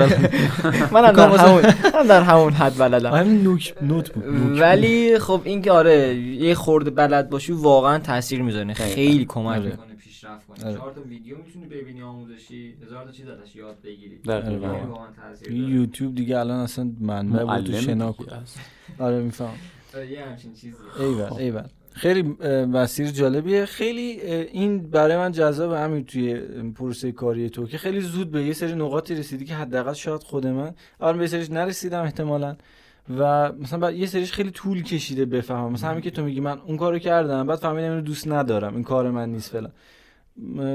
من 0.95 1.13
در 1.13 1.37
همون 1.39 1.63
در 2.09 2.23
همون 2.23 2.53
حد 2.53 2.79
بلدم. 2.79 3.11
همین 3.11 3.43
نوک 3.43 3.75
نوت 3.83 4.13
بود. 4.13 4.61
ولی 4.61 5.19
خب 5.19 5.41
این 5.45 5.63
که 5.63 5.73
آره 5.73 6.15
یه 6.15 6.55
خورده 6.55 6.91
بلد 6.91 7.31
باشی 7.31 7.53
واقعا 7.53 7.99
تاثیر 7.99 8.43
می‌ذاره. 8.43 8.75
خیلی 8.75 9.25
کمک 9.25 9.47
آره. 9.47 9.61
می‌کنه. 9.61 9.88
پیشرفت 10.29 10.47
کنی. 10.47 10.65
آره. 10.65 10.77
چهار 10.77 10.93
تا 10.93 11.01
ویدیو 11.01 11.37
می‌تونی 11.39 11.67
ببینی 11.67 12.03
آموزشی 12.03 12.75
هزار 12.83 13.05
تا 13.05 13.11
چیز 13.13 13.29
ازش 13.29 13.57
یاد 13.57 13.77
بگیری. 13.85 14.21
یوتیوب 15.51 16.15
دیگه 16.15 16.39
الان 16.39 16.61
اصلا 16.61 16.91
منبع 17.01 17.45
بود 17.45 17.67
تو 17.67 17.73
شنا 17.73 18.15
آره 18.99 19.21
میفهم. 19.21 19.55
یه 20.11 20.25
همچین 20.25 20.53
چیزی. 20.55 20.77
ایول 20.99 21.33
ایول. 21.33 21.63
خیلی 21.93 22.23
مسیر 22.65 23.07
جالبیه. 23.11 23.65
خیلی 23.65 24.21
این 24.21 24.91
برای 24.91 25.17
من 25.17 25.33
جذاب 25.33 25.73
همین 25.73 26.05
توی 26.05 26.35
پروسه 26.75 27.13
کاری 27.13 27.51
تو 27.51 27.67
که 27.67 27.79
خیلی 27.79 28.01
زود 28.01 28.31
به 28.31 28.45
یه 28.45 28.53
سری 28.53 28.75
نقاطی 28.75 29.15
رسیدی 29.15 29.45
که 29.45 29.55
حداقل 29.55 29.93
شاید 29.93 30.23
خود 30.23 30.47
من 30.47 30.75
الان 31.01 31.19
به 31.19 31.27
سریش 31.27 31.51
نرسیدم 31.51 32.03
احتمالا. 32.03 32.57
و 33.19 33.53
مثلا 33.53 33.91
یه 33.91 34.07
سریش 34.07 34.33
خیلی 34.33 34.51
طول 34.51 34.83
کشیده 34.83 35.25
بفهمم. 35.25 35.73
مثلا 35.73 35.91
همین 35.91 36.03
که 36.03 36.11
تو 36.11 36.25
میگی 36.25 36.41
من 36.41 36.59
اون 36.59 36.77
کارو 36.77 36.99
کردم 36.99 37.47
بعد 37.47 37.59
فهمیدم 37.59 37.91
اینو 37.91 38.01
دوست 38.01 38.29
ندارم 38.29 38.75
این 38.75 38.85
کار 38.85 39.11
من 39.11 39.33
نیست 39.33 39.51
فلان. 39.51 39.73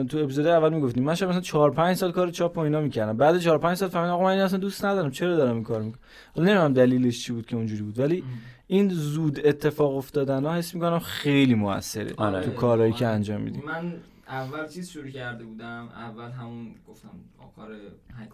تو 0.10 0.18
اپیزود 0.18 0.48
اول 0.48 0.74
می‌گفتیم. 0.74 1.04
من 1.04 1.16
شاید 1.16 1.30
مثلا 1.30 1.42
4 1.42 1.72
5 1.72 1.96
سال 1.96 2.12
کار 2.12 2.32
چاپ 2.32 2.58
و 2.58 2.60
اینا 2.60 2.82
می‌کردم. 2.82 3.18
بعد 3.18 3.40
4 3.40 3.58
5 3.58 3.78
سال 3.78 3.90
فهمیدم 3.90 4.14
آقا 4.14 4.24
من 4.24 4.38
اصلا 4.38 4.60
دوست 4.60 4.86
ندارم. 4.86 5.12
چرا 5.12 5.36
دارم 5.38 5.56
این 5.56 5.64
کار 5.64 5.82
می‌کنم؟ 5.82 6.02
نمی‌دونم 6.38 6.74
دلیلش 6.74 7.26
چی 7.26 7.34
بود 7.34 7.46
که 7.46 7.56
اونجوری 7.56 7.82
بود 7.82 8.00
ولی 8.00 8.24
این 8.68 8.90
زود 8.90 9.48
اتفاق 9.48 9.96
افتادن 9.96 10.46
ها 10.46 10.56
حس 10.56 10.76
می‌کنم 10.76 11.00
خیلی 11.00 11.54
موثره 11.54 12.14
آره. 12.18 12.46
تو 12.46 12.52
کارهایی 12.52 12.94
که 12.94 13.08
انجام 13.08 13.42
میدیم. 13.42 13.64
من 13.66 13.94
اول 14.28 14.68
چیز 14.68 14.90
شروع 14.90 15.10
کرده 15.10 15.44
بودم. 15.44 15.90
اول 15.96 16.32
همون 16.32 16.76
گفتم 16.88 17.10
کار 17.56 17.72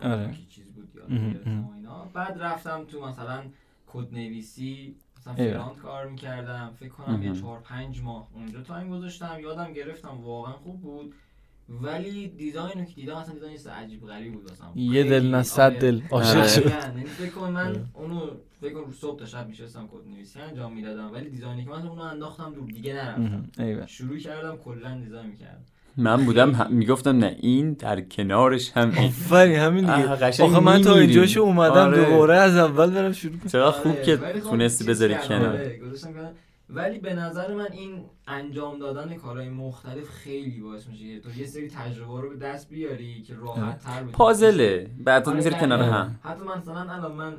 آره. 0.02 0.36
چیز 0.50 0.66
بود 0.72 0.90
یا 0.96 1.04
اینا. 1.76 2.10
بعد 2.14 2.38
رفتم 2.40 2.84
تو 2.92 3.08
مثلا 3.08 3.42
کد 3.88 4.14
نویسی 4.14 4.96
مثلا 5.20 5.34
front 5.36 5.78
کار 5.80 6.08
می‌کردم 6.08 6.74
فکر 6.80 6.90
کنم 6.90 7.24
یه 7.24 7.42
چهار 7.42 7.60
پنج 7.60 8.02
ماه 8.02 8.28
اونجا 8.36 8.62
time 8.62 8.90
گذاشتم 8.90 9.38
یادم 9.40 9.74
گرفتم 9.74 10.22
واقعا 10.22 10.54
خوب 10.54 10.82
بود. 10.82 11.14
ولی 11.70 12.28
design 12.28 12.86
که 12.86 12.94
دیدم 12.96 13.16
اصلا 13.16 13.34
design 13.34 13.78
عجیب 13.78 14.08
غریب 14.08 14.34
بود 14.34 14.52
اصلا 14.52 14.68
یه 14.76 15.04
دل 15.04 15.36
نه 15.36 15.44
صد 15.44 15.80
دل 15.80 16.02
عاشق 16.12 16.48
شد. 16.48 16.70
یعنی 16.70 17.04
فکر 17.04 17.30
کنم 17.30 17.52
من 17.52 17.86
اونو 17.94 18.32
فکر 18.62 18.74
کنم 18.74 18.92
صبح 18.92 19.20
تا 19.20 19.26
شب 19.26 19.48
میشستم 19.48 19.88
کد 19.92 20.08
نویسی 20.08 20.40
انجام 20.40 20.74
می‌دادم 20.74 21.14
ولی 21.14 21.30
design 21.30 21.59
ی 21.59 21.64
که 21.64 21.70
من 21.70 21.88
اونو 21.88 22.02
انداختم 22.02 22.54
دور 22.54 22.72
دیگه 22.72 22.94
نرفتم. 22.94 23.86
شروع 23.86 24.18
کردم 24.18 24.58
کلا 24.58 25.00
design 25.00 25.28
می‌کردم. 25.28 25.66
من 26.00 26.26
بودم 26.26 26.68
می‌گفتم 26.70 27.18
نه 27.18 27.36
این 27.40 27.74
در 27.74 28.02
کنارش 28.02 28.72
هم 28.72 28.90
آفرین 28.90 29.60
همین 29.60 29.96
دیگه. 29.96 30.44
آخه 30.44 30.60
من 30.60 30.82
تا 30.82 30.96
اینجاشو 30.96 31.40
اومدم 31.40 31.88
آره. 31.88 32.06
دوباره 32.06 32.36
از 32.36 32.58
اول 32.58 32.92
برم 32.92 33.12
شروع 33.12 33.38
کنم. 33.38 33.52
چقدر 33.52 33.72
خوب 33.72 33.92
آره. 33.92 34.04
که 34.04 34.18
خب 34.18 34.40
تونستی 34.40 34.84
بذاری 34.86 35.16
کنار. 35.16 35.50
آره، 35.50 35.80
ولی 36.70 37.00
به 37.00 37.14
نظر 37.14 37.56
من 37.56 37.68
این 37.72 38.04
انجام 38.28 38.80
دادن 38.80 39.14
کارهای 39.14 39.50
مختلف 39.50 40.10
خیلی 40.24 40.62
باعث 40.62 40.88
میشه 40.88 41.20
تو 41.20 41.30
یه 41.40 41.46
سری 41.46 41.68
تجربه 41.68 42.22
رو 42.22 42.30
به 42.30 42.36
دست 42.36 42.70
بیاری 42.70 43.22
که 43.22 43.34
راحت 43.36 43.80
تر 43.80 44.04
پازله. 44.04 44.90
بعد 45.04 45.30
می‌ذاری 45.30 45.56
کنار 45.56 45.80
هم. 45.80 46.20
حتی 46.24 46.44
مثلا 46.58 46.94
الان 46.94 47.12
من 47.12 47.34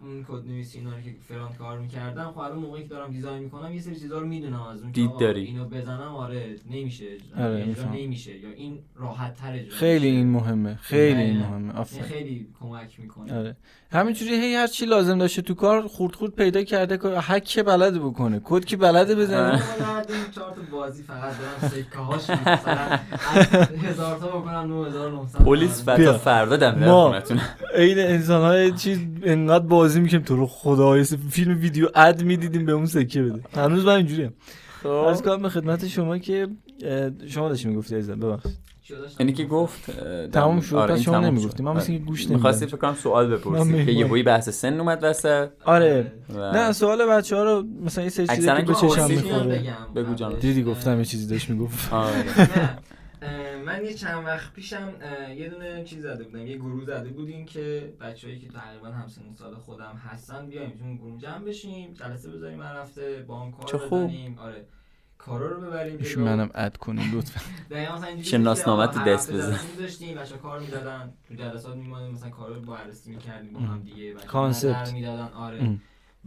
اون 0.00 0.24
کد 0.28 0.46
نویسی 0.48 0.78
اینا 0.78 0.90
که 0.90 1.14
فرانت 1.28 1.56
کار 1.58 1.78
می‌کردم 1.78 2.30
خب 2.34 2.38
الان 2.38 2.58
موقعی 2.58 2.82
که 2.82 2.88
دارم 2.88 3.10
دیزاین 3.10 3.42
می‌کنم 3.42 3.74
یه 3.74 3.80
سری 3.80 3.96
چیزا 3.96 4.18
رو 4.18 4.26
می‌دونم 4.26 4.62
از 4.62 4.82
اون 4.82 4.90
دید 4.90 5.16
داری. 5.20 5.44
اینو 5.44 5.64
بزنم 5.64 6.14
آره 6.16 6.56
نمیشه 6.70 7.04
آره 7.38 7.66
نمیشه 7.94 8.38
یا 8.38 8.50
این 8.56 8.78
راحت 8.96 9.34
تر 9.34 9.64
خیلی 9.68 10.06
این 10.06 10.28
مهمه 10.30 10.78
خیلی 10.82 11.20
این 11.22 11.36
مهمه 11.38 11.72
آفرین. 11.72 12.02
خیلی 12.08 12.46
کمک 12.60 13.00
می‌کنه. 13.00 13.38
آره. 13.38 13.56
همینجوری 13.92 14.34
هی 14.34 14.54
هر 14.54 14.66
چی 14.66 14.86
لازم 14.86 15.18
داشته 15.18 15.42
تو 15.42 15.54
کار 15.54 15.86
خورد 15.86 16.14
خورد 16.14 16.32
پیدا 16.32 16.62
کرده 16.64 16.98
که 16.98 17.08
هک 17.08 17.58
بلد 17.64 17.94
بکنه. 17.94 18.40
کد 18.44 18.64
کی 18.64 18.76
بلده 18.76 19.14
بزنه؟ 19.14 19.62
چهار 20.34 20.50
تا 20.54 20.62
بازی 20.72 21.02
فقط 21.02 21.32
دارم 21.38 21.72
سکه 21.72 21.98
هاش 21.98 22.30
مثلا 22.30 22.96
هزار 23.88 24.18
تا 24.18 24.26
بکنم 24.26 24.66
9900 24.72 25.38
پلیس 25.44 25.84
فردا 25.84 26.18
فردا 26.18 26.56
دم 26.56 26.78
ما. 26.84 27.14
این 27.76 27.98
انسان 27.98 28.42
های 28.42 28.72
چیز 28.72 28.98
انقدر 29.22 29.66
بازی 29.88 30.00
می‌کنیم 30.00 30.22
تو 30.22 30.36
رو 30.36 30.46
خدا 30.46 31.02
فیلم 31.30 31.60
ویدیو 31.60 31.88
اد 31.94 32.22
می‌دیدیم 32.22 32.66
به 32.66 32.72
اون 32.72 32.86
سکه 32.86 33.22
بده. 33.22 33.42
هنوز 33.56 33.84
من 33.84 33.96
اینجوریم 33.96 34.34
خب. 34.82 34.88
از 34.88 35.22
کنم 35.22 35.42
به 35.42 35.48
خدمت 35.48 35.86
شما 35.86 36.18
که 36.18 36.48
شما 37.26 37.48
داشتی 37.48 37.68
می‌گفتی 37.68 37.96
عزیزم 37.96 38.20
ببخشید. 38.20 38.58
یعنی 39.20 39.32
که 39.32 39.44
گفت 39.44 39.90
تمام 40.32 40.60
شد 40.60 40.76
آره 40.76 41.00
شما 41.00 41.20
نمی‌گفتی. 41.20 41.62
من 41.62 41.72
مثل 41.72 41.98
گوش 41.98 42.20
نمیدم 42.20 42.34
می‌خواستی 42.34 42.66
فکر 42.66 42.76
کنم 42.76 42.94
سوال 42.94 43.26
بپرسی 43.36 43.84
که 43.84 43.92
یه 43.92 44.22
بحث 44.22 44.48
سن 44.48 44.80
اومد 44.80 44.98
وسط. 45.02 45.48
آره. 45.64 46.12
نه 46.38 46.72
سوال 46.72 47.06
بچه‌ها 47.06 47.44
رو 47.44 47.64
مثلا 47.84 48.04
یه 48.04 48.10
سری 48.10 48.26
چیزی 48.26 48.46
که 48.46 48.62
به 48.62 48.74
چشم 48.74 49.06
می‌خوره. 49.08 49.76
بگو 49.94 50.14
جان. 50.14 50.38
دیدی 50.38 50.62
گفتم 50.62 50.98
یه 50.98 51.04
چیزی 51.04 51.26
داشت 51.26 51.50
می‌گفت. 51.50 51.92
آره. 51.92 52.24
من 53.66 53.84
یه 53.84 53.94
چند 53.94 54.26
وقت 54.26 54.52
پیشم 54.52 54.94
یه 55.36 55.48
دونه 55.48 55.84
چیز 55.84 56.02
زده 56.02 56.24
بودم 56.24 56.46
یه 56.46 56.56
گروه 56.56 56.84
زده 56.84 57.10
بودیم 57.10 57.46
که 57.46 57.92
بچه‌ای 58.00 58.38
که 58.38 58.48
تقریبا 58.48 58.88
همسن 58.88 59.22
سال 59.38 59.54
خودم 59.54 59.96
هستن 60.04 60.46
بیایم 60.46 60.70
تو 60.70 60.96
گروه 60.96 61.20
جمع 61.20 61.44
بشیم 61.44 61.92
جلسه 61.92 62.30
بذاریم 62.30 62.60
هر 62.62 62.76
هفته 62.82 63.24
با 63.28 63.40
هم 63.40 63.50
کار 63.52 63.76
بزنیم. 63.76 64.38
آره 64.38 64.66
کارا 65.18 65.48
رو 65.48 65.60
ببریم 65.60 65.96
ایشون 65.98 66.22
منم 66.24 66.50
add 66.54 66.76
کنیم 66.76 67.18
لطفا. 67.18 67.40
شناسنامه 68.22 68.86
تو 68.86 69.04
دست 69.04 69.32
بزن. 69.32 69.60
داشتیم 69.78 70.16
بچا 70.16 70.36
کار 70.36 70.60
می‌دادن 70.60 71.12
تو 71.28 71.34
جلسات 71.34 71.76
میمونیم 71.76 72.12
مثلا 72.12 72.30
کارا 72.30 72.54
رو 72.54 72.60
بررسی 72.60 73.10
می‌کردیم 73.10 73.52
با 73.52 73.60
هم 73.60 73.82
دیگه 73.82 74.14
concept. 74.26 74.94
می‌دادن 74.94 75.28
آره. 75.32 75.78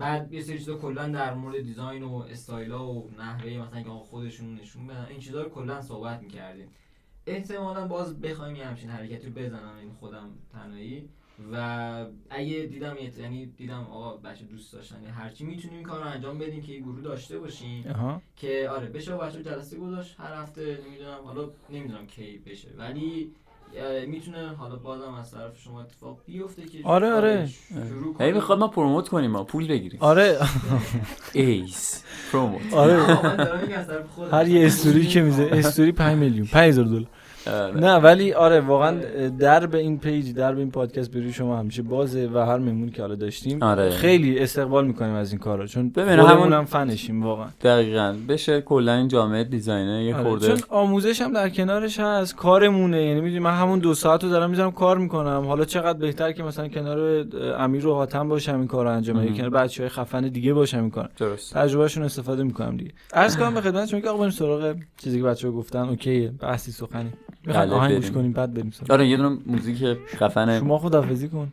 بعد 0.02 0.34
یه 0.34 0.42
سری 0.42 0.58
چیزا 0.58 0.78
کلا 0.78 1.08
در 1.08 1.34
مورد 1.34 1.62
design 1.62 2.04
و 2.04 2.16
استایلا 2.16 2.88
و 2.88 3.10
نحوه 3.20 3.52
مثلا 3.52 3.82
که 3.82 3.90
خودشون 3.90 4.56
نشون 4.56 4.88
بدن 4.88 5.06
این 5.10 5.20
چیزا 5.20 5.44
رو 5.44 5.50
کلا 5.50 5.82
صحبت 5.82 6.22
می‌کردیم. 6.22 6.68
احتمالا 7.28 7.88
باز 7.88 8.22
بخوایم 8.22 8.56
یه 8.56 8.66
همچین 8.66 8.90
حرکتی 8.90 9.28
رو 9.28 9.34
بزنم 9.34 9.76
این 9.82 9.92
خودم 9.92 10.30
تنهایی. 10.54 11.10
و 11.52 12.06
اگه 12.30 12.66
دیدم 12.66 12.96
یعنی 13.18 13.46
دیدم 13.46 13.88
آقا 13.92 14.18
بچه 14.18 14.46
دوست 14.46 14.74
داشتن 14.74 15.06
هرچی 15.06 15.46
می‌تونیم 15.46 15.78
این 15.78 15.86
کار 15.86 16.00
رو 16.00 16.10
انجام 16.10 16.38
بدیم 16.38 16.62
که 16.62 16.72
یه 16.72 16.80
گروه 16.80 17.02
داشته 17.02 17.40
باشیم 17.40 17.84
که 18.36 18.70
آره 18.70 18.88
بشه 18.88 19.16
بچه 19.16 19.44
جلسه 19.44 19.78
گذاشت 19.78 20.20
هر 20.20 20.34
هفته 20.34 20.80
نمی‌دونم 20.88 21.20
حالا 21.24 21.50
نمی‌دونم 21.70 22.08
کی 22.08 22.38
بشه. 22.38 22.70
ولی 22.78 23.32
می‌تونه 24.08 24.56
حالا 24.58 24.76
بازم 24.76 25.14
از 25.14 25.32
طرف 25.32 25.60
شما 25.64 25.82
اتفاق 25.82 26.18
بیفته 26.26 26.62
که 26.66 26.78
آره 26.84 27.14
آره. 27.14 27.50
هی 28.20 28.32
می‌خواد 28.32 28.60
ما 28.60 28.68
promote 28.68 29.10
کنیم 29.10 29.32
ما 29.32 29.44
پول 29.44 29.68
بگیریم. 29.68 30.00
آره. 30.02 30.38
ایس 31.34 32.04
promote. 32.32 32.74
آره. 32.74 32.98
هر 34.32 34.48
یه 34.48 34.66
استوری 34.66 35.08
که 35.08 35.22
میزه 35.22 35.50
استوری 35.52 35.92
5 35.92 36.18
میلیون 36.18 36.48
5000 36.48 36.86
دلار. 36.86 36.98
آره. 36.98 37.08
نه 37.76 37.96
ولی 37.96 38.34
آره 38.34 38.60
واقعا 38.60 38.98
در 39.40 39.66
به 39.66 39.78
این 39.78 40.00
page 40.00 40.34
در 40.34 40.54
به 40.54 40.60
این 40.60 40.72
پادکست 40.72 41.12
بری 41.12 41.34
شما 41.34 41.60
همیشه 41.60 41.82
بازه 41.82 42.30
و 42.34 42.38
هر 42.38 42.58
مهمون 42.58 42.90
که 42.90 43.02
حالا 43.02 43.16
داشتیم. 43.16 43.64
آره. 43.64 43.90
خیلی 43.90 44.40
استقبال 44.40 44.88
می‌کنیم 44.88 45.14
از 45.14 45.32
این 45.32 45.40
کارا 45.40 45.68
چون 45.68 45.90
ببین 45.90 46.20
همون 46.20 46.54
هم 46.54 46.66
فنشیم 46.66 47.24
واقعا. 47.24 47.48
دقیقاً. 47.62 48.16
بشه 48.30 48.62
کلا 48.62 48.94
این 48.94 49.08
جامعه 49.08 49.44
designer 49.44 50.02
یه 50.02 50.16
آره. 50.16 50.24
خورده 50.24 50.48
چون 50.48 50.58
آموزش 50.70 51.22
هم 51.22 51.34
در 51.34 51.50
کنارش 51.50 52.00
هست 52.00 52.36
کارمونه. 52.36 53.04
یعنی 53.04 53.22
می‌دونی 53.22 53.40
من 53.40 53.54
همون 53.54 53.80
دو 53.80 53.94
ساعت 53.94 54.24
رو 54.24 54.30
دارم 54.30 54.50
می‌ذارم 54.50 54.72
کار 54.72 54.98
می‌کنم. 54.98 55.44
حالا 55.48 55.66
چقدر 55.66 56.00
بهتر 56.00 56.32
که 56.32 56.44
مثلا 56.44 56.68
کنار 56.68 57.26
امیر 57.58 57.88
و 57.88 57.94
حاتم 57.94 58.30
باشم 58.30 58.58
این 58.58 58.68
کارو 58.68 58.90
انجام 58.90 59.26
بدم 59.26 59.34
کنار 59.34 59.50
بچهای 59.50 59.90
خفن 59.90 60.22
دیگه 60.28 60.54
باشم 60.54 60.80
این 60.80 60.90
کار 60.90 61.10
درست. 61.18 61.54
تجربهشون 61.54 62.04
استفاده 62.04 62.44
می‌کنم 62.44 62.78
دیگه. 62.78 62.92
عرض 63.14 63.38
کنم 63.38 63.54
به 63.54 63.62
خدمت 63.62 63.90
شما 63.90 64.00
که 64.00 64.10
آقا 64.10 64.18
بریم 64.18 64.32
سراغ 64.32 64.76
چیزی 64.98 65.18
که 65.18 65.24
بچه‌ها 65.24 65.54
گفتن. 65.54 65.90
OK 65.90 66.11
ه. 66.11 66.32
بحثی 66.42 66.72
سخنی. 66.72 67.12
بله 67.46 67.76
آهنگ 67.76 67.96
گوش 67.96 68.12
کنیم 68.12 68.34
بعد 68.34 68.54
بریم 68.54 68.72
سراغ. 68.72 68.92
آره 68.92 69.08
یه 69.08 69.18
دونه 69.18 69.38
موزیک 69.46 69.98
خفن. 70.16 70.60
شما 70.60 70.78
خدافظی 70.78 71.30
کن. 71.30 71.52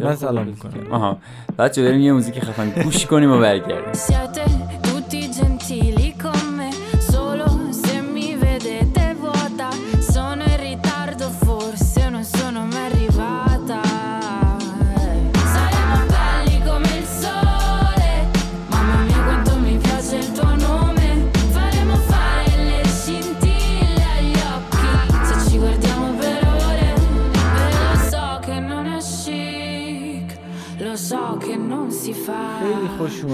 من 0.00 0.14
سلام 0.14 0.46
می‌کنم. 0.46 0.92
آها. 0.92 1.18
بچه 1.58 1.82
بریم 1.84 2.00
یه 2.00 2.12
موزیک 2.12 2.40
خفن. 2.40 2.82
گوش 2.82 3.06
کنیم 3.06 3.30
و 3.30 3.38
برگردیم. 3.38 3.92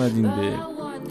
اومدیم 0.01 0.23
به 0.23 0.53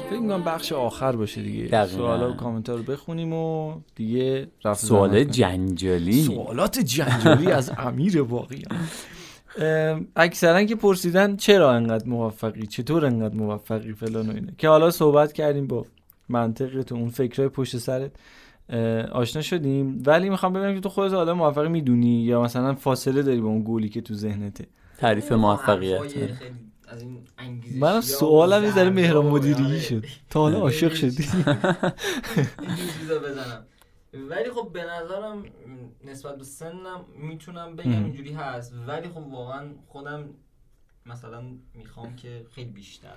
فکر 0.10 0.20
می‌کنم 0.20 0.44
بخش 0.44 0.72
آخر 0.72 1.16
باشه 1.16 1.41
دیگه. 1.41 1.86
سوالا 1.86 2.32
و 2.32 2.36
کامنت 2.36 2.70
رو 2.70 2.84
بخونیم 2.84 3.34
و 3.34 3.76
دیگه 3.95 4.48
رفت 4.66 4.86
سوال 4.86 5.24
جنجالی. 5.24 6.22
سوالات 6.24 6.80
جنجالی 6.80 7.52
از 7.52 7.72
امیر 7.88 8.24
باقی 8.24 8.64
اکثرا 10.16 10.64
که 10.64 10.76
پرسیدن 10.76 11.36
چرا 11.36 11.72
انقدر 11.72 12.07
موفقی؟ 12.07 12.68
چطور 12.68 13.06
انقدر 13.06 13.36
موفقی 13.36 13.94
فلان 13.94 14.30
و 14.30 14.34
اینه 14.34 14.53
که 14.57 14.68
حالا 14.68 14.91
صحبت 14.91 15.34
کردیم 15.34 15.68
با 15.68 15.86
منطق 16.30 16.82
تو 16.82 16.95
اون 16.95 17.10
فکرهای 17.10 17.49
پشت 17.49 17.78
سرت. 17.78 18.11
آشنا 19.11 19.41
شدیم. 19.41 20.03
ولی 20.06 20.30
می‌خوام 20.30 20.53
ببینم 20.53 20.74
که 20.76 20.80
تو 20.80 20.90
خودت 20.90 21.14
حالا 21.14 21.34
موفقی 21.34 21.70
می‌دونی 21.70 22.24
یا 22.24 22.41
مثلا 22.41 22.76
فاصله 22.76 23.22
داری 23.22 23.41
با 23.41 23.49
اون 23.49 23.64
گولی 23.64 23.90
که 23.90 24.02
تو 24.02 24.14
ذهنته؟ 24.14 24.66
تعریف 24.98 25.32
موفقیت. 25.32 26.02
از 26.90 27.02
این 27.02 27.28
انگیزش 27.38 27.82
منم 27.82 28.02
سوالم 28.02 28.64
یه 28.64 28.72
ذره 28.72 28.90
مهران 28.90 29.26
مدیری 29.26 29.82
شد. 29.82 30.06
تا 30.30 30.40
حالا 30.40 30.60
عاشق 30.60 30.94
شدی؟ 30.94 31.28
این 31.45 32.78
چیزا 32.99 33.20
بزنم. 33.20 33.66
ولی 34.14 34.52
خب 34.52 34.70
به 34.74 34.84
نظرم 34.84 35.44
نسبت 36.06 36.38
به 36.38 36.44
سنم 36.44 37.06
می‌تونم 37.18 37.76
بگم 37.76 38.03
اینجوری 38.03 38.34
هست. 38.34 38.74
ولی 38.88 39.07
خب 39.07 39.28
واقعا 39.28 39.70
خودم 39.88 40.30
مثلا 41.11 41.44
می‌خوام 41.73 42.15
که 42.15 42.45
خیلی 42.52 42.69
بیشتر. 42.69 43.15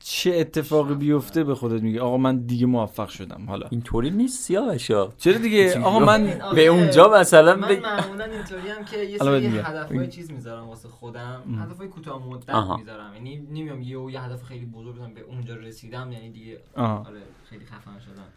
چه 0.00 0.34
اتفاقی 0.34 0.94
بیفته 0.94 1.44
به 1.44 1.54
خودت 1.54 1.82
میگه 1.82 2.00
آقا 2.00 2.16
من 2.16 2.38
دیگه 2.38 2.66
موفق 2.66 3.08
شدم 3.08 3.46
حالا. 3.48 3.66
اینطوری 3.70 4.10
نیست 4.10 4.42
سیاوشا 4.42 5.08
چرا 5.16 5.38
دیگه؟ 5.38 5.80
آقا 5.80 5.98
من 5.98 6.38
به 6.54 6.66
اونجا 6.66 7.08
مثلا 7.08 7.56
من 7.56 7.78
معمولا 7.78 8.24
اینطوری 8.24 8.68
هم 8.68 8.84
که 8.84 8.96
یه 8.96 9.18
سری 9.18 9.46
هدفای 9.46 10.08
چیز 10.08 10.30
می‌ذارم 10.30 10.68
واسه 10.68 10.88
خودم. 10.88 11.42
هدفای 11.62 11.88
کوتاه 11.88 12.26
مدت 12.26 12.54
می‌ذارم. 12.78 13.14
یعنی 13.14 13.36
نمیام 13.36 13.82
یه 13.82 14.12
یه 14.12 14.20
هدف 14.20 14.42
خیلی 14.42 14.66
بزرگ 14.66 14.94
بزنم 14.94 15.14
به 15.14 15.20
اونجا 15.20 15.56
رسیدم 15.56 16.12
یعنی 16.12 16.30
دیگه 16.30 16.60
آره 16.76 17.22
خیلی 17.44 17.64
خفن 17.64 17.98
شدم. 17.98 18.28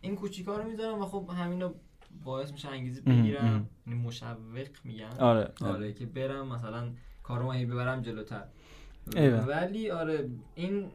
این 0.00 0.16
کوچیکا 0.16 0.56
رو 0.56 0.64
می‌ذارم 0.68 1.02
و 1.02 1.06
خب 1.06 1.30
همینو 1.38 1.70
باعث 2.24 2.52
میشه 2.52 2.68
انگیزه 2.68 3.00
بگیرم. 3.00 3.68
یعنی 3.86 4.00
مشوق 4.00 4.36
میگن 4.84 5.16
آره. 5.18 5.52
آره 5.60 5.92
که 5.92 6.06
برم 6.06 6.48
مثلا 6.48 6.88
کارو 7.24 7.52
هی 7.52 7.66
ببرم 7.66 8.02
جلوتر. 8.02 8.44
ولی 9.46 9.90
آره 9.90 10.30
این 10.54 10.86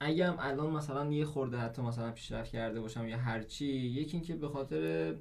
اگه 0.00 0.26
هم 0.26 0.36
الان 0.40 0.70
مثلا 0.70 1.12
یه 1.12 1.24
خورده 1.24 1.58
حتی 1.58 1.82
مثلا 1.82 2.10
پیشرفت 2.10 2.52
کرده 2.52 2.80
باشم 2.80 3.08
یا 3.08 3.18
هرچی 3.18 3.66
یکی 3.66 4.16
اینکه 4.16 4.34
به 4.34 4.48
خاطر 4.48 5.14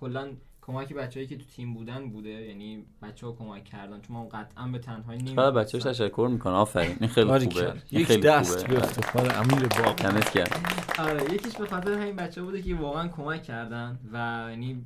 کلا 0.00 0.28
کمک 0.62 0.92
بچه‌ای 0.92 1.26
که 1.26 1.36
تو 1.36 1.44
تیم 1.44 1.74
بودن 1.74 2.10
بوده. 2.10 2.30
یعنی 2.30 2.84
بچه 3.02 3.26
ها 3.26 3.32
کمک 3.32 3.64
کردن. 3.64 4.00
چون 4.00 4.16
ما 4.16 4.24
قطعا 4.24 4.68
به 4.68 4.78
تنهایی 4.78 5.22
نمی 5.22 5.34
فقط 5.34 5.54
بچه‌اش 5.54 5.82
تشکر 5.82 6.28
می‌کنه. 6.32 6.52
آفرین. 6.52 6.96
این 7.00 7.08
خیلی 7.08 7.38
خوبه. 7.38 7.72
خیلی 8.04 8.22
دست 8.22 8.66
به 8.66 8.78
افتخار 8.78 9.32
امیر 9.36 9.68
باقی. 9.68 10.02
دمت 10.02 10.30
کرد. 10.30 10.56
آره 10.98 11.34
یکیش 11.34 11.56
به 11.56 11.66
خاطر 11.66 11.92
همین 11.92 12.16
بچه 12.16 12.42
بوده 12.42 12.62
که 12.62 12.74
واقعا 12.74 13.08
کمک 13.08 13.42
کردن 13.42 13.98
و 14.12 14.46
یعنی 14.50 14.84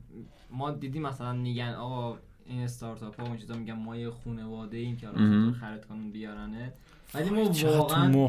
ما 0.50 0.70
دیدیم 0.70 1.02
مثلا 1.02 1.32
میگن 1.32 1.74
آقا 1.74 2.18
این 2.52 2.62
استارتاپ 2.62 3.20
ها 3.20 3.26
اون 3.26 3.36
چیزا 3.36 3.54
میگن 3.54 3.72
ما 3.72 3.96
یه 3.96 4.10
خانواده 4.24 4.76
ایم 4.76 4.96
که 4.96 5.08
الان 5.08 5.56
خرید 5.60 5.84
کنن 5.84 6.10
بیارنه. 6.10 6.72
ولی 7.14 7.30
ما 7.30 7.50
واقعا 7.78 8.28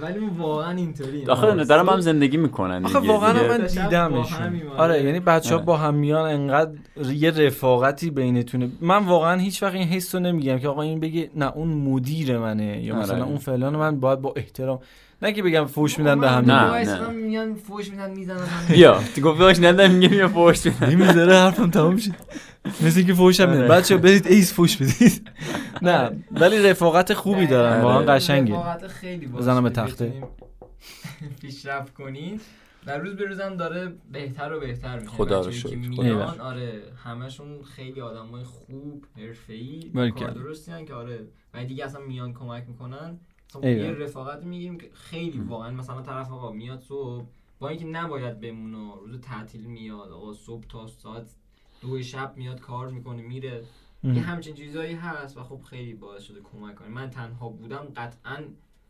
ولی 0.00 0.18
ما 0.18 0.32
واقعا 0.38 0.70
اینطوری 0.70 1.26
آخه 1.26 1.64
دارم 1.64 1.88
هم 1.88 2.00
زندگی 2.00 2.36
می‌کنن 2.36 2.84
آخه 2.84 2.98
واقعا 2.98 3.32
من 3.32 3.66
دیدمشون. 3.66 4.62
آره 4.76 5.04
یعنی 5.04 5.20
بچه 5.20 5.56
ها 5.56 5.62
با 5.62 5.76
هم 5.76 5.94
میان 5.94 6.30
انقدر 6.30 6.72
یه 7.12 7.30
رفاقتی 7.30 8.10
بینتونه. 8.10 8.70
من 8.80 9.04
واقعا 9.04 9.40
هیچ 9.40 9.62
وقت 9.62 9.74
این 9.74 9.88
حس 9.88 10.14
رو 10.14 10.20
نمیگم 10.20 10.58
که 10.58 10.68
آقا 10.68 10.82
این 10.82 11.00
بگه 11.00 11.30
نه 11.36 11.52
اون 11.56 11.68
مدیر 11.68 12.38
منه. 12.38 12.82
یا 12.84 12.96
مثلا 12.96 13.16
آره. 13.16 13.24
اون 13.24 13.38
فلان 13.38 13.76
من 13.76 14.00
باید 14.00 14.20
با 14.20 14.32
احترام 14.36 14.80
نه 15.24 15.32
که 15.32 15.42
بگم 15.42 15.66
فوش 15.66 15.98
میدن 15.98 16.20
به 16.20 16.30
هم 16.30 16.50
نه 16.50 16.84
نه. 16.84 17.08
میگن 17.08 17.54
فوش 17.54 17.90
میدن 17.90 18.10
می‌زنن 18.10 18.46
یا 18.74 19.02
تو 19.14 19.20
گفت 19.20 19.38
فوش 19.38 19.58
ندن 19.58 19.90
میگه 19.90 20.16
یا 20.16 20.28
فوش 20.28 20.66
میدن. 20.66 20.94
می‌ذاره 20.94 21.38
حرفم 21.38 21.70
تمام 21.70 21.96
شد. 21.96 22.10
مثل 22.64 22.98
اینکه 22.98 23.14
فوش 23.14 23.40
هم 23.40 23.50
میدن 23.50 23.68
بچه 23.68 23.96
برید 23.96 24.26
ایز 24.26 24.52
فوش 24.52 24.76
بدید. 24.76 25.30
نه 25.82 26.10
ولی 26.30 26.68
رفاقت 26.70 27.14
خوبی 27.14 27.46
دارن 27.46 27.80
واقعا 27.80 28.14
قشنگه. 28.14 28.54
رفاقت 28.54 28.86
خیلی 28.86 29.26
بزنم 29.26 29.62
به 29.62 29.70
تخته. 29.70 30.22
پیشرفت 31.40 31.94
کنید 31.94 32.40
در 32.86 32.98
روز 32.98 33.16
به 33.16 33.24
روزم 33.24 33.56
داره 33.56 33.92
بهتر 34.12 34.52
و 34.52 34.60
بهتر 34.60 34.98
میشه. 34.98 35.10
خدا 35.10 35.40
رو 35.40 35.52
شکر 35.52 35.76
میان 35.76 36.40
آره 36.40 36.82
همشون 37.04 37.62
خیلی 37.76 38.00
آدمای 38.00 38.44
خوب 38.44 39.04
حرفه‌ای 39.16 39.90
کار 40.10 40.30
درستی 40.30 40.84
که 40.86 40.94
آره 40.94 41.20
و 41.54 41.64
دیگه 41.64 41.84
اصلا 41.84 42.00
میان 42.00 42.32
کمک 42.32 42.64
می‌کنن. 42.68 43.18
یه 43.62 43.90
رفاقت 43.90 44.44
میگیم 44.44 44.78
که 44.78 44.90
خیلی 44.92 45.38
واقعا 45.38 45.70
مثلا 45.70 46.02
طرف 46.02 46.32
آقا 46.32 46.52
میاد 46.52 46.80
صبح 46.80 47.24
با 47.58 47.68
اینکه 47.68 47.84
نباید 47.84 48.40
بمونه 48.40 48.94
روز 49.00 49.20
تعطیل 49.20 49.60
میاد 49.60 50.10
آقا 50.12 50.32
صبح 50.32 50.64
تا 50.68 50.86
ساعت 50.86 51.34
دو 51.80 52.02
شب 52.02 52.36
میاد 52.36 52.60
کار 52.60 52.90
می‌کنه 52.90 53.22
میره. 53.22 53.64
یه 54.04 54.20
همچین 54.20 54.54
چیزایی 54.54 54.94
هست 54.94 55.36
و 55.36 55.42
خب 55.42 55.60
خیلی 55.62 55.94
باعث 55.94 56.22
شده 56.22 56.40
کمک 56.40 56.74
کنه. 56.74 56.88
من 56.88 57.10
تنها 57.10 57.48
بودم 57.48 57.86
قطعا 57.96 58.44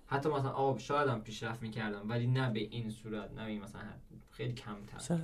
حتی 0.06 0.28
مثلا 0.28 0.50
آب 0.50 0.78
شایدم 0.78 1.20
پیشرفت 1.20 1.62
می‌کردم 1.62 2.08
ولی 2.08 2.26
نه 2.26 2.50
به 2.50 2.60
این 2.60 2.90
صورت 2.90 3.32
نه 3.32 3.46
به 3.46 3.64
مثلا 3.64 3.80
خیلی 4.36 4.52
کمتر. 4.52 5.18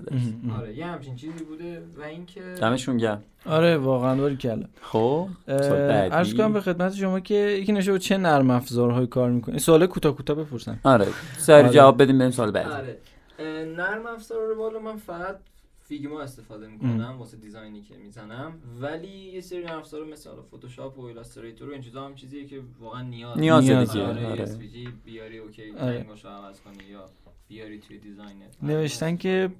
آره 0.58 0.76
یه 0.76 0.86
همچین 0.86 1.16
چیزی 1.16 1.44
بوده 1.44 1.82
و 1.98 2.02
اینکه 2.02 2.40
دمشون 2.60 2.96
گرم. 2.96 3.22
آره 3.46 3.76
واقعا 3.76 4.16
باری 4.16 4.36
کلا 4.36 4.64
خب 4.82 5.28
عرض 5.48 6.34
کنم 6.34 6.52
به 6.52 6.60
خدمت 6.60 6.94
شما 6.94 7.20
که 7.20 7.34
یکی 7.34 7.72
نشه 7.72 7.98
چه 7.98 8.16
نرم 8.16 8.50
افزارهایی 8.50 9.06
کار 9.06 9.30
می‌کنه 9.30 9.58
سوال 9.58 9.86
کوتاه 9.86 10.16
کوتاه 10.16 10.36
بپرسن 10.36 10.80
آره 10.84 11.06
سری 11.38 11.62
آره. 11.62 11.70
جواب 11.70 12.02
بدیم 12.02 12.18
بریم 12.18 12.30
سوال 12.30 12.50
بعدی. 12.50 12.70
آره. 12.70 12.98
نرم 13.76 14.06
افزار 14.06 14.46
رو 14.48 14.56
بالا 14.56 14.78
من 14.78 14.96
فقط 14.96 15.36
Figma 15.88 16.20
استفاده 16.20 16.66
می‌کنم 16.66 17.16
واسه 17.18 17.36
design 17.36 17.76
ی 17.76 17.82
که 17.82 17.94
می‌زنم. 17.96 18.52
ولی 18.80 19.08
یه 19.08 19.40
سری 19.40 19.64
نرم 19.64 19.78
افزار 19.78 20.04
مثل 20.04 20.30
فتوشاپ 20.54 20.98
و 20.98 21.04
Illustrator 21.04 21.68
و 21.68 21.72
این 21.72 21.82
چیزا 21.82 22.04
هم 22.04 22.14
چیزیه 22.14 22.46
که 22.46 22.60
واقعا 22.80 23.02
نیاز 23.02 23.38
نیاز 23.38 23.64
دیگه 23.64 24.04
آره, 24.04 24.26
آره. 24.26 24.58
بیاری 25.04 25.38
OK 25.38 25.70
آره. 25.70 26.06
عوض 26.24 26.60
کنی 26.60 26.84
یا 26.90 27.04
بیاری 27.50 27.78
توی 27.78 27.98
design 27.98 28.48
ت 28.48 28.56
نوشتن 28.62 29.16
که 29.16 29.50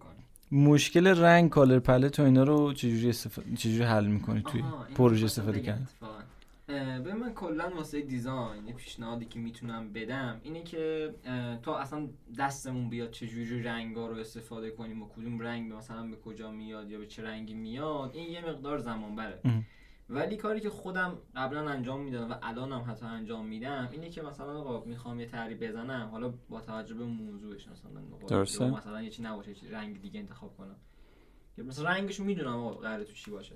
مشکل 0.53 1.07
رنگ 1.07 1.51
color 1.51 1.79
palette 1.79 2.21
و 2.21 2.23
اینا 2.23 2.43
رو 2.43 2.73
چجوری 2.73 3.09
استفاده 3.09 3.57
چجوری 3.57 3.85
حل 3.85 4.07
می‌کنی 4.07 4.43
توی 4.43 4.63
پروژه 4.95 5.25
استفاده 5.25 5.61
کردن؟ 5.61 5.89
به 7.05 7.15
من 7.15 7.33
کلا 7.35 7.71
واسه 7.77 8.01
design 8.01 8.67
یه 8.67 8.73
پیشنهادی 8.73 9.25
که 9.25 9.39
می‌تونم 9.39 9.93
بدم 9.93 10.41
اینه 10.43 10.63
که 10.63 11.15
تا 11.63 11.79
اصلا 11.79 12.09
دستمون 12.39 12.91
بیاد 12.91 13.11
چجوری 13.11 13.63
رنگا 13.63 14.09
رو 14.09 14.17
استفاده 14.17 14.71
کنیم 14.71 15.03
و 15.03 15.07
کدوم 15.17 15.41
رنگ 15.41 15.73
مثلا 15.73 16.03
به 16.03 16.17
کجا 16.17 16.51
میاد 16.51 16.91
یا 16.91 16.99
به 16.99 17.07
چه 17.07 17.23
رنگی 17.23 17.55
میاد 17.55 18.11
این 18.15 18.33
یه 18.33 18.41
مقدار 18.47 18.79
زمان 18.79 19.17
بره. 19.17 19.41
ولی 20.11 20.37
کاری 20.37 20.61
که 20.61 20.71
خودم 20.71 21.19
قبلا 21.37 21.71
انجام 21.71 22.01
می‌دادم 22.01 22.31
و 22.31 22.35
الانم 22.43 22.85
حتی 22.89 23.07
انجام 23.07 23.47
میدم 23.47 23.89
اینه 23.93 24.11
که 24.11 24.23
مثلا 24.23 24.61
آقا 24.61 24.85
می‌خوام 24.85 25.21
یه 25.21 25.27
تعریف 25.27 25.63
بزنم 25.63 26.09
حالا 26.13 26.35
با 26.49 26.61
توجه 26.61 26.95
به 26.95 27.05
موضوعش 27.05 27.69
مثلا 27.69 28.01
مثلا 28.71 29.03
یه 29.03 29.11
چی 29.11 29.23
نباشه 29.23 29.55
چی 29.55 29.69
رنگ 29.69 30.01
دیگه 30.01 30.21
انتخاب 30.21 30.57
کنم. 30.57 30.77
یا 31.59 31.65
مثلا 31.65 31.91
رنگشو 31.91 32.25
می‌دونم 32.25 32.57
آقا 32.57 32.71
قراره 32.71 33.05
تو 33.05 33.13
چی 33.13 33.31
باشه. 33.31 33.55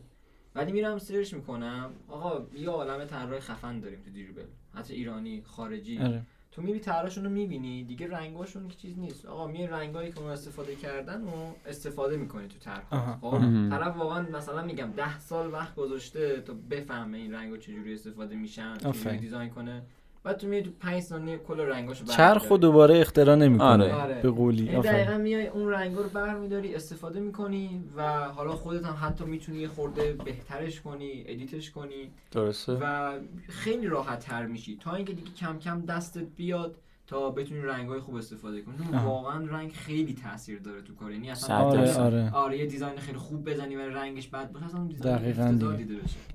ولی 0.54 0.72
میرم 0.72 0.98
سرچ 0.98 1.34
می‌کنم 1.34 1.92
آقا 2.08 2.46
یه 2.54 2.68
عالم 2.68 3.04
طراح 3.04 3.40
خفن 3.40 3.80
داریم 3.80 4.00
تو 4.00 4.10
دیربل 4.10 4.46
حتی 4.74 4.94
ایرانی 4.94 5.42
خارجی. 5.42 5.98
اره. 5.98 6.22
تو 6.54 6.62
میری 6.62 6.80
طراحشون 6.80 7.24
رو 7.24 7.30
می‌بینی. 7.30 7.84
دیگه 7.84 8.10
رنگاشون 8.10 8.68
که 8.68 8.76
چیز 8.76 8.98
نیست. 8.98 9.26
آقا 9.26 9.46
می 9.46 9.66
رنگایی 9.66 10.12
که 10.12 10.20
اون 10.20 10.30
استفاده 10.30 10.74
کردن 10.74 11.24
و 11.24 11.52
استفاده 11.66 12.16
می‌کنی 12.16 12.48
تو 12.48 12.58
طرح 12.58 13.18
خب؟ 13.20 13.38
طرف 13.70 13.96
واقعا 13.96 14.22
مثلا 14.22 14.62
میگم 14.62 14.90
ده 14.96 15.18
سال 15.18 15.52
وقت 15.52 15.74
گذاشته 15.74 16.40
تا 16.40 16.54
بفهمه 16.70 17.18
این 17.18 17.34
رنگا 17.34 17.56
چجوری 17.56 17.94
استفاده 17.94 18.36
میشن 18.36 18.76
چجوری 18.78 19.18
دیزاین 19.18 19.50
کنه. 19.50 19.82
بعد 20.24 20.36
تو 20.36 20.46
میای 20.46 20.62
تو 20.62 20.70
5 20.80 21.02
ثانیه 21.02 21.38
کل 21.38 21.60
رنگاشو 21.60 22.04
چرخ 22.04 22.50
و 22.50 22.56
دوباره 22.56 22.98
اختراع 22.98 23.36
نمی‌کنه. 23.36 23.92
آره. 23.94 24.22
به 24.22 24.30
قولی. 24.30 24.64
یعنی 24.64 24.82
دقیقاً 24.82 25.18
میای 25.18 25.46
اون 25.46 25.68
رنگا 25.68 26.00
رو 26.00 26.08
برمیداری 26.08 26.74
استفاده 26.74 27.20
می‌کنی 27.20 27.84
و 27.96 28.02
حالا 28.24 28.52
خودت 28.52 28.84
هم 28.84 29.08
حتی 29.08 29.24
می‌تونی 29.24 29.58
یه 29.58 29.68
خورده 29.68 30.12
بهترش 30.12 30.80
کنی 30.80 31.24
edit 31.26 31.56
ش 31.56 31.70
کنی. 31.70 32.10
درسته. 32.30 32.72
و 32.72 33.12
خیلی 33.48 33.86
راحت 33.86 34.18
تر 34.18 34.46
میشی. 34.46 34.76
تا 34.76 34.94
اینکه 34.94 35.12
دیگه 35.12 35.30
کم 35.30 35.58
کم 35.58 35.80
دستت 35.80 36.26
بیاد. 36.36 36.74
تا 37.06 37.30
بتونی 37.30 37.60
رنگ 37.60 37.88
های 37.88 38.00
خوب 38.00 38.14
استفاده 38.14 38.60
کنی. 38.62 38.74
واقعا 39.04 39.44
رنگ 39.46 39.72
خیلی 39.72 40.14
تاثیر 40.14 40.58
داره 40.60 40.82
تو 40.82 40.94
کار. 40.94 41.12
یعنی 41.12 41.30
اصلا 41.30 41.56
آره 41.56 41.94
آره. 41.94 42.30
آره 42.32 42.58
یه 42.58 42.66
design 42.66 42.96
خیلی 42.98 43.18
خوب 43.18 43.50
بزنی 43.50 43.76
و 43.76 43.80
رنگش 43.80 44.28
بد 44.28 44.52
باشه 44.52 44.66
اصلا 44.66 44.88
دقیقاً 45.04 45.58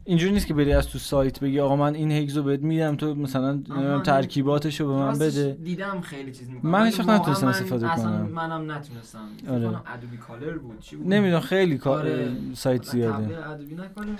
اینجوری 0.06 0.34
نیست 0.34 0.48
که 0.48 0.54
بری 0.54 0.74
از 0.74 0.88
تو 0.88 1.00
سایت 1.00 1.40
بگی 1.40 1.60
آقا 1.60 1.76
من 1.76 1.96
این 1.96 2.12
hex 2.12 2.36
و 2.36 2.44
بهت 2.44 2.60
میدم 2.60 2.96
تو 2.96 3.16
مثلا 3.16 3.60
ترکیباتشو 4.06 4.88
به 4.88 4.94
من 4.94 5.20
بده. 5.20 5.58
دیدم 5.64 6.02
خیلی 6.02 6.32
چیز 6.32 6.50
می‌کنم. 6.50 6.72
من 6.72 6.86
هیچ 6.86 7.00
نتونستم 7.00 7.48
استفاده 7.48 7.88
کنم. 7.88 8.30
منم 8.34 8.72
نتونستم. 8.72 9.20
آره. 9.50 9.68
Adobe 9.68 10.18
Color 10.18 10.58
بود. 10.58 10.80
چی 10.80 10.96
بود؟ 10.96 11.14
نمی‌دونم 11.14 11.40
خیلی 11.42 11.78
کار 11.78 12.00
آره. 12.00 12.32
سایت 12.54 12.84
زیاده. 12.86 13.50
Adobe 13.50 13.76
نکنیم 13.76 14.18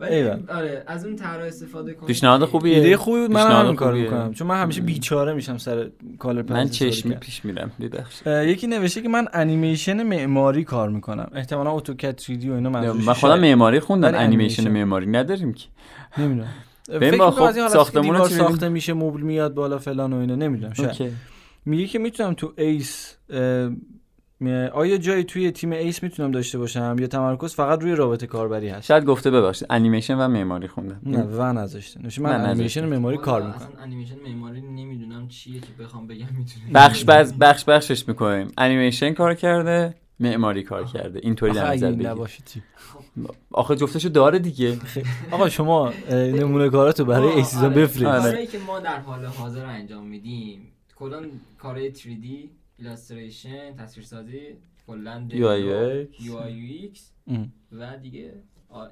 ولی 0.00 0.26
آره 0.48 0.84
از 0.86 1.04
اون 1.06 1.16
طرح 1.16 1.44
استفاده 1.44 1.94
کنیم 1.94 2.06
پیشنهاد 2.06 2.44
خوبیه. 2.44 2.76
ایده 2.76 2.96
خوبی 2.96 3.20
بود 3.20 3.30
من 3.30 3.50
همین 3.50 3.74
کارو 3.76 3.96
می‌کنم. 3.96 4.32
چون 4.34 4.48
من 4.48 4.62
همیشه 4.62 4.82
بیچاره 4.86 5.34
میشم 5.34 5.58
سر 5.58 5.90
color 6.18 6.52
من 6.52 6.68
چشمی 6.68 7.14
پیش 7.14 7.44
میرم 7.44 7.72
یکی 8.26 8.66
نوشته 8.66 9.02
که 9.02 9.08
من 9.08 9.28
انیمیشن 9.32 10.02
معماری 10.02 10.64
کار 10.64 10.88
می‌کنم. 10.88 11.30
احتمالاً 11.34 11.70
AutoCAD 11.70 12.18
3D 12.18 12.50
و 12.50 12.52
اینا 12.52 12.70
من 12.70 13.14
خودم 13.14 13.40
معماری 13.40 13.80
خوندم 13.80 14.14
انیمیشن 14.14 14.68
معماری 14.68 15.06
نداریم 15.06 15.52
که. 15.52 15.66
نمی‌دونم. 16.18 16.48
با 17.18 17.30
خب 17.30 17.68
ساختمون 17.68 18.28
ساخته 18.28 18.68
میشه 18.68 18.92
مبل 18.92 19.20
میاد 19.20 19.54
بالا 19.54 19.78
فلان 19.78 20.12
و 20.12 20.16
اینا 20.16 20.34
نمی‌دونم 20.34 20.72
شاید. 20.72 21.12
میگه 21.64 21.86
که 21.86 21.98
می‌تونم 21.98 22.34
تو 22.34 22.52
ایس 22.58 23.16
آیا 24.72 24.96
جایی 24.96 25.24
توی 25.24 25.50
تیم 25.50 25.72
ایس 25.72 26.02
می‌تونم 26.02 26.30
داشته 26.30 26.58
باشم 26.58 26.96
یا 27.00 27.06
تمرکز 27.06 27.54
فقط 27.54 27.82
روی 27.82 27.94
رابطه 27.94 28.26
کاربری 28.26 28.68
هست؟ 28.68 28.86
شاید 28.86 29.04
گفته 29.04 29.30
ببخشید 29.30 29.66
انیمیشن 29.70 30.14
و 30.14 30.28
معماری 30.28 30.68
خوندم. 30.68 31.00
نه 31.02 31.22
و 31.22 31.52
نذاشته 31.52 32.02
نوشه 32.02 32.22
من 32.22 32.44
انیمیشن 32.44 32.84
معماری 32.84 33.16
کار 33.16 33.42
می‌کنم. 33.42 33.56
اصلا 33.56 33.82
انیمیشن 33.82 34.16
معماری 34.26 34.60
نمی‌دونم 34.60 35.28
چیه 35.28 35.60
که 35.60 35.66
بخوام 35.82 36.06
بگم 36.06 36.26
می‌تونی 36.38 36.70
بخش 36.74 37.04
بخش 37.04 37.32
بخش 37.40 37.64
بخشش 37.64 38.08
می‌کنیم. 38.08 38.48
انیمیشن 38.58 39.12
کار 39.12 39.34
کرده 39.34 39.94
معماری 40.20 40.62
کار 40.62 40.84
کرده. 40.84 41.20
اینطوری 41.22 41.52
در 41.52 41.72
نظر 41.72 41.92
بگیر 41.92 42.10
آخه 43.50 43.76
جفتشو 43.76 44.08
داره 44.08 44.38
دیگه. 44.38 44.78
آقا 45.32 45.48
شما 45.48 45.92
نمونه 46.10 46.70
کاراتو 46.70 47.04
برای 47.04 47.28
ای 47.28 47.44
سیزن 47.44 47.64
آره. 47.64 47.74
بفرست. 47.74 48.26
کاری 48.26 48.46
که 48.46 48.58
ما 48.58 48.80
در 48.80 49.00
حال 49.00 49.24
حاضر 49.24 49.66
انجام 49.66 50.06
میدیم 50.06 50.60
کلا 50.96 51.22
کارهای 51.58 51.94
3D 51.94 52.48
illustration 52.78 53.76
تصویرسازی 53.76 54.40
کلا 54.86 55.26
UI 55.30 55.46
UX 55.48 56.38
و 57.72 57.96
دیگه 57.96 58.32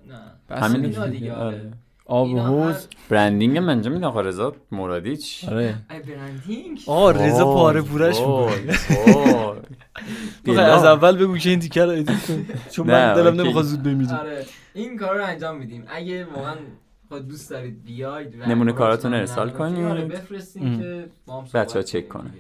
نه. 0.09 0.57
همین 0.57 1.11
دیگه. 1.11 1.33
آره. 1.33 1.71
آب 2.07 2.31
و 2.31 2.39
حوز 2.39 2.87
branding 3.09 3.59
انجام 3.59 3.91
میدن 3.91 4.05
آقا 4.05 4.21
رضا 4.21 4.57
مرادیچ. 4.73 5.45
آره. 5.49 5.75
branding؟ 5.89 6.81
آقا 6.87 7.11
رضا 7.11 7.45
پاره 7.45 7.83
پورش 7.83 8.21
می‌کنه. 8.21 8.79
از 10.75 10.85
اول 10.85 11.17
بگو 11.17 11.39
که 11.39 11.51
این 11.51 11.59
تیکر 11.59 11.85
رو 11.85 11.91
ادیت 11.91 12.27
کن. 12.27 12.47
چون 12.71 12.87
من 12.87 13.15
دلم 13.15 13.41
نمی‌خواد 13.41 13.65
زود 13.65 13.83
بمیرم 13.83 14.15
آره. 14.15 14.47
این 14.75 14.97
کار 14.97 15.17
رو 15.17 15.25
انجام 15.25 15.57
میدیم. 15.59 15.85
اگه 15.89 16.25
واقعا 16.25 16.55
خود 17.09 17.29
دوست 17.29 17.51
دارید 17.51 17.85
بیاید 17.85 18.37
نمونه 18.37 18.73
کاراتون 18.73 19.15
ارسال 19.15 19.51
کنید 19.51 19.85
آره 19.85 20.05
بفرستین 20.05 20.81
که 20.81 21.09
بچه 21.55 21.79
ها 21.79 21.83
چک 21.83 22.09
کنن 22.09 22.31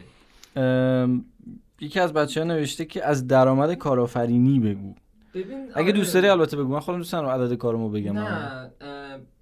یکی 1.81 2.01
از 2.01 2.13
بچه 2.13 2.41
ها 2.41 2.47
نوشته 2.47 2.85
که 2.85 3.05
از 3.07 3.27
درآمد 3.27 3.75
کارآفرینی 3.75 4.61
بگو. 4.61 4.95
ببین 5.35 5.69
اگه 5.75 5.93
دوست 5.93 6.15
داری 6.15 6.29
البته 6.29 6.57
بگو. 6.57 6.73
من 6.73 6.81
خودم 6.81 6.99
دوست 6.99 7.13
دارم 7.13 7.29
عدد 7.29 7.55
کارمو 7.55 7.91
بگم. 7.91 8.19
نه 8.19 8.71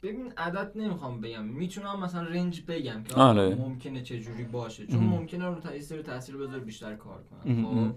ببین 0.03 0.33
عدد 0.37 0.73
نمی‌خوام 0.75 1.21
بگم. 1.21 1.45
می‌تونم 1.45 2.01
مثلا 2.01 2.23
رنج 2.23 2.63
بگم 2.69 3.03
که 3.03 3.15
آره. 3.15 3.55
ممکنه 3.55 4.03
چه 4.03 4.21
جوری 4.21 4.45
باشه. 4.45 4.87
چون 4.87 5.01
ممکنه 5.01 5.47
رو 5.47 5.55
تاثیر 5.55 6.03
تاثیر 6.03 6.37
بذاره 6.37 6.61
بیشتر 6.61 6.95
کار 6.95 7.25
کنم. 7.31 7.65
خب؟ 7.65 7.95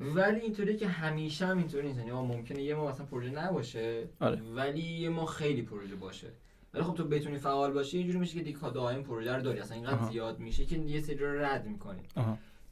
ولی 0.00 0.40
اینطوری 0.40 0.76
که 0.76 0.88
همیشه 0.88 1.46
هم 1.46 1.58
اینطوری 1.58 1.86
نیست. 1.86 1.98
یعنی 1.98 2.10
ممکنه 2.10 2.62
یه 2.62 2.74
ما 2.74 2.90
مثلا 2.90 3.06
پروژه 3.06 3.30
نباشه 3.30 4.04
آره. 4.20 4.42
ولی 4.56 4.82
یه 4.82 5.08
ما 5.08 5.26
خیلی 5.26 5.62
پروژه 5.62 5.96
باشه. 5.96 6.26
ولی 6.74 6.82
خب 6.82 6.94
تو 6.94 7.04
بتونی 7.04 7.38
فعال 7.38 7.72
باشی 7.72 7.98
یه 7.98 8.04
جوری 8.04 8.18
میشه 8.18 8.38
که 8.38 8.44
دیگه 8.44 8.70
دائم 8.70 9.02
پروژه 9.02 9.32
رو 9.32 9.42
داری. 9.42 9.60
اصلا 9.60 9.76
اینقدر 9.76 10.10
زیاد 10.10 10.38
میشه 10.38 10.64
که 10.64 10.78
یه 10.78 11.00
سری 11.00 11.16
رو 11.16 11.44
رد 11.44 11.66
می‌کنی. 11.66 12.02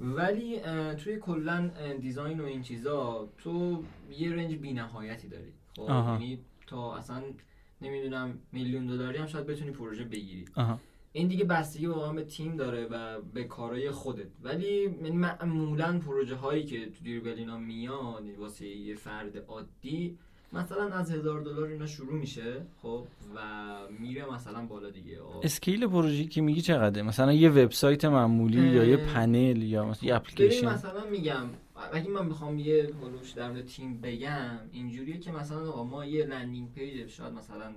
ولی 0.00 0.60
توی 0.96 1.16
کلا 1.16 1.70
دیزاین 2.00 2.40
و 2.40 2.44
این 2.44 2.62
چیزا 2.62 3.28
تو 3.38 3.84
یه 4.18 4.32
رنج 4.32 4.54
بینهایتی 4.54 5.28
داری. 5.28 5.52
خب 5.76 5.88
یعنی 5.88 6.38
تا 6.66 6.96
اصلا 6.96 7.22
نمی‌دونم 7.82 8.38
میلیون 8.52 8.86
دلاری 8.86 9.18
هم 9.18 9.26
شاید 9.26 9.46
بتونی 9.46 9.70
پروژه 9.70 10.04
بگیری. 10.04 10.44
این 11.12 11.28
دیگه 11.28 11.44
بستگی 11.44 11.86
واقعا 11.86 12.12
به 12.12 12.24
تیم 12.24 12.56
داره 12.56 12.86
و 12.86 13.20
به 13.20 13.44
کارهای 13.44 13.90
خودت. 13.90 14.28
ولی 14.42 14.88
معمولا 15.12 15.98
پروژه 15.98 16.34
هایی 16.34 16.64
که 16.64 16.86
تو 16.86 17.04
دیربلینا 17.04 17.58
میاد 17.58 18.24
واسه 18.38 18.66
یه 18.66 18.94
فرد 18.94 19.36
عادی 19.36 20.18
مثلا 20.52 20.88
از 20.88 21.10
هزار 21.10 21.40
دلار 21.40 21.68
اینا 21.68 21.86
شروع 21.86 22.14
میشه 22.14 22.66
خب 22.82 23.04
و 23.36 23.40
میره 24.00 24.32
مثلا 24.34 24.66
بالا 24.66 24.90
دیگه. 24.90 25.18
scale 25.43 25.86
پروژه 25.86 26.24
که 26.24 26.40
میگی 26.40 26.60
چقدره؟ 26.60 27.02
مثلا 27.02 27.32
یه 27.32 27.50
وبسایت 27.50 28.04
معمولی 28.04 28.68
یا 28.68 28.84
یه 28.84 28.96
پنل 28.96 29.62
یا 29.62 29.84
مثلا 29.84 30.08
یه 30.08 30.14
اپلیکیشن؟ 30.14 30.68
مثلا 30.68 31.04
میگم 31.10 31.46
اگه 31.92 32.10
من 32.10 32.28
بخوام 32.28 32.58
یه 32.58 32.90
هلوش 33.02 33.30
در 33.30 33.62
تیم 33.62 34.00
بگم 34.00 34.58
اینجوریه 34.72 35.18
که 35.18 35.32
مثلا 35.32 35.84
ما 35.84 36.04
یه 36.04 36.24
landing 36.24 36.72
page 36.72 37.06
شاید 37.06 37.32
مثلا 37.32 37.72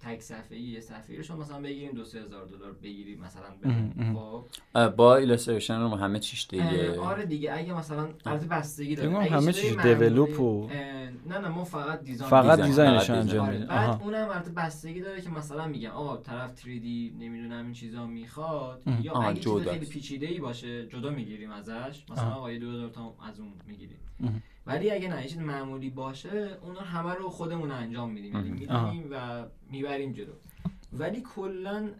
تک 0.00 0.20
صفحه 0.20 0.58
یه 0.58 0.80
صفحه 0.80 1.16
رو 1.16 1.22
شما 1.22 1.36
مثلا 1.36 1.60
بگیریم 1.60 1.92
دو 1.92 2.04
سه 2.04 2.20
هزار 2.20 2.46
دلار 2.46 2.72
بگیریم 2.72 3.20
مثلا 3.20 3.44
خب. 4.14 4.88
با 4.96 5.16
illustration 5.16 5.80
رو 5.80 5.88
همه 5.88 6.18
چیش 6.18 6.46
دیگه. 6.48 7.00
آره 7.00 7.26
دیگه 7.26 7.54
اگه 7.54 7.78
مثلا 7.78 8.08
البته 8.26 8.46
بستگی 8.46 8.96
داره. 8.96 9.30
همه 9.30 9.52
چیز 9.52 9.78
develop 9.78 10.40
و 10.40 10.68
نه 11.26 11.38
نه 11.38 11.48
ما 11.48 11.64
فقط 11.64 12.04
دیزاین 12.04 12.30
فقط 12.30 12.60
دیزاینش 12.60 13.10
انجام 13.10 13.48
میدیم. 13.48 13.66
بعد 13.66 14.02
اونم 14.02 14.28
البته 14.28 14.50
بستگی 14.50 15.00
داره 15.00 15.20
که 15.20 15.30
مثلا 15.30 15.66
میگم 15.66 15.90
آقا 15.90 16.16
طرف 16.16 16.60
3D 16.60 16.66
نمی‌دونم 17.18 17.64
این 17.64 17.72
چیزا 17.72 18.06
می‌خواد. 18.06 18.82
یا 19.02 19.12
اگه 19.12 19.40
چیز 19.40 19.68
خیلی 19.68 19.86
پیچیده 19.86 20.26
ای 20.26 20.40
باشه 20.40 20.86
جدا 20.86 21.10
می‌گیریم 21.10 21.50
ازش 21.50 22.04
مثلا 22.10 22.30
آقا 22.30 22.50
2000 22.52 22.88
تا 22.88 23.14
از 23.28 23.40
اون 23.40 23.52
می‌گیریم. 23.66 23.98
ولی 24.66 24.90
اگه 24.90 25.08
نه 25.08 25.22
چیز 25.22 25.38
معمولی 25.38 25.90
باشه 25.90 26.58
اونا 26.62 26.80
همه 26.80 27.14
رو 27.14 27.28
خودمون 27.28 27.70
انجام 27.70 28.10
میدیم. 28.10 28.34
یعنی 28.34 28.50
میدیم 28.50 29.08
و 29.10 29.46
می‌بریم 29.70 30.12
جلو. 30.12 30.32
ولی 30.92 31.20
کلا 31.20 31.90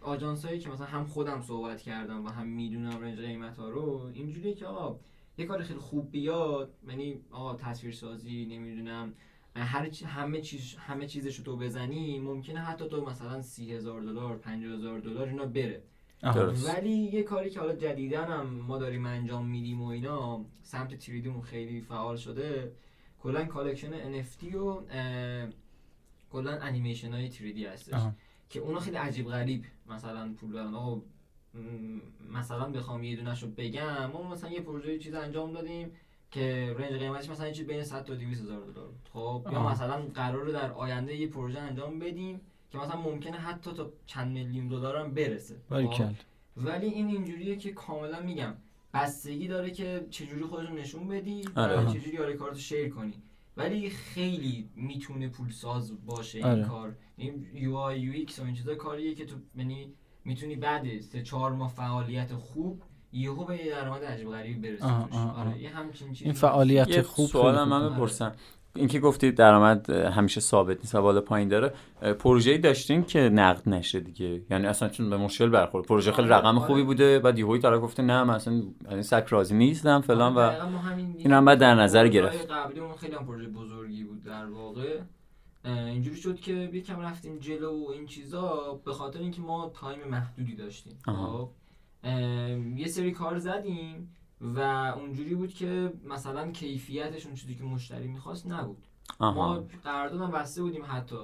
آجانس 0.00 0.44
هایی 0.44 0.58
که 0.58 0.70
مثلا 0.70 0.86
هم 0.86 1.04
خودم 1.04 1.40
صحبت 1.40 1.82
کردم 1.82 2.24
و 2.24 2.28
هم 2.28 2.46
می‌دونم 2.46 3.00
رنج 3.00 3.18
قیمت 3.18 3.56
ها 3.56 3.68
رو 3.68 4.10
اینجوریه 4.14 4.54
که 4.54 4.66
آقا 4.66 5.00
یه 5.38 5.46
کار 5.46 5.62
خیلی 5.62 5.78
خوب 5.78 6.10
بیاد. 6.10 6.74
یعنی 6.88 7.20
آقا 7.30 7.54
تصویر 7.54 7.94
سازی 7.94 8.46
نمی‌دونم 8.46 9.12
هر 9.56 9.90
همه 10.06 10.40
چیز 10.40 10.74
همه 10.78 11.06
چیزشو 11.06 11.42
تو 11.42 11.56
بزنی 11.56 12.18
ممکنه 12.20 12.60
حتی 12.60 12.88
تو 12.88 13.04
مثلا 13.04 13.42
سی 13.42 13.72
هزار 13.72 14.00
دلار 14.00 14.36
پنج 14.36 14.64
هزار 14.64 14.98
دلار 14.98 15.28
اینا 15.28 15.46
بره. 15.46 15.82
ولی 16.22 16.90
یه 16.90 17.22
کاری 17.22 17.50
که 17.50 17.60
حالا 17.60 17.74
جدیدن 17.74 18.24
هم 18.24 18.46
ما 18.46 18.78
داریم 18.78 19.06
انجام 19.06 19.46
میدیم 19.46 19.82
و 19.82 19.86
اینا 19.86 20.44
سمت 20.62 20.94
3D 20.94 21.13
مون 21.13 21.42
خیلی 21.42 21.80
فعال 21.80 22.16
شده 22.16 22.72
کلا 23.22 23.44
collection 23.44 24.22
NFT 24.22 24.54
و 24.54 24.80
کلا 26.32 26.58
انیمیشن 26.60 27.12
های 27.12 27.28
3D 27.28 27.64
هستش. 27.66 28.00
که 28.50 28.60
اونا 28.60 28.80
خیلی 28.80 28.96
عجیب 28.96 29.26
غریب 29.26 29.64
مثلا 29.86 30.32
پول 30.40 30.52
دارن. 30.52 31.02
مثلا 32.32 32.70
بخوام 32.70 33.04
یه 33.04 33.16
دونش 33.16 33.42
رو 33.42 33.48
بگم. 33.48 34.06
ما 34.06 34.22
مثلا 34.30 34.50
یه 34.50 34.60
پروژه 34.60 34.98
چیز 34.98 35.14
انجام 35.14 35.52
دادیم 35.52 35.90
که 36.30 36.74
range 36.78 36.92
قیمتش 36.92 37.30
مثلا 37.30 37.50
چیز 37.50 37.66
بین 37.66 37.84
100 37.84 38.04
تا 38.04 38.14
200 38.14 38.42
هزار 38.42 38.66
دلار 38.66 38.90
خب 39.12 39.48
یا 39.52 39.68
مثلا 39.68 40.02
قراره 40.14 40.52
در 40.52 40.72
آینده 40.72 41.16
یه 41.16 41.26
پروژه 41.26 41.60
انجام 41.60 41.98
بدیم 41.98 42.40
که 42.76 42.82
مثلا 42.82 43.00
ممکنه 43.00 43.36
حتی 43.36 43.72
تا 43.72 43.92
چند 44.06 44.32
میلیون 44.32 44.68
دلار 44.68 44.96
هم 44.96 45.14
برسه 45.14 45.56
خب؟ 45.68 46.10
ولی 46.56 46.86
این 46.86 47.08
اینجوریه 47.08 47.56
که 47.56 47.72
کاملا 47.72 48.20
میگم 48.20 48.54
بستگی 48.94 49.48
داره 49.48 49.70
که 49.70 50.06
چجوری 50.10 50.44
خودتو 50.44 50.74
نشون 50.74 51.08
بدی 51.08 51.44
آره. 51.56 51.92
چجوری 51.92 52.18
آره 52.18 52.34
کارتو 52.34 52.58
share 52.58 52.88
کنی. 52.88 53.14
ولی 53.56 53.90
خیلی 53.90 54.68
می‌تونه 54.74 55.28
پول 55.28 55.50
ساز 55.50 56.06
باشه 56.06 56.38
این 56.38 56.46
آره. 56.46 56.64
کار. 56.64 56.96
این 57.16 57.46
UI 57.54 57.76
UX 57.76 58.38
و 58.38 58.44
این 58.44 58.54
چیزا 58.54 58.74
کاریه 58.74 59.14
که 59.14 59.26
تو 59.26 59.36
یعنی 59.56 59.92
می‌تونی 60.24 60.56
بعد 60.56 61.00
سه 61.00 61.22
چهار 61.22 61.52
ماه 61.52 61.70
فعالیت 61.70 62.34
خوب 62.34 62.82
یهو 63.12 63.44
به 63.44 63.56
یه 63.56 63.70
درآمد 63.70 64.04
عجیب 64.04 64.30
غریبی 64.30 64.70
برسی 64.70 64.84
آره 65.12 65.62
یه 65.62 65.68
همچین 65.68 66.12
چیزی 66.12 66.24
این 66.24 66.34
فعالیت 66.34 67.02
خوب 67.02 67.28
سوالم 67.28 67.68
من 67.68 67.94
بپرسم 67.94 68.34
اینکه 68.76 69.00
گفتید 69.00 69.34
درآمد 69.34 69.90
همیشه 69.90 70.40
ثابت 70.40 70.78
نیست 70.78 70.94
و 70.94 71.02
بالا 71.02 71.20
پایین 71.20 71.48
داره 71.48 71.72
پروژه‌ای 72.18 72.58
داشتین 72.58 73.04
که 73.04 73.18
نقد 73.20 73.68
نشه 73.68 74.00
دیگه. 74.00 74.42
یعنی 74.50 74.66
اصلا 74.66 74.88
چون 74.88 75.10
به 75.10 75.16
مشکل 75.16 75.48
برخورد. 75.48 75.86
پروژه 75.86 76.12
خیلی 76.12 76.28
آره، 76.28 76.36
رقم 76.36 76.58
خوبی 76.58 76.72
آره. 76.72 76.82
بوده 76.82 77.18
بعد 77.18 77.38
یهو 77.38 77.58
طرف 77.58 77.82
گفته 77.82 78.02
نه 78.02 78.24
من 78.24 78.34
اصلا 78.34 78.62
این 78.90 79.02
سک 79.02 79.26
راضی 79.28 79.54
نیستم 79.54 80.00
فلان 80.00 80.34
و 80.34 80.52
این 81.18 81.32
هم 81.32 81.44
بعد 81.44 81.58
در 81.58 81.74
نظر 81.74 82.08
گرفت. 82.08 82.50
قبلی 82.50 82.80
اون 82.80 82.96
خیلی 82.96 83.14
هم 83.14 83.26
پروژه 83.26 83.48
بزرگی 83.48 84.04
بود 84.04 84.22
در 84.24 84.46
واقع. 84.46 85.00
اینجوری 85.64 86.16
شد 86.16 86.40
که 86.40 86.52
یکم 86.52 87.00
رفتیم 87.00 87.38
جلو 87.38 87.86
و 87.86 87.90
این 87.90 88.06
چیزا 88.06 88.80
به 88.84 88.92
خاطر 88.92 89.18
اینکه 89.18 89.40
ما 89.40 89.72
time 89.80 89.98
محدودی 90.10 90.54
داشتیم. 90.54 90.98
خب. 91.04 91.48
یه 92.76 92.86
سری 92.88 93.12
کار 93.12 93.38
زدیم. 93.38 94.15
و 94.40 94.60
اونجوری 94.96 95.34
بود 95.34 95.54
که 95.54 95.92
مثلا 96.04 96.50
کیفیتش 96.50 97.26
اون 97.26 97.34
چیزی 97.34 97.54
که 97.54 97.64
مشتری 97.64 98.08
می‌خواست 98.08 98.46
نبود. 98.46 98.86
آها. 99.18 99.54
ما 99.54 99.66
قراردادم 99.84 100.30
بسته 100.30 100.62
بودیم 100.62 100.84
حتی. 100.88 101.16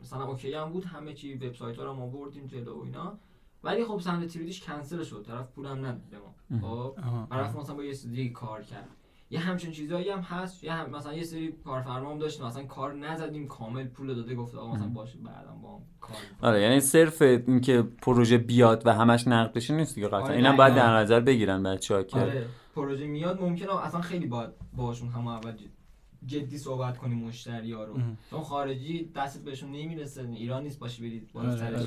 مثلا 0.00 0.24
OK 0.24 0.54
هم 0.54 0.72
بود 0.72 0.84
همه 0.84 1.14
چی 1.14 1.34
وبسایت 1.34 1.78
ها 1.78 1.84
رو 1.84 1.94
ما 1.94 2.06
بردیم 2.06 2.46
جلو 2.46 2.80
و 2.80 2.82
اینا. 2.84 3.18
ولی 3.64 3.84
خب 3.84 4.00
سمت 4.00 4.26
3D 4.26 4.44
ش 4.44 4.62
کنسل 4.62 5.02
شد 5.02 5.24
طرف 5.26 5.52
پولم 5.52 5.78
نداد 5.78 6.02
به 6.10 6.18
ما 6.18 6.34
خب 6.60 6.98
رفت 7.30 7.56
مثلا 7.56 7.74
با 7.74 7.84
یه 7.84 8.28
کار 8.28 8.62
کرد. 8.62 8.88
یه 9.30 9.40
همچین 9.40 9.70
چیزایی 9.70 10.10
هم 10.10 10.20
هست. 10.20 10.64
یه 10.64 10.72
هم 10.72 10.90
مثلا 10.90 11.14
یه 11.14 11.24
سری 11.24 11.52
کارفرما 11.64 12.10
هم 12.10 12.18
داشتیم. 12.18 12.46
مثلا 12.46 12.64
کار 12.64 12.94
نزدیم 12.94 13.48
کامل 13.48 13.84
پول 13.88 14.14
داده 14.14 14.34
گفت 14.34 14.54
آقا 14.54 14.72
مثلا 14.74 14.88
باشه 14.88 15.18
بعدم 15.18 15.60
با 15.62 15.82
کار 16.00 16.16
آره 16.42 16.60
یعنی 16.62 16.80
صرف 16.80 17.22
اینکه 17.22 17.82
پروژه 17.82 18.38
بیاد 18.38 18.86
و 18.86 18.94
همش 18.94 19.28
نقد 19.28 19.52
بشه 19.52 19.74
نیست 19.74 19.94
دیگه. 19.94 20.08
قطعا. 20.08 20.20
آره 20.20 20.36
اینم 20.36 20.56
باید 20.56 20.74
در 20.74 20.96
نظر 20.96 21.20
بگیرن 21.20 21.62
بچه‌ها 21.62 22.02
که 22.02 22.18
آره 22.20 22.46
پروژه 22.74 23.06
میاد 23.06 23.40
ممکنه 23.40 23.86
اصلا 23.86 24.00
خیلی 24.00 24.26
باید 24.26 24.50
باهاشون 24.76 25.08
هم 25.08 25.26
اول 25.26 25.52
جدی 26.26 26.58
صحبت 26.58 26.98
کنیم 26.98 27.18
مشتری 27.18 27.72
ها 27.72 27.84
رو. 27.84 27.94
چون 28.30 28.40
خارجی 28.42 29.10
دستت 29.16 29.40
بهشون 29.40 29.72
نمی‌رسه. 29.72 30.28
ایران 30.36 30.62
نیست 30.62 30.78
باشی 30.78 31.02
برید 31.02 31.32
بالا 31.32 31.50
آره، 31.50 31.58
سرش. 31.58 31.86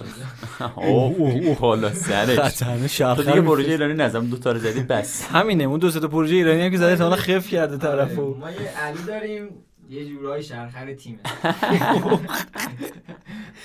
آره. 0.59 0.79
اوه 0.87 1.59
بالا 1.59 1.93
سرش. 1.93 2.57
تو 2.57 3.15
دیگه 3.15 3.41
پروژه 3.41 3.71
ایرانی 3.71 3.93
نظم 3.93 4.25
دو 4.27 4.37
تا 4.37 4.51
رو 4.51 4.59
زدی 4.59 4.79
بس. 4.83 5.25
همینه 5.25 5.63
اون 5.63 5.79
دو 5.79 5.91
تا 5.91 6.07
پروژه 6.07 6.35
ایرانی 6.35 6.61
هم 6.61 6.71
که 6.71 6.77
زده 6.77 6.95
تا 6.95 7.15
خف 7.15 7.47
کرده 7.49 7.77
طرفو. 7.77 8.35
ما 8.35 8.51
یه 8.51 8.57
علی 8.57 9.03
داریم. 9.07 9.49
یه 9.93 10.05
جورای 10.05 10.43
شرخر 10.43 10.93
تیمه. 10.93 11.19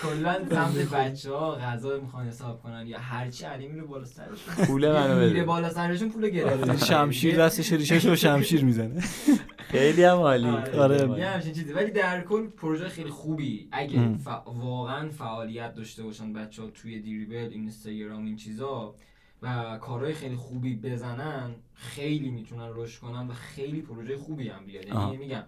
کلا 0.03 0.35
سمت 0.51 0.91
بچه 0.91 1.33
ها 1.33 1.55
غذا 1.55 2.01
می‌خوان 2.01 2.27
حساب 2.27 2.63
کنن 2.63 2.87
یا 2.87 2.99
هرچی 2.99 3.45
علی 3.45 3.69
میره 3.69 3.83
بالا 3.83 4.05
سرشون. 4.05 4.67
پول 4.67 4.93
منو 4.93 5.17
بده. 5.17 5.27
میره 5.33 5.45
بالا 5.45 5.71
سرشون 5.71 6.11
پول 6.11 6.29
گرفته. 6.29 6.87
شمشیر 6.87 7.37
دستش 7.37 7.73
ریشش 7.73 8.05
رو 8.05 8.17
شمشیر 8.17 8.65
می‌زنه. 8.65 9.01
خیلی 9.73 10.05
هم 10.05 10.17
عالی. 10.17 10.49
آره, 10.49 10.79
آره. 10.79 11.19
یه 11.19 11.27
همچین 11.27 11.53
چیزی. 11.53 11.73
ولی 11.73 11.91
در 11.91 12.21
کل 12.21 12.47
پروژه 12.47 12.89
خیلی 12.89 13.11
خوبی. 13.11 13.69
اگه 13.73 14.01
واقعا 14.47 15.09
فعالیت 15.09 15.75
داشته 15.75 16.03
باشن 16.03 16.33
بچه 16.33 16.63
ها 16.63 16.69
توی 16.69 17.01
دیریبل 17.01 17.49
اینستاگرام 17.53 18.25
این 18.25 18.37
چیزا 18.37 18.95
و 19.43 19.79
کارهای 19.79 20.15
خیلی 20.15 20.37
خوبی 20.37 20.77
بزنن 20.77 21.55
خیلی 21.75 22.31
می‌تونن 22.31 22.69
رشد 22.75 23.01
کنن 23.01 23.29
و 23.29 23.33
خیلی 23.33 23.83
پروژه 23.83 24.17
خوبی 24.17 24.49
هم 24.49 24.67
بیاد 24.67 24.87
یعنی 24.87 25.17
میگم 25.17 25.43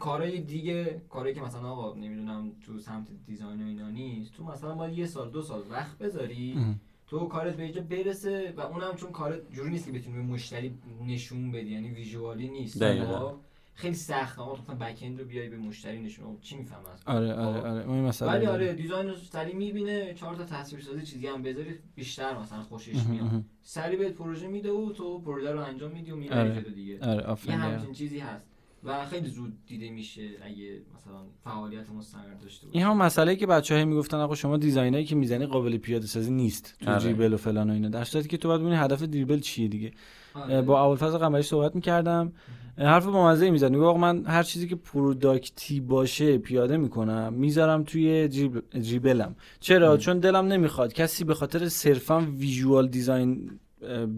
کارهای 0.00 0.40
دیگه 0.40 1.02
کارهایی 1.08 1.34
که 1.34 1.40
مثلا 1.40 1.70
آقا 1.70 1.94
نمی‌دونم 1.94 2.52
تو 2.66 2.78
سمت 2.78 3.06
design 3.26 3.62
و 3.62 3.66
اینا 3.66 3.90
نیست 3.90 4.34
تو 4.34 4.44
مثلا 4.44 4.74
باید 4.74 4.98
یه 4.98 5.06
سال 5.06 5.30
دو 5.30 5.42
سال 5.42 5.62
وقت 5.70 5.98
بذاری 5.98 6.76
تو 7.06 7.26
کارت 7.28 7.56
به 7.56 7.62
اینجا 7.62 7.80
برسه 7.80 8.54
و 8.56 8.60
اونم 8.60 8.96
چون 8.96 9.12
کارت 9.12 9.52
جوری 9.52 9.70
نیست 9.70 9.86
که 9.86 9.92
بتونی 9.92 10.16
به 10.16 10.22
مشتری 10.22 10.78
نشون 11.06 11.52
بدی 11.52 11.70
یعنی 11.70 11.88
visual 11.88 12.39
ی 12.39 12.48
نیست. 12.48 13.04
خب؟ 13.04 13.34
خیلی 13.74 13.94
سخته 13.94 14.42
اما 14.42 14.56
تو 14.56 14.74
backend 14.74 15.20
رو 15.20 15.26
بیای 15.26 15.48
به 15.48 15.56
مشتری 15.56 16.02
نشون 16.02 16.38
چی 16.40 16.56
می‌فهمه 16.56 16.82
آره 17.06 17.34
آره 17.34 17.60
خب؟ 17.60 17.66
آره. 17.66 17.84
اون 17.86 17.98
مثلا 17.98 18.28
ولی 18.28 18.46
آره 18.46 18.74
design 18.74 19.08
رو 19.08 19.14
سری 19.16 19.52
می‌بینه 19.52 20.14
چهار 20.14 20.36
تا 20.36 20.44
تصویر 20.44 20.82
سازی 20.82 21.06
چیزی 21.06 21.26
هم 21.26 21.42
بذاری 21.42 21.78
بیشتر 21.94 22.38
مثلا 22.38 22.62
خوشش 22.62 23.06
میاد. 23.06 23.44
سری 23.62 23.96
بهت 23.96 24.12
پروژه 24.12 24.46
میده 24.48 24.70
و 24.70 24.92
تو 24.92 25.20
پروژه 25.20 25.52
رو 25.52 25.60
انجام 25.60 25.92
میدی 25.92 26.10
و 26.10 26.16
می‌بری 26.16 26.50
آره. 26.50 26.60
دیگه. 26.60 26.98
آره 27.10 27.36
یه 27.46 27.56
همچین 27.56 27.92
چیزی 27.92 28.18
هست. 28.18 28.46
و 28.84 29.06
خیلی 29.06 29.28
زود 29.28 29.52
دیده 29.66 29.90
میشه 29.90 30.22
اگه 30.42 30.82
مثلا 30.96 31.20
فعالیت 31.44 31.90
مستمر 31.90 32.34
داشته 32.42 32.66
باشه. 32.66 32.78
این 32.78 32.86
هم 32.86 32.96
مسئله 32.96 33.36
که 33.36 33.46
بچه‌ها 33.46 33.84
می‌گفتن 33.84 34.16
آقا 34.16 34.34
شما 34.34 34.56
دیزاینایی 34.56 35.04
که 35.04 35.14
می‌زنی 35.14 35.46
قابل 35.46 35.76
پیاده 35.76 36.06
سازی 36.06 36.30
نیست 36.30 36.76
تو 36.80 36.90
آره. 36.90 37.04
دریبل 37.04 37.32
و 37.32 37.36
فلان 37.36 37.70
و 37.70 37.72
اینا. 37.72 37.88
در 37.88 38.04
صورتی 38.04 38.28
که 38.28 38.36
تو 38.36 38.48
باید 38.48 38.60
ببینی 38.60 38.76
هدف 38.76 39.02
دریبل 39.02 39.38
چیه 39.38 39.68
دیگه. 39.68 39.92
آره. 40.34 40.62
با 40.62 40.82
ابوالفضل 40.82 41.18
قمری 41.18 41.42
صحبت 41.42 41.74
می‌کردم. 41.74 42.32
حرف 42.78 43.06
با 43.06 43.26
مزه 43.26 43.50
می‌زد. 43.50 43.70
میگه 43.70 43.84
آقا 43.84 43.98
من 43.98 44.26
هر 44.26 44.42
چیزی 44.42 44.68
که 44.68 44.76
پروداکتی 44.76 45.80
باشه 45.80 46.38
پیاده 46.38 46.76
می‌کنم 46.76 47.32
می‌ذارم 47.32 47.82
توی 47.82 48.28
دریبلم 48.72 49.36
چرا؟ 49.60 49.96
چون 49.96 50.18
دلم 50.18 50.46
نمی‌خواد. 50.46 50.92
کسی 50.92 51.24
به 51.24 51.34
خاطر 51.34 51.68
صرفا 51.68 52.20
ویژوال 52.20 52.88
دیزاین 52.88 53.50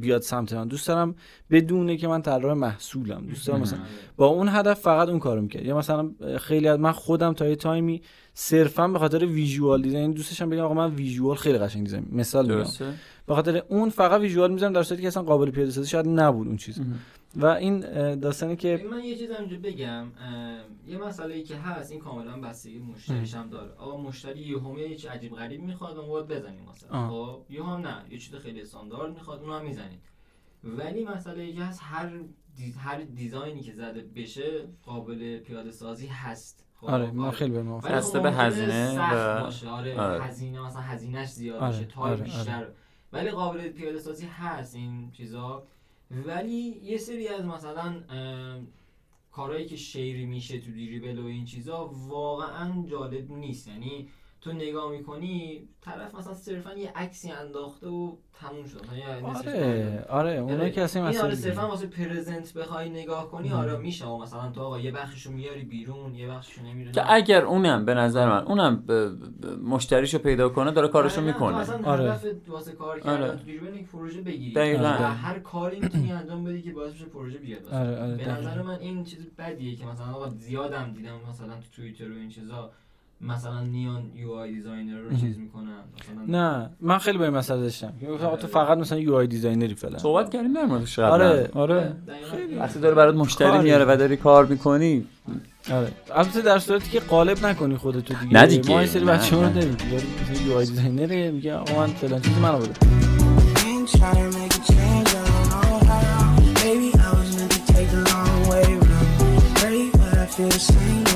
بیاد 0.01 0.23
سمت 0.23 0.53
من. 0.53 0.69
دوست 0.69 0.89
دارم 0.89 1.15
بدونه 1.51 1.97
که 1.97 2.09
من 2.09 2.23
طراح 2.23 2.55
محصولم. 2.55 3.27
دوست 3.27 3.47
دارم 3.47 3.61
مثلا 3.61 3.79
با 4.17 4.27
اون 4.27 4.49
هدف 4.49 4.81
فقط 4.81 5.09
اون 5.09 5.19
کارو 5.19 5.43
می‌کرد. 5.43 5.65
یا 5.65 5.79
مثلا 5.79 6.11
خیلی 6.39 6.69
از 6.69 6.79
من 6.79 6.93
خودم 6.93 7.33
تا 7.33 7.47
یه 7.49 7.57
تایمی 7.57 8.03
صرفا 8.35 8.89
به 8.89 8.99
خاطر 8.99 9.27
ویژوال 9.27 9.83
دیزاین 9.83 10.13
دوستشم 10.13 10.51
بگم 10.51 10.63
آقا 10.63 10.75
من 10.75 10.95
ویژوال 10.95 11.37
خیلی 11.37 11.59
قشنگ 11.59 11.85
دیزاین 11.85 12.07
مثال 12.13 12.57
میگم. 12.57 12.71
به 13.27 13.35
خاطر 13.35 13.63
اون 13.69 13.89
فقط 13.89 14.21
ویژوال 14.21 14.53
می‌ذارم 14.53 14.73
در 14.73 14.83
صورتی 14.83 15.03
که 15.03 15.09
اصلا 15.09 15.23
قابل 15.23 15.51
پیاده 15.51 15.71
سازی 15.71 15.89
شاید 15.89 16.09
نبود 16.09 16.47
اون 16.47 16.57
چیز. 16.57 16.81
و 17.37 17.47
این 17.47 17.81
داستانی 18.15 18.57
که 18.57 18.87
من 18.91 19.05
یه 19.05 19.17
چیز 19.17 19.31
اینجا 19.31 19.57
بگم 19.57 20.07
یه 20.87 20.99
مسئله 20.99 21.35
ای 21.35 21.43
که 21.43 21.57
هست 21.57 21.91
این 21.93 22.01
کاملا 22.01 22.41
بستگی 22.41 22.79
مشتریش 22.79 23.35
هم 23.35 23.51
داره 23.51 23.73
آقا 23.73 23.97
مشتری 23.97 24.41
یه 24.41 24.59
هم 24.59 24.79
یه 24.79 24.97
چیز 24.97 25.11
عجیب 25.11 25.35
غریب 25.35 25.63
می‌خواد 25.63 25.99
اون 25.99 26.09
باید 26.09 26.27
بزنیم 26.27 26.69
مثلا 26.71 27.09
خب 27.09 27.43
یه 27.51 27.65
هم 27.65 27.87
نه 27.87 28.05
یه 28.11 28.19
چیز 28.19 28.35
خیلی 28.35 28.63
استاندارد 28.63 29.15
می‌خواد 29.15 29.43
اون 29.43 29.53
هم 29.53 29.65
می‌زنید 29.65 30.01
ولی 30.65 31.05
مسئله 31.05 31.43
ای 31.43 31.53
که 31.53 31.63
هست 31.63 31.81
هر 31.83 32.11
هر 32.79 33.01
design 33.01 33.52
ی 33.52 33.61
که 33.61 33.73
زده 33.73 34.03
بشه 34.03 34.69
قابل 34.83 35.39
پیاده 35.39 35.71
سازی 35.71 36.07
هست 36.07 36.67
خب 36.75 36.87
آره 36.87 37.11
ما 37.11 37.27
آره. 37.27 37.37
خیلی 37.37 37.51
به 37.51 37.63
موافق 37.63 37.93
بسته 37.93 38.19
خب 38.19 38.23
به 38.23 38.33
هزینه 38.33 39.13
و 39.13 39.41
باشه 39.41 39.69
آره, 39.69 40.01
آره. 40.01 40.25
هزینه 40.25 40.61
مثلا 40.61 40.83
هزینهش 40.83 41.29
زیاد 41.29 41.63
آره. 41.63 41.85
time 41.85 42.13
آره. 42.13 42.23
بیشتر 42.23 42.57
آره. 42.57 42.75
ولی 43.13 43.31
قابل 43.31 43.69
پیاده 43.69 43.99
سازی 43.99 44.27
هست 44.27 44.75
این 44.75 45.11
چیزا 45.11 45.67
ولی 46.11 46.81
یه 46.83 46.99
سری 46.99 47.29
از 47.29 47.45
مثلا 47.45 48.03
کارهایی 49.31 49.67
که 49.67 49.77
share 49.77 50.27
میشه 50.27 50.61
تو 50.61 50.73
Dribbble 50.73 51.19
و 51.19 51.27
این 51.27 51.45
چیزا 51.45 51.87
واقعا 51.87 52.87
جالب 52.87 53.31
نیست. 53.31 53.69
یعنی 53.69 54.09
تو 54.41 54.53
نگاه 54.53 54.91
می‌کنی 54.91 55.69
طرف 55.81 56.15
مثلا 56.15 56.35
صرفا 56.35 56.73
یه 56.75 56.93
عکسی 56.97 57.31
انداخته 57.31 57.89
و 57.89 58.17
تموم 58.41 58.67
شد. 58.67 58.81
یعنی 58.93 59.27
آره 59.27 60.05
آره 60.09 60.31
اونایی 60.33 60.59
یعنی 60.59 60.71
که 60.71 60.83
اصلا 60.83 61.03
مثلا 61.09 61.25
آره 61.25 61.35
صرفا 61.35 61.69
واسه 61.69 61.87
present 61.87 62.53
بخوای 62.55 62.91
نگاه 62.91 63.31
کنی 63.31 63.53
آره 63.53 63.77
میشه. 63.77 64.07
و 64.07 64.19
مثلا 64.19 64.51
تو 64.51 64.61
آقا 64.61 64.81
یه 64.81 64.91
بخششو 64.93 65.31
میاری 65.31 65.65
بیرون 65.65 66.15
یه 66.15 66.29
بخششو 66.29 66.63
نمیاری 66.63 66.93
که 66.93 67.13
اگر 67.13 67.45
اونم 67.45 67.85
به 67.85 67.95
نظر 67.95 68.29
من 68.29 68.45
اونم 68.47 68.85
مشتریشو 69.65 70.19
پیدا 70.19 70.49
کنه 70.49 70.71
داره 70.71 70.89
کارشو 70.89 71.21
آره، 71.21 71.33
می‌کنه. 71.33 71.59
مثلا 71.61 71.91
آره. 71.91 72.21
واسه 72.49 72.73
کار 72.73 73.01
کردن 73.01 73.23
آره. 73.23 73.37
تو 73.37 73.51
یک 73.51 73.89
پروژه 73.89 74.21
بگیری. 74.23 74.53
دقیقاً. 74.55 74.89
هر 74.89 75.39
کاری 75.39 75.81
می‌تونی 75.81 76.13
انجام 76.13 76.45
بدی 76.45 76.63
که 76.63 76.73
باعث 76.73 76.93
بشه 76.93 77.05
پروژه 77.05 77.39
بیاد 77.39 77.69
آره 77.69 78.03
آره 78.03 78.15
به 78.17 78.29
نظر 78.33 78.63
من 78.63 78.79
این 78.79 79.05
چیز 79.05 79.27
بدیه 79.39 79.77
که 79.77 79.87
مثلا 79.87 80.07
آقا 80.07 80.29
زیادم 80.29 80.93
دیدم 80.93 81.21
مثلا 81.31 81.55
تو 81.55 81.67
توییتر 81.77 82.11
و 82.11 82.15
این 82.15 82.29
چیزا. 82.29 82.71
مثلا 83.23 83.61
نیان 83.61 84.03
UI 84.15 84.31
designer 84.33 84.99
رو 84.99 85.11
چیز 85.11 85.39
می‌کنن 85.39 85.71
نه 86.29 86.71
من 86.81 86.99
خیلی 86.99 87.19
با 87.19 87.25
این 87.25 87.35
مسئله 87.35 87.61
داشتم. 87.61 87.93
تو 88.41 88.47
فقط 88.47 88.79
مثلا 88.79 88.99
UI 88.99 89.15
designer 89.15 89.27
ی 89.27 89.75
فعلا 89.75 89.99
صحبت 89.99 90.31
کردیم 90.31 90.53
در 90.53 90.65
موردش 90.65 90.99
آره 90.99 91.51
آره. 91.53 91.97
خیلی. 92.31 92.55
وقتی 92.55 92.81
داره 92.81 92.95
برات 92.95 93.15
مشتری 93.15 93.59
میاره 93.59 93.85
و 93.85 93.97
داری 93.97 94.17
کار 94.17 94.47
می‌کنی. 94.47 95.07
آره. 95.73 95.89
البته 96.15 96.41
در 96.41 96.59
صورتی 96.59 96.91
که 96.91 97.01
قالب 97.01 97.47
نکنی 97.47 97.77
خودتو 97.77 98.15
دیگه. 98.15 98.33
نه 98.33 98.47
دیگه. 98.47 98.71
ما 98.71 98.79
این 98.79 98.89
سری 98.89 99.05
بچه‌ها 99.05 99.43
رو 99.43 99.53
داریم. 99.53 99.77
UI 100.47 100.55
designer 100.55 101.31
میگه 101.31 101.55
آقا 101.55 101.77
من 101.77 101.87
فلان 101.87 102.21
چیزی 102.21 102.41
منو 102.41 102.59
بده. 102.59 102.75
I 110.43 111.10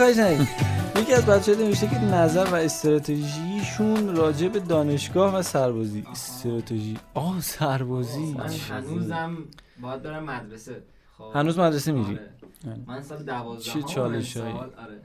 کاری 0.00 0.46
یکی 0.96 1.12
از 1.12 1.26
بچه 1.26 1.54
نوشته 1.54 1.88
که 1.88 1.98
نظر 1.98 2.44
و 2.44 2.54
استراتژیشون 2.54 4.16
راجع 4.16 4.48
به 4.48 4.60
دانشگاه 4.60 5.34
و 5.34 5.42
سربازی. 5.42 6.04
استراتژی. 6.10 6.98
آه 7.14 7.40
سربازی. 7.40 8.36
هنوزم 8.70 9.38
باید 9.80 10.02
برم 10.02 10.24
مدرسه. 10.24 10.82
خب. 11.18 11.32
هنوز 11.34 11.58
مدرسه 11.58 11.92
میری؟ 11.92 12.18
آره. 12.18 12.30
من 12.86 13.02
سال 13.02 13.22
12 13.22 13.62
چه 13.62 13.82
چالش 13.82 14.36
آره. 14.36 15.00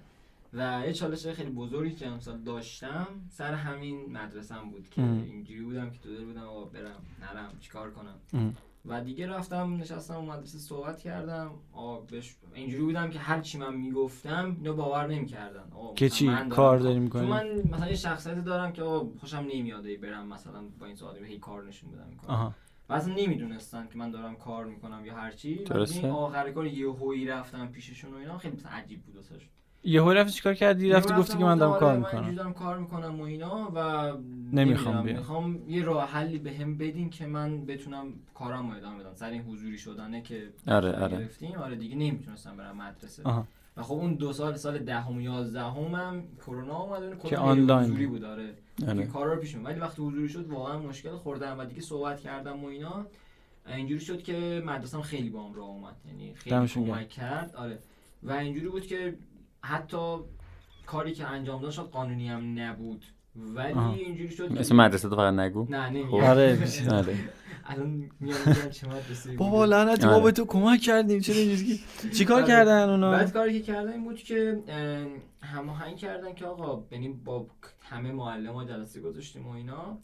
و 0.53 0.84
یه 0.88 0.93
چالش 0.93 1.27
خیلی 1.27 1.49
بزرگی 1.49 1.95
که 1.95 2.07
امسال 2.07 2.38
داشتم 2.38 3.07
سر 3.30 3.53
همین 3.53 4.11
مدرسم 4.11 4.69
بود 4.72 4.89
که 4.89 5.01
اینجوری 5.01 5.61
بودم 5.61 5.89
که 5.89 5.99
تو 5.99 6.09
دل 6.09 6.26
بودم 6.26 6.41
برم 6.73 7.01
نرم 7.22 7.51
چیکار 7.61 7.91
کنم. 7.91 8.53
و 8.88 9.02
دیگه 9.02 9.28
رفتم 9.28 9.78
نشستم 9.78 10.16
اون 10.16 10.26
مدرسه 10.26 10.57
صحبت 10.57 10.99
کردم. 10.99 11.52
بهش 12.12 12.36
اینجوری 12.53 12.84
بودم 12.84 13.10
که 13.10 13.20
هر 13.20 13.41
چی 13.41 13.57
من 13.57 13.76
می‌گفتم 13.76 14.56
اینو 14.57 14.74
باور 14.74 15.07
نمی‌کردن. 15.07 15.64
که 15.95 16.10
چی 16.10 16.36
کار 16.49 16.78
داری 16.78 16.99
می‌کنی؟ 16.99 17.28
من 17.28 17.48
مثلا 17.72 17.90
یه 17.90 17.95
شخصیت 17.95 18.44
دارم 18.44 18.74
که 18.74 18.84
خوشم 19.20 19.48
نمیاد 19.53 19.84
برم 20.02 20.28
مثلا 20.28 20.64
با 20.80 20.86
این 20.86 20.95
سوالی 20.95 21.26
هی 21.26 21.40
کار 21.40 21.68
نشون 21.68 21.91
بدم 21.91 22.07
می‌کنم 22.10 22.56
و 22.90 22.94
اصلا 22.94 23.14
نمی‌دونستن 23.14 23.88
که 23.88 23.98
من 23.98 24.12
دارم 24.12 24.36
کار 24.36 24.66
می‌کنم 24.66 25.06
یا 25.06 25.16
هر 25.16 25.32
چی. 25.32 25.66
آخر 26.12 26.52
کار 26.52 26.68
یه 26.68 26.90
هویی 26.90 27.28
رفتم 27.28 27.68
پیششون 27.68 28.14
و 28.14 28.18
اینا 28.18 28.38
خیلی 28.38 28.57
عجیب 28.72 29.02
بود 29.02 29.16
واسه 29.16 29.36
یه 29.86 30.02
هوی 30.02 30.16
رفتی 30.16 30.34
چیکار 30.34 30.53
کردی؟ 30.53 30.90
رفتی 30.90 31.14
گفتی 31.14 31.38
که 31.38 31.44
من 31.44 31.57
دارم 31.57 31.80
کار 31.80 31.98
می‌کنم. 31.98 32.22
من 32.22 32.36
دارم 32.36 32.53
کار 32.53 32.78
می‌کنم 32.78 33.20
و 33.20 33.24
اینا 33.24 33.72
و 33.76 34.12
نمی‌خوام 34.53 35.03
بیام. 35.03 35.18
می‌خوام 35.18 35.70
یه 35.70 35.84
راه 35.84 36.10
حلی 36.10 36.38
بهم 36.38 36.78
به 36.78 36.88
بدین 36.88 37.10
که 37.10 37.26
من 37.28 37.66
بتونم 37.66 38.14
کارم 38.34 38.72
رو 38.72 38.78
ادامه 38.78 38.99
بدم. 38.99 39.14
سر 39.14 39.30
این 39.30 39.41
حضوری 39.41 39.78
شدنه 39.78 40.22
که 40.22 40.49
آره 40.68 40.91
آره. 40.91 41.18
گرفتیم 41.18 41.56
آره 41.56 41.76
دیگه 41.76 41.95
نمی‌تونستم 41.95 42.57
برم 42.57 42.78
مدرسه. 42.78 43.24
آها. 43.24 43.48
و 43.78 43.84
خب 43.84 43.94
اون 43.94 44.14
دو 44.14 44.34
سال 44.34 44.56
سال 44.56 44.78
دهم 44.78 45.18
و 45.18 45.22
یازدهم 45.22 45.95
هم 45.95 46.24
کرونا 46.45 46.78
اومد 46.78 47.24
که 47.30 47.38
آنلاین 47.38 47.90
حضوری 47.90 48.07
بود. 48.07 48.24
آره, 48.24 48.53
آره. 48.88 49.06
کارا 49.06 49.34
رو 49.34 49.40
پیش 49.40 49.56
ولی 49.56 49.80
وقتی 49.80 50.02
حضوری 50.02 50.30
شد 50.30 50.48
واقعا 50.48 50.80
مشکل 50.80 51.16
خوردم 51.16 51.60
و 51.60 51.66
دیگه 51.66 51.82
صحبت 51.82 52.20
کردم 52.20 52.64
و 52.64 52.68
اینا. 52.68 53.06
اینجوری 53.68 54.02
شد 54.02 54.24
که 54.24 54.64
مدرسه 54.66 55.02
خیلی 55.02 55.30
با 55.30 55.52
راه 55.56 55.68
اومد. 55.68 55.95
یعنی 56.07 56.34
خیلی 56.34 56.68
کمک 56.68 57.10
کرد. 57.10 57.56
آره. 57.56 57.80
و 58.24 58.32
اینجوری 58.32 58.68
بود 58.68 58.88
که 58.88 59.16
حتی 59.65 60.17
کاری 60.85 61.13
که 61.13 61.27
انجام 61.27 61.61
داد 61.61 61.71
شاید 61.71 61.89
قانونی 61.89 62.29
هم 62.29 62.59
نبود. 62.59 63.05
ولی 63.35 63.73
آه. 63.73 63.93
اینجوری 63.93 64.31
شد 64.31 64.51
مثل 64.51 64.75
مدرسه 64.75 65.09
تو 65.09 65.15
فقط 65.15 65.33
نگو. 65.33 65.67
نه 65.69 65.89
نه 65.89 66.07
خب. 66.07 66.15
آره 66.15 66.57
الان 67.67 68.09
میگم 68.19 68.35
چه 68.71 68.87
مدرسه 68.87 69.35
بابا 69.35 69.65
لعنتی 69.65 70.05
ما 70.05 70.19
به 70.19 70.31
تو 70.31 70.45
کمک 70.45 70.81
کردیم. 70.81 71.19
چرا 71.19 71.35
اینجوری؟ 71.35 71.79
چیکار 72.13 72.37
آره. 72.37 72.47
کردن 72.47 72.89
اونا؟ 72.89 73.11
بعد 73.11 73.33
کاری 73.33 73.59
که 73.59 73.73
کردن 73.73 73.91
این 73.91 74.03
بود 74.03 74.17
که 74.17 74.63
هماهنگ 75.41 75.97
کردن 75.97 76.33
که 76.33 76.45
آقا 76.45 76.83
یعنی 76.91 77.09
با 77.09 77.47
همه 77.81 78.11
معلم 78.11 78.63
جلسه 78.63 79.01
گذاشتیم 79.01 79.47
و 79.47 79.51
اینا. 79.51 79.97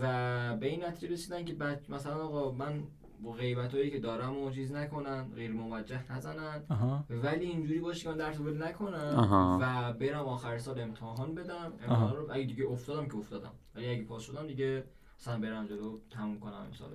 و 0.00 0.56
به 0.56 0.66
این 0.66 0.84
نتیجه 0.84 1.12
رسیدن 1.12 1.44
که 1.44 1.56
مثلا 1.88 2.14
آقا 2.14 2.52
من 2.52 2.82
با 3.22 3.32
غیبت 3.32 3.74
هایی 3.74 3.90
که 3.90 3.98
دارم 3.98 4.38
و 4.38 4.50
چیز 4.50 4.72
نکنن 4.72 5.24
غیر 5.34 5.52
موجه 5.52 6.12
نزنن. 6.12 6.62
ولی 7.10 7.46
اینجوری 7.46 7.80
باشه 7.80 8.02
که 8.02 8.08
من 8.08 8.16
درس 8.16 8.40
ول 8.40 8.62
نکنم 8.62 9.58
و 9.60 9.92
برم 9.92 10.24
آخر 10.24 10.58
سال 10.58 10.80
امتحان 10.80 11.34
بدم. 11.34 11.72
امتحان 11.82 12.16
رو 12.16 12.32
اگه 12.32 12.44
دیگه 12.44 12.66
افتادم 12.66 13.08
که 13.08 13.16
افتادم. 13.16 13.52
ولی 13.74 13.90
اگه 13.90 14.04
پاس 14.04 14.22
شدم 14.22 14.46
دیگه 14.46 14.84
مثلا 15.20 15.40
برم 15.40 15.66
جلو 15.66 15.98
تموم 16.10 16.40
کنم 16.40 16.52
امسال 16.66 16.90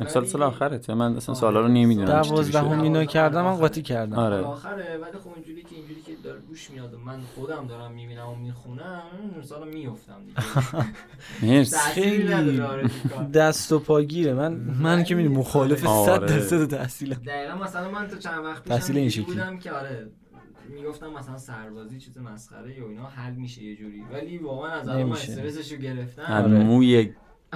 امسال 0.00 0.24
سال 0.24 0.42
آخرته. 0.42 0.94
من 0.94 1.16
اصلا 1.16 1.34
سوالا 1.34 1.60
رو 1.60 1.68
نمی‌دونم 1.68 2.22
دوازدهم 2.22 2.80
اینو 2.80 3.04
کردم 3.04 3.42
من 3.42 3.56
قاطی 3.56 3.82
کردم. 3.82 4.18
آره. 4.18 4.36
آخره 4.36 4.98
ولی 5.02 5.18
خب 5.24 5.30
اینجوری 5.34 5.62
که 5.62 5.76
اینجوری 5.76 6.00
که 6.00 6.12
داره 6.24 6.40
گوش 6.40 6.70
میاد 6.70 6.94
و 6.94 6.98
من 6.98 7.20
خودم 7.34 7.66
دارم 7.66 7.92
می‌بینم 7.92 8.28
و 8.28 8.34
می‌خونم 8.34 9.02
سال 9.42 9.68
میافتم 9.68 10.20
دیگه. 11.40 11.64
خیلی 11.64 12.60
آره 12.60 12.90
دست 13.34 13.72
و 13.72 13.78
پاگیره. 13.78 14.34
من 14.34 14.52
من 14.82 15.04
که 15.04 15.14
می‌دونم 15.14 15.36
مخالف 15.38 15.80
100 15.80 15.86
آره. 15.88 16.26
درصد 16.26 16.66
تحصیلم. 16.66 17.20
دقیقاً 17.26 17.54
مثلا 17.64 17.90
من 17.90 18.08
تو 18.08 18.16
چند 18.16 18.44
وقت 18.44 18.88
پیش 18.92 19.20
بودم 19.20 19.58
که 19.58 19.72
آره 19.72 20.10
می‌گفتم 20.68 21.12
مثلا 21.18 21.38
سربازی 21.38 22.00
چیز 22.00 22.18
مسخره 22.18 22.78
یا 22.78 22.88
اینا 22.88 23.06
حل 23.06 23.32
میشه 23.32 23.62
یه 23.62 23.76
جوری. 23.76 24.04
ولی 24.12 24.38
واقعا 24.38 24.70
از 24.72 24.88
الان 24.88 25.12
استرسشو 25.12 25.76
گرفتم. 25.76 26.46
موی 26.46 27.10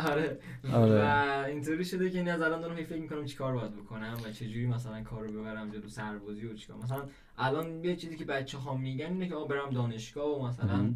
آره. 0.06 0.38
آره. 0.72 1.04
و 1.04 1.44
اینطوری 1.46 1.84
شده 1.84 2.10
که 2.10 2.18
این 2.18 2.28
از 2.28 2.40
الان 2.40 2.60
دارم 2.60 2.76
فکر 2.76 3.00
می‌کنم 3.00 3.24
چیکار 3.24 3.54
باید 3.54 3.76
بکنم 3.76 4.16
و 4.24 4.32
چه 4.32 4.48
جوری 4.48 4.66
مثلا 4.66 5.02
کار 5.02 5.26
رو 5.26 5.40
ببرم 5.40 5.70
جلو 5.70 5.88
سربازی 5.88 6.46
و 6.46 6.54
چیکار 6.54 6.76
مثلا 6.76 7.02
الان 7.38 7.84
یه 7.84 7.96
چیزی 7.96 8.16
که 8.16 8.24
بچه 8.24 8.58
ها 8.58 8.74
میگن 8.74 9.06
اینه 9.06 9.28
که 9.28 9.34
آ 9.34 9.44
برم 9.44 9.70
دانشگاه 9.70 10.38
و 10.38 10.46
مثلا 10.46 10.94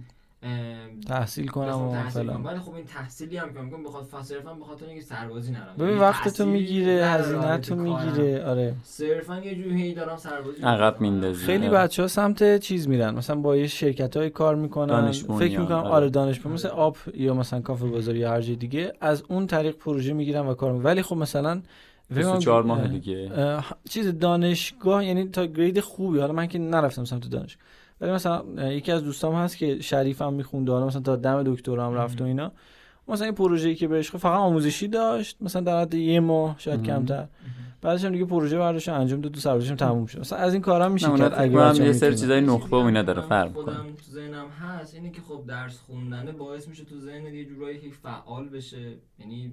تحصیل 1.06 1.48
کنم 1.48 1.82
و 1.82 2.02
فلان. 2.02 2.44
ولی 2.44 2.58
خب 2.58 2.74
این 2.74 2.84
تحصیلی 2.84 3.36
هم 3.36 3.52
که 3.52 3.60
میگم 3.60 3.82
بخواد 3.82 4.06
صرفا 4.22 4.54
به 4.54 4.64
خاطر 4.64 4.86
اینکه 4.86 5.02
سربازی 5.04 5.52
نرم. 5.52 5.74
ببین 5.78 5.98
وقت 5.98 6.28
تو 6.28 6.46
می‌گیره 6.46 7.06
هزینه 7.06 7.58
تو 7.58 7.76
می‌گیره. 7.76 8.44
آره. 8.44 8.74
صرفا 8.82 9.38
یه 9.38 9.54
جوری 9.54 9.94
دارم 9.94 10.16
سربازی 10.16 10.62
عقب 10.62 11.00
میندازی. 11.00 11.46
خیلی 11.46 11.66
آره. 11.66 11.78
بچه 11.78 12.02
ها 12.02 12.08
سمت 12.08 12.58
چیز 12.58 12.88
میرن. 12.88 13.14
مثلا 13.14 13.36
با 13.36 13.56
یه 13.56 13.66
شرکت 13.66 14.16
های 14.16 14.30
کار 14.30 14.54
می‌کنن. 14.54 15.12
فکر 15.12 15.60
می‌کنم 15.60 15.76
آره, 15.76 15.88
آره 15.88 16.10
دانشگاه 16.10 16.52
مثل 16.52 16.68
آب 16.68 16.96
یا 17.14 17.34
مثلا 17.34 17.60
کافه 17.60 17.86
بازار 17.86 18.16
یا 18.16 18.30
هر 18.30 18.40
جای 18.40 18.56
دیگه 18.56 18.92
از 19.00 19.22
اون 19.28 19.46
طریق 19.46 19.76
پروژه 19.76 20.12
می‌گیرن 20.12 20.46
و 20.46 20.54
کار 20.54 20.72
می‌کنن 20.72 20.84
ولی 20.84 21.02
خب 21.02 21.16
مثلا 21.16 21.62
24 22.10 22.62
ماه 22.62 22.88
دیگه. 22.88 23.30
چیز 23.90 24.18
دانشگاه 24.18 25.04
یعنی 25.04 25.28
تا 25.28 25.46
گرید 25.46 25.80
خوبی. 25.80 26.18
حالا 26.18 26.32
من 26.32 26.46
که 26.46 26.58
نرفتم 26.58 27.04
سمت 27.04 27.30
دانشگاه. 27.30 27.64
ولی 28.04 28.12
مثلا 28.12 28.72
یکی 28.72 28.92
از 28.92 29.04
دوستام 29.04 29.34
هست 29.34 29.56
که 29.56 29.80
شریف 29.80 30.22
هم 30.22 30.34
میخونده 30.34 30.72
حالا 30.72 30.86
مثلا 30.86 31.00
تا 31.00 31.16
دم 31.16 31.42
دکترا 31.42 31.86
هم 31.86 31.94
رفت 31.94 32.20
و 32.20 32.24
اینا. 32.24 32.52
مثلا 33.08 33.24
این 33.24 33.34
پروژه‌ای 33.34 33.74
که 33.74 33.88
بهش 33.88 34.10
فقط 34.10 34.38
آموزشی 34.38 34.88
داشت 34.88 35.36
مثلا 35.40 35.62
در 35.62 35.80
حد 35.80 35.94
یه 35.94 36.20
ماه 36.20 36.54
شاید 36.58 36.82
کمتر. 36.82 37.26
بعدش 37.82 38.04
هم 38.04 38.12
دیگه 38.12 38.24
پروژه 38.24 38.58
برداشت 38.58 38.88
انجام 38.88 39.20
داد 39.20 39.32
تو 39.32 39.40
سربازیشم 39.40 39.74
تموم 39.74 40.06
شد. 40.06 40.20
مثلا 40.20 40.38
از 40.38 40.52
این 40.52 40.62
کارا 40.62 40.88
میشه 40.88 41.18
کرد 41.18 41.32
اگه 41.36 41.84
یه 41.84 41.92
سری 41.92 42.14
چیزای 42.14 42.40
نخبه 42.40 42.76
و 42.76 42.80
اینا 42.80 43.02
داره 43.02 43.22
فرق 43.22 43.52
کنه 43.52 43.76
تو 43.76 44.12
ذهنم 44.12 44.46
هست 44.48 44.94
اینه 44.94 45.10
که 45.10 45.20
خب 45.20 45.46
درس 45.46 45.78
خوندنه 45.78 46.32
باعث 46.32 46.68
میشه 46.68 46.84
تو 46.84 47.00
ذهن 47.00 47.34
یه 47.34 47.44
جورایی 47.44 47.90
فعال 48.02 48.48
بشه. 48.48 48.92
یعنی 49.18 49.52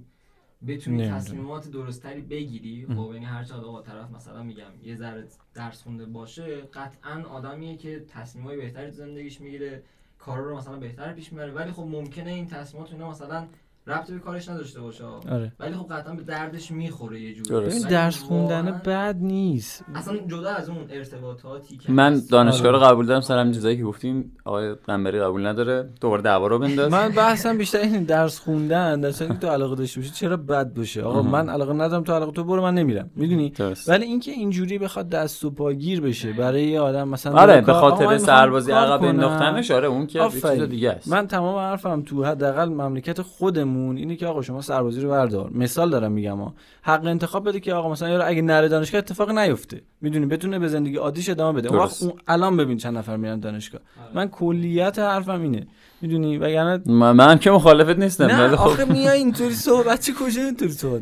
بتونی 0.67 1.09
تصمیمات 1.09 1.71
درستری 1.71 2.21
بگیری 2.21 2.85
خب 2.87 3.11
یعنی 3.13 3.25
هر 3.25 3.43
چقدر 3.43 3.65
آقا 3.65 3.81
طرف 3.81 4.11
مثلا 4.11 4.43
میگم 4.43 4.71
یه 4.83 4.95
ذره 4.95 5.27
درس 5.53 5.83
خونده 5.83 6.05
باشه 6.05 6.61
قطعا 6.61 7.23
آدمیه 7.23 7.77
که 7.77 8.05
تصمیمای 8.07 8.57
بهتری 8.57 8.85
تو 8.85 8.95
زندگیش 8.95 9.41
می‌گیره 9.41 9.83
کارا 10.19 10.49
رو 10.49 10.57
مثلا 10.57 10.77
بهتر 10.77 11.13
پیش 11.13 11.33
می‌بره. 11.33 11.51
ولی 11.51 11.71
خب 11.71 11.83
ممکنه 11.83 12.31
این 12.31 12.47
تصمیمات 12.47 12.91
اینا 12.91 13.09
مثلا 13.09 13.47
ربطی 13.87 14.13
به 14.13 14.19
کارش 14.19 14.49
نداشته 14.49 14.81
باشه. 14.81 15.03
آره. 15.31 15.51
ولی 15.59 15.73
خب 15.73 15.93
قطعا 15.93 16.13
به 16.13 16.23
دردش 16.23 16.71
می‌خوره 16.71 17.21
یه 17.21 17.33
جوری. 17.33 17.65
ببین 17.65 17.81
درس 17.81 18.19
خوندن 18.19 18.81
بد 18.85 19.15
نیست. 19.19 19.85
اصلا 19.95 20.17
جدا 20.17 20.49
از 20.49 20.69
اون 20.69 20.77
ارتباطاتی 20.89 21.77
که 21.77 21.91
من 21.91 22.21
دانشگاه 22.29 22.71
رو 22.71 22.77
آره. 22.77 22.87
قبول 22.87 23.05
دارم 23.05 23.21
سر 23.21 23.51
چیزایی 23.51 23.77
که 23.77 23.83
گفتیم 23.83 24.37
آقای 24.45 24.73
قنبری 24.73 25.19
قبول 25.19 25.47
نداره. 25.47 25.89
دوباره 26.01 26.21
دعوا 26.21 26.47
رو 26.47 26.59
بنداز. 26.59 26.91
من 26.91 27.09
بحثم 27.09 27.57
بیشتر 27.57 27.79
این 27.79 28.03
درس 28.03 28.39
خوندن 28.39 29.01
در 29.01 29.11
تو 29.11 29.47
علاقه 29.47 29.75
داشته 29.75 29.99
باشی 29.99 30.11
چرا 30.11 30.37
بد 30.37 30.73
باشه؟ 30.73 31.01
آقا 31.01 31.21
من 31.21 31.49
علاقه 31.49 31.73
ندارم 31.73 32.03
تو 32.03 32.13
علاقه 32.13 32.31
تو 32.31 32.43
برو 32.43 32.61
من 32.61 32.73
نمیرم. 32.73 33.09
می‌دونی؟ 33.15 33.53
ولی 33.87 34.05
اینکه 34.05 34.31
اینجوری 34.31 34.77
بخواد 34.77 35.09
دست 35.09 35.45
و 35.45 35.51
پاگیر 35.51 36.01
بشه 36.01 36.33
برای 36.33 36.63
یه 36.63 36.79
آدم 36.79 37.07
مثلا 37.07 37.39
آره 37.39 37.61
به 37.61 37.73
خاطر 37.73 38.17
سربازی 38.17 38.71
عقب 38.71 39.03
انداختنش 39.03 39.71
آره 39.71 39.87
اون 39.87 40.07
که 40.07 40.29
چیز 40.31 40.45
دیگه 40.45 40.91
است. 40.91 41.07
من 41.07 41.27
تمام 41.27 41.55
حرفم 41.55 42.01
تو 42.01 42.23
حداقل 42.23 42.69
مملکت 42.69 43.21
خودمون 43.21 43.70
خودمون 43.71 43.97
اینه 43.97 44.15
که 44.15 44.27
آقا 44.27 44.41
شما 44.41 44.61
سربازی 44.61 45.01
رو 45.01 45.09
بردار. 45.09 45.49
مثال 45.53 45.89
دارم 45.89 46.11
میگم 46.11 46.37
ها. 46.37 46.53
حق 46.81 47.05
انتخاب 47.05 47.47
بده 47.49 47.59
که 47.59 47.73
آقا 47.73 47.91
مثلا 47.91 48.09
یارو 48.09 48.23
اگه 48.27 48.41
نره 48.41 48.67
دانشگاه 48.67 48.99
اتفاق 48.99 49.29
نیفته. 49.31 49.81
می‌دونی؟ 50.01 50.25
بتونه 50.25 50.59
به 50.59 50.67
زندگی 50.67 50.95
عادیش 50.95 51.29
ادامه 51.29 51.61
بده. 51.61 51.75
اون 51.75 52.13
الان 52.27 52.57
ببین 52.57 52.77
چند 52.77 52.97
نفر 52.97 53.17
میرن 53.17 53.39
دانشگاه. 53.39 53.81
آره. 54.05 54.15
من 54.15 54.27
کلیت 54.29 54.99
حرفم 54.99 55.41
اینه. 55.41 55.67
می‌دونی؟ 56.01 56.37
وگرنه 56.37 56.81
من, 56.85 57.11
من 57.11 57.37
که 57.37 57.51
مخالفت 57.51 57.99
نیستم 57.99 58.25
نه 58.25 58.55
آخه 58.55 58.85
میای 58.85 59.17
اینطوری 59.17 59.53
صحبت 59.53 60.05
چی 60.05 60.13
کجا 60.19 60.41
اینطوری 60.41 60.71
صحبت 60.71 61.01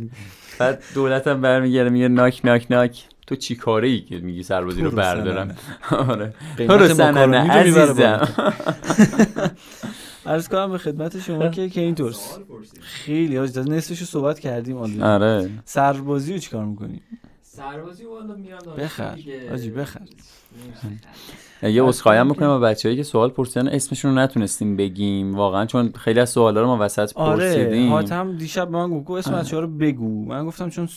بعد 0.60 0.84
دولتم 0.94 1.42
برمیگره 1.42 1.90
میگه 1.90 2.08
ناک 2.08 2.42
ناک 2.44 2.68
ناک. 2.70 3.06
تو 3.28 3.36
چی 3.36 3.56
کاره 3.56 3.88
ای 3.88 4.02
که 4.02 4.18
میگی 4.18 4.44
سربازی 4.44 4.82
رو 4.82 4.92
بردارم؟ 4.92 5.56
آره. 6.10 6.34
تو 6.58 6.78
رو 6.78 6.88
سننه 6.88 7.52
عزیزم. 7.52 8.28
عرض 10.30 10.48
کنم 10.48 10.72
به 10.72 10.78
خدمت 10.78 11.20
شما 11.20 11.48
که 11.48 11.70
که 11.74 11.82
اینطور 11.82 12.16
خیلی 12.82 13.38
از 13.38 13.58
نصفشو 13.58 14.06
صحبت 14.06 14.40
کردیم 14.40 14.78
آره. 15.02 15.50
سربازی 15.66 16.34
رو 16.34 16.40
چیکار 16.40 16.66
می‌کنی 16.66 17.02
سربازی 17.42 18.06
والا 18.06 18.36
میرم 18.36 18.60
بخر. 18.78 19.18
آجی 19.54 19.70
بخر. 19.72 20.02
یه 21.64 21.84
اسخایم 21.84 22.28
می‌کنم 22.28 22.48
با 22.48 22.60
بچه‌ای 22.60 22.96
که 22.96 23.04
سوال 23.04 23.30
پرسیدن 23.30 23.68
اسمشون 23.68 24.12
رو 24.12 24.18
نتونستیم 24.18 24.78
بگیم. 24.78 25.36
واقعا 25.36 25.66
چون 25.66 25.92
خیلی 25.92 26.20
از 26.20 26.30
سوالا 26.30 26.62
رو 26.62 26.68
ما 26.68 26.78
وسط 26.82 27.12
آره، 27.16 27.38
پرسیدیم. 27.38 27.92
آره 27.92 27.92
حاتم 27.92 28.38
دیشب 28.38 28.70
به 28.70 28.78
من 28.78 29.04
گفت 29.04 29.28
اسم 29.28 29.40
بچه‌ها 29.40 29.62
رو 29.62 29.68
بگو. 29.68 30.26
من 30.26 30.46
گفتم 30.46 30.70
چون 30.70 30.90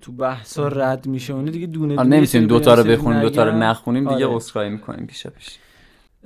تو 0.00 0.12
بحثا 0.12 0.68
رد 0.68 1.06
میشه 1.06 1.32
اون 1.32 1.44
دیگه 1.44 1.66
دونه 1.66 1.96
دونه 1.96 2.16
نمی‌تونیم 2.16 2.48
دو 2.48 2.60
تا 2.60 2.74
رو 2.74 2.84
بخونیم 2.84 3.20
دو 3.20 3.30
تا 3.30 3.44
رو 3.44 3.58
نخونیم 3.58 4.04
دیگه 4.08 4.26
آره. 4.26 4.36
اسخای 4.36 4.68
می‌کنیم 4.68 5.06
پیش 5.06 5.26
پیش 5.26 5.48
uh, 5.48 5.65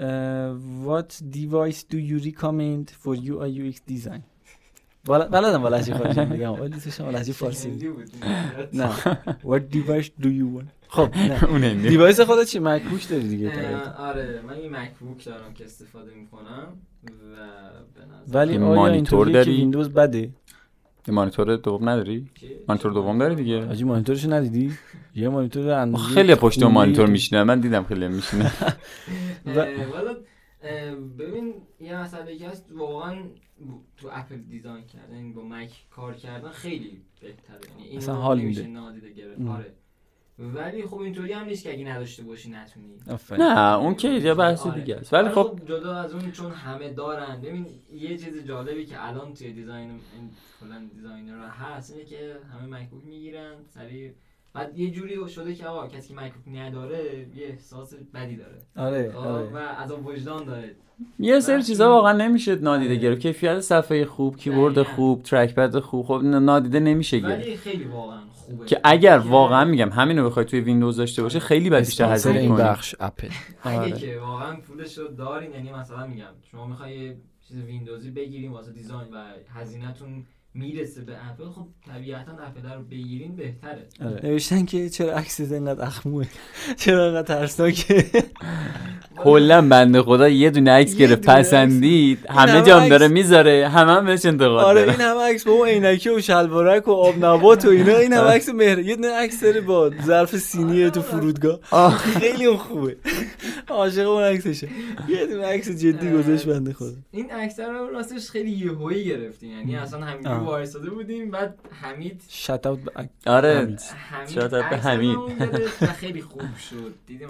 what 0.01 1.11
device 1.31 1.83
do 1.93 1.99
you 1.99 2.19
recommend 2.19 2.85
for 3.03 3.15
UI 3.15 3.51
UX 3.61 3.81
design? 3.87 4.23
بلدم 5.05 5.63
با 5.63 5.69
لحجه 5.69 5.95
فارسی 5.95 6.25
میگم 6.25 6.61
ولی 6.61 6.69
دوستشم 6.69 7.05
با 7.05 7.11
لحجه 7.11 7.33
فارسی 7.33 7.93
نه 8.73 8.91
what 9.45 9.63
device 9.75 10.07
do 10.23 10.27
you 10.27 10.59
want? 10.59 10.89
خب 10.89 11.17
نه 11.61 11.75
device 11.75 12.21
خودت 12.21 12.47
چی؟ 12.47 12.59
MacBook 12.59 13.09
داری 13.09 13.29
دیگه 13.29 13.77
آره 13.99 14.41
من 14.47 14.55
این 14.55 14.77
MacBook 14.77 15.25
دارم 15.25 15.55
که 15.55 15.65
استفاده 15.65 16.15
می‌کنم 16.15 16.67
و 17.05 18.39
ولی 18.39 18.57
آیا 18.57 18.75
مانیتور 18.75 19.29
داری؟ 19.29 19.57
ویندوز 19.57 19.89
بده؟ 19.89 20.19
یه 20.19 20.31
مانیتور 21.09 21.57
دوم 21.57 21.89
نداری؟ 21.89 22.31
مانیتور 22.69 22.93
دوم 22.93 23.19
داری 23.19 23.35
دیگه. 23.35 23.67
آجی 23.67 23.85
مانیتورش 23.85 24.25
ندیدی؟ 24.25 24.73
یه 25.15 25.29
مانیتور 25.29 25.71
اندازه 25.71 26.05
خیلی 26.05 26.35
پشت 26.35 26.63
مانیتور 26.63 27.07
میشینه. 27.07 27.45
من 27.45 27.61
دیدم 27.61 27.85
خیلی 27.85 28.09
میشینه. 28.09 28.53
ببین 31.19 31.55
یه 31.81 32.01
مسئله 32.01 32.37
که 32.37 32.49
هست 32.49 32.67
واقعا 32.73 33.23
تو 33.97 34.09
اپل 34.13 34.37
design 34.37 34.85
کردن 34.87 35.33
با 35.33 35.43
مک 35.43 35.71
کار 35.91 36.15
کردن 36.15 36.49
خیلی 36.49 37.01
بهتره. 37.21 37.59
یعنی 37.79 37.91
این 37.91 38.03
حال 38.09 38.41
میده. 38.41 38.67
نادیده 38.67 39.11
گرفت. 39.13 39.41
آره. 39.49 39.73
ولی 40.41 40.87
خب 40.87 40.99
اینطوری 40.99 41.33
هم 41.33 41.47
نیست 41.47 41.63
که 41.63 41.73
اگه 41.73 41.85
نداشته 41.85 42.23
باشی 42.23 42.51
نتونی. 42.51 42.87
نه 43.39 43.77
اون 43.77 43.95
که 43.95 44.09
یه 44.09 44.35
بحث 44.35 44.67
آره. 44.67 44.81
دیگه 44.81 44.97
است. 44.97 45.15
ولی 45.15 45.29
خب, 45.29 45.43
خب 45.43 45.67
جدا 45.67 45.97
از 45.97 46.15
اون 46.15 46.33
چون 46.33 46.53
همه 46.53 46.93
دارن. 46.93 47.41
ببین 47.41 47.67
یه 47.93 48.19
چیز 48.19 48.47
جالبی 48.47 48.87
که 48.87 49.09
الان 49.09 49.35
توی 49.35 49.53
design 49.53 50.01
کلا 50.61 50.89
designer 50.95 51.49
هست 51.49 51.93
اینه 51.93 52.05
که 52.05 52.37
همه 52.53 52.81
MacBook 52.81 53.05
می‌گیرن 53.05 53.55
سریع 53.75 54.13
بعد 54.53 54.79
یه 54.79 54.91
جوری 54.91 55.29
شده 55.29 55.55
که 55.55 55.67
آقا 55.67 55.89
کسی 55.89 56.09
که 56.09 56.15
MacBook 56.15 56.57
نداره 56.57 57.27
یه 57.37 57.47
احساس 57.47 57.95
بدی 58.15 58.37
داره. 58.37 58.59
آره, 58.77 59.13
خب، 59.13 59.19
آره. 59.19 59.45
و 59.45 59.57
از 59.57 59.93
وجدان 59.93 60.45
داره. 60.45 60.77
یه 61.19 61.41
سری 61.41 61.63
چیزا 61.63 61.89
واقعا 61.89 62.13
نمیشه 62.13 62.55
نادیده 62.55 62.91
آره. 62.91 63.03
گرفت. 63.03 63.21
کیفیت 63.21 63.61
صفحه 63.61 64.05
خوب 64.05 64.37
کیبورد 64.37 64.83
خوب 64.83 65.23
trackpad 65.23 65.79
خوب. 65.79 66.07
خب 66.07 66.21
نادیده 66.25 66.81
نمیشه 66.81 67.19
گرفت. 67.19 67.47
ولی 67.47 67.57
خیلی 67.57 67.85
واقعا 67.85 68.21
که 68.67 68.81
اگر 68.85 69.19
واقعا 69.19 69.65
میگم 69.65 69.91
همین 69.91 70.19
رو 70.19 70.27
بخوای 70.27 70.45
توی 70.45 70.61
ویندوز 70.61 70.97
داشته 70.97 71.23
باشه 71.23 71.41
خیلی 71.41 71.71
بعد 71.71 71.85
بیشتر 71.85 72.13
هزینه 72.13 72.39
این 72.39 72.57
بخش 72.57 72.95
اپل 73.01 73.29
اگه 73.63 73.79
آره. 73.79 73.93
که 73.93 74.19
واقعا 74.19 74.57
پولش 74.57 74.99
رو 74.99 75.09
دارین 75.09 75.53
یعنی 75.53 75.73
مثلا 75.73 76.07
میگم 76.07 76.33
شما 76.51 76.67
می‌خوای 76.67 77.15
چیز 77.49 77.57
ویندوزی 77.57 78.11
بگیریم 78.11 78.53
واسه 78.53 78.73
design 78.73 79.15
و 79.15 79.25
هزینهتون 79.55 80.27
می‌رسه 80.55 81.01
به 81.01 81.13
اپل 81.13 81.51
خب 81.51 81.67
طبیعتا 81.95 82.33
اپل 82.33 82.75
رو 82.77 82.83
بگیرین 82.91 83.37
بهتره. 83.37 83.87
آره. 84.05 84.21
نوشتن 84.27 84.65
که 84.65 84.89
چرا 84.89 85.13
عکس 85.13 85.41
اینقدر 85.41 85.85
اخموه؟ 85.85 86.27
چرا 86.81 87.05
اینقدر 87.05 87.35
ترسناکه؟ 87.35 88.05
کلا 89.25 89.69
بنده 89.69 90.03
خدا 90.03 90.29
یه 90.29 90.51
دونه 90.51 90.71
عکس 90.71 90.97
گرفت 90.97 91.27
پسندید 91.27 92.19
همه 92.31 92.63
جام 92.63 92.89
داره 92.89 93.09
می‌ذاره 93.09 93.69
همه 93.69 93.93
هم 93.93 94.07
بهش 94.07 94.27
انتقاد 94.27 94.65
آره 94.65 94.81
این 94.81 94.91
همه 94.91 95.21
عکس 95.21 95.45
با 95.47 95.53
اون 95.53 95.69
عینکی 95.69 96.09
و 96.09 96.21
شلوارک 96.21 96.89
و 96.89 96.93
آب 96.93 97.25
نبات 97.25 97.65
و 97.65 97.69
اینا 97.69 97.97
این 97.97 98.13
همه 98.13 98.29
عکس 98.29 98.49
مهر 98.49 98.79
یه 98.79 98.97
دونه 98.97 99.09
عکس 99.13 99.43
داره 99.43 99.61
با 99.61 99.91
ظرف 100.07 100.37
سینی 100.37 100.91
تو 100.91 101.03
فرودگاه. 101.03 101.59
خیلی 101.99 102.45
اون 102.45 102.57
خوبه. 102.57 102.97
عاشق 103.69 104.09
اون 104.09 104.23
عکسشه. 104.23 104.69
یه 105.09 105.27
دونه 105.27 105.47
عکس 105.47 105.69
جدی 105.69 106.11
گذاشت 106.11 106.47
بنده 106.47 106.73
خدا. 106.73 106.93
این 107.11 107.31
عکس 107.31 107.61
رو 107.61 107.91
راستش 107.91 108.31
خیلی 108.31 108.51
یهویی 108.51 109.05
گرفتی 109.05 109.47
یعنی 109.47 109.77
اصلا 109.77 110.01
همین 110.01 110.27
وایساده 110.45 110.91
بودیم 110.91 111.31
بعد 111.31 111.59
حمید 111.83 112.23
شات 112.29 112.67
اوت 112.67 112.81
آره. 113.27 113.77
شات 114.29 114.55
اوت 114.55 114.71
به 114.71 114.77
حمید. 114.77 115.19
خیلی 115.97 116.23
خوب 116.23 116.57
شد. 116.57 116.95
دیدیم 117.07 117.29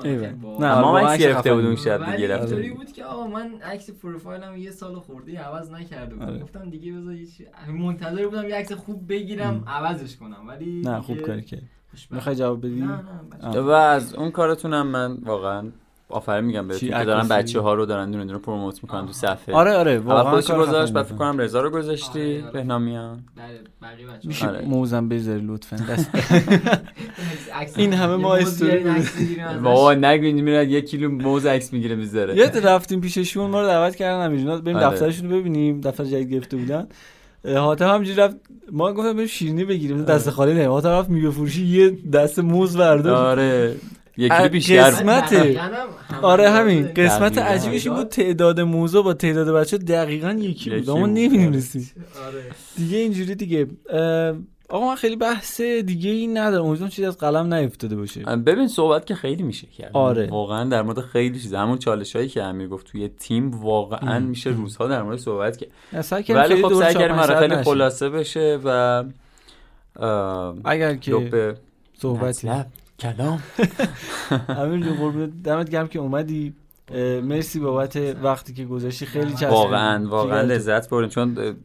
نه 0.61 0.81
ما 0.81 0.99
عکس 0.99 1.23
گرفته 1.23 1.55
بودیم 1.55 1.77
شب 1.77 2.17
دیگه 2.17 2.37
رفتیم. 2.37 2.75
بود 2.75 2.93
که 2.93 3.05
آقا 3.05 3.27
من 3.27 3.55
عکس 3.63 3.91
پروفایلم 3.91 4.57
یه 4.57 4.71
سال 4.71 5.01
خورده 5.01 5.41
عوض 5.41 5.71
نکرده 5.71 6.15
بودم. 6.15 6.29
آره. 6.29 6.39
گفتم 6.39 6.71
دیگه 6.71 6.93
بذار 6.93 7.15
منتظر 7.69 8.29
بودم 8.29 8.49
یه 8.49 8.55
عکس 8.57 8.73
خوب 8.73 9.09
بگیرم 9.09 9.65
عوضش 9.67 10.17
کنم. 10.17 10.49
ولی 10.49 10.83
نه 10.83 11.01
خوب 11.01 11.21
کاری 11.21 11.43
کرد. 11.43 11.63
می‌خوای 12.11 12.37
جواب 12.37 12.59
بدی؟ 12.67 12.81
نه 12.81 13.05
نه 13.43 13.61
و 13.61 13.71
از 13.71 14.15
اون 14.15 14.31
کارتونم 14.31 14.87
من 14.87 15.15
واقعا 15.15 15.71
آفرین 16.11 16.45
میگم 16.45 16.69
بهتون 16.69 16.89
که 16.89 17.05
دارن 17.05 17.29
بچه 17.29 17.61
ها 17.61 17.75
رو 17.75 17.87
دارن 17.87 18.11
دونه 18.11 18.25
دونه 18.25 18.39
پروموت 18.39 18.83
می‌کنن 18.83 19.07
تو 19.07 19.13
صفحه. 19.13 19.55
آره 19.55 19.73
آره 19.73 19.99
واقعا 19.99 20.31
خودش 20.31 20.51
گذاشت 20.51 20.93
بعد 20.93 21.05
فکر 21.05 21.15
کنم 21.15 21.39
رضا 21.39 21.61
رو 21.61 21.71
گذاشتی. 21.71 22.21
آره، 22.21 22.43
آره. 22.43 22.53
بهنامیان 22.53 23.25
میشه 24.25 24.49
آره. 24.49 24.65
موزم 24.65 25.09
بذاری 25.09 25.41
لطفا. 25.47 25.77
دست. 25.91 26.11
این 27.77 27.93
همه 27.93 28.17
ما 28.17 28.37
استوری 28.37 28.85
بابا 29.63 29.95
نگوین 29.95 30.41
میرن 30.41 30.69
یک 30.69 30.91
کیلو 30.91 31.09
موز 31.11 31.47
عکس 31.47 31.73
می‌گیره 31.73 31.97
می‌ذاره 31.97 32.37
یه 32.37 32.47
رفتیم 32.47 33.01
پیششون 33.01 33.51
ما 33.51 33.61
رو 33.61 33.67
دعوت 33.67 33.97
کردن 33.97 34.25
همینا 34.25 34.57
بریم 34.59 34.77
آره. 34.77 34.87
دفترشون 34.87 35.31
رو 35.31 35.41
ببینیم. 35.41 35.81
دفتر 35.81 36.05
جدید 36.05 36.33
گرفته 36.33 36.57
بودن. 36.57 36.87
حاتم 37.45 37.89
همینجوری 37.89 38.19
رفت. 38.21 38.37
ما 38.73 38.93
گفتم 38.93 39.13
بریم 39.13 39.27
شیرینی 39.27 39.65
بگیریم. 39.65 40.05
دست 40.05 40.31
خالی 40.31 40.55
نه. 40.55 40.69
حاتم 40.69 40.89
رفت 40.89 41.11
میوه 41.11 41.31
فروشی 41.31 41.67
یه 41.67 41.91
دست 41.91 42.39
موز 42.39 42.77
برداشت. 42.77 43.21
آره. 43.21 43.77
یکی 44.21 44.49
بیشتر 44.49 44.91
قسمت 44.91 45.57
آره 46.23 46.51
همین 46.51 46.89
قسمت 46.97 47.39
عجیبش 47.39 47.89
بود 47.89 48.09
تعداد 48.09 48.61
موضوع 48.61 49.05
با 49.05 49.15
تعداد 49.15 49.49
بچه 49.49 49.79
دقیقا 49.79 50.31
یکی 50.31 50.71
بود 50.71 50.91
اما 50.91 51.07
نمی‌دونستی 51.07 51.91
آره. 52.27 52.43
دیگه 52.77 52.99
اینجوری 52.99 53.35
دیگه 53.35 53.67
آقا 54.71 54.89
من 54.89 54.95
خیلی 54.95 55.17
بحث 55.17 55.61
دیگه 55.61 56.11
ای 56.11 56.27
ندارم 56.27 56.65
امیدوارم 56.65 56.91
چیزی 56.91 57.09
از 57.09 57.19
قلم 57.19 57.55
نیفتاده 57.55 57.97
باشه 57.97 58.21
ببین 58.21 58.69
صحبت 58.69 59.07
که 59.07 59.15
خیلی 59.15 59.43
میشه 59.43 59.67
کرد 59.67 59.91
آره 59.93 60.27
واقعا 60.27 60.65
در 60.65 60.83
مورد 60.83 61.01
خیلی 61.01 61.41
چیز 61.41 61.55
همون 61.55 61.79
چالش 61.79 62.17
هایی 62.17 62.29
که 62.29 62.43
امیر 62.43 62.69
گفت 62.69 62.87
توی 62.87 63.09
تیم 63.09 63.51
واقعا 63.51 64.17
ام. 64.17 64.23
میشه 64.23 64.51
روزها 64.51 64.87
در 64.87 65.03
مورد 65.03 65.19
صحبت 65.19 65.57
کرد 65.57 65.71
ولی 66.29 66.63
خب 66.63 66.75
سعی 66.75 66.95
کردیم 66.95 67.19
آره 67.19 67.41
خیلی 67.41 67.57
خلاصه 67.57 68.09
بشه 68.09 68.59
و 68.65 69.05
اگر 70.65 70.95
که 70.95 71.55
صحبتی 71.99 72.51
کلام. 73.01 73.43
امیر 74.49 74.81
جون 74.87 75.33
دمت 75.45 75.71
گرم 75.71 75.89
که 75.89 75.99
اومدی. 75.99 76.55
مرسی 77.23 77.61
بابت 77.61 77.97
وقتی 78.23 78.55
که 78.55 78.65
گذاشتی. 78.65 79.07
خیلی 79.07 79.33
چسبید 79.33 79.49
واقعا 79.49 80.09
واقعا 80.09 80.43
لذت 80.43 80.91
بردیم. 80.91 81.09
چون 81.09 81.57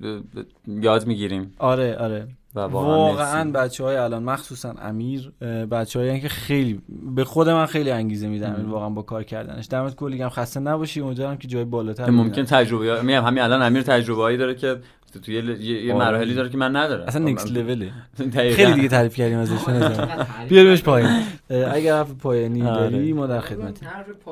یاد 0.68 1.08
می‌گیریم. 1.08 1.54
آره 1.60 1.98
آره. 1.98 2.28
و 2.56 2.60
واقعا, 2.60 2.98
واقعا 2.98 3.52
بچه 3.52 3.84
های 3.84 3.96
الان 3.96 4.24
مخصوصا 4.24 4.76
امیر 4.82 5.32
بچه 5.72 6.00
هایی 6.00 6.20
که 6.20 6.30
خیلی 6.30 6.82
به 7.16 7.24
خود 7.24 7.50
من 7.50 7.66
خیلی 7.66 7.92
انگیزه 7.92 8.28
میدن 8.28 8.66
واقعا 8.66 8.90
با 8.90 9.02
کار 9.02 9.24
کردنش. 9.24 9.68
دمت 9.70 9.96
کلی 9.96 10.30
خسته 10.30 10.60
نباشی. 10.60 11.02
امیدوارم 11.02 11.38
که 11.38 11.48
جای 11.48 11.64
بالاتر 11.64 12.10
ممکن 12.10 12.44
تجربه 12.44 13.02
میگم 13.02 13.24
همین 13.24 13.44
الان 13.44 13.62
امیر 13.62 13.82
تجربه 13.82 14.22
هایی 14.22 14.38
داره 14.38 14.56
که 14.56 14.80
توی 15.20 15.36
یه, 15.36 15.86
یه 15.86 15.94
آره. 15.94 16.06
مراحلی 16.06 16.34
داره 16.34 16.50
که 16.50 16.58
من 16.58 16.76
ندارم. 16.76 17.08
اصلا 17.08 17.24
نیکس 17.24 17.52
لوله 17.52 17.92
خیلی 18.56 18.74
دیگه 18.74 18.88
تعریف 18.88 19.16
کردیم 19.16 19.38
ازش 19.38 19.58
بیاریمش 20.50 20.84
پایین. 20.84 21.10
اگر 21.50 21.94
حرف 21.98 22.12
پایانی 22.12 22.62
آره. 22.62 22.90
داری 22.90 23.14
ما 23.14 23.28
در 23.28 23.40
خدمت 23.40 23.80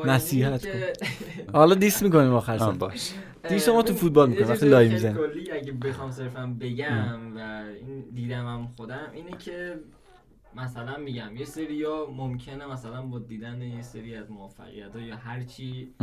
نصیحت 0.05 0.65
کن. 0.65 0.79
حالا 1.59 1.75
diss 1.75 2.03
می‌کنیم 2.03 2.33
آخر 2.33 2.57
سر. 2.57 2.71
باش. 2.71 3.09
diss 3.49 3.69
ما 3.69 3.81
تو 3.83 3.93
فوتبال 3.93 4.29
می‌کنیم 4.29 4.49
وقتی 4.49 4.69
live 4.69 4.91
می‌زنیم. 4.91 5.15
کلی 5.17 5.51
اگه 5.51 5.71
بخوام 5.71 6.11
صرفا 6.11 6.53
بگم 6.61 7.35
و 7.35 7.39
این 7.39 8.03
دیدم 8.15 8.45
هم 8.47 8.67
خودم 8.77 9.07
اینه 9.13 9.31
که 9.39 9.73
مثلا 10.55 10.97
میگم 10.97 11.37
یه 11.37 11.45
سری 11.45 11.83
ها 11.83 12.05
ممکنه 12.17 12.65
مثلا 12.65 13.01
با 13.01 13.19
دیدن 13.19 13.61
یه 13.61 13.81
سری 13.81 14.15
از 14.15 14.31
موفقیت 14.31 14.95
ها 14.95 15.01
یا 15.01 15.15
هرچی 15.15 15.93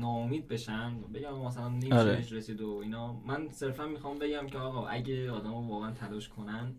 ناامید 0.00 0.48
بشن 0.48 1.00
بگم 1.14 1.38
مثلا 1.38 1.68
نیمش 1.68 1.92
آره. 1.92 2.26
رسید 2.30 2.60
و 2.60 2.80
اینا 2.82 3.12
من 3.26 3.48
صرفا 3.50 3.86
می‌خوام 3.86 4.18
بگم 4.18 4.46
که 4.46 4.58
آقا 4.58 4.86
اگه 4.86 5.30
آدم 5.30 5.52
واقعا 5.52 5.90
تلاش 5.90 6.28
کنن 6.28 6.72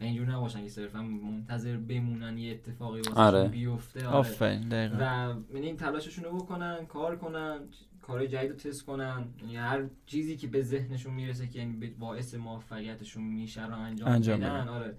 و 0.00 0.04
اینجور 0.04 0.26
نباشن 0.26 0.62
که 0.62 0.68
صرفا 0.68 1.02
منتظر 1.02 1.76
بمونن 1.76 2.38
یه 2.38 2.52
اتفاقی 2.52 3.00
واسه 3.00 3.20
آره. 3.20 3.48
بیفته 3.48 4.06
آره. 4.06 4.90
و 5.00 5.34
یعنی 5.54 5.74
تلاششون 5.74 6.24
رو 6.24 6.36
بکنن 6.36 6.86
کار 6.86 7.16
کنن 7.16 7.58
کارهای 8.02 8.28
جدید 8.28 8.50
رو 8.50 8.56
تست 8.56 8.86
کنن 8.86 9.24
یعنی 9.40 9.56
هر 9.56 9.84
چیزی 10.06 10.36
که 10.36 10.46
به 10.46 10.62
ذهنشون 10.62 11.14
می‌رسه 11.14 11.46
که 11.46 11.58
یعنی 11.58 11.86
باعث 11.86 12.34
موفقیتشون 12.34 13.24
میشه 13.24 13.66
رو 13.66 13.78
انجام, 13.78 14.08
انجام 14.08 14.40
بدن 14.40 14.68
آره 14.68 14.96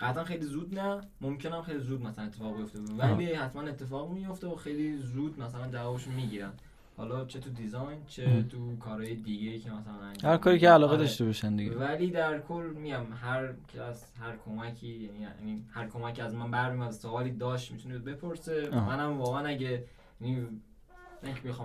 قطعا 0.00 0.24
خیلی 0.24 0.44
زود 0.44 0.78
نه. 0.78 1.00
ممکنم 1.20 1.62
خیلی 1.62 1.78
زود 1.78 2.02
مثلا 2.02 2.24
اتفاق 2.24 2.56
بیفته. 2.56 2.78
ولی 2.98 3.32
حتما 3.32 3.62
اتفاق 3.62 4.10
میفته 4.10 4.46
و 4.46 4.54
خیلی 4.54 4.96
زود 4.96 5.40
مثلا 5.40 5.68
جوابشو 5.68 6.10
می‌گیرن. 6.10 6.52
حالا 6.96 7.24
چه 7.24 7.40
تو 7.40 7.50
دیزاین 7.50 7.98
چه 8.06 8.42
تو 8.42 8.76
کارهای 8.76 9.14
دیگه 9.14 9.58
که 9.58 9.70
مثلا 9.70 10.30
هر 10.30 10.36
کاری 10.36 10.58
که 10.58 10.68
علاقه 10.68 10.92
آره. 10.92 11.02
داشته 11.02 11.24
باشن 11.24 11.56
دیگه. 11.56 11.76
ولی 11.76 12.10
در 12.10 12.40
کل 12.40 12.72
میام 12.76 13.12
هر 13.12 13.52
کلاس 13.72 14.04
هر 14.20 14.36
کمکی 14.44 14.88
یعنی, 14.88 15.20
یعنی 15.20 15.64
هر 15.70 15.88
کمکی 15.88 16.22
از 16.22 16.34
من 16.34 16.50
برمیاد 16.50 16.90
سوالی 16.90 17.30
داشت 17.30 17.72
می‌تونید 17.72 18.04
بپرسه. 18.04 18.70
منم 18.70 19.18
واقعا 19.18 19.46
اگه 19.46 19.84
یعنی 20.20 20.46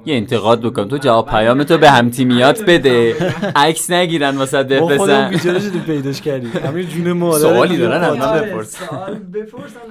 یه 0.06 0.16
انتقاد 0.16 0.62
بکنم 0.62 0.88
تو 0.88 0.98
جواب 0.98 1.30
پیام 1.30 1.64
تو 1.64 1.78
به 1.78 1.92
هم 1.92 2.10
تیمیات 2.10 2.64
بده. 2.70 3.16
عکس 3.56 3.92
نگیرن 3.92 4.38
واسه 4.38 4.64
بفرستن 4.64 4.98
خودم 4.98 5.30
بیچاره 5.30 5.60
شدیم 5.60 5.82
پیداش 5.82 6.22
کردیم. 6.22 6.52
همین 6.66 6.88
جون 6.88 7.12
مادر 7.12 7.40
سوالی 7.42 7.78
دارن 7.78 8.04
حتما 8.04 8.40
بپرسن. 8.40 8.86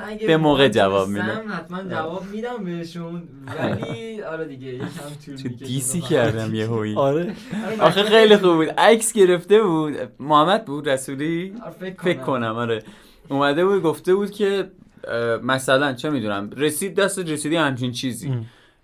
اگه 0.08 0.26
به 0.26 0.36
موقع 0.36 0.68
جواب 0.68 1.08
میدم 1.08 1.42
حتما 1.48 1.82
جواب 1.90 2.22
میدم 2.32 2.64
بهشون. 2.64 3.22
ولی 3.58 4.22
آره 4.22 4.44
دیگه 4.44 4.66
یکم 4.66 4.86
طول 5.26 5.66
دیسی 5.66 6.00
کردم 6.00 6.54
یه 6.54 6.66
هوی 6.66 6.94
آره. 6.94 7.32
آخه 7.80 8.02
خیلی 8.02 8.36
خوب 8.36 8.54
بود. 8.54 8.70
عکس 8.70 9.12
گرفته 9.12 9.62
بود. 9.62 9.94
محمد 10.20 10.64
بود 10.64 10.88
رسولی؟ 10.88 11.52
آره، 11.64 11.96
فکر 12.04 12.18
کنم. 12.18 12.56
آره. 12.56 12.82
اومده 13.28 13.64
بود 13.64 13.82
گفته 13.82 14.14
بود 14.14 14.30
که 14.30 14.70
مثلا 15.42 15.92
چه 15.92 16.10
می‌دونم 16.10 16.50
رسید 16.56 16.94
دست 16.94 17.18
رسیدی 17.18 17.56
همچین 17.56 17.92
چیزی. 17.92 18.32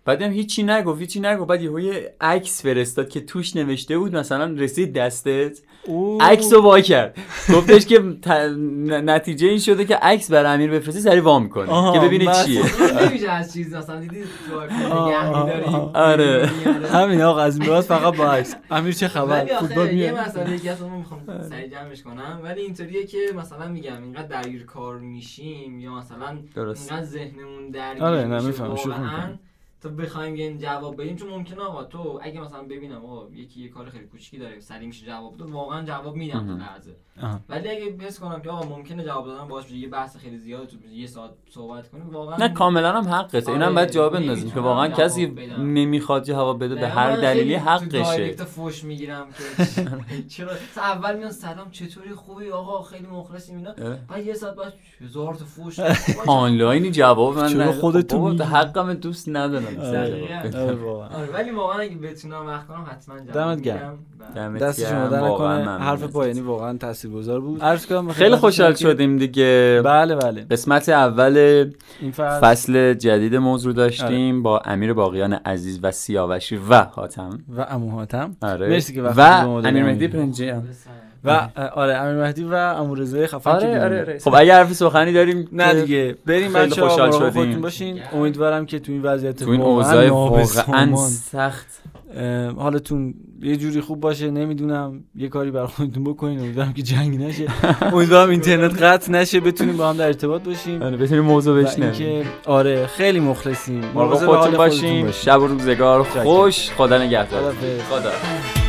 بعدم 0.05 0.31
هیچی 0.31 0.63
نگفت 0.63 1.01
هیچی 1.01 1.21
نگفت. 1.21 1.49
بعد 1.49 1.63
یه 1.63 2.15
عکس 2.21 2.63
فرستاد 2.63 3.09
که 3.09 3.21
توش 3.21 3.57
نوشته 3.57 3.99
بود 3.99 4.17
مثلا 4.17 4.45
رسید 4.45 4.93
دستت. 4.93 5.59
عکس 6.21 6.53
رو 6.53 6.63
وا 6.63 6.81
کرد. 6.81 7.19
گفتش 7.55 7.87
که 7.87 7.99
نتیجه 8.89 9.49
این 9.49 9.59
شده 9.59 9.85
که 9.85 9.97
عکس 9.97 10.31
بر 10.31 10.55
امیر 10.55 10.71
بفرستی 10.71 11.01
سری 11.01 11.21
وا 11.21 11.39
می‌کنه. 11.39 11.93
که 11.93 12.01
ببینه 12.01 12.33
چیه. 12.45 12.63
نمیشه 13.09 13.31
از 13.31 13.53
چیز 13.53 13.75
مثلا 13.75 14.01
دیدی 14.01 14.25
آره. 15.95 16.51
همین 16.93 17.23
آقا 17.23 17.41
از 17.41 17.61
این 17.61 17.81
فقط 17.81 18.17
با 18.17 18.33
عکس. 18.33 18.57
امیر 18.71 18.95
چه 18.95 19.09
خبر؟ 19.09 19.45
فوتبال 19.45 19.93
یه 19.93 20.13
مسئله 20.27 20.59
که 20.59 20.71
اصلا 20.71 20.89
می‌خوام 20.89 21.21
سری 21.51 21.69
جمعش 21.69 22.03
کنم. 22.03 22.41
ولی 22.43 22.61
اینطوریه 22.61 23.07
که 23.07 23.19
مثلا 23.37 23.69
میگم 23.69 24.03
اینقدر 24.03 24.43
درگیر 24.43 24.67
کار 24.67 24.99
میشیم 24.99 25.79
یا 25.81 25.95
مثلا 25.95 26.39
اینقدر 26.57 27.03
ذهنمون 27.03 27.71
درگیر 27.71 28.05
آره 28.05 28.25
تو 29.85 29.91
بخوایم 29.91 30.37
یه 30.37 30.57
جواب 30.59 31.03
بدیم 31.03 31.17
چون 31.17 31.29
ممکنه 31.29 31.61
آقا 31.61 31.85
تو 31.85 32.21
اگه 32.23 32.41
مثلا 32.41 32.63
ببینم 32.63 33.05
آقا 33.05 33.31
یکی 33.31 33.61
یه 33.61 33.69
کار 33.69 33.91
خیلی 33.91 34.07
کوچیکی 34.07 34.39
داره 34.39 34.61
سری 34.61 34.87
میشه 34.87 35.07
جواب 35.07 35.37
تو 35.37 35.53
واقعا 35.53 35.85
جواب 35.87 36.17
میدم 36.17 36.47
تو 36.47 36.57
لحظه. 36.57 36.97
ولی 37.49 37.69
اگه 37.69 37.97
حس 38.07 38.21
کنم 38.21 38.41
که 38.41 38.51
آقا 38.51 38.77
ممکنه 38.77 39.05
جواب 39.05 39.27
دادن 39.27 39.49
باش 39.49 39.71
یه 39.71 39.89
بحث 39.89 40.17
خیلی 40.17 40.39
زیاد 40.39 40.67
تو 40.67 40.77
یه 40.95 41.07
ساعت 41.07 41.31
صحبت 41.51 41.91
کنیم 41.91 42.11
واقعا 42.11 42.37
نه 42.37 42.49
کاملا 42.49 42.93
هم 42.93 43.09
حقته 43.09 43.49
اینم 43.53 43.63
آره، 43.63 43.75
باید 43.75 43.91
جواب 43.91 44.13
بندازیم 44.13 44.51
که 44.51 44.61
واقعا 44.61 44.89
کسی 44.89 45.27
نمی‌خواد 45.59 46.25
جواب 46.25 46.65
بده 46.65 46.75
به 46.75 46.89
هر 46.89 47.17
دلیلی 47.17 47.55
حقشه. 47.55 48.35
تو 48.35 48.45
فوش 48.45 48.85
می‌گیرم 48.85 49.27
که 49.29 50.23
چرا؟ 50.37 50.51
اول 50.77 51.17
میان 51.17 51.31
سلام 51.31 51.71
چطوری؟ 51.71 52.11
خوبی؟ 52.15 52.51
آقا 52.51 52.83
خیلی 52.83 53.07
مخلصیم 53.07 53.57
اینا. 53.57 53.75
بعد 54.09 54.27
یه 54.27 54.35
ساعت 54.35 54.55
بعد 54.55 54.73
هزار 55.01 55.35
تا 55.35 55.45
فوش 55.45 55.81
آنلاینی 56.27 56.91
جواب 56.91 57.39
من 57.39 57.49
چرا 57.53 57.73
خودت 57.73 58.15
حقم 58.43 58.95
دوست 58.95 59.29
ندارم 59.29 59.79
آره، 59.79 61.31
ولی 61.35 61.51
واقعا 61.51 61.79
اگه 61.79 61.97
بتونم 61.97 62.47
وقت 62.47 62.67
کنم 62.67 62.87
حتما 62.91 63.19
دمت 63.21 63.61
گرم. 63.61 63.99
دست 64.61 64.89
شما 64.89 65.09
در 65.09 65.21
نکنه 65.21 65.79
حرف 65.79 66.03
پایانی 66.03 66.41
واقعا 66.41 66.79
تاثیرگذار 67.05 67.41
بود. 67.41 67.63
عرض 67.63 67.87
کنم 67.87 68.13
خیلی 68.13 68.37
خوشحال 68.37 68.75
شدیم 68.75 69.19
دیگه. 69.19 69.83
بله 69.85 70.17
بله. 70.17 70.47
قسمت 70.51 70.89
اول 70.89 71.37
این 72.01 72.13
فصل 72.13 72.95
جدید 72.95 73.37
موضوع 73.37 73.73
داشتیم 73.73 74.35
آره. 74.35 74.43
با 74.43 74.59
امیر 74.65 74.93
باقیان 74.93 75.33
عزیز 75.33 75.81
و 75.83 75.91
سیاوشی 75.91 76.61
و 76.71 76.75
حاتم. 76.83 77.39
و 77.57 77.61
امو 77.61 77.91
حاتم. 77.91 78.37
آره. 78.43 78.69
مرسی 78.69 78.95
که 78.95 79.03
و 79.03 79.21
امیر 79.21 79.85
مهدی 79.85 80.09
پرنجی. 80.09 80.53
و 81.25 81.49
آره 81.75 81.95
امیر 81.95 82.23
مهدی 82.23 82.45
و 82.45 82.55
امو 82.55 82.95
رضای 82.95 83.27
خفن 83.27 83.51
آره 83.51 83.85
آره 83.85 84.01
آره. 84.01 84.19
خب 84.19 84.35
اگه 84.35 84.55
حرف 84.55 84.73
سخنی 84.73 85.13
داریم 85.13 85.49
نه 85.53 85.83
دیگه. 85.83 86.17
بریم 86.27 86.53
بچه‌ها 86.53 86.89
خوشحال 86.89 87.31
شدیم. 87.31 87.61
باشین. 87.61 88.01
امیدوارم 88.13 88.67
که 88.67 88.79
تو 88.79 88.93
این 88.93 89.03
وضعیت 89.03 89.45
تو 89.45 89.51
این 89.51 89.61
اوضاع 89.61 90.11
واقعا 90.11 90.97
سخت. 91.07 91.84
حالتون 92.57 93.15
یه 93.43 93.57
جوری 93.57 93.81
خوب 93.81 94.01
باشه 94.01 94.31
نمی‌دونم 94.31 95.05
یه 95.15 95.29
کاری 95.29 95.51
برای 95.51 95.67
خودتون 95.67 96.05
بکنین 96.05 96.39
امیدوارم 96.39 96.73
که 96.73 96.83
جنگ 96.83 97.23
نشه. 97.23 97.47
امیدوارم 97.95 98.31
اینترنت 98.31 98.83
قطع 98.83 99.13
نشه 99.13 99.41
بتونیم 99.41 99.77
با 99.77 99.89
هم 99.89 99.97
در 99.97 100.07
ارتباط 100.07 100.43
باشیم. 100.43 100.83
آره 100.83 100.97
بتونیم 100.97 101.25
موضوع 101.25 101.63
بشنویم. 101.63 102.27
آره 102.47 102.87
خیلی 102.87 103.21
مخلصیم. 103.21 103.85
مراقب 103.95 104.27
خودتون 104.27 104.57
باشین. 104.57 105.11
شب 105.11 105.41
و 105.41 105.47
روزگار 105.47 106.03
خوش. 106.03 106.71
خدا 106.71 106.99
نگهدار. 107.05 107.55
خدا. 107.91 108.64